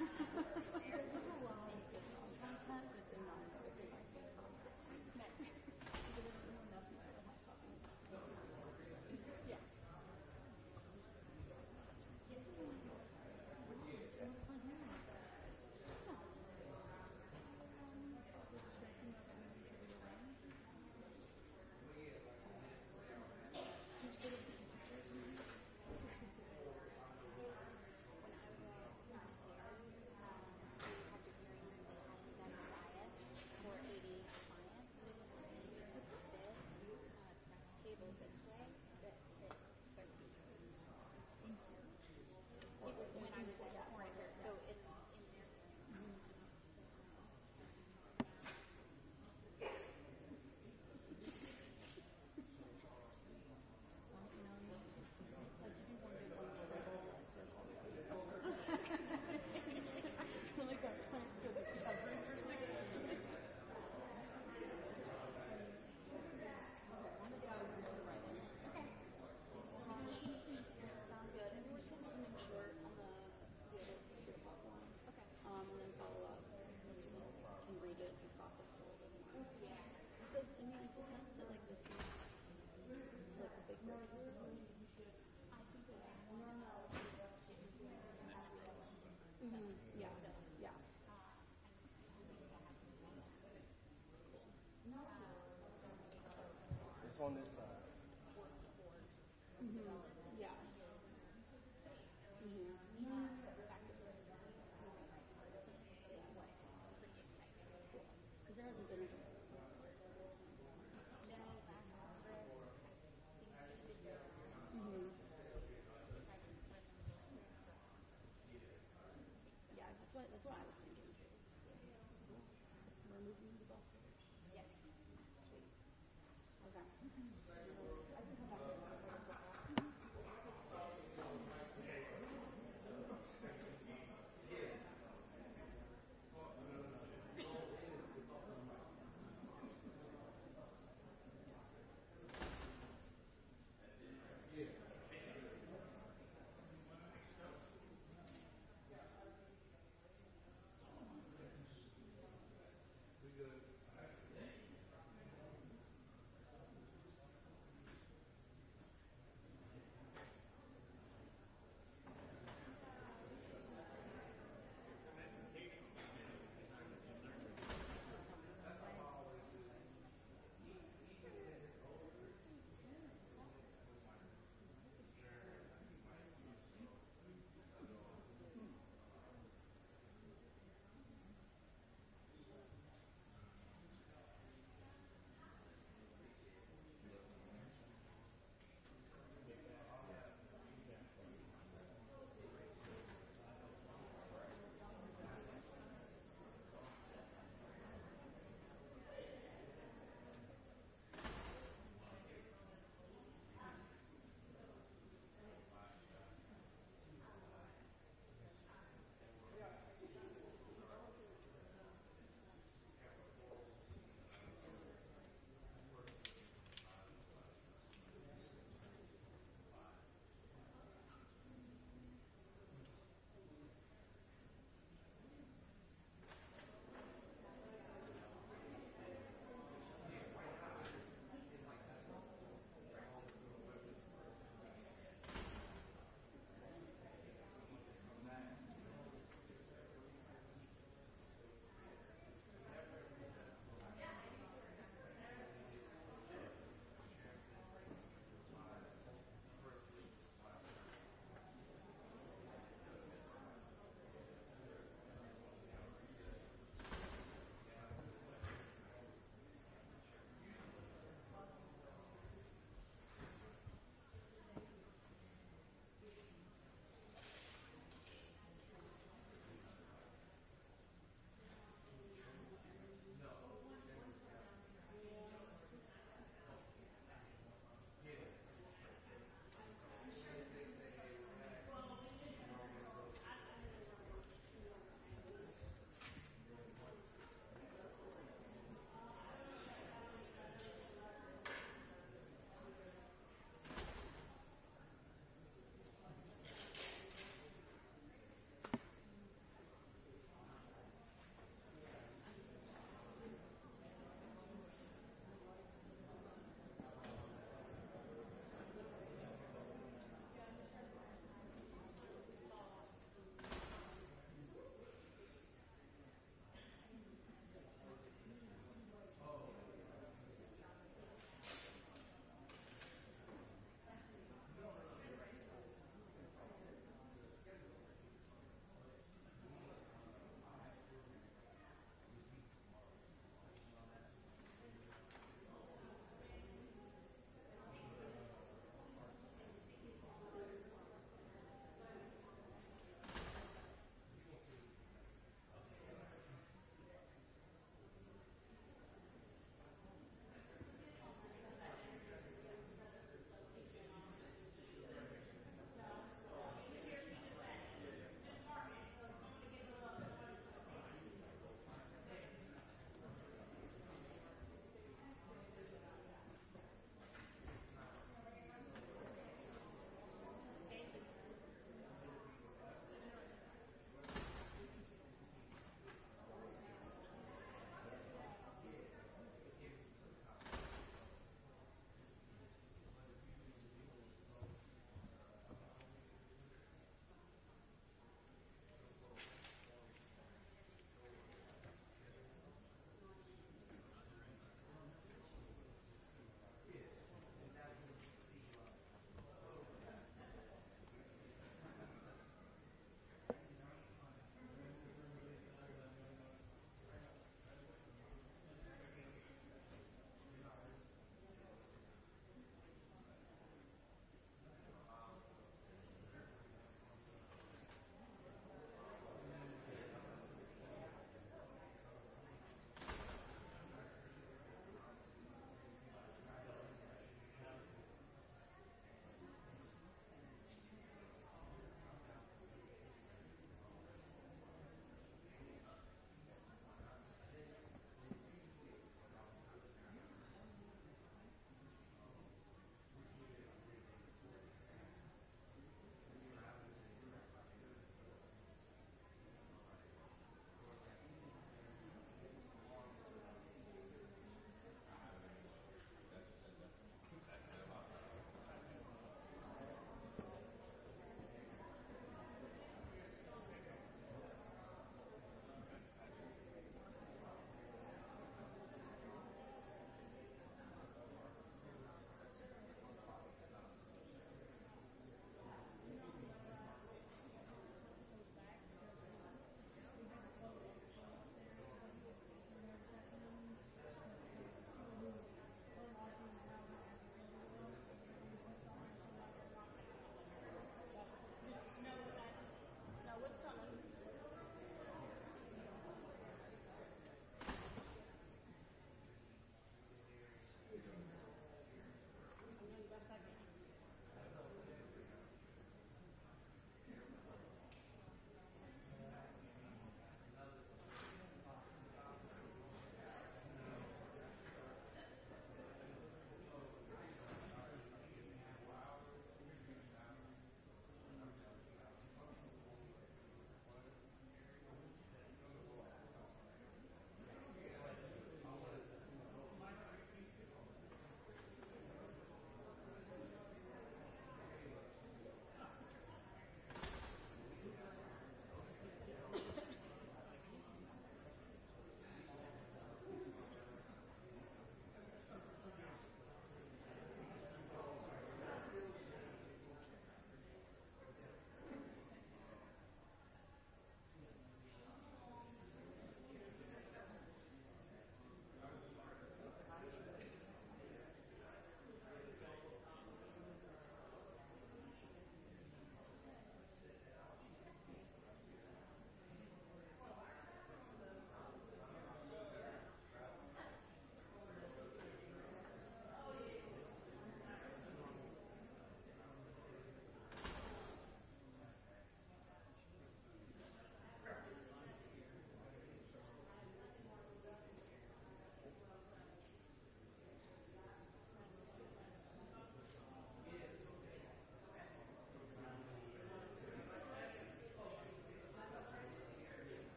[0.00, 1.44] 哈哈哈，这不是我，
[2.20, 2.99] 我刚穿的。
[97.20, 97.36] On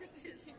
[0.00, 0.49] Margaret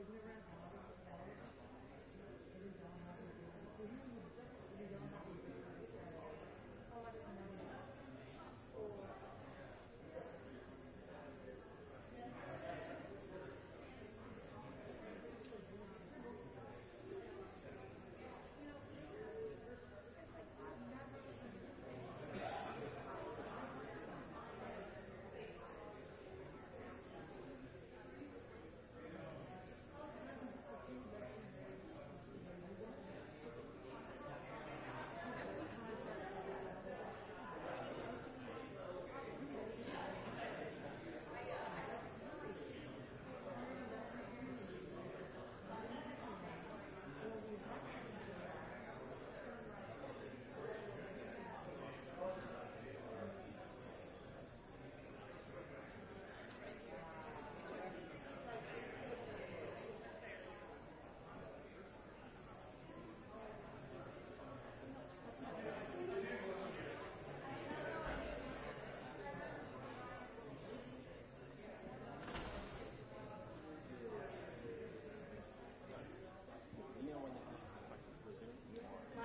[0.00, 0.29] ignorant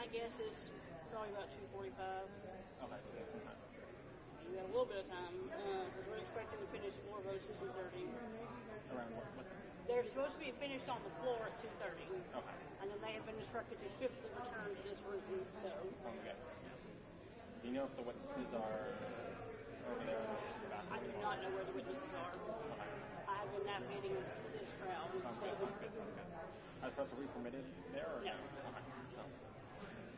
[0.06, 0.54] My guess is
[1.10, 1.90] probably about 2:45.
[1.90, 3.02] Okay.
[4.46, 7.42] You got a little bit of time uh, because we're expecting to finish floor votes
[7.42, 8.06] at 2:30.
[8.94, 9.26] Around what?
[9.34, 9.50] what?
[9.90, 12.06] They're supposed to be finished on the floor at 2:30.
[12.38, 12.58] Okay.
[12.86, 15.26] And then they have been instructed to swiftly return to this room.
[15.66, 15.74] So.
[15.74, 16.38] Okay.
[16.38, 18.86] Do you know if the witnesses are
[19.90, 20.22] over there?
[20.94, 22.34] I do not know where the witnesses are.
[22.78, 22.94] Okay.
[23.26, 24.14] I have been navigating
[24.54, 25.10] this crowd.
[25.18, 25.58] Sounds good.
[25.58, 25.94] Sounds good.
[25.98, 26.30] Sounds good.
[26.86, 28.38] Are the press are we permitted there or no?
[28.70, 28.95] Okay.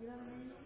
[0.00, 0.59] You know what I mean?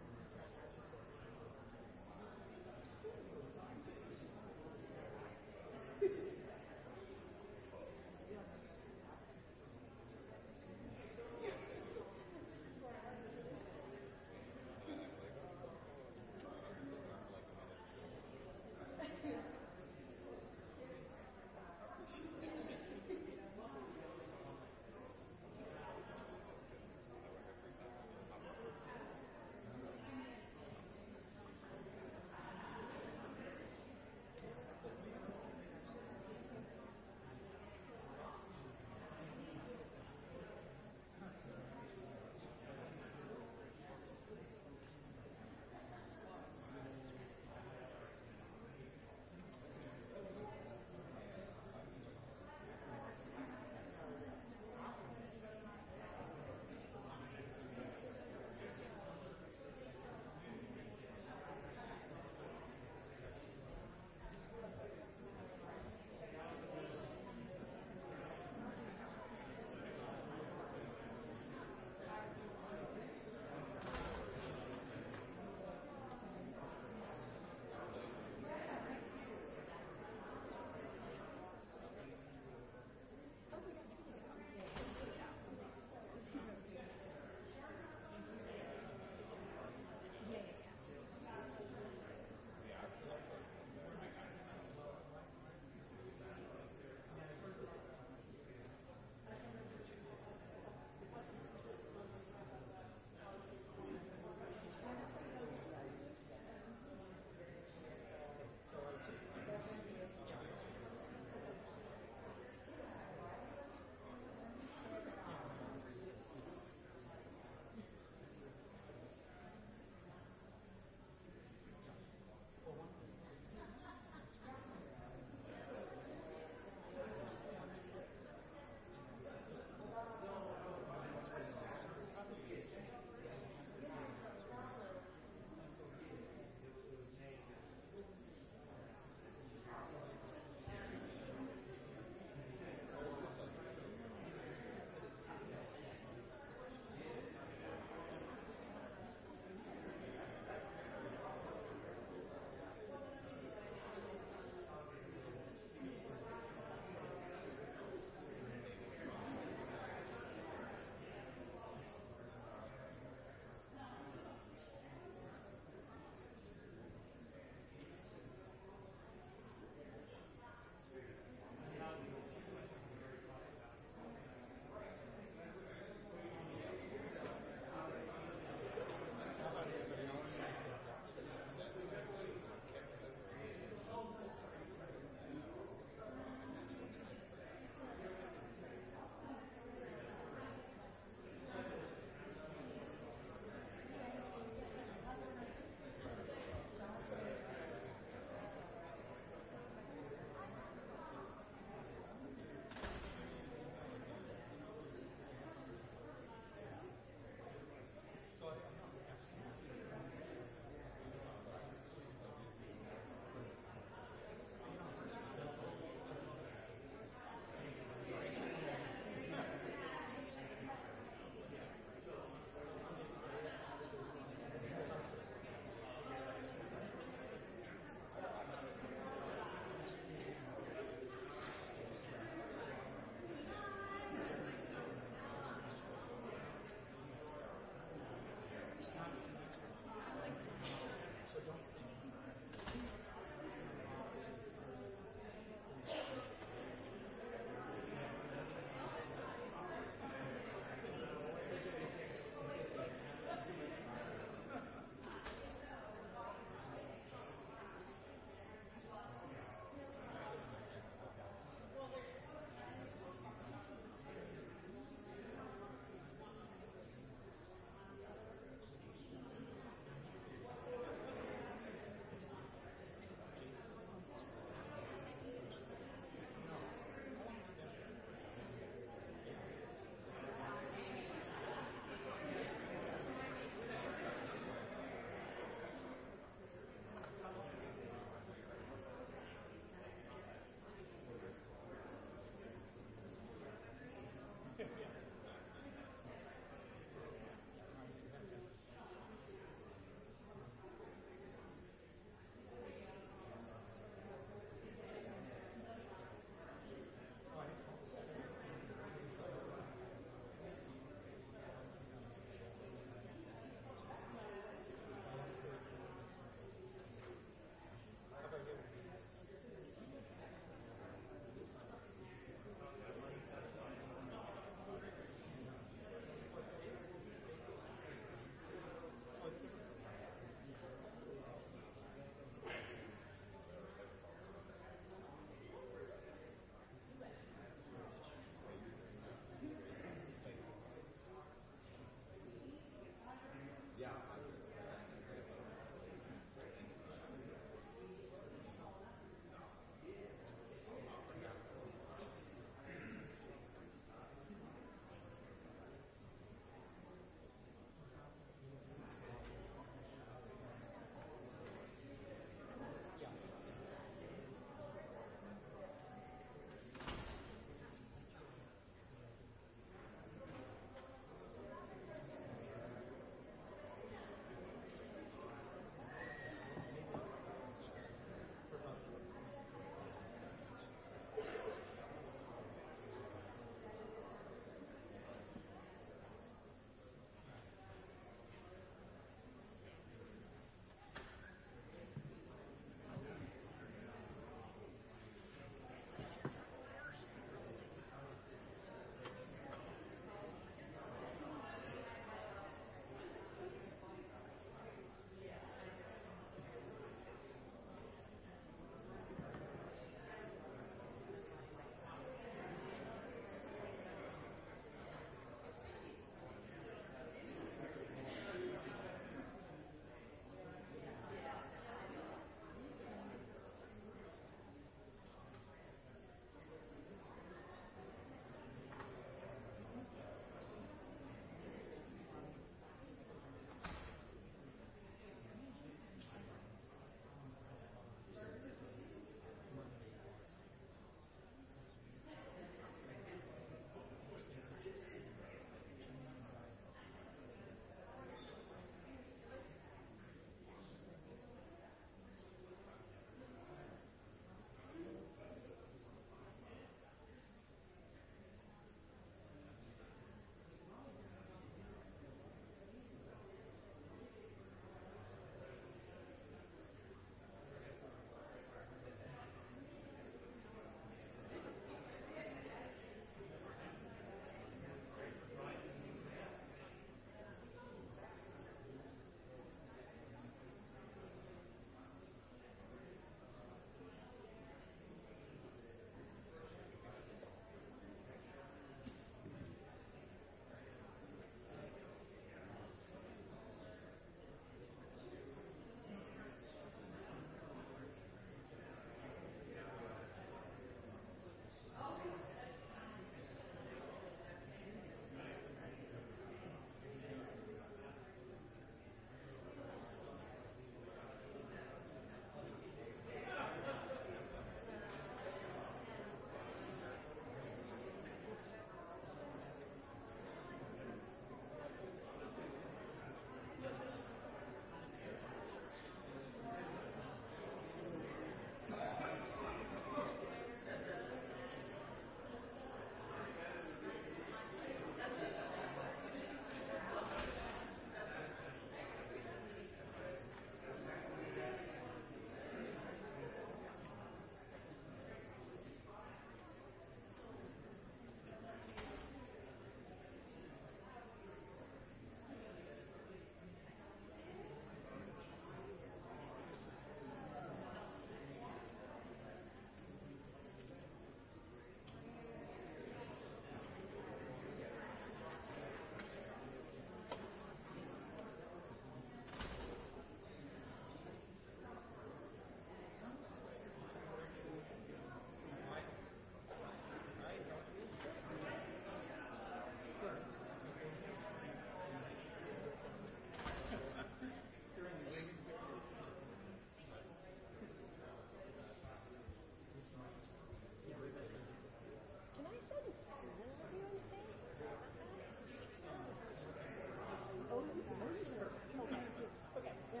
[599.94, 600.00] Yeah.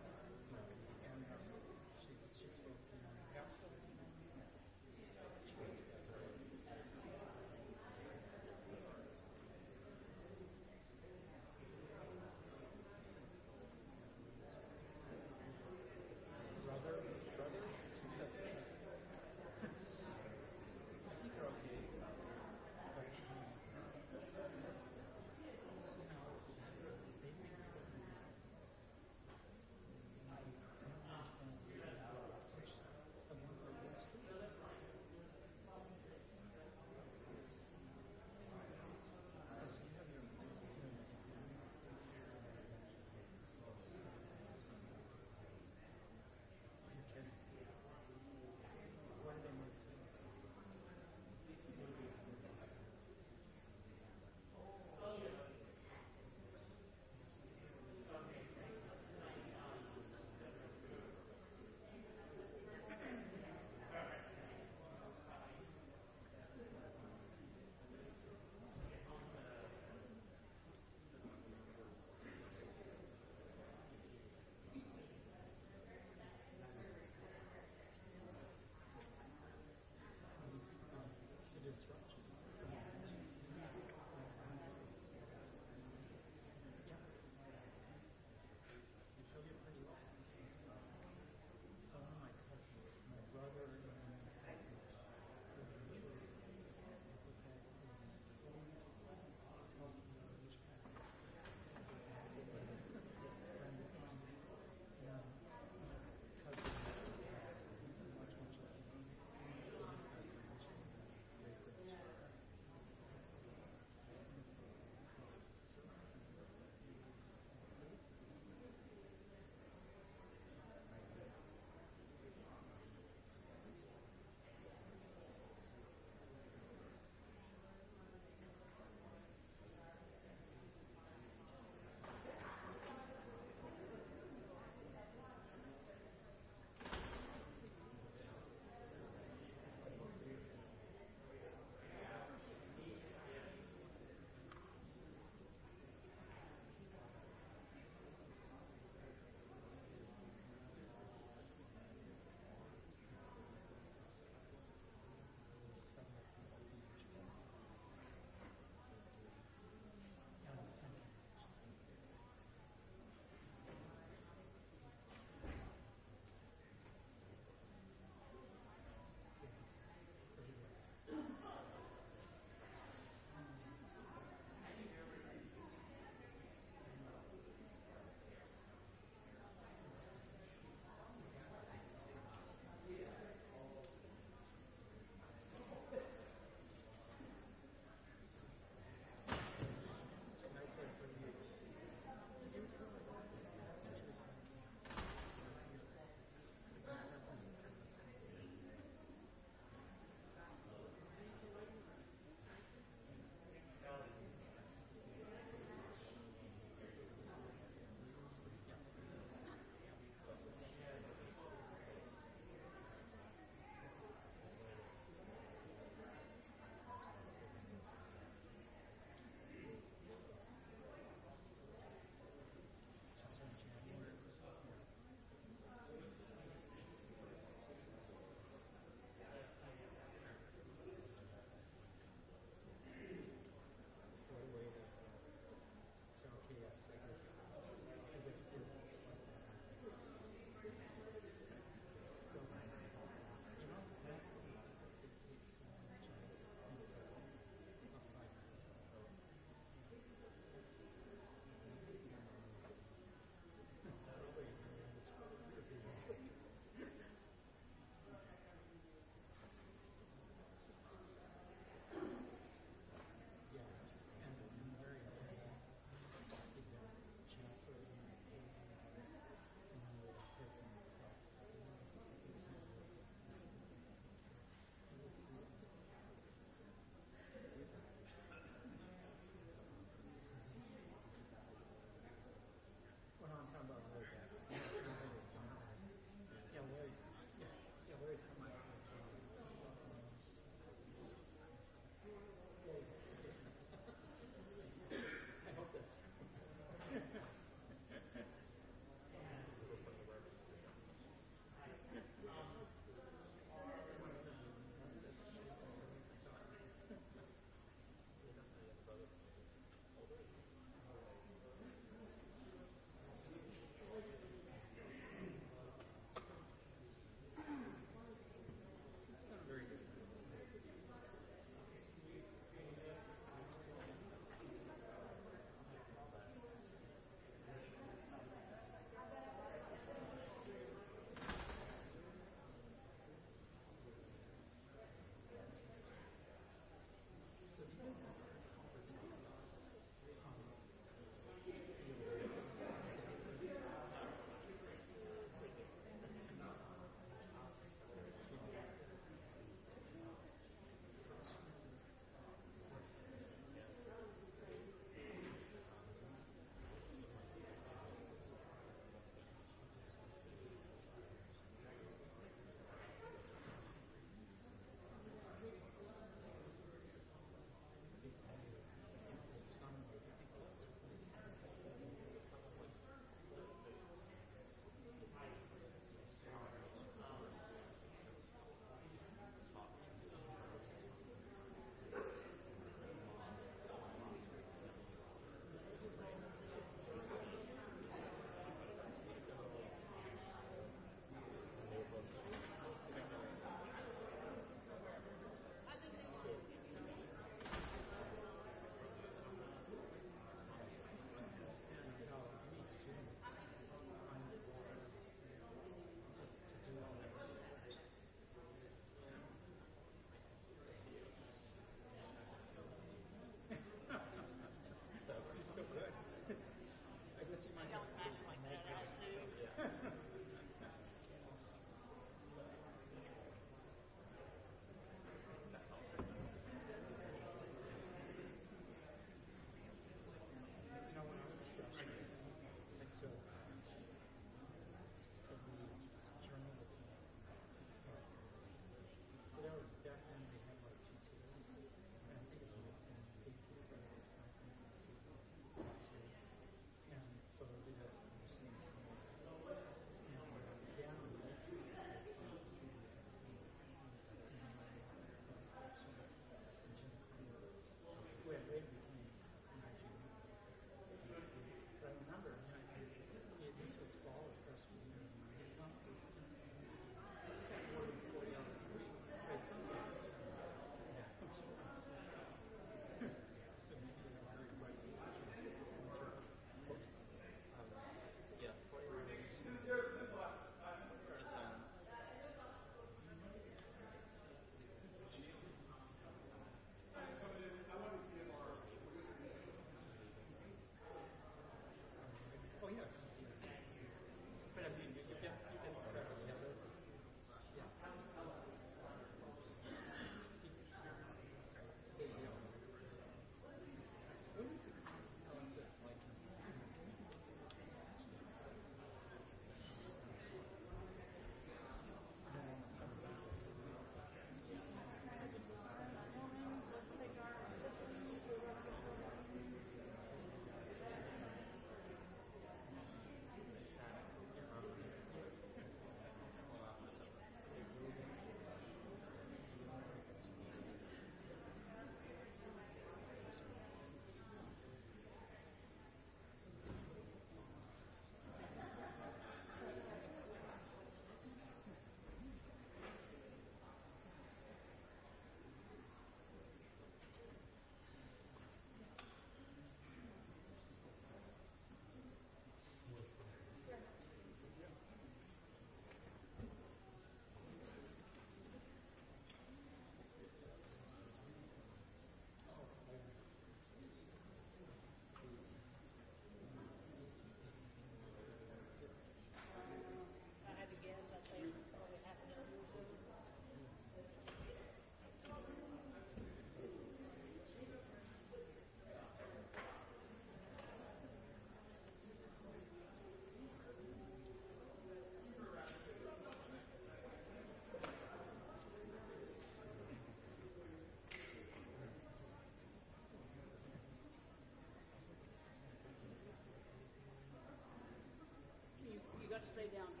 [599.49, 600.00] Stay down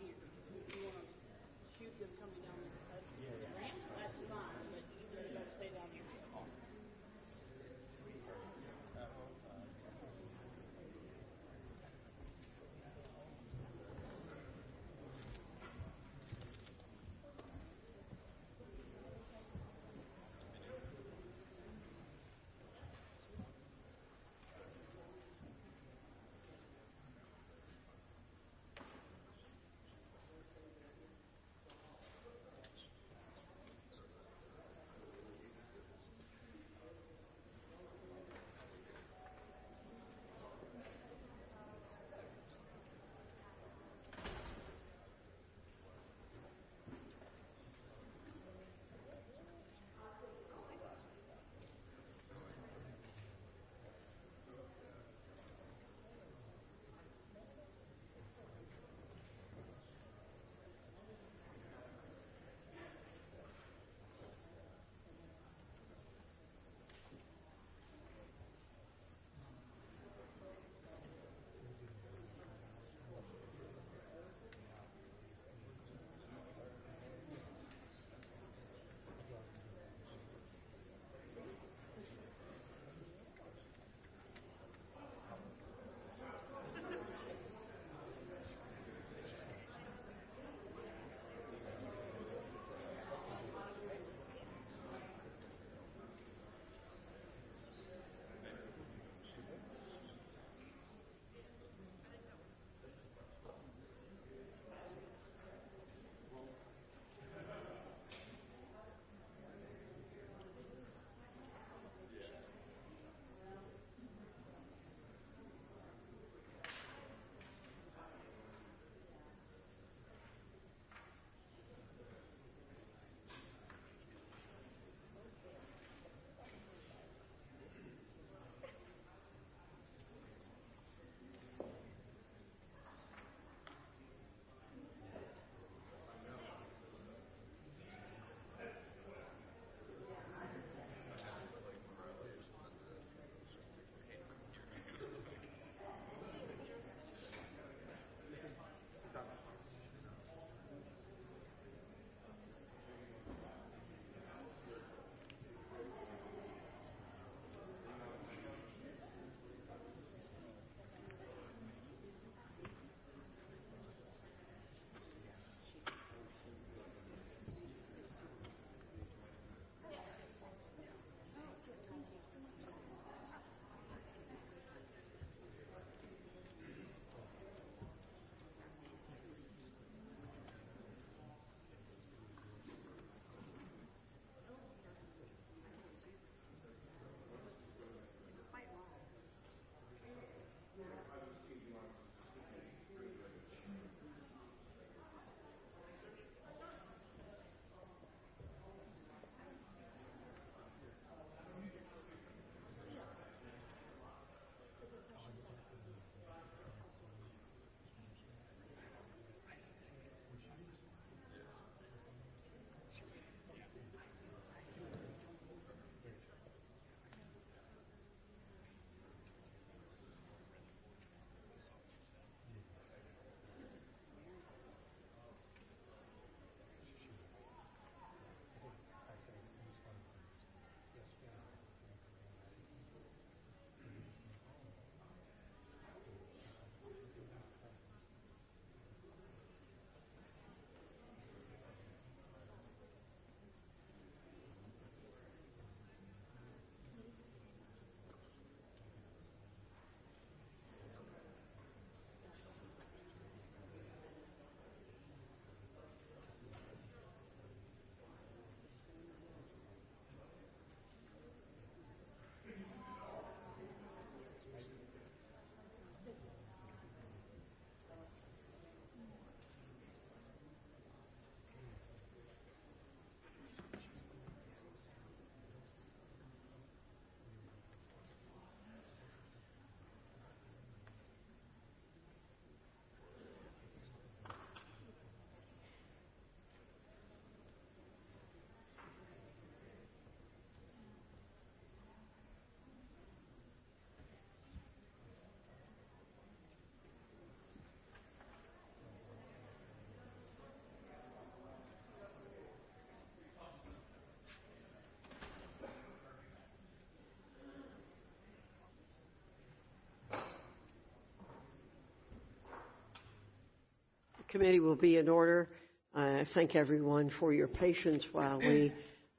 [314.31, 315.49] committee will be in order.
[315.93, 318.71] I thank everyone for your patience while we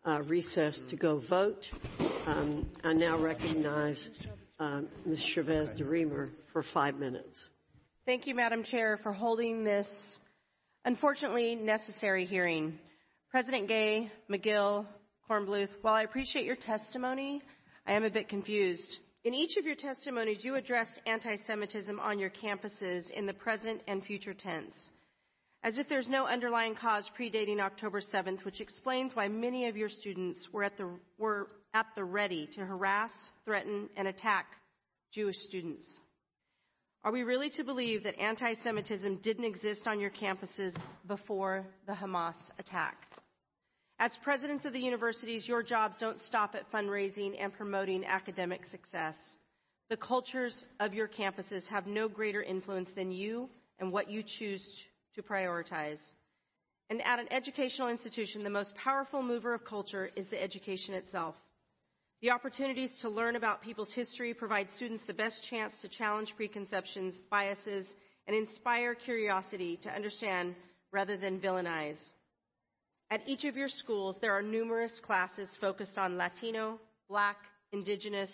[0.06, 1.68] uh, recess to go vote.
[2.26, 4.08] Um, I now recognize
[4.58, 5.22] um, Ms.
[5.34, 7.44] Chavez-DeRemer for five minutes.
[8.06, 9.86] Thank you, Madam Chair, for holding this
[10.84, 12.78] unfortunately necessary hearing.
[13.30, 14.86] President Gay, Magill,
[15.30, 17.42] Kornbluth, while I appreciate your testimony,
[17.86, 18.98] I am a bit confused.
[19.24, 23.82] In each of your testimonies, you addressed anti Semitism on your campuses in the present
[23.86, 24.74] and future tense,
[25.64, 29.88] as if there's no underlying cause predating October 7th, which explains why many of your
[29.88, 33.12] students were at the, were at the ready to harass,
[33.44, 34.46] threaten, and attack
[35.12, 35.86] Jewish students.
[37.04, 40.74] Are we really to believe that anti Semitism didn't exist on your campuses
[41.06, 43.08] before the Hamas attack?
[43.98, 49.16] As presidents of the universities, your jobs don't stop at fundraising and promoting academic success.
[49.90, 54.68] The cultures of your campuses have no greater influence than you and what you choose
[55.14, 56.00] to prioritize.
[56.90, 61.34] And at an educational institution, the most powerful mover of culture is the education itself.
[62.20, 67.20] The opportunities to learn about people's history provide students the best chance to challenge preconceptions,
[67.30, 67.86] biases,
[68.26, 70.54] and inspire curiosity to understand
[70.92, 71.98] rather than villainize.
[73.10, 77.36] At each of your schools, there are numerous classes focused on Latino, Black,
[77.72, 78.30] Indigenous,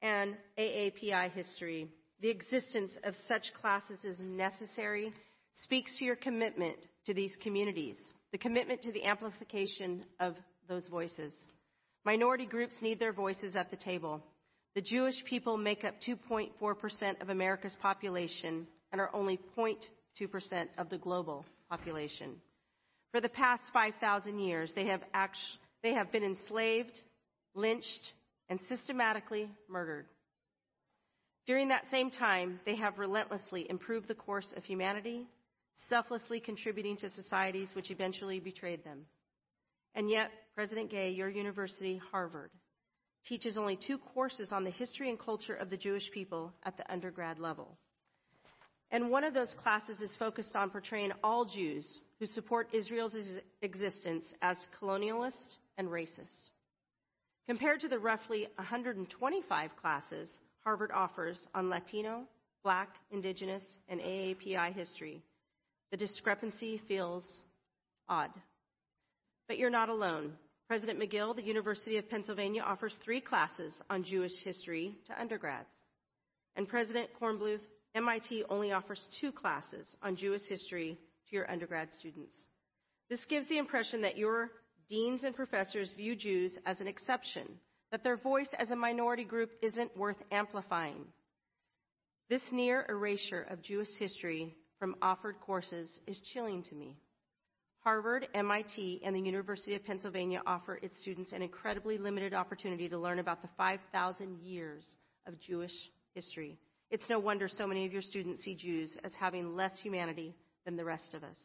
[0.00, 1.88] and AAPI history.
[2.20, 5.12] The existence of such classes is necessary,
[5.62, 7.96] speaks to your commitment to these communities,
[8.32, 10.34] the commitment to the amplification of
[10.68, 11.32] those voices.
[12.04, 14.22] Minority groups need their voices at the table.
[14.74, 20.98] The Jewish people make up 2.4% of America's population and are only 0.2% of the
[20.98, 22.36] global population.
[23.12, 25.02] For the past 5,000 years, they have,
[25.82, 26.98] they have been enslaved,
[27.54, 28.12] lynched,
[28.48, 30.06] and systematically murdered.
[31.46, 35.26] During that same time, they have relentlessly improved the course of humanity,
[35.88, 39.06] selflessly contributing to societies which eventually betrayed them.
[39.94, 42.50] And yet, President Gay, your university, Harvard,
[43.24, 46.90] teaches only two courses on the history and culture of the Jewish people at the
[46.92, 47.76] undergrad level.
[48.90, 53.16] And one of those classes is focused on portraying all Jews who support Israel's
[53.62, 56.50] existence as colonialist and racist.
[57.46, 60.28] Compared to the roughly 125 classes
[60.64, 62.24] Harvard offers on Latino,
[62.62, 65.22] Black, Indigenous, and AAPI history,
[65.90, 67.24] the discrepancy feels
[68.08, 68.30] odd.
[69.48, 70.34] But you're not alone.
[70.68, 75.68] President Magill, the University of Pennsylvania, offers three classes on Jewish history to undergrads.
[76.54, 77.62] And President Kornbluth,
[77.94, 80.96] MIT only offers two classes on Jewish history
[81.28, 82.34] to your undergrad students.
[83.08, 84.50] This gives the impression that your
[84.88, 87.48] deans and professors view Jews as an exception,
[87.90, 91.04] that their voice as a minority group isn't worth amplifying.
[92.28, 96.96] This near erasure of Jewish history from offered courses is chilling to me.
[97.80, 102.98] Harvard, MIT, and the University of Pennsylvania offer its students an incredibly limited opportunity to
[102.98, 104.84] learn about the 5,000 years
[105.26, 106.58] of Jewish history.
[106.90, 110.34] It's no wonder so many of your students see Jews as having less humanity
[110.64, 111.38] than the rest of us.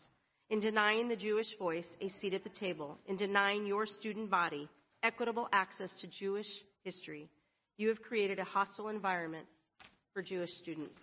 [0.50, 4.70] In denying the Jewish voice a seat at the table, in denying your student body
[5.04, 6.48] equitable access to Jewish
[6.84, 7.30] history,
[7.78, 9.46] you have created a hostile environment
[10.14, 11.00] for Jewish students.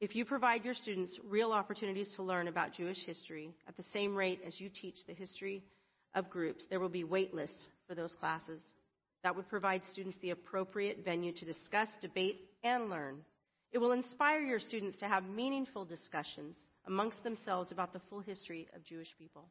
[0.00, 4.14] If you provide your students real opportunities to learn about Jewish history at the same
[4.14, 5.64] rate as you teach the history
[6.14, 8.62] of groups, there will be waitlists for those classes.
[9.24, 13.16] That would provide students the appropriate venue to discuss, debate, and learn.
[13.72, 18.68] It will inspire your students to have meaningful discussions amongst themselves about the full history
[18.76, 19.48] of Jewish people.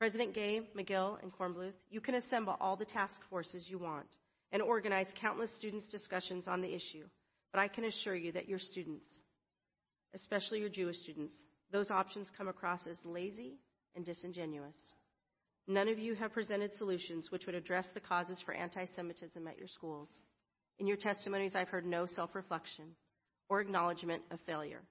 [0.00, 4.08] President Gay, Magill, and Kornbluth, you can assemble all the task forces you want
[4.50, 7.04] and organize countless students' discussions on the issue.
[7.52, 9.06] But I can assure you that your students,
[10.14, 11.34] especially your Jewish students,
[11.72, 13.58] those options come across as lazy
[13.94, 14.76] and disingenuous.
[15.66, 19.58] None of you have presented solutions which would address the causes for anti Semitism at
[19.58, 20.08] your schools.
[20.78, 22.96] In your testimonies, I've heard no self reflection
[23.48, 24.82] or acknowledgement of failure.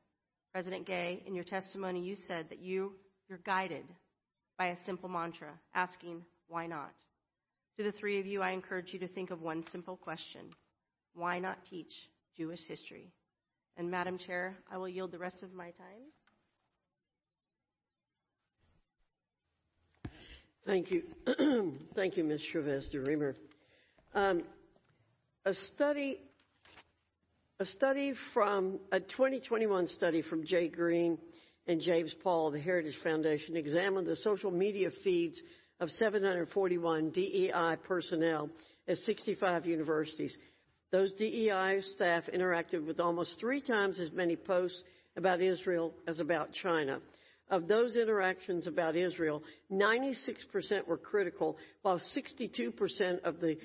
[0.51, 2.93] President Gay, in your testimony, you said that you,
[3.27, 3.85] you're guided
[4.57, 6.93] by a simple mantra asking, why not?
[7.77, 10.49] To the three of you, I encourage you to think of one simple question
[11.13, 11.93] Why not teach
[12.37, 13.11] Jewish history?
[13.79, 16.03] And, Madam Chair, I will yield the rest of my time.
[20.65, 21.03] Thank you.
[21.95, 22.41] Thank you, Ms.
[22.51, 23.35] Chavez-DeRemer.
[24.13, 24.43] Um,
[25.45, 26.19] a study
[27.61, 31.17] a study from a 2021 study from Jay Greene
[31.65, 35.41] and James Paul, of the Heritage Foundation, examined the social media feeds
[35.79, 38.49] of 741 DEI personnel
[38.89, 40.37] at 65 universities.
[40.91, 44.81] Those DEI staff interacted with almost three times as many posts
[45.15, 46.99] about Israel as about China.
[47.49, 53.57] Of those interactions about Israel, 96% were critical, while 62% of the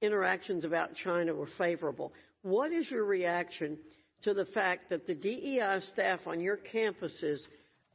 [0.00, 2.12] interactions about China were favorable.
[2.42, 3.78] What is your reaction
[4.22, 7.40] to the fact that the DEI staff on your campuses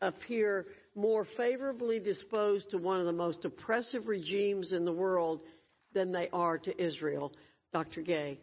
[0.02, 0.66] appear
[0.96, 5.42] more favorably disposed to one of the most oppressive regimes in the world
[5.94, 7.32] than they are to Israel?
[7.74, 8.02] Dr.
[8.02, 8.40] Gay.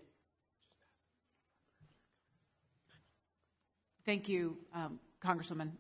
[4.05, 5.71] Thank you, um, Congresswoman.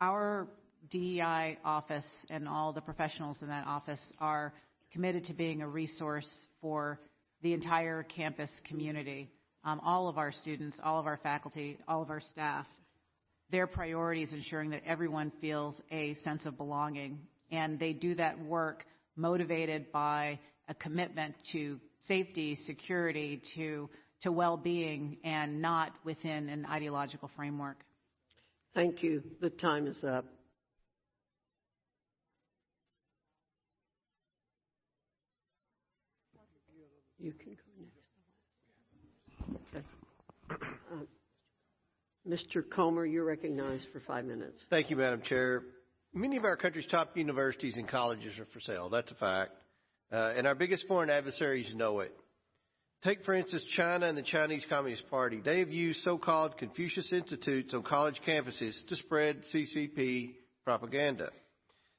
[0.00, 0.48] Our
[0.90, 4.54] DEI office and all the professionals in that office are
[4.90, 6.30] committed to being a resource
[6.62, 6.98] for
[7.42, 9.28] the entire campus community,
[9.64, 12.66] um, all of our students, all of our faculty, all of our staff.
[13.50, 17.18] Their priority is ensuring that everyone feels a sense of belonging,
[17.52, 18.82] and they do that work
[19.14, 23.90] motivated by a commitment to safety, security, to
[24.22, 27.76] to well-being, and not within an ideological framework.
[28.74, 29.22] Thank you.
[29.40, 30.24] The time is up.
[37.18, 37.62] You can go
[39.72, 39.88] next.
[40.52, 40.66] Okay.
[40.92, 40.96] Uh,
[42.28, 42.68] Mr.
[42.68, 44.64] Comer, you're recognized for five minutes.
[44.68, 45.62] Thank you, Madam Chair.
[46.12, 48.90] Many of our country's top universities and colleges are for sale.
[48.90, 49.52] That's a fact.
[50.12, 52.14] Uh, and our biggest foreign adversaries know it.
[53.06, 55.40] Take, for instance, China and the Chinese Communist Party.
[55.40, 60.32] They have used so-called Confucius Institutes on college campuses to spread CCP
[60.64, 61.30] propaganda.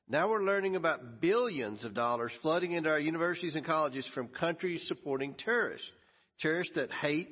[0.09, 4.85] Now we're learning about billions of dollars flooding into our universities and colleges from countries
[4.85, 5.89] supporting terrorists,
[6.41, 7.29] terrorists that hate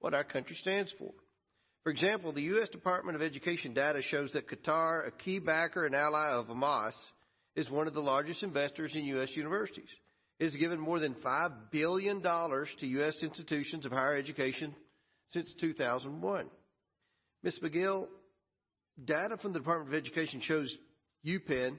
[0.00, 1.12] what our country stands for.
[1.82, 2.70] For example, the U.S.
[2.70, 6.94] Department of Education data shows that Qatar, a key backer and ally of Hamas,
[7.56, 9.36] is one of the largest investors in U.S.
[9.36, 9.90] universities
[10.44, 13.18] has given more than $5 billion to U.S.
[13.22, 14.74] institutions of higher education
[15.30, 16.46] since 2001.
[17.42, 17.58] Ms.
[17.62, 18.06] Magill,
[19.02, 20.76] data from the Department of Education shows
[21.26, 21.78] UPenn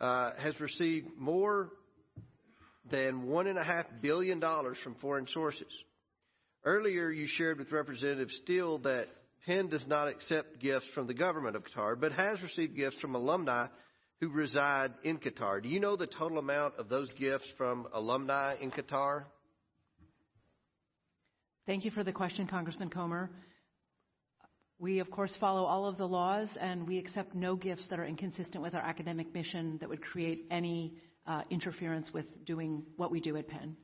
[0.00, 1.70] uh, has received more
[2.90, 5.72] than $1.5 billion from foreign sources.
[6.64, 9.06] Earlier, you shared with Representative Steel that
[9.46, 13.14] Penn does not accept gifts from the government of Qatar, but has received gifts from
[13.14, 13.66] alumni
[14.22, 15.60] who reside in Qatar.
[15.60, 19.24] Do you know the total amount of those gifts from alumni in Qatar?
[21.66, 23.30] Thank you for the question, Congressman Comer.
[24.78, 28.04] We, of course, follow all of the laws, and we accept no gifts that are
[28.04, 30.94] inconsistent with our academic mission that would create any
[31.26, 33.76] uh, interference with doing what we do at Penn.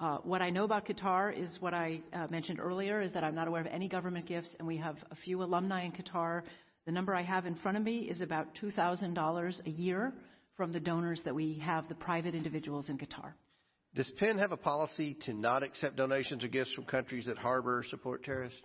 [0.00, 3.36] Uh, what I know about Qatar is what I uh, mentioned earlier, is that I'm
[3.36, 6.42] not aware of any government gifts, and we have a few alumni in Qatar
[6.86, 10.12] the number I have in front of me is about $2,000 a year
[10.56, 13.32] from the donors that we have, the private individuals in Qatar.
[13.94, 17.78] Does Penn have a policy to not accept donations or gifts from countries that harbor
[17.78, 18.60] or support terrorists?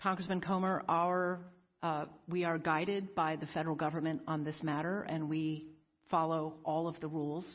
[0.00, 1.40] Congressman Comer, our,
[1.82, 5.66] uh, we are guided by the federal government on this matter, and we
[6.10, 7.46] follow all of the rules.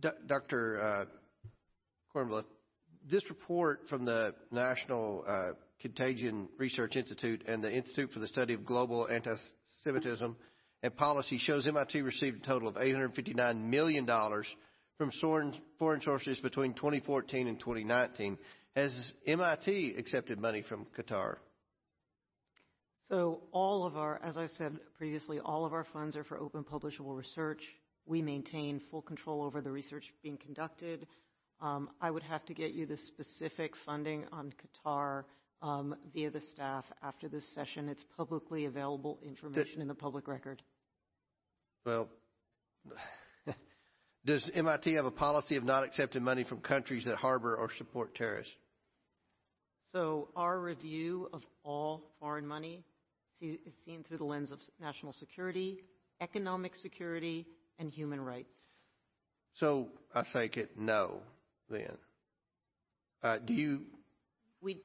[0.00, 0.82] D- Dr.
[0.82, 1.04] Uh,
[2.14, 2.44] Kornbluth,
[3.08, 5.50] this report from the National uh,
[5.80, 10.36] Contagion Research Institute and the Institute for the Study of Global Anti-Semitism
[10.82, 14.06] and Policy shows MIT received a total of $859 million
[14.96, 15.12] from
[15.78, 18.38] foreign sources between 2014 and 2019.
[18.76, 21.36] Has MIT accepted money from Qatar?
[23.08, 26.62] So all of our, as I said previously, all of our funds are for open
[26.62, 27.62] publishable research.
[28.06, 31.06] We maintain full control over the research being conducted.
[31.60, 34.52] Um, I would have to get you the specific funding on
[34.84, 35.24] Qatar
[35.62, 37.88] via the staff after this session.
[37.88, 40.62] It's publicly available information in the public record.
[41.84, 42.08] Well,
[44.26, 48.14] does MIT have a policy of not accepting money from countries that harbor or support
[48.14, 48.52] terrorists?
[49.92, 52.84] So our review of all foreign money
[53.40, 55.78] is seen through the lens of national security,
[56.20, 57.46] economic security,
[57.78, 58.54] and human rights.
[59.54, 61.20] So I take it no,
[61.70, 61.96] then.
[63.22, 63.80] Uh, do you
[64.60, 64.82] we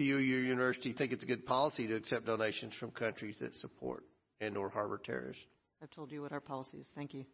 [0.00, 3.54] do you, your university, think it's a good policy to accept donations from countries that
[3.56, 4.02] support
[4.40, 5.44] and or harbor terrorists?
[5.82, 6.88] I've told you what our policy is.
[6.94, 7.26] Thank you.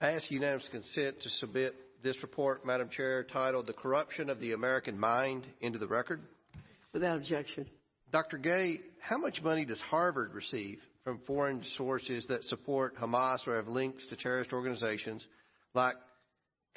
[0.00, 4.52] I ask unanimous consent to submit this report, Madam Chair, titled The Corruption of the
[4.52, 6.22] American Mind into the record.
[6.94, 7.66] Without objection.
[8.10, 8.38] Dr.
[8.38, 13.68] Gay, how much money does Harvard receive from foreign sources that support Hamas or have
[13.68, 15.26] links to terrorist organizations
[15.74, 15.96] like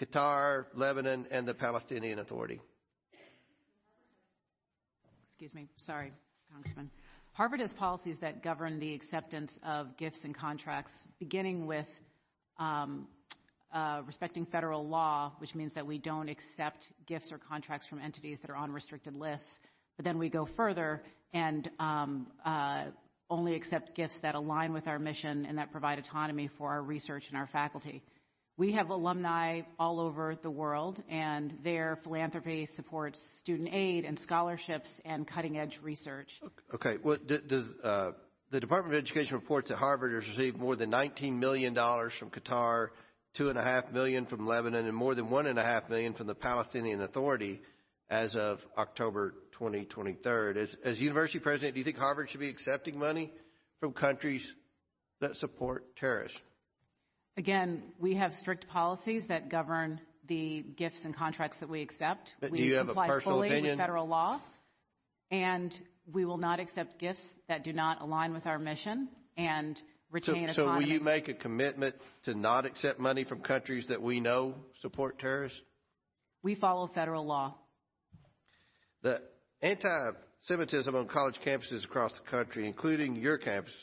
[0.01, 2.59] Qatar, Lebanon, and the Palestinian Authority?
[5.42, 6.14] Excuse me, sorry,
[6.53, 6.88] Congressman.
[7.32, 11.88] Harvard has policies that govern the acceptance of gifts and contracts, beginning with
[12.60, 13.08] um,
[13.74, 18.38] uh, respecting federal law, which means that we don't accept gifts or contracts from entities
[18.44, 19.48] that are on restricted lists.
[19.98, 21.02] But then we go further
[21.34, 22.84] and um, uh,
[23.28, 27.24] only accept gifts that align with our mission and that provide autonomy for our research
[27.30, 28.03] and our faculty.
[28.58, 34.90] We have alumni all over the world, and their philanthropy supports student aid and scholarships
[35.06, 36.30] and cutting edge research.
[36.76, 36.98] Okay.
[37.04, 38.12] Well, does uh,
[38.52, 42.90] the Department of Education reports that Harvard has received more than $19 million from Qatar,
[43.40, 47.62] 2.5 million from Lebanon, and more than 1.5 million from the Palestinian Authority
[48.10, 50.62] as of October 2023.
[50.62, 53.32] As, as university president, do you think Harvard should be accepting money
[53.80, 54.46] from countries
[55.22, 56.38] that support terrorists?
[57.38, 62.34] Again, we have strict policies that govern the gifts and contracts that we accept.
[62.40, 63.77] But we do you have a comply personal fully opinion?
[63.77, 64.42] with federal law,
[65.30, 65.77] and
[66.11, 70.53] we will not accept gifts that do not align with our mission and So, retain
[70.53, 74.56] so will you make a commitment to not accept money from countries that we know
[74.82, 75.60] support terrorists?
[76.43, 77.56] we follow federal law.
[79.03, 79.22] The
[79.61, 83.74] anti-Semitism on college campuses across the country, including your campus,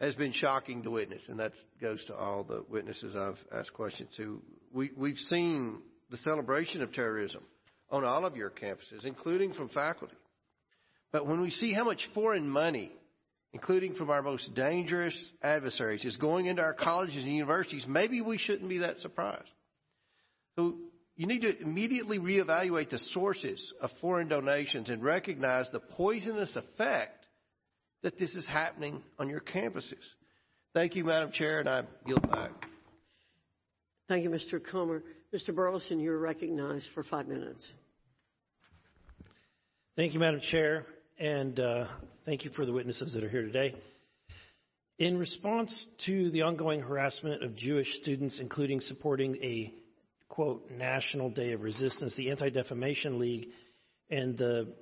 [0.00, 4.10] has been shocking to witness, and that goes to all the witnesses I've asked questions
[4.16, 4.40] to.
[4.72, 7.42] We, we've seen the celebration of terrorism
[7.90, 10.14] on all of your campuses, including from faculty.
[11.10, 12.92] But when we see how much foreign money,
[13.52, 18.38] including from our most dangerous adversaries, is going into our colleges and universities, maybe we
[18.38, 19.50] shouldn't be that surprised.
[20.56, 20.76] So
[21.16, 27.17] you need to immediately reevaluate the sources of foreign donations and recognize the poisonous effect
[28.02, 29.94] that this is happening on your campuses.
[30.74, 32.50] Thank you, Madam Chair, and I yield back.
[34.08, 34.62] Thank you, Mr.
[34.64, 35.02] Comer.
[35.34, 35.50] Mr.
[35.50, 37.66] Burlison, you're recognized for five minutes.
[39.96, 40.86] Thank you, Madam Chair,
[41.18, 41.86] and uh,
[42.24, 43.74] thank you for the witnesses that are here today.
[44.98, 49.72] In response to the ongoing harassment of Jewish students, including supporting a
[50.28, 53.48] quote National Day of Resistance, the Anti Defamation League
[54.10, 54.74] and the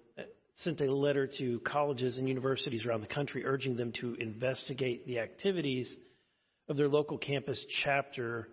[0.57, 5.19] sent a letter to colleges and universities around the country urging them to investigate the
[5.19, 5.97] activities
[6.69, 8.49] of their local campus chapter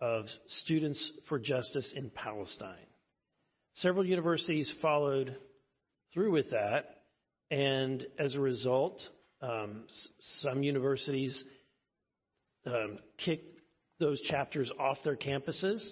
[0.00, 2.86] of Students for Justice in Palestine.
[3.74, 5.36] Several universities followed
[6.14, 7.02] through with that,
[7.50, 9.02] and as a result,
[9.40, 9.84] um,
[10.40, 11.44] some universities
[12.66, 13.60] um, kicked
[13.98, 15.84] those chapters off their campuses.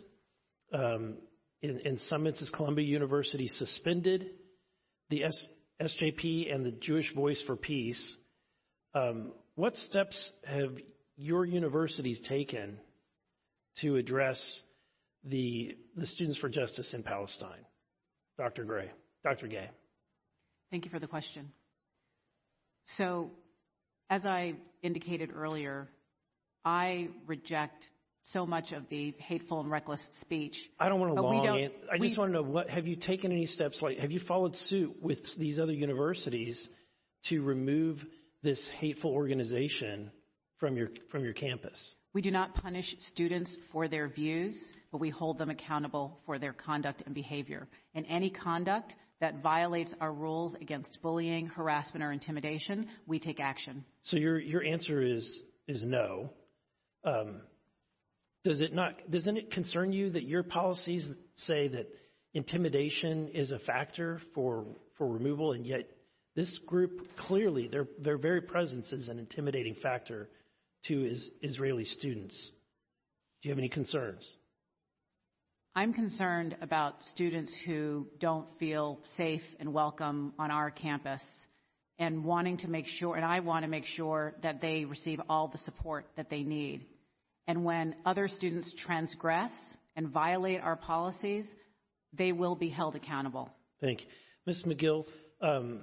[0.72, 1.16] Um,
[1.60, 4.30] in, in some instances, Columbia University suspended
[5.10, 5.46] the S-
[5.80, 8.16] SJP and the Jewish Voice for Peace.
[8.94, 10.72] Um, what steps have
[11.16, 12.78] your universities taken
[13.78, 14.62] to address
[15.24, 17.64] the, the Students for Justice in Palestine?
[18.38, 18.64] Dr.
[18.64, 18.90] Gray,
[19.22, 19.48] Dr.
[19.48, 19.68] Gay.
[20.70, 21.50] Thank you for the question.
[22.86, 23.30] So,
[24.08, 25.88] as I indicated earlier,
[26.64, 27.88] I reject
[28.32, 30.56] so much of the hateful and reckless speech.
[30.78, 33.32] I don't want we long I we- just want to know what have you taken
[33.32, 36.68] any steps like have you followed suit with these other universities
[37.24, 37.98] to remove
[38.42, 40.10] this hateful organization
[40.58, 41.94] from your from your campus?
[42.12, 44.58] We do not punish students for their views,
[44.90, 47.68] but we hold them accountable for their conduct and behavior.
[47.94, 53.84] And any conduct that violates our rules against bullying, harassment, or intimidation, we take action.
[54.02, 56.30] So your your answer is is no.
[57.04, 57.42] Um,
[58.44, 59.10] does it not?
[59.10, 61.88] Doesn't it concern you that your policies say that
[62.34, 65.88] intimidation is a factor for for removal, and yet
[66.36, 70.28] this group clearly their their very presence is an intimidating factor
[70.84, 72.50] to is, Israeli students?
[73.42, 74.36] Do you have any concerns?
[75.74, 81.22] I'm concerned about students who don't feel safe and welcome on our campus
[81.98, 85.48] and wanting to make sure, and I want to make sure that they receive all
[85.48, 86.86] the support that they need.
[87.50, 89.50] And when other students transgress
[89.96, 91.52] and violate our policies,
[92.12, 93.50] they will be held accountable.
[93.80, 94.06] Thank you.
[94.46, 94.62] Ms.
[94.68, 95.04] Magill,
[95.40, 95.80] um,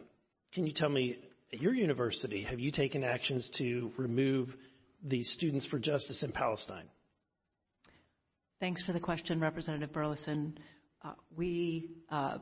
[0.54, 1.18] can you tell me,
[1.52, 4.56] at your university, have you taken actions to remove
[5.04, 6.86] the Students for Justice in Palestine?
[8.62, 10.54] Thanks for the question, Representative Burlison.
[11.04, 12.38] Uh, we uh,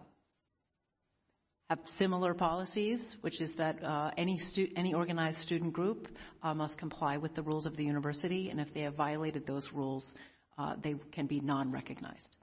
[1.70, 6.08] have similar policies, which is that uh, any, stu- any organized student group
[6.44, 9.68] uh, must comply with the rules of the university, and if they have violated those
[9.74, 10.14] rules,
[10.58, 12.38] uh, they can be non recognized.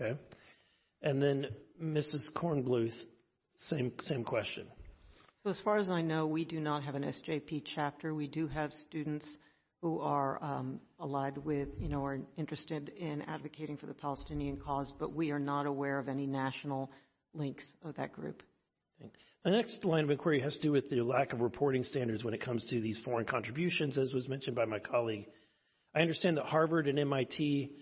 [0.00, 0.18] Okay.
[1.02, 1.48] And then
[1.82, 2.32] Mrs.
[2.34, 2.94] Kornbluth,
[3.54, 4.66] same, same question.
[5.42, 8.14] So, as far as I know, we do not have an SJP chapter.
[8.14, 9.26] We do have students
[9.82, 14.92] who are um, allied with, you know, are interested in advocating for the Palestinian cause,
[14.98, 16.90] but we are not aware of any national
[17.34, 18.42] links of that group.
[19.44, 22.34] The next line of inquiry has to do with the lack of reporting standards when
[22.34, 25.26] it comes to these foreign contributions, as was mentioned by my colleague.
[25.94, 27.72] I understand that Harvard and MIT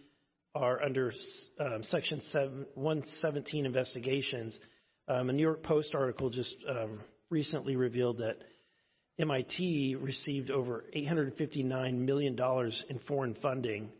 [0.54, 1.12] are under
[1.60, 4.58] um, Section 7, 117 investigations
[5.06, 8.36] Um, a New York Post article just um, recently revealed that
[9.18, 12.38] MIT received over $859 million
[12.88, 13.90] in foreign funding.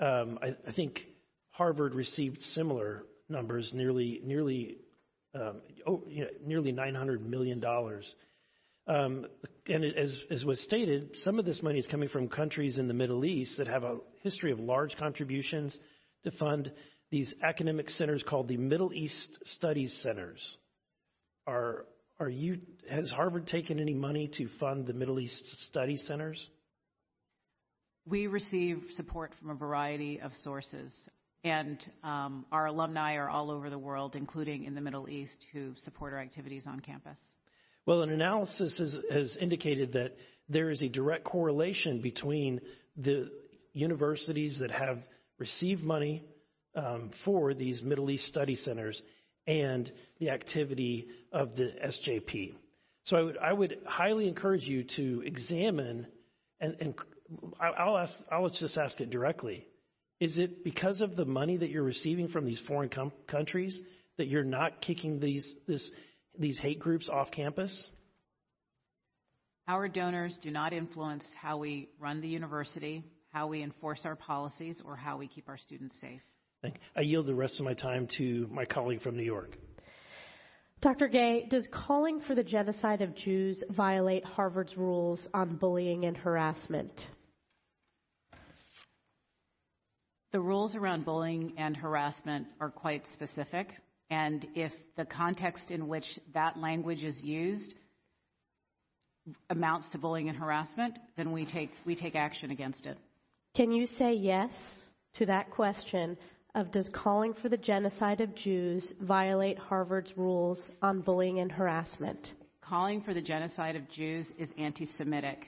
[0.00, 1.06] Um, I, I, think
[1.50, 3.04] Harvard received similar
[3.34, 4.78] numbers, nearly nearly
[5.34, 8.14] um, oh, you know, nearly 900 million dollars.
[8.86, 9.26] Um,
[9.66, 12.94] and as, as was stated, some of this money is coming from countries in the
[12.94, 15.78] Middle East that have a history of large contributions
[16.24, 16.70] to fund
[17.10, 20.56] these academic centers called the Middle East Studies Centers.
[21.46, 21.86] Are
[22.20, 26.48] are you has Harvard taken any money to fund the Middle East Study Centers?
[28.06, 30.92] We receive support from a variety of sources,
[31.44, 35.74] and um, our alumni are all over the world, including in the Middle East, who
[35.76, 37.18] support our activities on campus.
[37.86, 40.16] Well, an analysis has, has indicated that
[40.48, 42.62] there is a direct correlation between
[42.96, 43.30] the
[43.74, 44.98] universities that have
[45.38, 46.24] received money
[46.74, 49.00] um, for these Middle East study centers
[49.46, 52.54] and the activity of the SJP.
[53.04, 56.06] So I would, I would highly encourage you to examine,
[56.58, 56.94] and, and
[57.60, 59.66] I'll, ask, I'll just ask it directly.
[60.20, 63.80] Is it because of the money that you're receiving from these foreign com- countries
[64.16, 65.90] that you're not kicking these, this,
[66.38, 67.90] these hate groups off campus?
[69.66, 74.82] Our donors do not influence how we run the university, how we enforce our policies,
[74.84, 76.20] or how we keep our students safe.
[76.96, 79.56] I yield the rest of my time to my colleague from New York.
[80.80, 81.08] Dr.
[81.08, 87.08] Gay, does calling for the genocide of Jews violate Harvard's rules on bullying and harassment?
[90.34, 93.68] The rules around bullying and harassment are quite specific,
[94.10, 97.72] and if the context in which that language is used
[99.48, 102.98] amounts to bullying and harassment, then we take, we take action against it.
[103.54, 104.52] Can you say yes
[105.18, 106.18] to that question
[106.56, 112.32] of does calling for the genocide of Jews violate Harvard's rules on bullying and harassment?
[112.60, 115.46] Calling for the genocide of Jews is anti Semitic.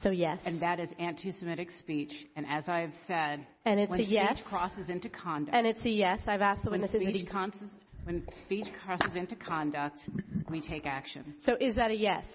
[0.00, 0.40] So yes.
[0.46, 2.26] And that is anti-Semitic speech.
[2.34, 4.38] And as I've said, and it's when a yes.
[4.38, 5.54] speech crosses into conduct.
[5.54, 6.20] And it's a yes.
[6.26, 7.08] I've asked the when witnesses.
[7.08, 7.70] Speech crosses,
[8.04, 10.02] when speech crosses into conduct,
[10.48, 11.34] we take action.
[11.40, 12.26] So is that a yes?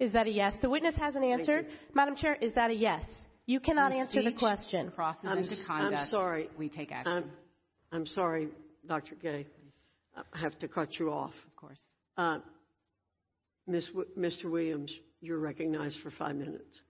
[0.00, 0.54] Is that a yes?
[0.60, 1.66] The witness hasn't answered.
[1.94, 3.04] Madam Chair, is that a yes?
[3.46, 4.90] You cannot when answer the question.
[4.90, 5.94] Crosses I'm, into conduct.
[5.94, 6.50] I'm sorry.
[6.58, 7.12] We take action.
[7.12, 7.30] I'm,
[7.92, 8.48] I'm sorry,
[8.86, 9.14] Dr.
[9.14, 9.46] Gay.
[10.32, 11.32] I have to cut you off.
[11.46, 11.80] Of course.
[12.16, 12.38] Uh,
[13.68, 13.86] Ms.
[13.88, 14.50] W- Mr.
[14.50, 16.80] Williams, you're recognized for five minutes.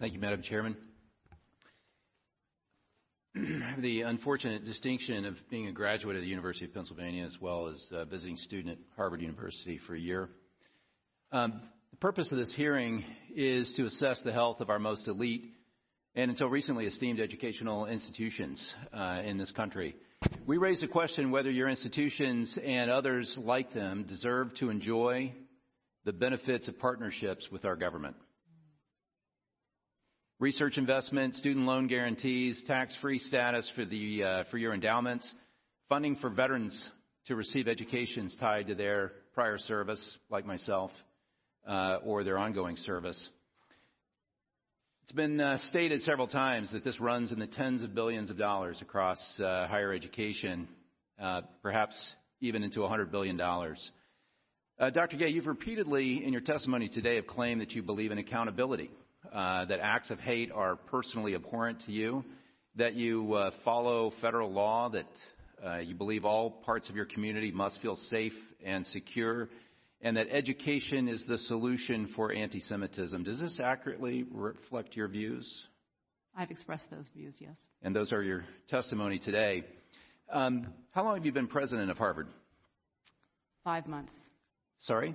[0.00, 0.76] Thank you, Madam Chairman.
[3.36, 7.36] I have the unfortunate distinction of being a graduate of the University of Pennsylvania as
[7.40, 10.28] well as a visiting student at Harvard University for a year.
[11.30, 15.52] Um, the purpose of this hearing is to assess the health of our most elite
[16.14, 19.94] and until recently esteemed educational institutions uh, in this country.
[20.48, 25.34] We raise the question whether your institutions and others like them deserve to enjoy
[26.06, 28.16] the benefits of partnerships with our government.
[30.40, 35.30] Research investment, student loan guarantees, tax-free status for, the, uh, for your endowments,
[35.90, 36.88] funding for veterans
[37.26, 40.92] to receive educations tied to their prior service, like myself,
[41.66, 43.28] uh, or their ongoing service.
[45.08, 48.36] It's been uh, stated several times that this runs in the tens of billions of
[48.36, 50.68] dollars across uh, higher education,
[51.18, 53.40] uh, perhaps even into $100 billion.
[53.40, 55.16] Uh, Dr.
[55.16, 58.90] Gay, you've repeatedly in your testimony today have claimed that you believe in accountability,
[59.32, 62.22] uh, that acts of hate are personally abhorrent to you,
[62.76, 67.80] that you uh, follow federal law, that you believe all parts of your community must
[67.80, 69.48] feel safe and secure,
[70.00, 73.24] and that education is the solution for anti Semitism.
[73.24, 75.66] Does this accurately reflect your views?
[76.36, 77.56] I've expressed those views, yes.
[77.82, 79.64] And those are your testimony today.
[80.30, 82.28] Um, how long have you been president of Harvard?
[83.64, 84.12] Five months.
[84.78, 85.14] Sorry?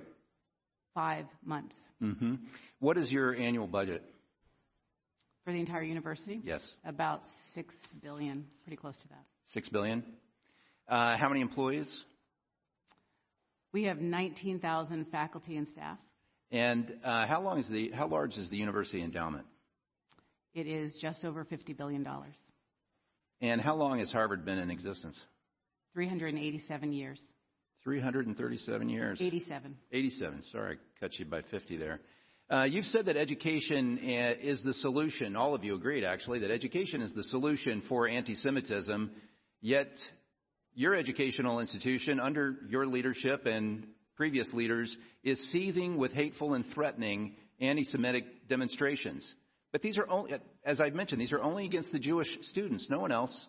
[0.94, 1.76] Five months.
[2.02, 2.34] Mm-hmm.
[2.78, 4.02] What is your annual budget?
[5.44, 6.40] For the entire university?
[6.44, 6.74] Yes.
[6.84, 7.22] About
[7.54, 9.24] six billion, pretty close to that.
[9.46, 10.04] Six billion.
[10.88, 12.04] Uh, how many employees?
[13.74, 15.98] We have 19,000 faculty and staff.
[16.52, 19.46] And uh, how long is the how large is the university endowment?
[20.54, 22.36] It is just over 50 billion dollars.
[23.40, 25.20] And how long has Harvard been in existence?
[25.92, 27.20] 387 years.
[27.82, 29.20] 337 years.
[29.20, 29.76] 87.
[29.90, 30.42] 87.
[30.52, 32.00] Sorry, I cut you by 50 there.
[32.48, 35.34] Uh, you've said that education uh, is the solution.
[35.34, 39.10] All of you agreed, actually, that education is the solution for anti-Semitism.
[39.60, 39.88] Yet
[40.74, 47.36] your educational institution, under your leadership and previous leaders, is seething with hateful and threatening
[47.60, 49.32] anti Semitic demonstrations.
[49.72, 53.00] But these are only, as I've mentioned, these are only against the Jewish students, no
[53.00, 53.46] one else,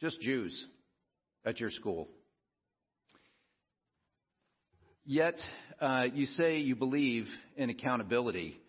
[0.00, 0.66] just Jews.
[1.44, 2.08] at your school.
[5.04, 5.40] Yet,
[5.80, 8.60] uh, you say you believe in accountability.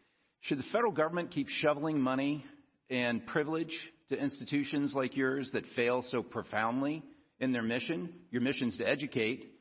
[0.41, 2.45] Should the federal government keep shoveling money
[2.89, 3.75] and privilege
[4.09, 7.03] to institutions like yours that fail so profoundly
[7.39, 8.13] in their mission?
[8.31, 9.51] Your mission's to educate.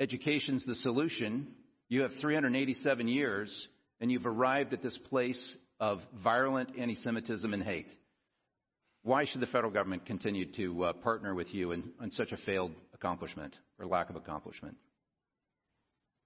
[0.00, 1.54] Education's the solution.
[1.88, 3.68] You have 387 years,
[4.00, 7.88] and you've arrived at this place of virulent anti Semitism and hate.
[9.02, 12.38] Why should the federal government continue to uh, partner with you in, in such a
[12.38, 14.76] failed accomplishment or lack of accomplishment?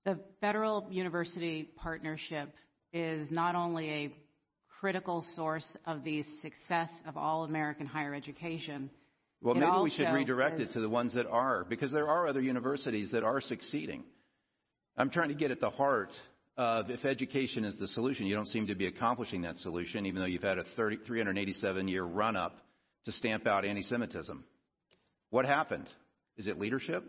[0.05, 2.55] The federal university partnership
[2.93, 4.15] is not only a
[4.81, 8.91] critical source of the success of all American higher education.
[9.41, 12.09] Well, it maybe we should redirect is- it to the ones that are, because there
[12.09, 14.05] are other universities that are succeeding.
[14.97, 16.19] I'm trying to get at the heart
[16.57, 18.27] of if education is the solution.
[18.27, 21.87] You don't seem to be accomplishing that solution, even though you've had a 30, 387
[21.87, 22.57] year run up
[23.05, 24.45] to stamp out anti Semitism.
[25.31, 25.89] What happened?
[26.37, 27.05] Is it leadership?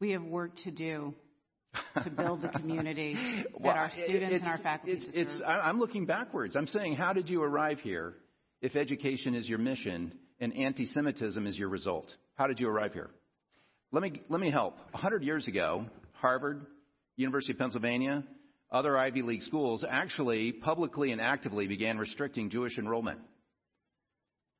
[0.00, 1.14] We have work to do
[2.02, 3.14] to build the community
[3.62, 5.22] that our students and our faculty It's, deserve.
[5.26, 6.56] it's, I'm looking backwards.
[6.56, 8.14] I'm saying, how did you arrive here
[8.62, 12.14] if education is your mission and anti Semitism is your result?
[12.34, 13.10] How did you arrive here?
[13.92, 14.76] Let me, let me help.
[14.90, 16.66] 100 years ago, Harvard,
[17.16, 18.24] University of Pennsylvania,
[18.70, 23.20] other Ivy League schools actually publicly and actively began restricting Jewish enrollment.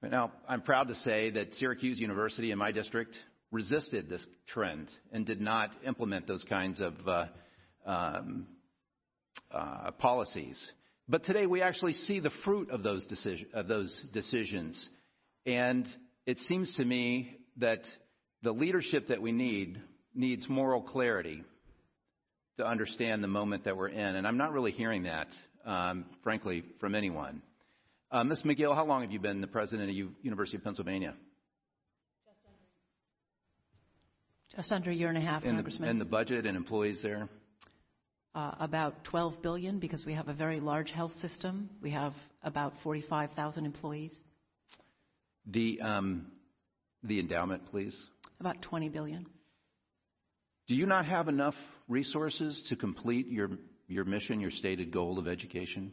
[0.03, 3.19] Now, I'm proud to say that Syracuse University in my district
[3.51, 7.27] resisted this trend and did not implement those kinds of uh,
[7.87, 8.47] um,
[9.51, 10.71] uh, policies.
[11.09, 14.89] But today we actually see the fruit of those, decision, of those decisions.
[15.47, 15.87] And
[16.27, 17.87] it seems to me that
[18.43, 19.81] the leadership that we need
[20.15, 21.43] needs moral clarity
[22.59, 24.17] to understand the moment that we're in.
[24.17, 25.29] And I'm not really hearing that,
[25.65, 27.43] um, frankly, from anyone.
[28.11, 28.43] Uh, Ms.
[28.43, 31.15] Magill, how long have you been the president of U- University of Pennsylvania?
[34.55, 35.89] Just under a year and a half, And the, Congressman.
[35.89, 37.29] and the budget and employees there?
[38.35, 41.71] uh, about 12 billion because we have a very large health system.
[41.83, 44.17] We have about 45,000 employees.
[45.47, 46.27] The, um,
[47.03, 47.99] the endowment, please.
[48.41, 49.27] About 20 billion.
[50.67, 51.55] Do you not have enough
[51.89, 53.51] resources to complete your,
[53.87, 55.93] your mission, your stated goal of education?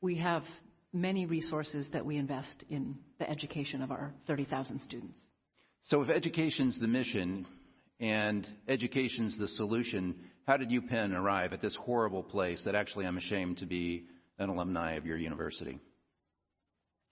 [0.00, 0.44] We have
[0.92, 5.18] many resources that we invest in the education of our 30,000 students.
[5.82, 7.46] So if education's the mission
[7.98, 10.14] and education's the solution,
[10.46, 14.06] how did you, Penn, arrive at this horrible place that actually I'm ashamed to be
[14.38, 15.78] an alumni of your university?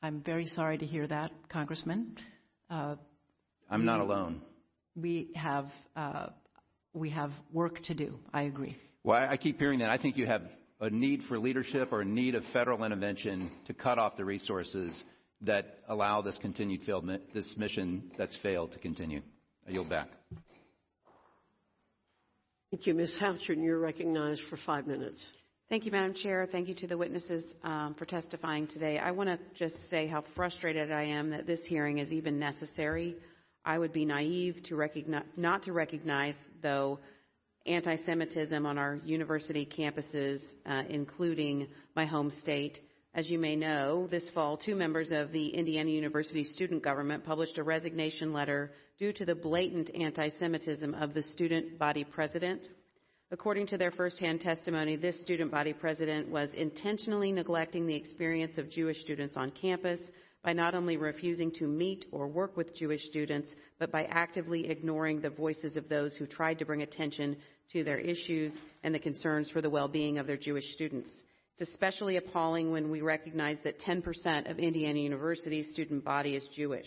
[0.03, 2.17] I'm very sorry to hear that, Congressman.
[2.71, 2.97] Uh,
[3.71, 4.43] I'm not alone.
[4.95, 6.29] We have uh,
[6.93, 8.19] we have work to do.
[8.33, 8.77] I agree.
[9.05, 9.91] Well, I I keep hearing that.
[9.91, 10.43] I think you have
[10.81, 15.03] a need for leadership or a need of federal intervention to cut off the resources
[15.43, 19.23] that allow this continued failed, mi- this mission that's failed to continue.
[19.67, 20.09] I yield back.
[22.71, 23.15] Thank you, Ms.
[23.21, 25.25] Houchin, and you're recognized for five minutes.
[25.69, 26.47] Thank you, Madam Chair.
[26.47, 28.99] Thank you to the witnesses um, for testifying today.
[28.99, 33.17] I want to just say how frustrated I am that this hearing is even necessary.
[33.65, 37.01] I would be naive to recognize, not to recognize, though,
[37.67, 41.67] anti-Semitism on our university campuses, uh, including
[41.97, 42.79] my home state.
[43.13, 47.59] As you may know, this fall, two members of the Indiana University student government published
[47.59, 52.69] a resignation letter due to the blatant anti-Semitism of the student body president.
[53.33, 58.71] According to their firsthand testimony, this student body president was intentionally neglecting the experience of
[58.71, 59.99] Jewish students on campus
[60.45, 65.21] by not only refusing to meet or work with Jewish students, but by actively ignoring
[65.21, 67.37] the voices of those who tried to bring attention
[67.73, 71.11] to their issues and the concerns for the well-being of their Jewish students.
[71.59, 76.87] It's especially appalling when we recognize that 10% of Indiana University's student body is Jewish.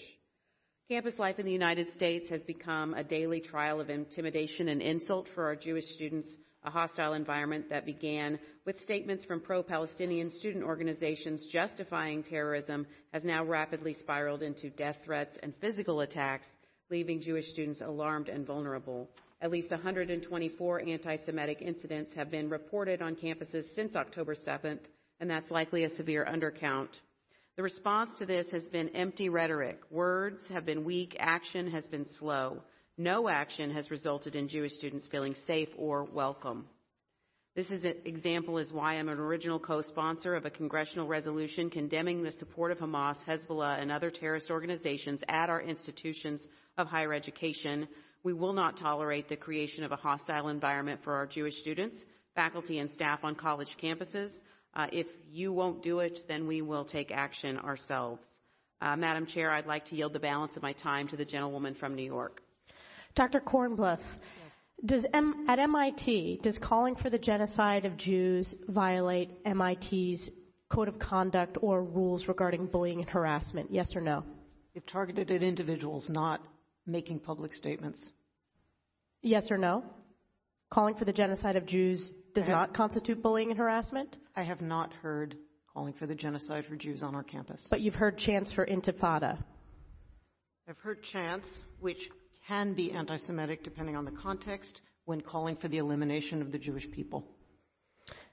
[0.90, 5.28] Campus life in the United States has become a daily trial of intimidation and insult
[5.36, 6.28] for our Jewish students,
[6.64, 13.24] a hostile environment that began with statements from pro Palestinian student organizations justifying terrorism has
[13.24, 16.48] now rapidly spiraled into death threats and physical attacks,
[16.90, 19.08] leaving Jewish students alarmed and vulnerable.
[19.42, 24.82] At least 124 anti Semitic incidents have been reported on campuses since October 7th,
[25.20, 27.00] and that's likely a severe undercount.
[27.60, 29.82] The response to this has been empty rhetoric.
[29.92, 32.62] Words have been weak, action has been slow.
[32.98, 36.68] No action has resulted in Jewish students feeling safe or welcome.
[37.58, 42.24] This is an example is why I'm an original co-sponsor of a congressional resolution condemning
[42.24, 47.90] the support of Hamas, Hezbollah, and other terrorist organizations at our institutions of higher education.
[48.24, 51.98] We will not tolerate the creation of a hostile environment for our Jewish students,
[52.36, 54.32] faculty, and staff on college campuses.
[54.74, 58.26] Uh, if you won't do it, then we will take action ourselves.
[58.82, 61.76] Uh, Madam Chair, I'd like to yield the balance of my time to the gentlewoman
[61.76, 62.42] from New York.
[63.16, 63.42] Dr.
[63.42, 64.00] Kornbluth,
[64.86, 70.30] does M- at MIT, does calling for the genocide of Jews violate MIT's
[70.70, 73.72] code of conduct or rules regarding bullying and harassment?
[73.72, 74.24] Yes or no?
[74.76, 76.42] If targeted at individuals, not
[76.86, 78.02] making public statements.
[79.22, 79.84] Yes or no?
[80.72, 84.18] Calling for the genocide of Jews does not constitute bullying and harassment?
[84.36, 85.36] I have not heard
[85.74, 87.66] calling for the genocide for Jews on our campus.
[87.70, 89.42] But you've heard chants for intifada.
[90.68, 92.10] I've heard chants, which
[92.48, 96.60] can be anti Semitic depending on the context, when calling for the elimination of the
[96.60, 97.26] Jewish people.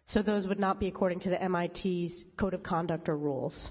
[0.06, 3.70] So those would not be according to the MIT's code of conduct or rules.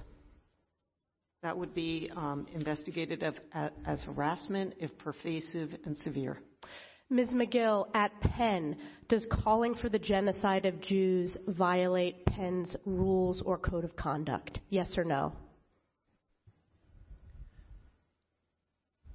[1.43, 3.35] That would be um, investigated as,
[3.85, 6.40] as harassment if pervasive and severe.
[7.09, 7.33] Ms.
[7.33, 13.83] Magill, at Penn, does calling for the genocide of Jews violate Penn's rules or code
[13.83, 14.59] of conduct?
[14.69, 15.33] Yes or no?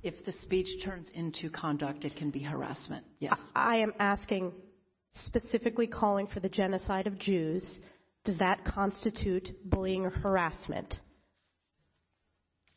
[0.03, 3.05] If the speech turns into conduct, it can be harassment.
[3.19, 3.39] Yes.
[3.55, 4.53] I am asking
[5.13, 7.81] specifically calling for the genocide of Jews.
[8.25, 10.95] Does that constitute bullying or harassment?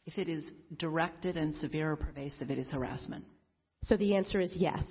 [0.06, 3.24] If it is directed and severe or pervasive, it is harassment.
[3.84, 4.86] So the answer is yes.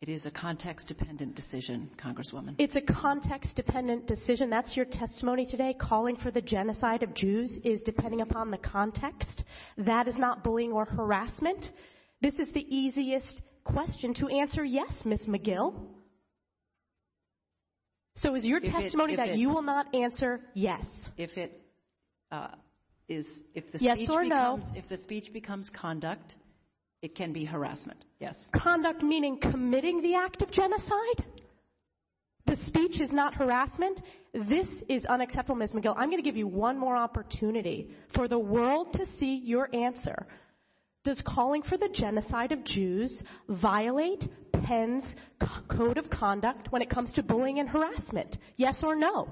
[0.00, 2.54] It is a context dependent decision, Congresswoman.
[2.58, 4.48] It's a context dependent decision.
[4.48, 5.74] That's your testimony today.
[5.78, 9.44] Calling for the genocide of Jews is depending upon the context.
[9.76, 11.70] That is not bullying or harassment.
[12.22, 15.26] This is the easiest question to answer yes, Ms.
[15.26, 15.74] Magill.
[18.16, 20.86] So is your If testimony if that it- you will not answer yes?
[21.18, 21.60] If it
[22.32, 22.48] uh,
[23.06, 24.58] is, if the Yes speech or no?
[24.74, 26.36] if the speech becomes conduct,
[27.02, 28.04] it can be harassment.
[28.18, 28.36] Yes.
[28.54, 31.24] Conduct meaning committing the act of genocide?
[32.46, 34.00] The speech is not harassment?
[34.34, 35.72] This is unacceptable, Ms.
[35.72, 35.94] Magill.
[35.96, 40.26] I'm going to give you one more opportunity for the world to see your answer.
[41.04, 45.04] Does calling for the genocide of Jews violate Penn's
[45.42, 48.36] c- code of conduct when it comes to bullying and harassment?
[48.56, 49.28] Yes or no?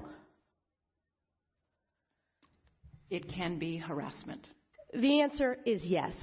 [3.09, 4.47] It can be harassment.
[4.93, 6.15] The answer is yes.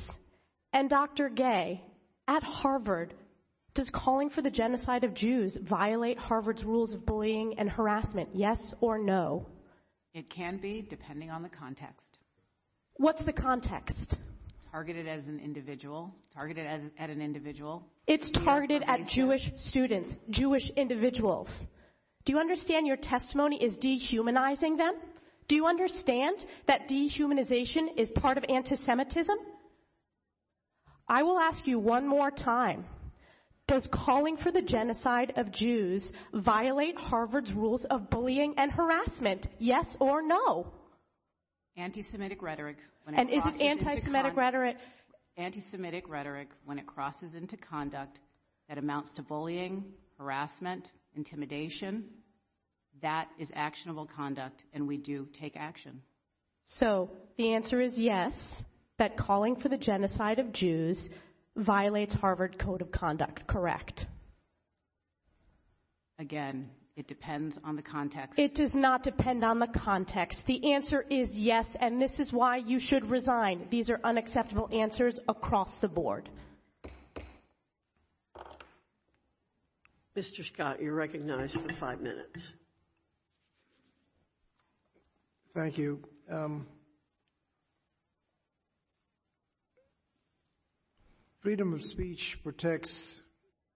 [0.76, 1.30] And Dr.
[1.30, 1.80] Gay,
[2.28, 3.14] at Harvard,
[3.72, 8.28] does calling for the genocide of Jews violate Harvard's rules of bullying and harassment?
[8.34, 9.46] Yes or no?
[10.12, 12.18] It can be, depending on the context.
[12.98, 14.18] What's the context?
[14.70, 17.82] Targeted as an individual, targeted as, at an individual.
[18.06, 19.06] It's targeted at.
[19.08, 21.64] Jewish students, Jewish individuals.
[22.26, 24.92] Do you understand your testimony is dehumanizing them?
[25.48, 29.38] Do you understand that dehumanization is part of anti Semitism?
[31.08, 32.84] I will ask you one more time.
[33.68, 39.48] Does calling for the genocide of Jews violate Harvard's rules of bullying and harassment?
[39.58, 40.72] Yes or no?
[41.76, 42.76] Anti-Semitic rhetoric.
[43.04, 44.76] When it And is it anti-Semitic con- rhetoric?
[45.36, 48.20] Anti-Semitic rhetoric when it crosses into conduct
[48.68, 49.84] that amounts to bullying,
[50.18, 52.04] harassment, intimidation.
[53.02, 56.00] That is actionable conduct, and we do take action.
[56.64, 58.32] So the answer is yes,
[58.98, 61.08] that calling for the genocide of Jews
[61.56, 64.06] violates Harvard Code of Conduct, correct?
[66.18, 68.38] Again, it depends on the context.
[68.38, 70.38] It does not depend on the context.
[70.46, 73.66] The answer is yes, and this is why you should resign.
[73.70, 76.30] These are unacceptable answers across the board.
[80.16, 80.46] Mr.
[80.50, 82.48] Scott, you're recognized for five minutes.
[85.54, 86.00] Thank you.
[86.30, 86.66] Um,
[91.46, 93.20] freedom of speech protects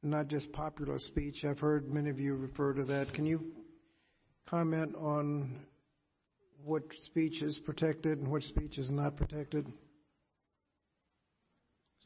[0.03, 1.45] not just popular speech.
[1.45, 3.15] I've heard many of you refer to that.
[3.15, 3.53] Can you
[4.49, 5.61] comment on
[6.65, 9.73] what speech is protected and what speech is not protected?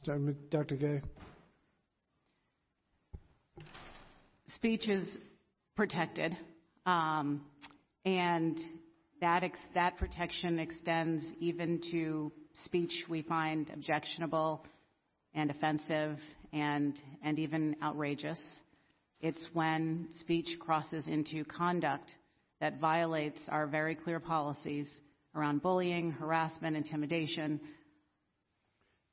[0.04, 0.76] Dr.
[0.76, 1.00] Gay.
[4.48, 5.16] speech is
[5.76, 6.36] protected,
[6.84, 7.40] um,
[8.04, 8.60] and
[9.22, 14.62] that ex- that protection extends even to speech we find objectionable
[15.34, 16.18] and offensive
[16.52, 18.40] and and even outrageous.
[19.20, 22.12] It's when speech crosses into conduct
[22.60, 24.88] that violates our very clear policies
[25.34, 27.60] around bullying, harassment, intimidation,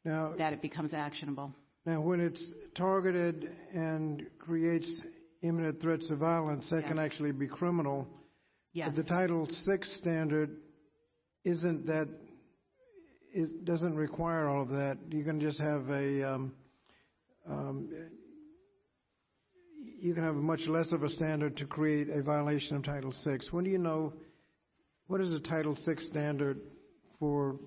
[0.06, 1.54] Now, that it becomes actionable.
[1.86, 2.44] now, when it's
[2.76, 4.90] targeted and creates
[5.42, 8.08] imminent threats of violence, that can actually be criminal.
[8.74, 8.94] Yes.
[8.96, 10.58] But the Title VI standard
[11.44, 12.08] isn't that,
[13.34, 14.98] it doesn't require all of that.
[15.10, 16.54] You can just have a, um,
[17.50, 17.90] um,
[20.00, 23.40] you can have much less of a standard to create a violation of Title VI.
[23.52, 24.14] When do you know,
[25.08, 26.60] what is the Title VI standard
[27.20, 27.58] for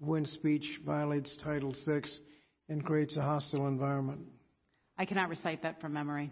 [0.00, 2.02] when speech violates Title VI
[2.68, 4.20] and creates a hostile environment?
[4.98, 6.30] I cannot recite that from memory.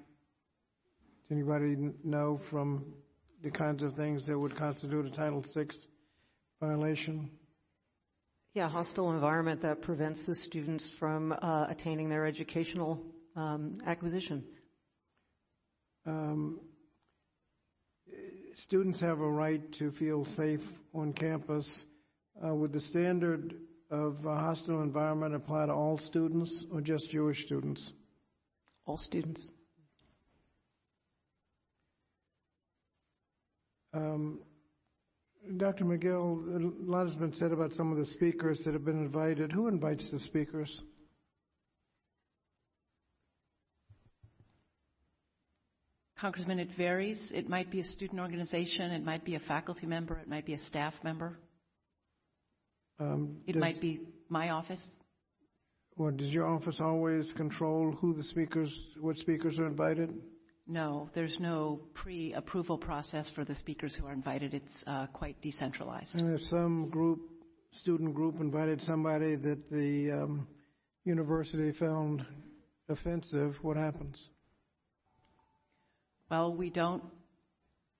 [1.22, 2.84] Does anybody know from
[3.42, 5.66] the kinds of things that would constitute a Title VI
[6.60, 7.30] violation?
[8.54, 13.00] Yeah, hostile environment that prevents the students from uh, attaining their educational
[13.34, 14.44] um, acquisition.
[16.04, 16.60] Um,
[18.58, 20.60] students have a right to feel safe
[20.94, 21.84] on campus.
[22.46, 23.54] Uh, would the standard
[23.90, 27.90] of a hostile environment apply to all students or just Jewish students?
[28.84, 29.50] All students.
[33.94, 34.40] Um,
[35.56, 35.84] Dr.
[35.84, 39.50] Magill, a lot has been said about some of the speakers that have been invited.
[39.50, 40.82] Who invites the speakers?
[46.16, 47.32] Congressman, it varies.
[47.34, 50.54] It might be a student organization, it might be a faculty member, it might be
[50.54, 51.36] a staff member.
[53.00, 54.86] Um, it does, might be my office.
[55.96, 60.14] Well, does your office always control who the speakers, what speakers are invited?
[60.66, 64.54] No, there's no pre-approval process for the speakers who are invited.
[64.54, 66.14] It's uh, quite decentralized.
[66.14, 67.20] And if some group,
[67.72, 70.46] student group, invited somebody that the um,
[71.04, 72.24] university found
[72.88, 74.28] offensive, what happens?
[76.30, 77.02] Well, we don't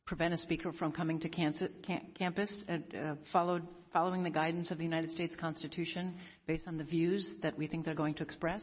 [0.07, 5.11] prevent a speaker from coming to campus, uh, followed, following the guidance of the United
[5.11, 6.15] States Constitution
[6.47, 8.62] based on the views that we think they're going to express.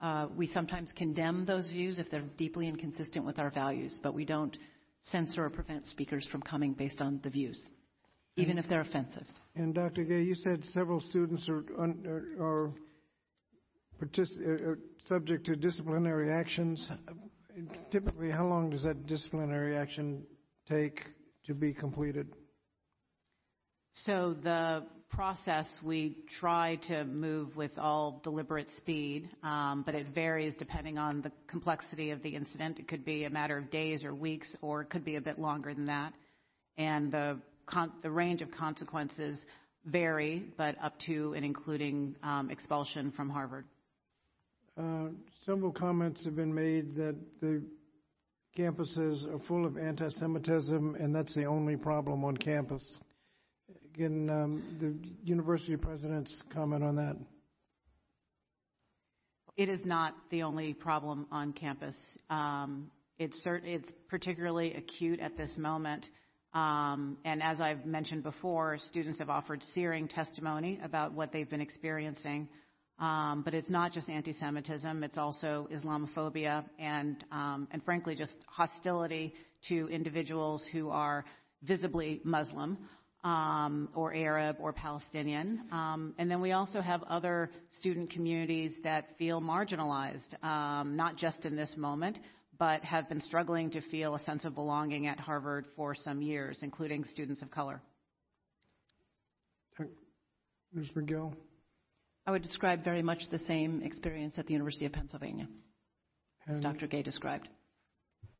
[0.00, 4.24] Uh, we sometimes condemn those views if they're deeply inconsistent with our values, but we
[4.24, 4.56] don't
[5.02, 7.68] censor or prevent speakers from coming based on the views,
[8.36, 9.26] even if they're offensive.
[9.56, 10.04] And Dr.
[10.04, 12.72] Gay, you said several students are, are, are
[14.00, 16.90] partic- uh, subject to disciplinary actions.
[17.90, 20.22] Typically, how long does that disciplinary action
[20.68, 21.02] take
[21.46, 22.28] to be completed?
[23.92, 30.54] So the process, we try to move with all deliberate speed, um, but it varies
[30.54, 32.78] depending on the complexity of the incident.
[32.78, 35.38] It could be a matter of days or weeks, or it could be a bit
[35.38, 36.12] longer than that.
[36.76, 39.44] And the, con- the range of consequences
[39.84, 43.64] vary, but up to and including um, expulsion from Harvard.
[44.76, 45.08] Uh,
[45.44, 47.62] several comments have been made that the
[48.56, 52.98] campuses are full of anti Semitism, and that's the only problem on campus.
[53.98, 54.94] Can um, the
[55.28, 57.16] university president's comment on that?
[59.56, 61.96] It is not the only problem on campus.
[62.30, 66.06] Um, it's, cert- it's particularly acute at this moment.
[66.54, 71.60] Um, and as I've mentioned before, students have offered searing testimony about what they've been
[71.60, 72.48] experiencing.
[73.00, 79.34] Um, but it's not just anti-Semitism; it's also Islamophobia and, um, and frankly, just hostility
[79.68, 81.24] to individuals who are
[81.64, 82.78] visibly Muslim
[83.24, 85.60] um, or Arab or Palestinian.
[85.72, 91.44] Um, and then we also have other student communities that feel marginalized, um, not just
[91.44, 92.18] in this moment,
[92.58, 96.60] but have been struggling to feel a sense of belonging at Harvard for some years,
[96.62, 97.80] including students of color.
[100.72, 100.88] Ms.
[100.94, 101.34] Magill?
[102.26, 105.48] I would describe very much the same experience at the University of Pennsylvania,
[106.46, 106.86] as Dr.
[106.86, 107.48] Gay described.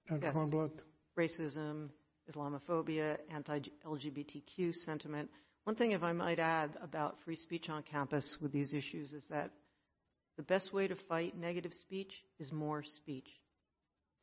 [0.09, 0.27] Dr.
[0.27, 0.35] Yes.
[0.35, 0.73] Kornbluth?
[1.19, 1.89] Racism,
[2.31, 5.31] Islamophobia, anti-LGBTQ sentiment.
[5.65, 9.27] One thing, if I might add, about free speech on campus with these issues is
[9.31, 9.51] that
[10.37, 13.29] the best way to fight negative speech is more speech.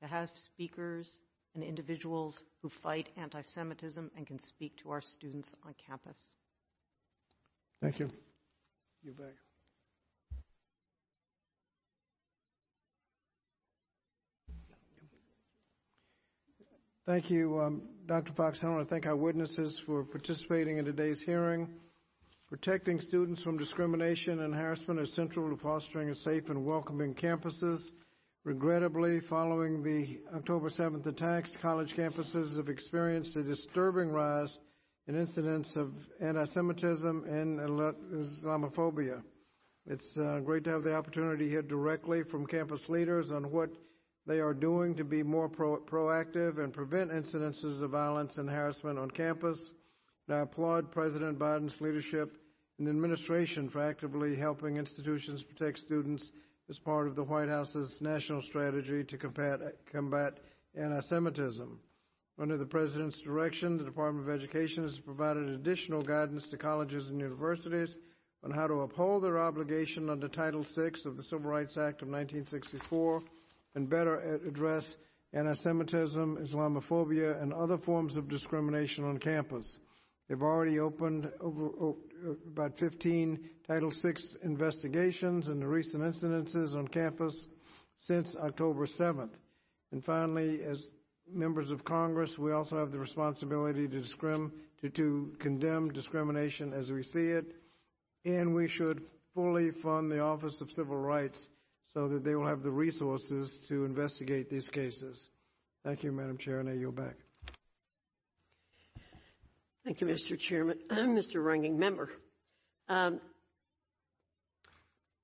[0.02, 1.12] To have speakers
[1.54, 6.18] and individuals who fight anti Semitism and can speak to our students on campus.
[7.82, 8.10] Thank you.
[9.04, 9.45] You back.
[17.06, 18.34] Thank you, um, Dr.
[18.34, 18.58] Foxx.
[18.64, 21.70] I want to thank our witnesses for participating in today's hearing.
[22.50, 27.78] Protecting students from discrimination and harassment is central to fostering a safe and welcoming campuses.
[28.44, 34.58] Regrettably, following the October 7th attacks, college campuses have experienced a disturbing rise
[35.08, 39.22] in incidents of anti-Semitism and Islamophobia.
[39.86, 43.70] It's uh, great to have the opportunity to hear directly from campus leaders on what
[44.28, 48.98] they are doing to be more pro- proactive and prevent incidences of violence and harassment
[48.98, 49.72] on campus.
[50.28, 52.36] And I applaud President Biden's leadership
[52.78, 56.32] and the administration for actively helping institutions protect students
[56.70, 59.60] as part of the White House's national strategy to combat,
[59.92, 60.40] combat
[60.76, 61.80] anti-Semitism.
[62.38, 67.22] Under the President's direction, the Department of Education has provided additional guidance to colleges and
[67.22, 67.96] universities
[68.44, 72.10] on how to uphold their obligation under Title VI of the Civil Rights Act of
[72.10, 73.22] 1964
[73.76, 74.96] and better address
[75.34, 79.80] anti Semitism, Islamophobia, and other forms of discrimination on campus.
[80.28, 81.98] They've already opened over, oh,
[82.48, 87.48] about 15 Title VI investigations into recent incidences on campus
[88.00, 89.34] since October 7th.
[89.92, 90.90] And finally, as
[91.32, 96.92] members of Congress, we also have the responsibility to, discrim, to, to condemn discrimination as
[96.92, 97.46] we see it,
[98.24, 99.04] and we should
[99.36, 101.48] fully fund the Office of Civil Rights
[101.96, 105.30] so that they will have the resources to investigate these cases.
[105.86, 107.16] Thank you, Madam Chair, and I yield back.
[109.86, 110.38] Thank you, Mr.
[110.38, 111.36] Chairman, Mr.
[111.36, 112.10] Ranking Member.
[112.90, 113.22] Um,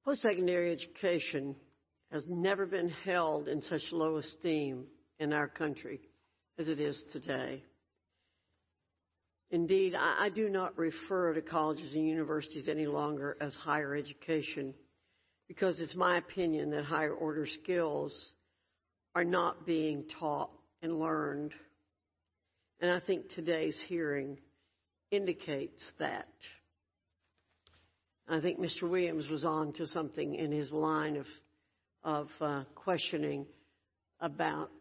[0.05, 1.57] post-secondary education
[2.09, 4.85] has never been held in such low esteem
[5.19, 5.99] in our country
[6.57, 7.63] as it is today.
[9.49, 14.73] Indeed, I, I do not refer to colleges and universities any longer as higher education
[15.51, 18.17] because it's my opinion that higher order skills
[19.13, 20.49] are not being taught
[20.81, 21.51] and learned.
[22.79, 24.37] And I think today's hearing
[25.11, 26.29] indicates that.
[28.29, 28.89] I think Mr.
[28.89, 31.25] Williams was on to something in his line of,
[32.01, 33.45] of uh, questioning
[34.21, 34.71] about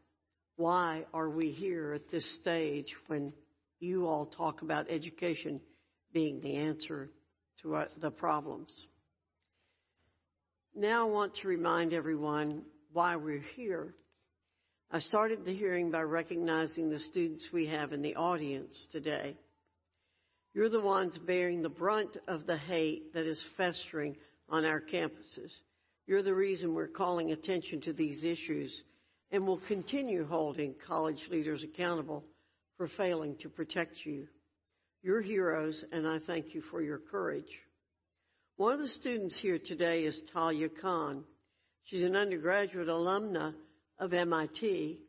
[0.54, 3.32] why are we here at this stage when
[3.80, 5.60] you all talk about education
[6.12, 7.10] being the answer
[7.62, 8.70] to our, the problems.
[10.74, 13.92] Now I want to remind everyone why we're here.
[14.90, 19.36] I started the hearing by recognizing the students we have in the audience today.
[20.54, 24.16] You're the ones bearing the brunt of the hate that is festering
[24.48, 25.50] on our campuses.
[26.06, 28.72] You're the reason we're calling attention to these issues
[29.32, 32.24] and will continue holding college leaders accountable
[32.76, 34.28] for failing to protect you.
[35.02, 37.50] You're heroes, and I thank you for your courage.
[38.60, 41.24] One of the students here today is Talia Khan.
[41.84, 43.54] She's an undergraduate alumna
[43.98, 45.00] of MIT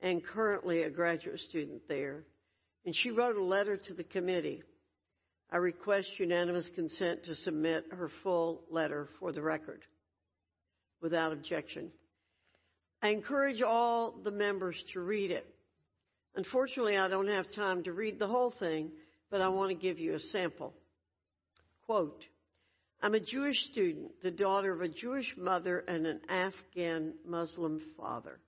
[0.00, 2.22] and currently a graduate student there
[2.84, 4.62] and she wrote a letter to the committee.
[5.50, 9.82] I request unanimous consent to submit her full letter for the record
[11.02, 11.90] without objection.
[13.02, 15.52] I encourage all the members to read it.
[16.36, 18.92] Unfortunately, I don't have time to read the whole thing,
[19.28, 20.72] but I want to give you a sample.
[21.86, 22.22] Quote,
[23.02, 28.40] I'm a Jewish student, the daughter of a Jewish mother and an Afghan Muslim father.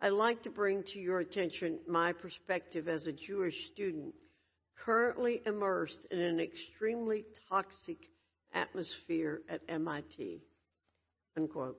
[0.00, 4.14] I'd like to bring to your attention my perspective as a Jewish student
[4.84, 7.98] currently immersed in an extremely toxic
[8.52, 10.42] atmosphere at MIT.
[11.36, 11.78] Unquote.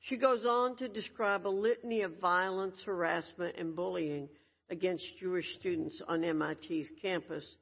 [0.00, 4.28] She goes on to describe a litany of violence, harassment, and bullying
[4.70, 7.56] against Jewish students on MIT's campus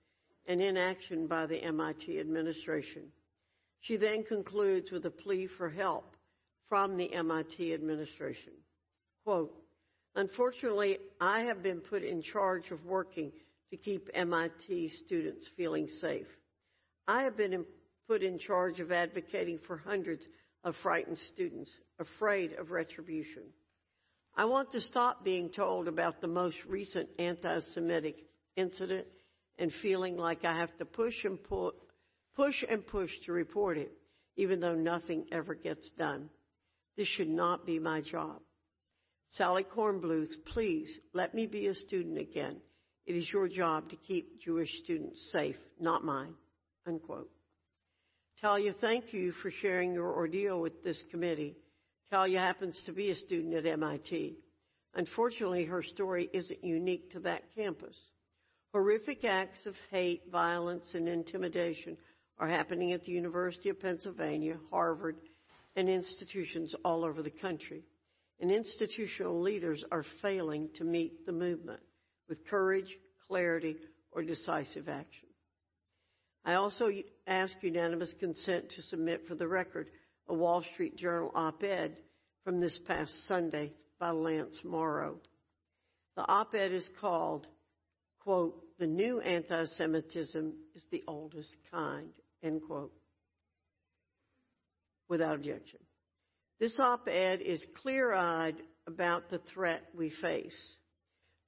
[0.47, 3.05] and inaction by the MIT administration.
[3.83, 6.17] She then concludes with a plea for help
[6.69, 8.55] from the MIT administration.
[9.25, 9.55] Quote,
[10.15, 13.33] Unfortunately, I have been put in charge of working
[13.71, 16.27] to keep MIT students feeling safe.
[17.09, 17.65] I have been
[18.09, 20.27] put in charge of advocating for hundreds
[20.65, 23.43] of frightened students afraid of retribution.
[24.37, 28.17] I want to stop being told about the most recent anti Semitic
[28.57, 29.07] incident
[29.59, 31.73] and feeling like I have to push and pull,
[32.37, 33.93] push and push to report it,
[34.37, 36.31] even though nothing ever gets done.
[36.97, 38.41] This should not be my job.
[39.31, 42.59] Sally Kornbluth, please let me be a student again.
[43.07, 46.35] It is your job to keep Jewish students safe, not mine.
[46.87, 47.31] Unquote.
[48.41, 51.57] Talia, thank you for sharing your ordeal with this committee.
[52.11, 54.37] Talia happens to be a student at MIT.
[54.95, 57.97] Unfortunately, her story isn't unique to that campus.
[58.75, 61.97] Horrific acts of hate, violence, and intimidation
[62.39, 65.17] are happening at the University of Pennsylvania, Harvard,
[65.77, 67.83] and institutions all over the country
[68.43, 71.81] and institutional leaders are failing to meet the movement
[72.29, 72.99] with courage,
[73.29, 73.77] clarity,
[74.11, 75.29] or decisive action.
[76.45, 76.91] I also
[77.29, 79.87] ask unanimous consent to submit for the record
[80.29, 82.01] a Wall Street Journal op ed
[82.45, 85.21] from this past Sunday by Lance Morrow.
[86.17, 87.47] The op ed is called,
[88.25, 92.11] quote, The New Anti Semitism is the Oldest Kind,
[92.43, 92.93] end quote,
[95.09, 95.79] without objection.
[96.61, 98.57] This op ed is clear eyed
[98.87, 100.57] about the threat we face.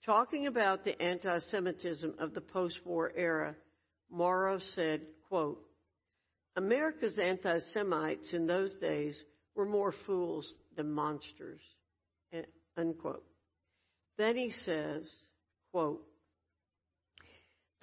[0.05, 3.55] Talking about the anti Semitism of the post war era,
[4.11, 5.63] Morrow said, quote,
[6.57, 9.21] America's anti Semites in those days
[9.55, 11.61] were more fools than monsters,
[12.77, 13.25] unquote.
[14.19, 15.11] Then he says,
[15.73, 16.05] quote,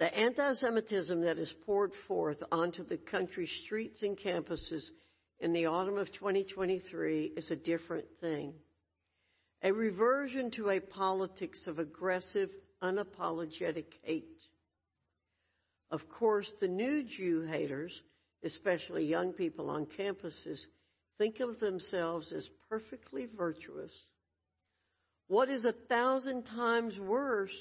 [0.02, 4.84] the anti Semitism that is poured forth onto the country's streets and campuses
[5.38, 8.52] in the autumn of 2023 is a different thing.
[9.62, 12.50] A reversion to a politics of aggressive,
[12.82, 14.42] unapologetic hate.
[15.92, 17.92] Of course, the new Jew haters,
[18.42, 20.58] especially young people on campuses,
[21.16, 23.92] think of themselves as perfectly virtuous.
[25.28, 27.54] What is a thousand times worse,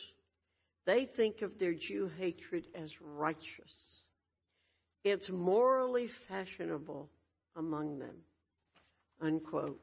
[0.85, 3.71] they think of their Jew hatred as righteous.
[5.03, 7.09] It's morally fashionable
[7.55, 8.15] among them.
[9.19, 9.81] Unquote.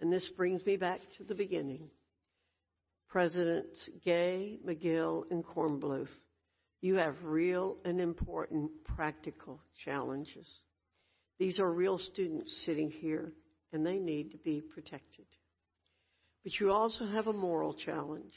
[0.00, 1.90] And this brings me back to the beginning.
[3.08, 6.10] Presidents Gay, Magill, and Kornbluth,
[6.80, 10.46] you have real and important practical challenges.
[11.38, 13.32] These are real students sitting here,
[13.72, 15.26] and they need to be protected.
[16.44, 18.34] But you also have a moral challenge.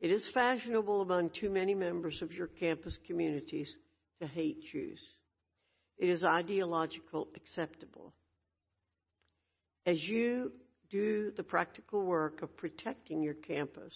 [0.00, 3.74] It is fashionable among too many members of your campus communities
[4.20, 5.00] to hate Jews.
[5.98, 8.12] It is ideological acceptable.
[9.86, 10.52] As you
[10.90, 13.92] do the practical work of protecting your campus,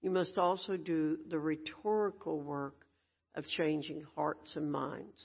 [0.00, 2.86] you must also do the rhetorical work
[3.34, 5.24] of changing hearts and minds.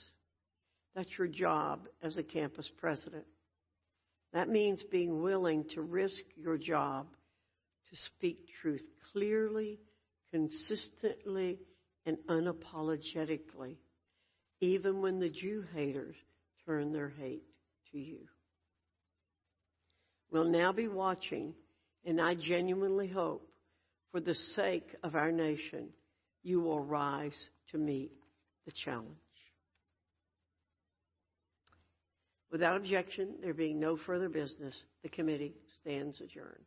[0.94, 3.26] That's your job as a campus president.
[4.32, 7.06] That means being willing to risk your job
[7.90, 9.78] to speak truth clearly,
[10.32, 11.58] consistently,
[12.06, 13.76] and unapologetically,
[14.60, 16.16] even when the Jew haters
[16.66, 17.42] turn their hate
[17.92, 18.20] to you.
[20.30, 21.54] We'll now be watching,
[22.04, 23.48] and I genuinely hope,
[24.12, 25.88] for the sake of our nation,
[26.42, 27.36] you will rise
[27.72, 28.12] to meet
[28.66, 29.16] the challenge.
[32.50, 36.64] Without objection, there being no further business, the committee stands adjourned.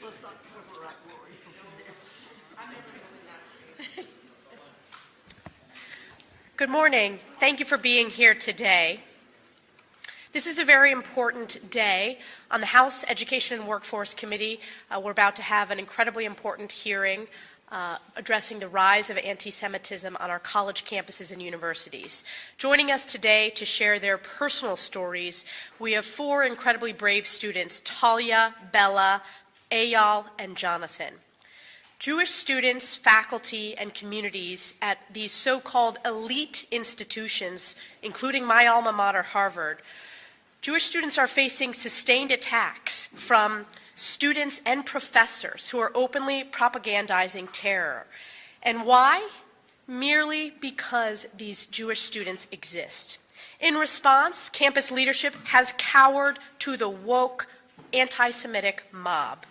[6.56, 7.18] Good morning.
[7.38, 9.00] Thank you for being here today.
[10.32, 12.18] This is a very important day.
[12.50, 16.72] On the House Education and Workforce Committee, uh, we're about to have an incredibly important
[16.72, 17.26] hearing
[17.70, 22.24] uh, addressing the rise of anti Semitism on our college campuses and universities.
[22.56, 25.44] Joining us today to share their personal stories,
[25.78, 29.20] we have four incredibly brave students Talia, Bella,
[29.70, 31.14] Eyal, and Jonathan.
[31.98, 39.22] Jewish students, faculty, and communities at these so called elite institutions, including my alma mater,
[39.22, 39.82] Harvard,
[40.62, 48.06] Jewish students are facing sustained attacks from students and professors who are openly propagandizing terror.
[48.62, 49.28] And why?
[49.86, 53.18] Merely because these Jewish students exist.
[53.58, 57.46] In response, campus leadership has cowered to the woke
[57.92, 59.46] anti Semitic mob.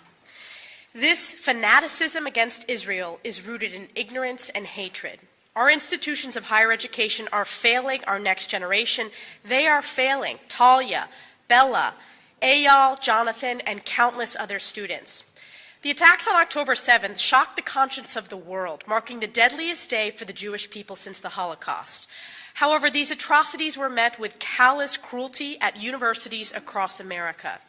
[0.93, 5.19] This fanaticism against Israel is rooted in ignorance and hatred.
[5.55, 9.09] Our institutions of higher education are failing our next generation.
[9.45, 11.07] They are failing Talia,
[11.47, 11.93] Bella,
[12.41, 15.25] Eyal, Jonathan, and countless other students.
[15.81, 20.09] The attacks on October 7th shocked the conscience of the world, marking the deadliest day
[20.09, 22.07] for the Jewish people since the Holocaust.
[22.55, 27.59] However, these atrocities were met with callous cruelty at universities across America.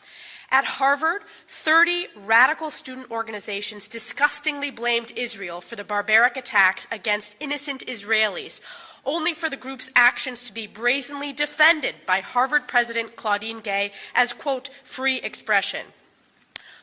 [0.53, 7.87] At Harvard, 30 radical student organizations disgustingly blamed Israel for the barbaric attacks against innocent
[7.87, 8.61] Israelis,
[9.07, 14.33] only for the group's actions to be brazenly defended by Harvard President Claudine Gay as,
[14.33, 15.87] quote, free expression.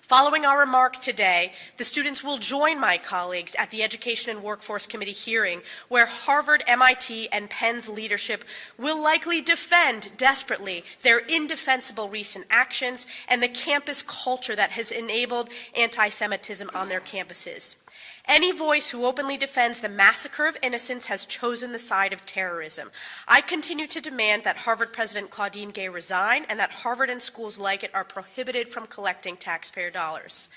[0.07, 4.87] Following our remarks today, the students will join my colleagues at the Education and Workforce
[4.87, 8.45] Committee hearing, where Harvard, MIT, and Penn's leadership
[8.77, 15.49] will likely defend desperately their indefensible recent actions and the campus culture that has enabled
[15.75, 17.75] anti Semitism on their campuses.
[18.27, 22.91] Any voice who openly defends the massacre of innocents has chosen the side of terrorism.
[23.25, 27.57] I continue to demand that Harvard President Claudine Gay resign and that Harvard and schools
[27.57, 30.49] like it are prohibited from collecting taxpayer dollars.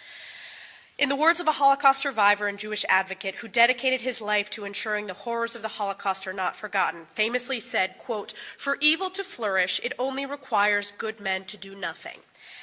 [0.98, 4.64] In the words of a Holocaust survivor and Jewish advocate who dedicated his life to
[4.64, 9.24] ensuring the horrors of the Holocaust are not forgotten, famously said, quote, "For evil to
[9.24, 12.20] flourish, it only requires good men to do nothing."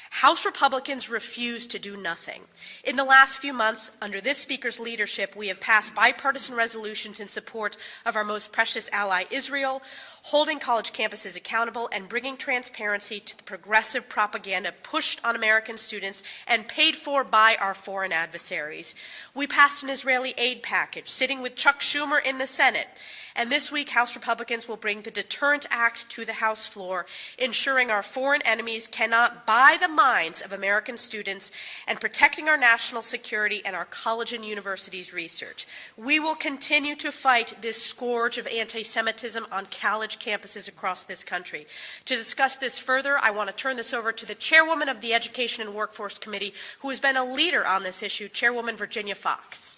[0.09, 2.43] House Republicans refuse to do nothing.
[2.83, 7.27] In the last few months, under this Speaker's leadership, we have passed bipartisan resolutions in
[7.27, 9.81] support of our most precious ally, Israel,
[10.23, 16.23] holding college campuses accountable and bringing transparency to the progressive propaganda pushed on American students
[16.47, 18.95] and paid for by our foreign adversaries.
[19.33, 22.87] We passed an Israeli aid package, sitting with Chuck Schumer in the Senate
[23.37, 27.05] and this week, House Republicans will bring the Deterrent Act to the House floor,
[27.37, 31.51] ensuring our foreign enemies cannot buy the minds of American students
[31.87, 35.67] and protecting our national security and our college and universities research.
[35.95, 41.23] We will continue to fight this scourge of anti Semitism on college campuses across this
[41.23, 41.67] country.
[42.05, 45.13] To discuss this further, I want to turn this over to the chairwoman of the
[45.13, 49.76] Education and Workforce Committee, who has been a leader on this issue, Chairwoman Virginia Foxx.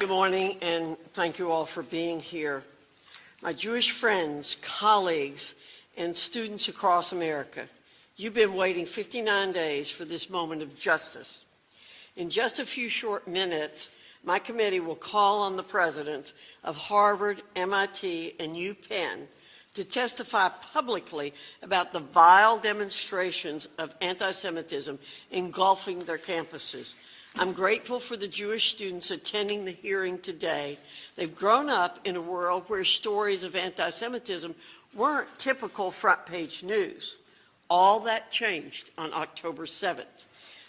[0.00, 2.64] Good morning, and thank you all for being here.
[3.42, 5.54] My Jewish friends, colleagues,
[5.94, 7.68] and students across America,
[8.16, 11.44] you've been waiting 59 days for this moment of justice.
[12.16, 13.90] In just a few short minutes,
[14.24, 16.32] my committee will call on the presidents
[16.64, 19.26] of Harvard, MIT, and UPenn
[19.74, 24.98] to testify publicly about the vile demonstrations of anti Semitism
[25.30, 26.94] engulfing their campuses
[27.38, 30.78] I'm grateful for the Jewish students attending the hearing today.
[31.16, 34.54] They've grown up in a world where stories of anti Semitism
[34.94, 37.16] weren't typical front page news.
[37.68, 40.26] All that changed on October 7th.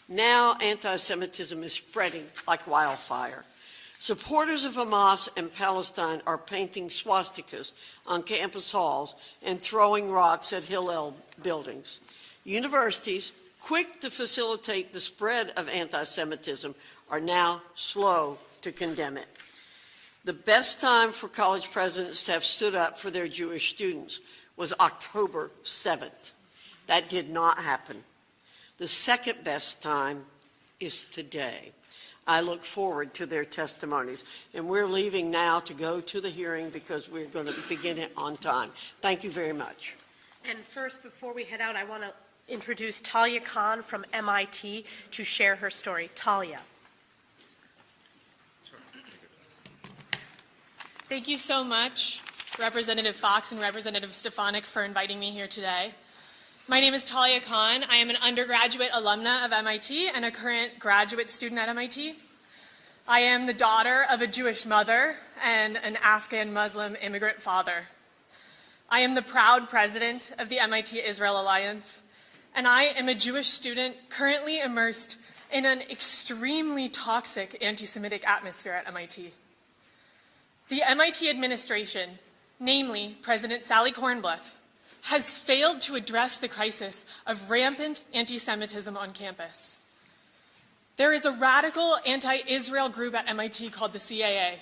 [0.07, 3.43] Now anti Semitism is spreading like wildfire.
[3.97, 7.71] Supporters of Hamas and Palestine are painting swastikas
[8.07, 11.99] on campus halls and throwing rocks at Hillel buildings.
[12.43, 16.75] Universities, quick to facilitate the spread of anti Semitism,
[17.09, 19.27] are now slow to condemn it.
[20.23, 24.19] The best time for college presidents to have stood up for their Jewish students
[24.55, 26.31] was October 7th.
[26.87, 28.03] That did not happen.
[28.77, 30.25] The second best time
[30.79, 31.71] is today.
[32.27, 34.23] I look forward to their testimonies.
[34.53, 38.11] And we're leaving now to go to the hearing because we're going to begin it
[38.15, 38.71] on time.
[39.01, 39.95] Thank you very much.
[40.47, 42.13] And first, before we head out, I want to
[42.51, 46.11] introduce Talia Khan from MIT to share her story.
[46.13, 46.59] Talia.
[51.07, 52.21] Thank you so much,
[52.59, 55.91] Representative Foxx and Representative Stefanik, for inviting me here today.
[56.67, 57.83] My name is Talia Khan.
[57.89, 62.15] I am an undergraduate alumna of MIT and a current graduate student at MIT.
[63.07, 67.83] I am the daughter of a Jewish mother and an Afghan Muslim immigrant father.
[68.89, 71.99] I am the proud president of the MIT Israel Alliance,
[72.55, 75.17] and I am a Jewish student currently immersed
[75.51, 79.31] in an extremely toxic anti Semitic atmosphere at MIT.
[80.69, 82.19] The MIT administration,
[82.59, 84.53] namely President Sally Kornbluth,
[85.03, 89.77] has failed to address the crisis of rampant anti Semitism on campus.
[90.97, 94.59] There is a radical anti Israel group at MIT called the CAA.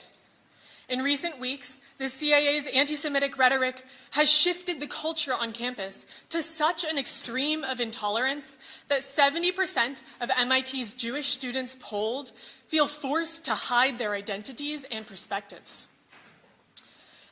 [0.90, 6.42] In recent weeks, the CAA's anti Semitic rhetoric has shifted the culture on campus to
[6.42, 8.58] such an extreme of intolerance
[8.88, 12.32] that 70% of MIT's Jewish students polled
[12.66, 15.88] feel forced to hide their identities and perspectives.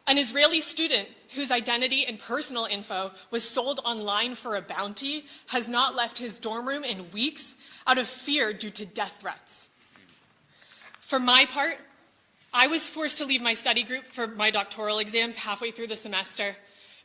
[0.06, 5.68] An Israeli student whose identity and personal info was sold online for a bounty has
[5.68, 7.56] not left his dorm room in weeks
[7.88, 9.68] out of fear due to death threats.
[11.00, 11.78] For my part,
[12.54, 15.96] I was forced to leave my study group for my doctoral exams halfway through the
[15.96, 16.56] semester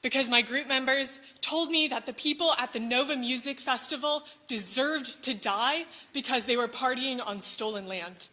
[0.03, 5.23] because my group members told me that the people at the Nova Music Festival deserved
[5.23, 8.28] to die because they were partying on stolen land.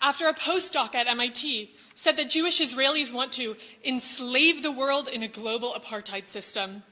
[0.00, 5.22] After a postdoc at MIT said that Jewish Israelis want to enslave the world in
[5.22, 6.84] a global apartheid system.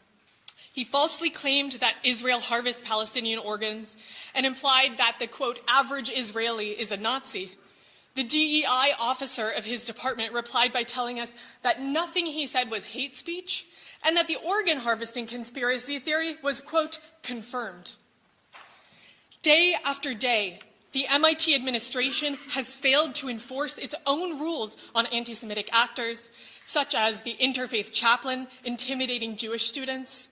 [0.73, 3.97] He falsely claimed that Israel harvests Palestinian organs
[4.35, 7.53] and implied that the quote, average Israeli is a Nazi.
[8.17, 12.85] The DEI officer of his department replied by telling us that nothing he said was
[12.85, 13.67] hate speech
[14.03, 17.93] and that the organ harvesting conspiracy theory was, quote, confirmed.
[19.43, 20.61] Day after day,
[20.93, 26.31] the MIT administration has failed to enforce its own rules on anti Semitic actors,
[26.65, 30.31] such as the interfaith chaplain intimidating Jewish students,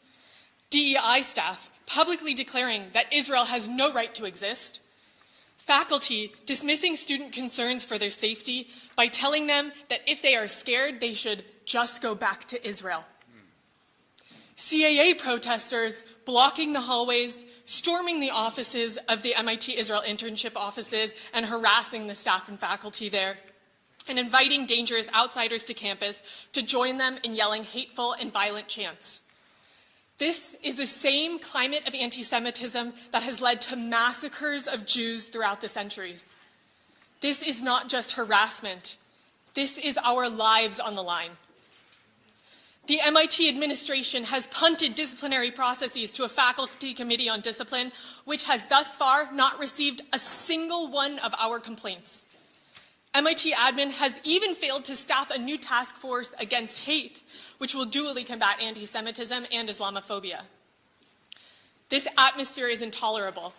[0.70, 4.81] DEI staff publicly declaring that Israel has no right to exist,
[5.64, 11.00] faculty dismissing student concerns for their safety by telling them that if they are scared,
[11.00, 13.02] they should just go back to Israel.
[14.58, 21.47] CAA protesters blocking the hallways, storming the offices of the MIT Israel internship offices, and
[21.47, 23.38] harassing the staff and faculty there,
[24.06, 29.22] and inviting dangerous outsiders to campus to join them in yelling hateful and violent chants.
[30.18, 35.26] This is the same climate of anti Semitism that has led to massacres of Jews
[35.26, 36.36] throughout the centuries.
[37.20, 38.97] This is not just harassment,
[39.54, 41.30] this is our lives on the line.
[42.86, 47.92] The MIT administration has punted disciplinary processes to a faculty committee on discipline,
[48.26, 52.26] which has thus far not received a single one of our complaints.
[53.14, 57.22] MIT admin has even failed to staff a new task force against hate,
[57.58, 60.42] which will dually combat anti Semitism and Islamophobia.
[61.90, 63.54] This atmosphere is intolerable.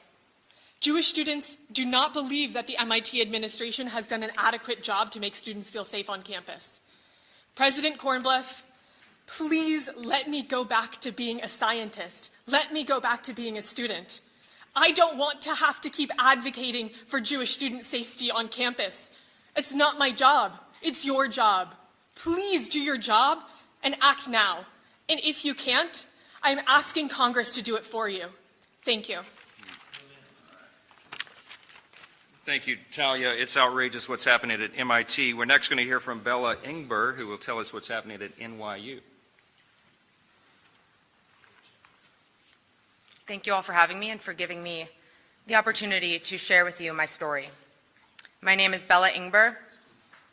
[0.81, 5.21] Jewish students do not believe that the MIT administration has done an adequate job to
[5.21, 6.81] make students feel safe on campus.
[7.55, 8.63] President Kornbluth,
[9.27, 12.31] Please let me go back to being a scientist.
[12.47, 14.21] Let me go back to being a student.
[14.75, 19.09] I don't want to have to keep advocating for Jewish student safety on campus.
[19.55, 21.73] It's not my job, it's your job.
[22.15, 23.39] Please do your job
[23.83, 24.65] and act now.
[25.09, 26.05] And if you can't,
[26.41, 28.25] I'm asking Congress to do it for you.
[28.81, 29.19] Thank you.
[32.45, 33.29] Thank you, Talia.
[33.29, 35.33] It's outrageous what's happening at MIT.
[35.33, 38.37] We're next going to hear from Bella Ingber, who will tell us what's happening at
[38.37, 38.99] NYU.
[43.25, 44.87] Thank you all for having me and for giving me
[45.47, 47.49] the opportunity to share with you my story.
[48.45, 49.55] My name is Bella Ingber.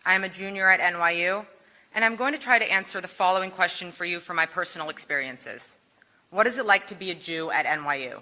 [0.04, 1.46] I am a junior at NYU,
[1.94, 4.90] and I'm going to try to answer the following question for you from my personal
[4.90, 5.78] experiences.
[6.28, 8.20] What is it like to be a Jew at NYU?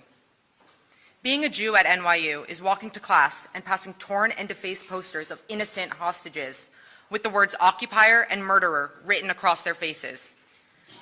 [1.24, 5.32] Being a Jew at NYU is walking to class and passing torn and defaced posters
[5.32, 6.70] of innocent hostages
[7.10, 10.34] with the words occupier and murderer written across their faces.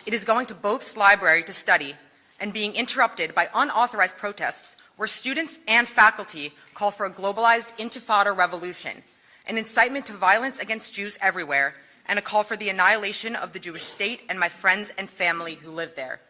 [0.06, 1.94] It is going to Bobst Library to study
[2.40, 8.36] and being interrupted by unauthorized protests where students and faculty call for a globalized intifada
[8.36, 9.02] revolution,
[9.47, 13.60] an incitement to violence against Jews everywhere, and a call for the annihilation of the
[13.60, 16.20] Jewish state and my friends and family who live there.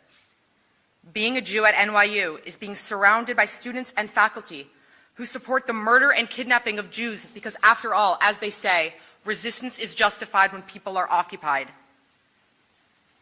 [1.15, 4.69] Being a Jew at NYU is being surrounded by students and faculty
[5.15, 9.79] who support the murder and kidnapping of Jews because, after all, as they say, resistance
[9.79, 11.69] is justified when people are occupied.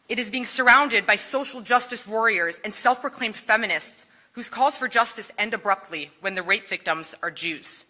[0.09, 4.06] It is being surrounded by social justice warriors and self proclaimed feminists
[4.37, 7.87] whose calls for justice end abruptly when the rape victims are Jews.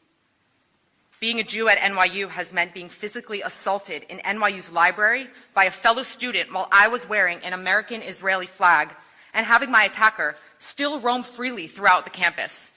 [1.19, 5.71] Being a Jew at NYU has meant being physically assaulted in NYU's library by a
[5.71, 8.95] fellow student while I was wearing an American Israeli flag
[9.33, 12.71] and having my attacker still roam freely throughout the campus.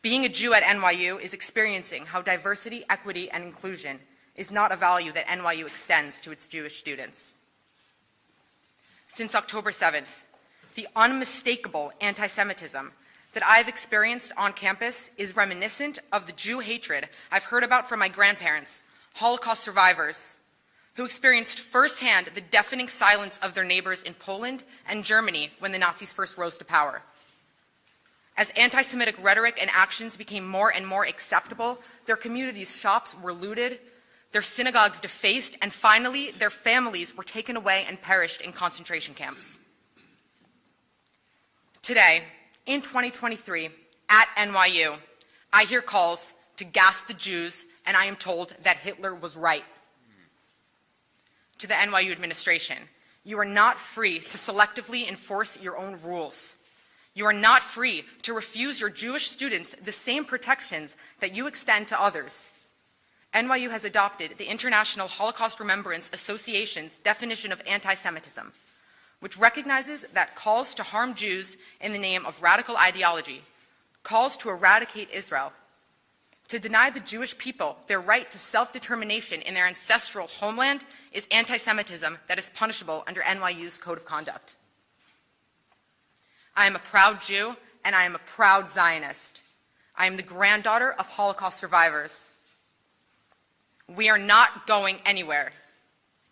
[0.00, 4.00] Being a Jew at NYU is experiencing how diversity, equity, and inclusion
[4.34, 7.34] is not a value that NYU extends to its Jewish students.
[9.08, 10.24] Since October 7th,
[10.76, 12.92] the unmistakable anti Semitism
[13.32, 17.98] that I've experienced on campus is reminiscent of the Jew hatred I've heard about from
[17.98, 18.82] my grandparents,
[19.14, 20.36] Holocaust survivors,
[20.94, 25.78] who experienced firsthand the deafening silence of their neighbors in Poland and Germany when the
[25.78, 27.02] Nazis first rose to power.
[28.36, 33.32] As anti Semitic rhetoric and actions became more and more acceptable, their communities' shops were
[33.32, 33.78] looted,
[34.32, 39.58] their synagogues defaced, and finally, their families were taken away and perished in concentration camps.
[41.86, 42.24] Today,
[42.66, 43.68] in 2023,
[44.08, 44.96] at NYU,
[45.52, 49.62] I hear calls to gas the Jews, and I am told that Hitler was right.
[51.58, 52.78] To the NYU administration,
[53.22, 56.56] you are not free to selectively enforce your own rules.
[57.14, 61.86] You are not free to refuse your Jewish students the same protections that you extend
[61.86, 62.50] to others.
[63.32, 68.52] NYU has adopted the International Holocaust Remembrance Association's definition of anti Semitism,
[69.26, 73.42] which recognizes that calls to harm Jews in the name of radical ideology,
[74.04, 75.52] calls to eradicate Israel,
[76.46, 81.26] to deny the Jewish people their right to self determination in their ancestral homeland is
[81.32, 84.54] anti Semitism that is punishable under NYU's Code of Conduct.
[86.54, 89.40] I am a proud Jew and I am a proud Zionist.
[89.96, 92.30] I am the granddaughter of Holocaust survivors.
[93.92, 95.50] We are not going anywhere.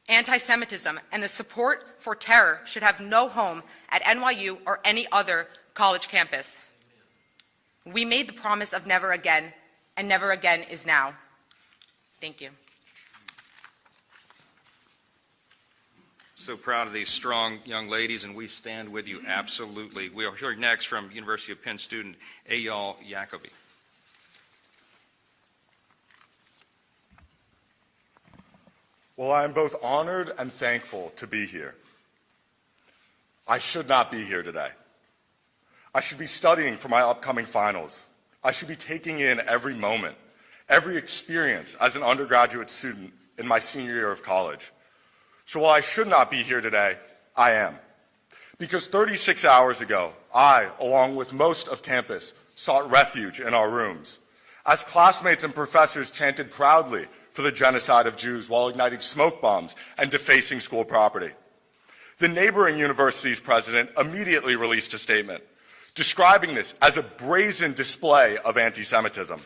[0.08, 5.06] Anti Semitism and the support for terror should have no home at NYU or any
[5.10, 6.72] other college campus.
[7.86, 9.52] We made the promise of never again,
[9.96, 11.14] and never again is now.
[12.20, 12.50] Thank you.
[16.36, 20.10] So proud of these strong young ladies, and we stand with you absolutely.
[20.10, 22.16] We'll hear next from University of Penn student
[22.50, 23.50] Eyal Yakoby.
[29.16, 31.76] Well, I am both honored and thankful to be here.
[33.46, 34.70] I should not be here today.
[35.94, 38.08] I should be studying for my upcoming finals.
[38.42, 40.16] I should be taking in every moment,
[40.68, 44.72] every experience as an undergraduate student in my senior year of college.
[45.46, 46.96] So while I should not be here today,
[47.36, 47.78] I am.
[48.58, 54.18] Because 36 hours ago, I, along with most of campus, sought refuge in our rooms.
[54.66, 59.74] As classmates and professors chanted proudly for the genocide of Jews while igniting smoke bombs
[59.98, 61.32] and defacing school property.
[62.18, 65.42] The neighboring university's president immediately released a statement
[65.96, 69.40] describing this as a brazen display of anti Semitism.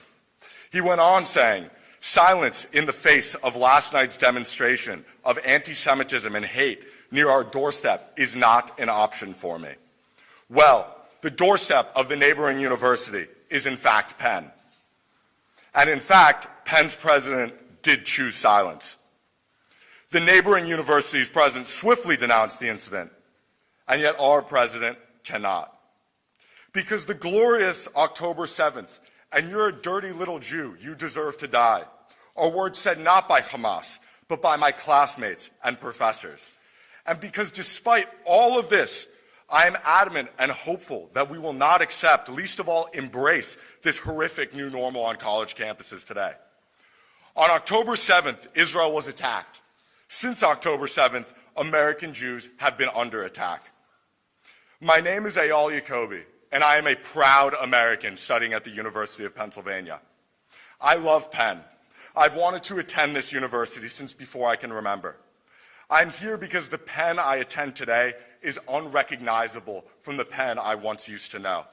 [0.71, 6.37] He went on saying, Silence in the face of last night's demonstration of anti Semitism
[6.37, 9.71] and hate near our doorstep is not an option for me.
[10.51, 14.53] Well, the doorstep of the neighboring university is in fact Penn.
[15.75, 17.55] And in fact, Penn's president
[17.89, 18.99] did choose silence.
[20.11, 23.11] The neighboring university's president swiftly denounced the incident,
[23.89, 25.75] and yet our president cannot.
[26.75, 29.01] Because the glorious October 7th,
[29.33, 31.85] and you're a dirty little Jew, you deserve to die,
[32.37, 36.51] are words said not by Hamas, but by my classmates and professors.
[37.07, 39.07] And because despite all of this,
[39.49, 43.99] I am adamant and hopeful that we will not accept, least of all embrace, this
[43.99, 46.33] horrific new normal on college campuses today.
[47.39, 49.63] On October 7th, Israel was attacked.
[50.09, 53.71] Since October 7th, American Jews have been under attack.
[54.81, 59.25] My name is Eyal Yakoby, and I am a proud American studying at the University
[59.25, 60.01] of Pennsylvania.
[60.81, 61.61] I love Penn.
[62.17, 65.17] I've wanted to attend this university since before I can remember.
[65.89, 71.07] I'm here because the Penn I attend today is unrecognizable from the Penn I once
[71.07, 71.67] used to know.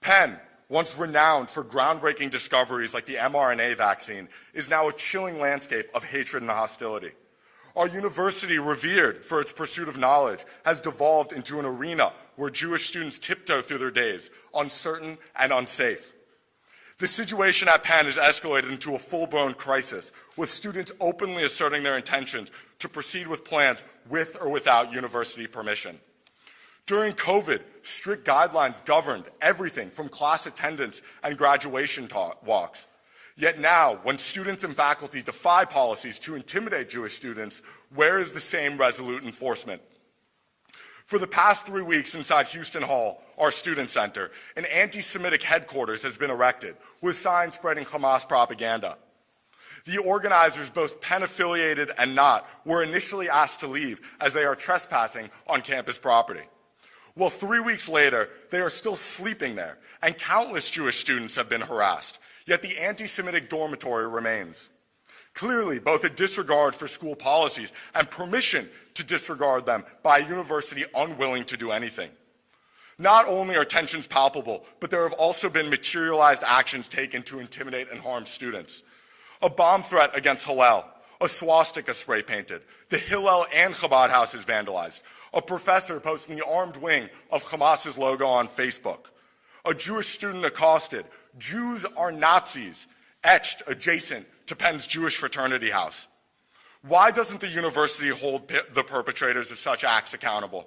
[0.00, 5.86] Penn, once renowned for groundbreaking discoveries like the mRNA vaccine, is now a chilling landscape
[5.94, 7.12] of hatred and hostility.
[7.76, 12.88] Our university, revered for its pursuit of knowledge, has devolved into an arena where Jewish
[12.88, 16.12] students tiptoe through their days, uncertain and unsafe.
[16.98, 21.84] The situation at Penn has escalated into a full blown crisis, with students openly asserting
[21.84, 26.00] their intentions to proceed with plans with or without university permission.
[26.88, 32.86] During COVID, strict guidelines governed everything from class attendance and graduation talk, walks.
[33.36, 37.60] Yet now, when students and faculty defy policies to intimidate Jewish students,
[37.94, 39.82] where is the same resolute enforcement?
[41.04, 46.02] For the past three weeks inside Houston Hall, our student center, an anti Semitic headquarters
[46.04, 48.96] has been erected with signs spreading Hamas propaganda.
[49.84, 54.56] The organizers, both Penn affiliated and not, were initially asked to leave as they are
[54.56, 56.44] trespassing on campus property.
[57.18, 61.60] Well, three weeks later, they are still sleeping there, and countless Jewish students have been
[61.60, 64.70] harassed, yet the anti Semitic dormitory remains.
[65.34, 70.84] Clearly, both a disregard for school policies and permission to disregard them by a university
[70.94, 72.10] unwilling to do anything.
[72.98, 77.88] Not only are tensions palpable, but there have also been materialized actions taken to intimidate
[77.90, 78.84] and harm students.
[79.42, 80.84] A bomb threat against Hillel,
[81.20, 85.00] a swastika spray painted, the Hillel and Chabad houses vandalized,
[85.38, 89.06] a professor posting the armed wing of Hamas's logo on Facebook,
[89.64, 91.06] a Jewish student accosted,
[91.38, 92.88] Jews are Nazis,
[93.22, 96.08] etched adjacent to Penn's Jewish fraternity house.
[96.82, 100.66] Why doesn't the university hold the perpetrators of such acts accountable?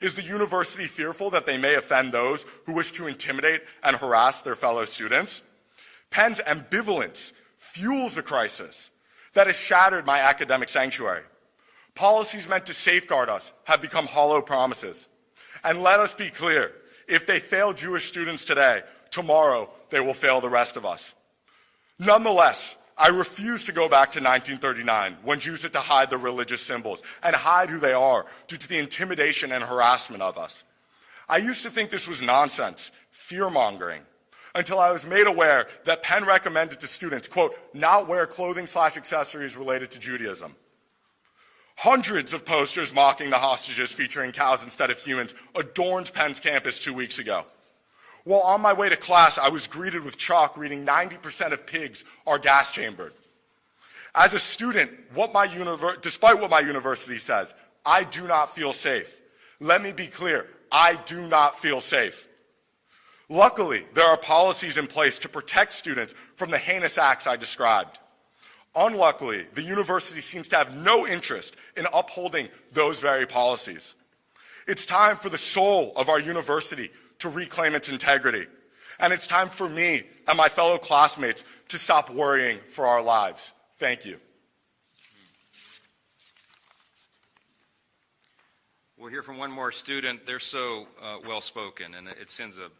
[0.00, 4.42] Is the university fearful that they may offend those who wish to intimidate and harass
[4.42, 5.42] their fellow students?
[6.10, 8.90] Penn's ambivalence fuels a crisis
[9.32, 11.24] that has shattered my academic sanctuary.
[11.94, 15.08] Policies meant to safeguard us have become hollow promises.
[15.62, 16.72] And let us be clear
[17.08, 21.14] if they fail Jewish students today, tomorrow they will fail the rest of us.
[21.98, 26.62] Nonetheless, I refuse to go back to 1939 when Jews had to hide their religious
[26.62, 30.64] symbols and hide who they are due to the intimidation and harassment of us.
[31.28, 34.02] I used to think this was nonsense, fear mongering,
[34.54, 38.96] until I was made aware that Penn recommended to students, quote, not wear clothing slash
[38.96, 40.54] accessories related to Judaism.
[41.76, 46.94] Hundreds of posters mocking the hostages featuring cows instead of humans adorned Penn's campus two
[46.94, 47.44] weeks ago.
[48.24, 52.04] While on my way to class, I was greeted with chalk reading 90% of pigs
[52.26, 53.12] are gas chambered.
[54.14, 58.72] As a student, what my univer- despite what my university says, I do not feel
[58.72, 59.20] safe.
[59.60, 62.28] Let me be clear, I do not feel safe.
[63.28, 67.98] Luckily, there are policies in place to protect students from the heinous acts I described.
[68.76, 73.94] Unluckily, the university seems to have no interest in upholding those very policies.
[74.66, 76.90] It's time for the soul of our university
[77.20, 78.46] to reclaim its integrity.
[78.98, 83.52] And it's time for me and my fellow classmates to stop worrying for our lives.
[83.78, 84.18] Thank you.
[88.96, 90.24] We'll hear from one more student.
[90.24, 92.70] They're so uh, well spoken, and it sends a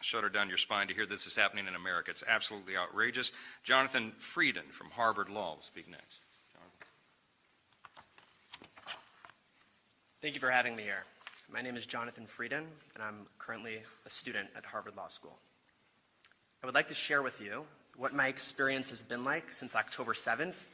[0.00, 2.10] shudder down your spine to hear this is happening in America.
[2.10, 3.32] It's absolutely outrageous.
[3.62, 6.20] Jonathan Frieden from Harvard Law will speak next.
[6.52, 6.86] Jonathan.
[10.22, 11.04] Thank you for having me here.
[11.52, 15.36] My name is Jonathan Frieden, and I'm currently a student at Harvard Law School.
[16.62, 17.64] I would like to share with you
[17.96, 20.66] what my experience has been like since October 7th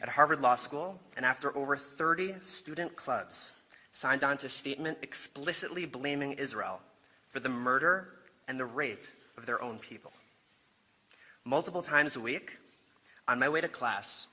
[0.00, 3.52] at Harvard Law School, and after over 30 student clubs
[3.92, 6.80] signed on to a statement explicitly blaming Israel
[7.28, 8.17] for the murder
[8.48, 9.04] and the rape
[9.36, 10.12] of their own people.
[11.44, 12.58] Multiple times a week,
[13.28, 14.26] on my way to class,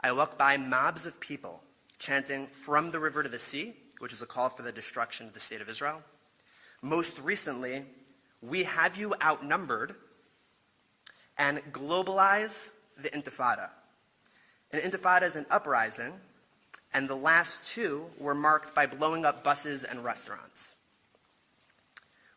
[0.00, 1.62] I walk by mobs of people
[1.98, 5.34] chanting, From the river to the sea, which is a call for the destruction of
[5.34, 6.02] the state of Israel.
[6.82, 7.84] Most recently,
[8.42, 9.94] we have you outnumbered
[11.38, 13.70] and globalize the intifada.
[14.72, 16.12] An intifada is an uprising,
[16.94, 20.74] and the last two were marked by blowing up buses and restaurants.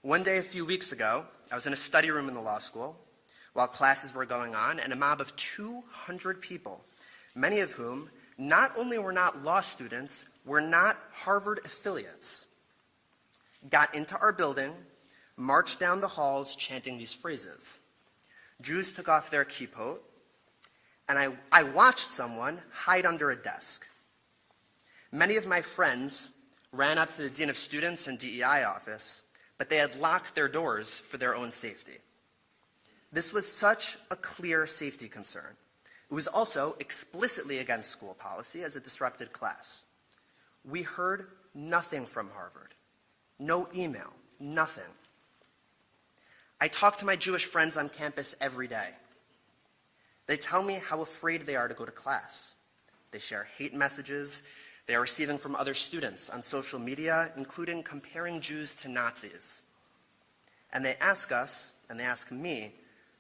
[0.04, 2.58] One day a few weeks ago, I was in a study room in the law
[2.58, 3.00] school
[3.54, 6.84] while classes were going on, and a mob of 200 people,
[7.36, 12.48] many of whom not only were not law students, were not Harvard affiliates,
[13.70, 14.74] got into our building,
[15.38, 17.80] marched down the halls chanting these phrases.
[18.60, 20.00] Jews took off their kippot,
[21.08, 23.88] and I, I watched someone hide under a desk.
[25.14, 26.28] Many of my friends
[26.74, 29.23] ran up to the Dean of Students and DEI office,
[29.64, 31.94] but they had locked their doors for their own safety.
[33.14, 35.56] This was such a clear safety concern.
[36.12, 39.86] It was also explicitly against school policy as it disrupted class.
[40.70, 42.76] We heard nothing from Harvard.
[43.40, 44.92] No email, nothing.
[46.60, 48.90] I talk to my Jewish friends on campus every day.
[50.28, 52.56] They tell me how afraid they are to go to class.
[53.12, 54.44] They share hate messages
[54.86, 59.62] they are receiving from other students on social media, including comparing Jews to Nazis.
[60.74, 62.74] And they ask us, and they ask me,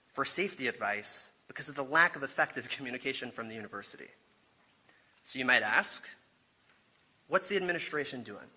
[0.07, 4.09] for safety advice because of the lack of effective communication from the university.
[5.23, 6.07] So you might ask,
[7.27, 8.47] what's the administration doing?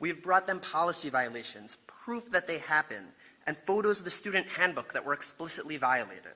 [0.00, 3.04] We've brought them policy violations, proof that they happen,
[3.46, 6.34] and photos of the student handbook that were explicitly violated.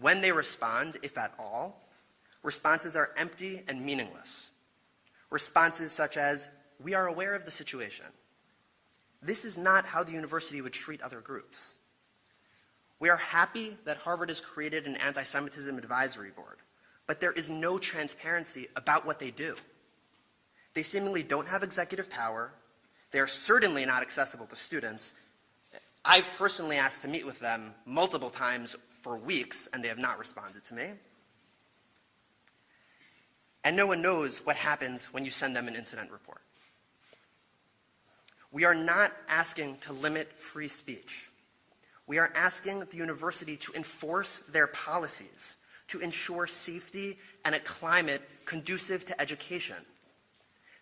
[0.00, 1.85] When they respond, if at all,
[2.46, 4.50] responses are empty and meaningless.
[5.30, 6.48] Responses such as,
[6.80, 8.06] we are aware of the situation.
[9.20, 11.78] This is not how the university would treat other groups.
[13.00, 16.58] We are happy that Harvard has created an anti Semitism advisory board,
[17.08, 19.56] but there is no transparency about what they do.
[20.74, 22.52] They seemingly don't have executive power,
[23.10, 25.14] They are certainly not accessible to students.
[26.04, 30.18] I've personally asked to meet with them multiple times for weeks, and they have not
[30.18, 30.92] responded to me.
[33.66, 36.40] And no one knows what happens when you send them an incident report.
[38.52, 41.30] We are not asking to limit free speech.
[42.06, 45.56] We are asking the university to enforce their policies
[45.88, 49.76] to ensure safety and a climate conducive to education.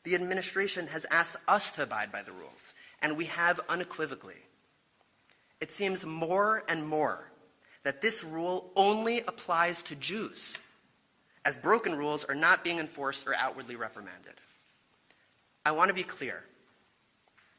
[0.02, 4.44] The administration has asked us to abide by the rules, and we have unequivocally.
[5.58, 7.30] It seems more and more
[7.82, 10.58] that this rule only applies to Jews,
[11.44, 14.34] as broken rules are not being enforced or outwardly reprimanded.
[15.66, 16.44] I want to be clear.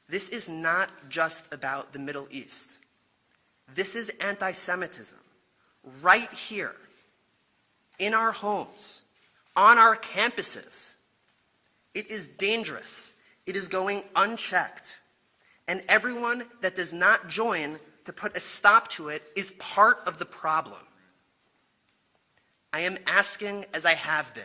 [0.08, 2.72] This is not just about the Middle East.
[3.74, 5.20] This is anti Semitism
[6.02, 6.76] right here,
[8.00, 9.02] in our homes,
[9.56, 10.96] on our campuses.
[11.94, 13.14] It is dangerous.
[13.46, 15.00] It is going unchecked.
[15.68, 20.20] And everyone that does not join to put a stop to it is part of
[20.20, 20.80] the problem.
[22.76, 24.44] I am asking, as I have been,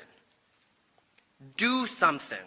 [1.57, 2.39] do something.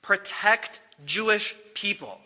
[0.00, 2.20] Protect Jewish people.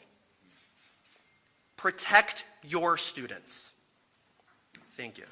[1.78, 3.70] Protect your students.
[4.94, 5.24] Thank you.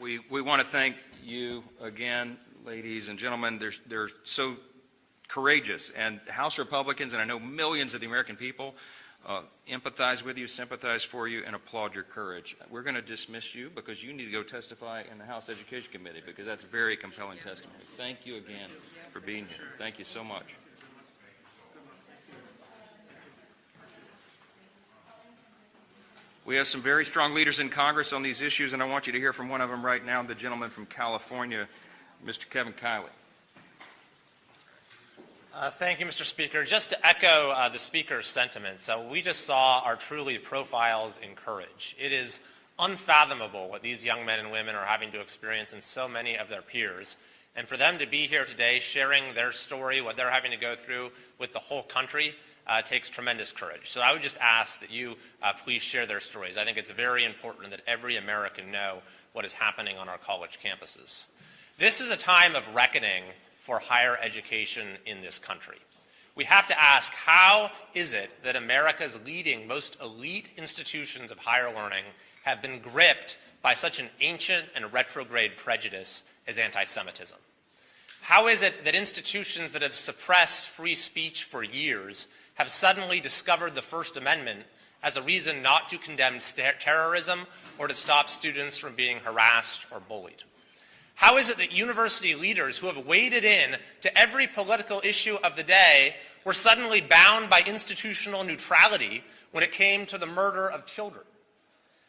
[0.00, 3.60] We, we want to thank you again, ladies and gentlemen.
[3.60, 4.56] They're, they're so
[5.28, 5.90] courageous.
[5.90, 8.74] And House Republicans, and I know millions of the American people,
[9.26, 12.56] uh, empathize with you, sympathize for you, and applaud your courage.
[12.70, 15.92] We're going to dismiss you because you need to go testify in the House Education
[15.92, 17.78] Committee because that's very compelling testimony.
[17.96, 18.70] Thank you again
[19.10, 19.68] for being here.
[19.76, 20.54] Thank you so much.
[26.46, 29.12] We have some very strong leaders in Congress on these issues, and I want you
[29.12, 31.68] to hear from one of them right now, the gentleman from California,
[32.26, 32.48] Mr.
[32.48, 33.04] Kevin Kiley.
[35.52, 36.24] Uh, thank you, Mr.
[36.24, 36.62] Speaker.
[36.62, 41.34] Just to echo uh, the Speaker's sentiments, uh, we just saw our truly profiles in
[41.34, 41.96] courage.
[41.98, 42.38] It is
[42.78, 46.48] unfathomable what these young men and women are having to experience and so many of
[46.48, 47.16] their peers.
[47.56, 50.76] And for them to be here today sharing their story, what they're having to go
[50.76, 52.36] through with the whole country,
[52.68, 53.90] uh, takes tremendous courage.
[53.90, 56.58] So I would just ask that you uh, please share their stories.
[56.58, 58.98] I think it's very important that every American know
[59.32, 61.26] what is happening on our college campuses.
[61.76, 63.24] This is a time of reckoning
[63.70, 65.76] for higher education in this country.
[66.34, 71.72] We have to ask how is it that America's leading, most elite institutions of higher
[71.72, 72.02] learning
[72.42, 77.38] have been gripped by such an ancient and retrograde prejudice as anti Semitism?
[78.22, 83.76] How is it that institutions that have suppressed free speech for years have suddenly discovered
[83.76, 84.64] the First Amendment
[85.00, 86.40] as a reason not to condemn
[86.80, 87.46] terrorism
[87.78, 90.42] or to stop students from being harassed or bullied?
[91.20, 95.54] How is it that university leaders who have waded in to every political issue of
[95.54, 99.22] the day were suddenly bound by institutional neutrality
[99.52, 101.26] when it came to the murder of children?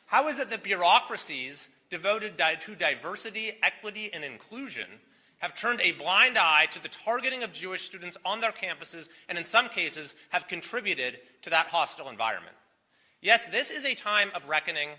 [0.06, 4.88] How is it that bureaucracies devoted to diversity, equity, and inclusion
[5.40, 9.38] have turned a blind eye to the targeting of Jewish students on their campuses and,
[9.38, 12.56] in some cases, have contributed to that hostile environment.
[13.20, 14.92] Yes, this is a time of reckoning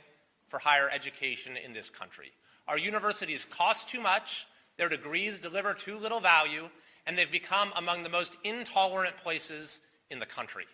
[0.49, 2.33] for higher education in this country.
[2.69, 4.47] Our universities cost too much,
[4.79, 6.69] their degrees deliver too little value,
[7.07, 9.81] and they've become among the most intolerant places
[10.11, 10.65] in the country.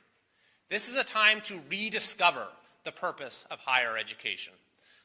[0.71, 2.47] This is a time to rediscover
[2.85, 4.53] the purpose of higher education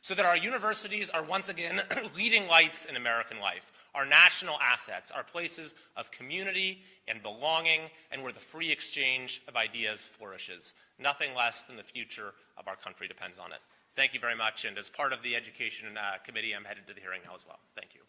[0.01, 1.81] so that our universities are once again
[2.15, 8.23] leading lights in American life our national assets, our places of community and belonging, and
[8.23, 10.73] where the free exchange of ideas flourishes.
[10.97, 13.59] Nothing less than the future of our country depends on it.
[13.95, 16.95] Thank you very much, and as part of the Education uh, Committee, I'm headed to
[16.95, 17.59] the hearing now as well.
[17.75, 18.01] Thank you.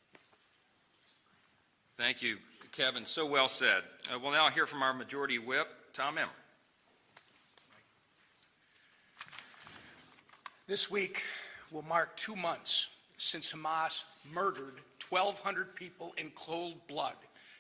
[1.99, 2.39] Thank you,
[2.73, 3.05] Kevin.
[3.05, 3.83] So well said.
[4.13, 6.31] Uh, we'll now hear from our Majority Whip, Tom Emmer.
[10.67, 11.21] This week
[11.71, 17.17] will mark two months since Hamas murdered 1,200 people in cold blood,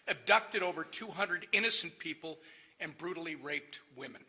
[0.08, 2.38] abducted over 200 innocent people,
[2.80, 4.22] and brutally raped women,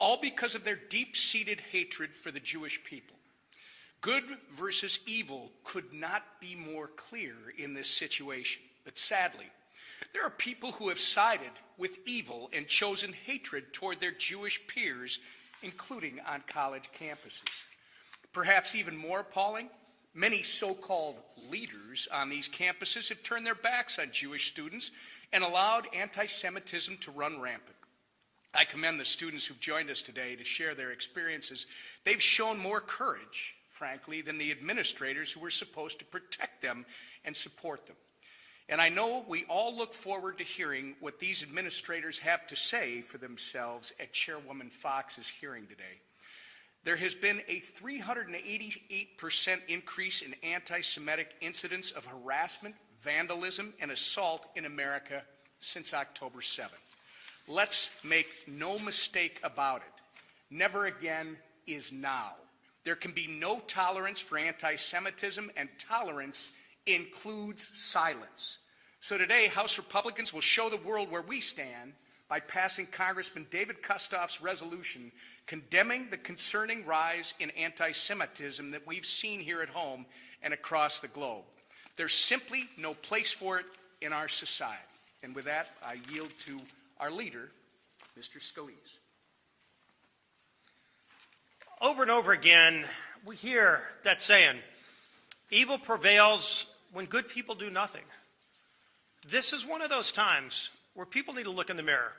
[0.00, 3.17] all because of their deep seated hatred for the Jewish people.
[4.00, 8.62] Good versus evil could not be more clear in this situation.
[8.84, 9.46] But sadly,
[10.12, 15.18] there are people who have sided with evil and chosen hatred toward their Jewish peers,
[15.62, 17.64] including on college campuses.
[18.32, 19.68] Perhaps even more appalling,
[20.18, 21.16] Many so called
[21.48, 24.90] leaders on these campuses have turned their backs on Jewish students
[25.32, 27.76] and allowed anti Semitism to run rampant.
[28.52, 31.66] I commend the students who've joined us today to share their experiences.
[32.04, 36.84] They've shown more courage, frankly, than the administrators who were supposed to protect them
[37.24, 37.94] and support them.
[38.68, 43.00] And I know we all look forward to hearing what these administrators have to say
[43.02, 46.00] for themselves at Chairwoman Foxx's hearing today.
[46.84, 54.48] There has been a 388% increase in anti Semitic incidents of harassment, vandalism, and assault
[54.56, 55.22] in America
[55.60, 56.72] since October 7th.
[57.46, 59.92] Let's make no mistake about it.
[60.50, 62.34] Never again is now.
[62.88, 66.52] There can be no tolerance for anti Semitism, and tolerance
[66.86, 68.60] includes silence.
[69.00, 71.92] So today, House Republicans will show the world where we stand
[72.30, 75.12] by passing Congressman David Kustoff's resolution
[75.46, 80.06] condemning the concerning rise in anti Semitism that we've seen here at home
[80.42, 81.44] and across the globe.
[81.98, 83.66] There's simply no place for it
[84.00, 84.78] in our society.
[85.22, 86.58] And with that, I yield to
[86.98, 87.50] our leader,
[88.18, 88.38] Mr.
[88.38, 88.97] Scalise.
[91.80, 92.84] Over and over again,
[93.24, 94.56] we hear that saying
[95.48, 98.02] evil prevails when good people do nothing.
[99.28, 102.12] This is one of those times where people need to look in the mirror.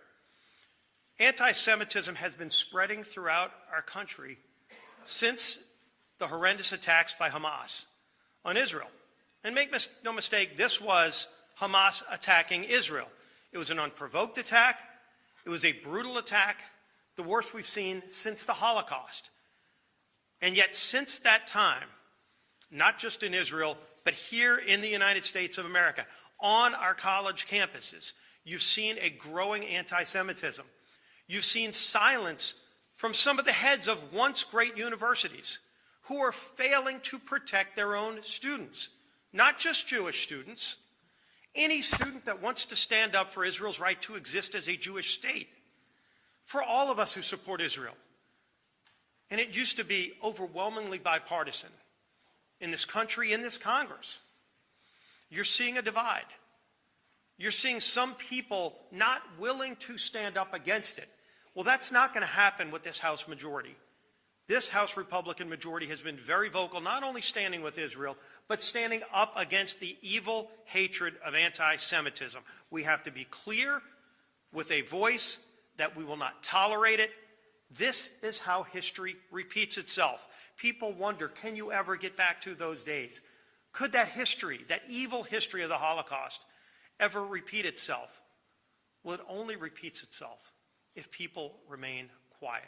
[1.20, 4.38] Anti Semitism has been spreading throughout our country
[5.04, 5.60] since
[6.20, 7.84] the horrendous attacks by Hamas
[8.46, 8.88] on Israel.
[9.44, 11.28] And make mis- no mistake, this was
[11.60, 13.08] Hamas attacking Israel.
[13.52, 14.80] It was an unprovoked attack,
[15.44, 16.62] it was a brutal attack,
[17.18, 19.30] the worst we've seen since the Holocaust.
[20.42, 21.88] And yet, since that time,
[22.72, 26.06] not just in Israel, but here in the United States of America,
[26.40, 30.66] on our college campuses, you've seen a growing anti Semitism.
[31.28, 32.56] You've seen silence
[32.96, 35.60] from some of the heads of once great universities
[36.04, 38.90] who are failing to protect their own students,
[39.32, 40.78] not just Jewish students,
[41.56, 45.14] any student that wants to stand up for Israel's right to exist as a Jewish
[45.14, 45.50] state,
[46.44, 47.96] for all of us who support Israel.
[49.32, 51.70] And it used to be overwhelmingly bipartisan
[52.60, 54.20] in this country, in this Congress.
[55.30, 56.26] You're seeing a divide.
[57.38, 61.08] You're seeing some people not willing to stand up against it.
[61.56, 63.76] Well, that's not going to happen with this House majority.
[64.48, 69.04] This House Republican majority has been very vocal, not only standing with Israel, but standing
[69.14, 72.42] up against the evil hatred of anti Semitism.
[72.72, 73.82] We have to be clear
[74.52, 75.38] with a voice
[75.78, 77.12] that we will not tolerate it.
[77.72, 80.28] This is how history repeats itself.
[80.58, 83.22] People wonder can you ever get back to those days?
[83.72, 86.42] Could that history, that evil history of the Holocaust,
[87.00, 88.22] ever repeat itself?
[89.04, 90.52] Well, it only repeats itself
[90.96, 92.66] if people remain quiet.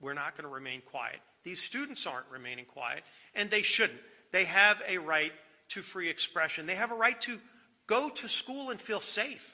[0.00, 1.20] We're not going to remain quiet.
[1.42, 3.02] These students aren't remaining quiet,
[3.34, 4.00] and they shouldn't.
[4.30, 5.32] They have a right
[5.68, 6.66] to free expression.
[6.66, 7.40] They have a right to
[7.86, 9.51] go to school and feel safe.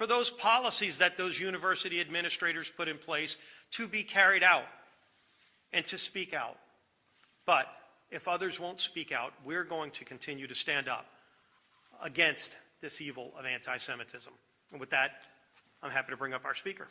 [0.00, 3.36] For those policies that those university administrators put in place
[3.72, 4.64] to be carried out
[5.74, 6.56] and to speak out.
[7.44, 7.66] But
[8.10, 11.04] if others won't speak out, we're going to continue to stand up
[12.02, 14.32] against this evil of anti Semitism.
[14.72, 15.26] And with that,
[15.82, 16.88] I'm happy to bring up our speaker.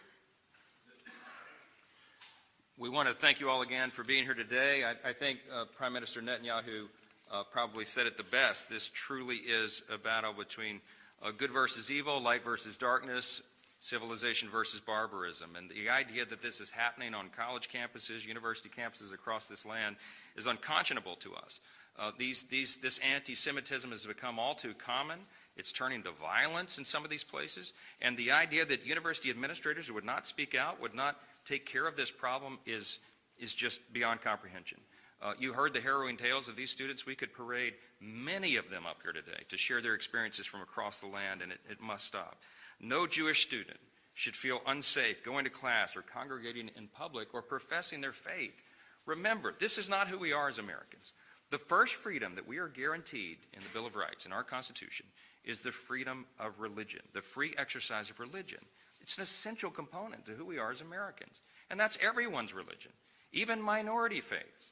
[2.78, 4.84] We want to thank you all again for being here today.
[4.84, 6.86] I, I think uh, Prime Minister Netanyahu
[7.32, 8.70] uh, probably said it the best.
[8.70, 10.80] This truly is a battle between
[11.22, 13.42] uh, good versus evil, light versus darkness,
[13.80, 15.56] civilization versus barbarism.
[15.56, 19.96] And the idea that this is happening on college campuses, university campuses across this land
[20.36, 21.62] is unconscionable to us.
[21.98, 25.20] Uh, these, these, this anti Semitism has become all too common.
[25.58, 27.74] It's turning to violence in some of these places.
[28.02, 31.98] And the idea that university administrators would not speak out, would not take care of
[31.98, 33.00] this problem is,
[33.38, 34.78] is just beyond comprehension.
[35.22, 37.06] Uh, you heard the harrowing tales of these students.
[37.06, 41.00] We could parade many of them up here today to share their experiences from across
[41.00, 42.38] the land, and it, it must stop.
[42.80, 43.80] No Jewish student
[44.14, 48.64] should feel unsafe going to class or congregating in public or professing their faith.
[49.06, 51.14] Remember, this is not who we are as Americans.
[51.52, 55.08] The first freedom that we are guaranteed in the Bill of Rights, in our Constitution,
[55.44, 58.60] is the freedom of religion, the free exercise of religion.
[59.02, 61.42] It's an essential component to who we are as Americans.
[61.70, 62.92] And that's everyone's religion,
[63.32, 64.72] even minority faiths.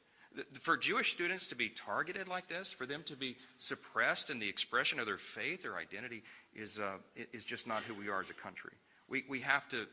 [0.53, 4.49] For Jewish students to be targeted like this, for them to be suppressed in the
[4.49, 6.23] expression of their faith or identity,
[6.55, 6.97] is, uh,
[7.33, 8.73] is just not who we are as a country.
[9.07, 9.87] We, we, have, to,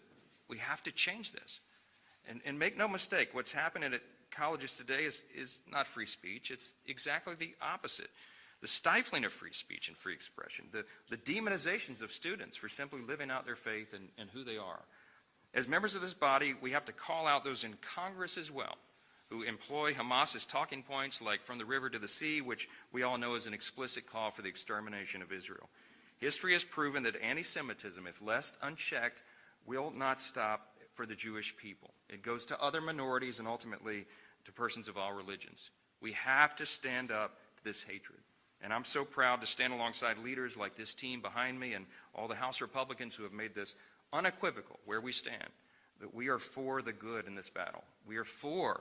[0.49, 1.61] we have to change this.
[2.29, 6.51] And, and make no mistake, what's happening at colleges today is, is not free speech,
[6.51, 8.11] it's exactly the opposite
[8.65, 13.03] the stifling of free speech and free expression, the, the demonizations of students for simply
[13.03, 14.81] living out their faith and, and who they are.
[15.53, 18.77] As members of this body, we have to call out those in Congress as well
[19.35, 23.19] who employ Hamas's talking points like from the river to the sea, which we all
[23.19, 25.69] know is an explicit call for the extermination of Israel.
[26.19, 29.23] History has proven that anti Semitism, if left unchecked,
[29.67, 31.91] will not stop for the Jewish people.
[32.09, 34.07] It goes to other minorities and ultimately
[34.45, 35.71] to persons of all religions.
[36.01, 38.21] We have to stand up to this hatred.
[38.63, 42.29] And I'm so proud to stand alongside leaders like this team behind me and all
[42.29, 43.75] the House Republicans who have made this
[44.13, 45.49] unequivocal where we stand,
[46.01, 47.83] that we are for the good in this battle.
[48.07, 48.81] We are for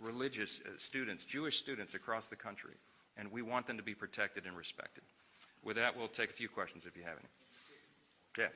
[0.00, 2.74] religious uh, students, Jewish students across the country,
[3.16, 5.04] and we want them to be protected and respected.
[5.62, 8.44] With that, we'll take a few questions if you have any.
[8.44, 8.48] Yeah.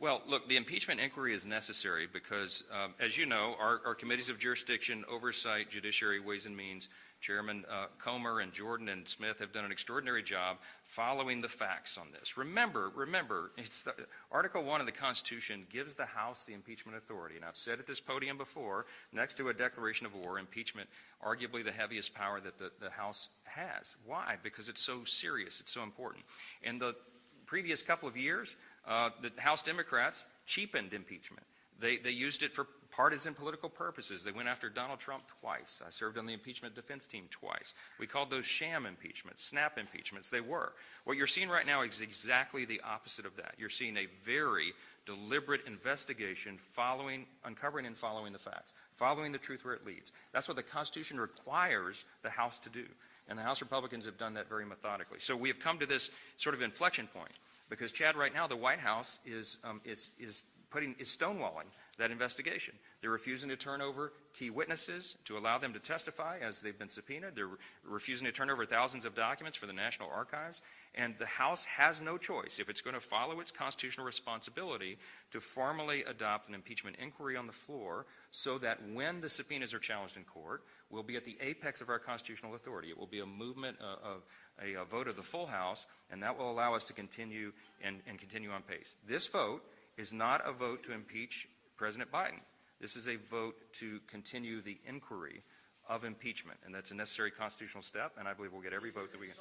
[0.00, 4.30] Well, look, the impeachment inquiry is necessary because, um, as you know, our, our, committees
[4.30, 6.88] of jurisdiction, oversight, judiciary, ways and means,
[7.20, 11.98] Chairman uh, Comer and Jordan and Smith have done an extraordinary job following the facts
[11.98, 12.38] on this.
[12.38, 13.92] Remember, remember, it's the,
[14.32, 17.36] Article 1 of the Constitution gives the House the impeachment authority.
[17.36, 20.88] And I've said at this podium before, next to a declaration of war, impeachment,
[21.22, 23.96] arguably the heaviest power that the, the House has.
[24.06, 24.36] Why?
[24.42, 26.24] Because it's so serious, it's so important.
[26.62, 26.96] In the
[27.44, 31.44] previous couple of years, uh, the House Democrats cheapened impeachment.
[31.78, 34.24] They, they used it for partisan political purposes.
[34.24, 35.80] They went after Donald Trump twice.
[35.86, 37.72] I served on the impeachment defense team twice.
[37.98, 40.28] We called those sham impeachments, snap impeachments.
[40.28, 40.72] They were.
[41.04, 43.54] What you're seeing right now is exactly the opposite of that.
[43.58, 44.72] You're seeing a very
[45.06, 50.12] deliberate investigation following, uncovering and following the facts, following the truth where it leads.
[50.32, 52.84] That's what the Constitution requires the House to do.
[53.28, 55.20] And the House Republicans have done that very methodically.
[55.20, 57.30] So we have come to this sort of inflection point.
[57.70, 62.10] Because, Chad, right now, the White House is, um, is, is, putting, is stonewalling that
[62.10, 62.74] investigation.
[63.00, 66.88] They're refusing to turn over key witnesses to allow them to testify as they've been
[66.88, 67.36] subpoenaed.
[67.36, 70.60] They're re- refusing to turn over thousands of documents for the National Archives.
[70.94, 74.98] And the House has no choice, if it's going to follow its constitutional responsibility,
[75.30, 79.78] to formally adopt an impeachment inquiry on the floor so that when the subpoenas are
[79.78, 82.88] challenged in court, we'll be at the apex of our constitutional authority.
[82.88, 84.24] It will be a movement uh, of
[84.62, 87.52] a, a, vote of the full House, and that will allow us to continue
[87.82, 88.96] and, and continue on pace.
[89.06, 89.62] This vote
[89.96, 91.46] is not a vote to impeach
[91.80, 92.40] President Biden.
[92.78, 95.42] This is a vote to continue the inquiry
[95.88, 99.10] of impeachment, and that's a necessary constitutional step, and I believe we'll get every vote
[99.12, 99.36] that we can.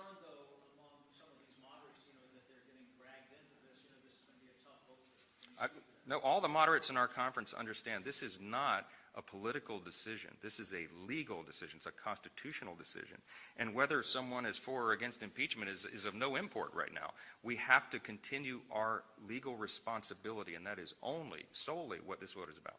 [5.59, 5.67] I,
[6.07, 8.87] no, all the moderates in our conference understand this is not
[9.19, 10.31] a political decision.
[10.41, 11.77] This is a legal decision.
[11.77, 13.17] It's a constitutional decision.
[13.57, 17.11] And whether someone is for or against impeachment is, is of no import right now.
[17.43, 22.49] We have to continue our legal responsibility, and that is only, solely what this vote
[22.49, 22.77] is about.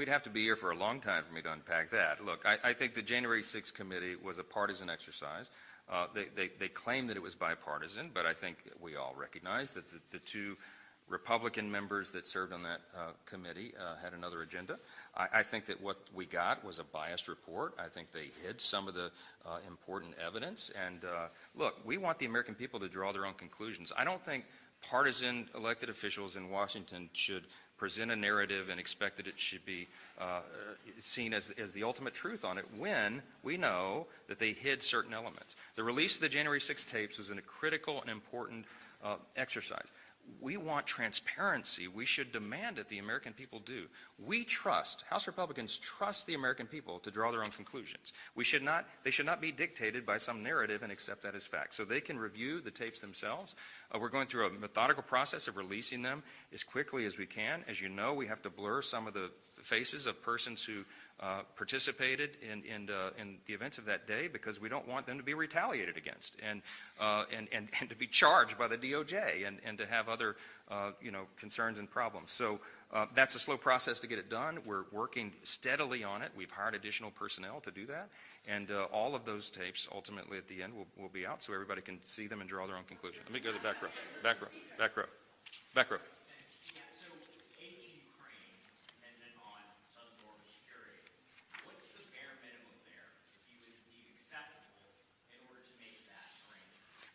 [0.00, 2.24] We'd have to be here for a long time for me to unpack that.
[2.24, 5.50] Look, I, I think the January 6th committee was a partisan exercise.
[5.90, 9.74] Uh, they, they, they claim that it was bipartisan, but I think we all recognize
[9.74, 10.56] that the, the two
[11.10, 14.78] Republican members that served on that uh, committee uh, had another agenda.
[15.14, 17.74] I, I, think that what we got was a biased report.
[17.78, 19.10] I think they hid some of the
[19.44, 20.72] uh, important evidence.
[20.82, 23.92] And uh, look, we want the American people to draw their own conclusions.
[23.94, 24.46] I don't think
[24.88, 27.44] partisan elected officials in Washington should
[27.76, 29.88] present a narrative and expect that it should be
[30.20, 30.40] uh,
[30.98, 35.14] seen as, as the ultimate truth on it when we know that they hid certain
[35.14, 35.56] elements.
[35.76, 38.66] The release of the January 6 tapes is a critical and important
[39.02, 39.92] uh, exercise
[40.40, 41.88] we want transparency.
[41.88, 42.88] We should demand it.
[42.88, 43.86] the American people do.
[44.18, 48.12] We trust, House Republicans trust the American people to draw their own conclusions.
[48.34, 51.46] We should not, they should not be dictated by some narrative and accept that as
[51.46, 51.74] fact.
[51.74, 53.54] So they can review the tapes themselves.
[53.92, 57.64] Uh, we're going through a methodical process of releasing them as quickly as we can.
[57.68, 59.30] As you know, we have to blur some of the
[59.62, 60.84] faces of persons who
[61.20, 65.06] uh, participated in, in, uh, in, the events of that day because we don't want
[65.06, 66.62] them to be retaliated against and,
[66.98, 70.36] uh, and, and, and, to be charged by the DOJ and, and to have other
[70.70, 72.32] uh, you know, concerns and problems.
[72.32, 72.58] So
[72.92, 74.60] uh, that's a slow process to get it done.
[74.64, 76.30] We're working steadily on it.
[76.34, 78.08] We've hired additional personnel to do that.
[78.48, 81.82] And all of those tapes ultimately at the end will, will be out so everybody
[81.82, 83.20] can see them and draw their own conclusion.
[83.26, 83.90] Let me go to the back row.
[84.22, 84.48] Back row.
[84.78, 85.04] Back row.
[85.74, 85.98] Back row.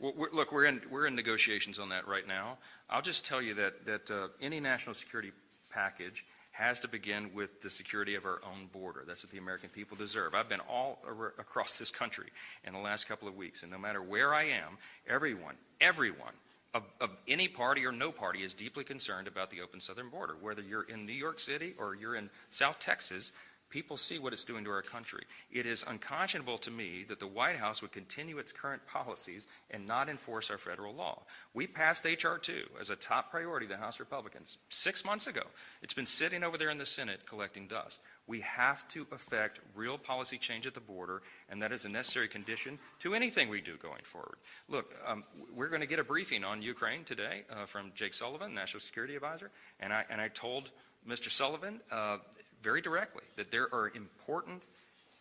[0.06, 2.60] Well, we're, look, we're in, we're in negotiations on that right now.
[2.92, 5.32] I'll just tell you that, that uh, any national security
[5.72, 9.04] package has to begin with the security of our own border.
[9.08, 10.36] That's what the American people deserve.
[10.36, 11.00] I've been all
[11.40, 12.28] across this country
[12.68, 16.34] in the last couple of weeks, and no matter where I am, everyone, everyone
[16.76, 20.36] of, of, any party or no party is deeply concerned about the open southern border.
[20.40, 23.32] Whether you're in New York City or you're in South Texas,
[23.76, 25.26] People see what it's doing to our country.
[25.52, 29.86] It is unconscionable to me that the White House would continue its current policies and
[29.86, 31.24] not enforce our federal law.
[31.54, 32.38] We passed H.R.
[32.38, 35.42] 2 as a top priority the House Republicans six months ago.
[35.82, 38.00] It's been sitting over there in the Senate collecting dust.
[38.28, 42.30] We have to effect real policy change at the border, and that is a necessary
[42.30, 44.38] condition to anything we do going forward.
[44.70, 48.54] Look, um, we're going to get a briefing on Ukraine today uh, from Jake Sullivan,
[48.54, 50.72] National Security Advisor, and I, and I told
[51.06, 51.30] Mr.
[51.30, 52.18] Sullivan uh,
[52.66, 54.64] very directly that there are important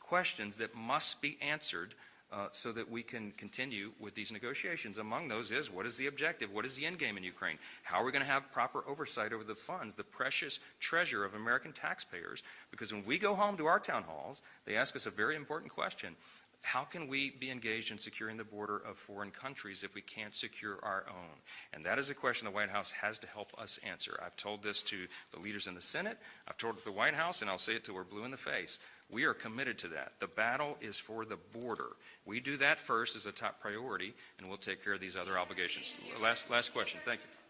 [0.01, 1.95] questions that must be answered
[2.33, 4.97] uh, so that we can continue with these negotiations.
[4.97, 6.51] Among those is what is the objective?
[6.51, 7.59] What is the end game in Ukraine?
[7.83, 11.35] How are we going to have proper oversight over the funds, the precious treasure of
[11.35, 12.43] American taxpayers?
[12.71, 15.71] Because when we go home to our town halls, they ask us a very important
[15.71, 16.17] question
[16.65, 20.35] how can we be engaged in securing the border of foreign countries if we can't
[20.35, 21.37] secure our own?
[21.73, 24.19] And that is a question the White House has to help us answer.
[24.25, 27.15] I've told this to the leaders in the Senate, I've told it to the White
[27.15, 28.79] House, and I'll say it till we're blue in the face.
[29.13, 30.13] We are committed to that.
[30.19, 31.91] The battle is for the border.
[32.25, 35.39] We do that first as a top priority, and we'll take care of these other
[35.39, 35.95] obligations.
[36.21, 37.01] Last, last question.
[37.05, 37.44] Thank you.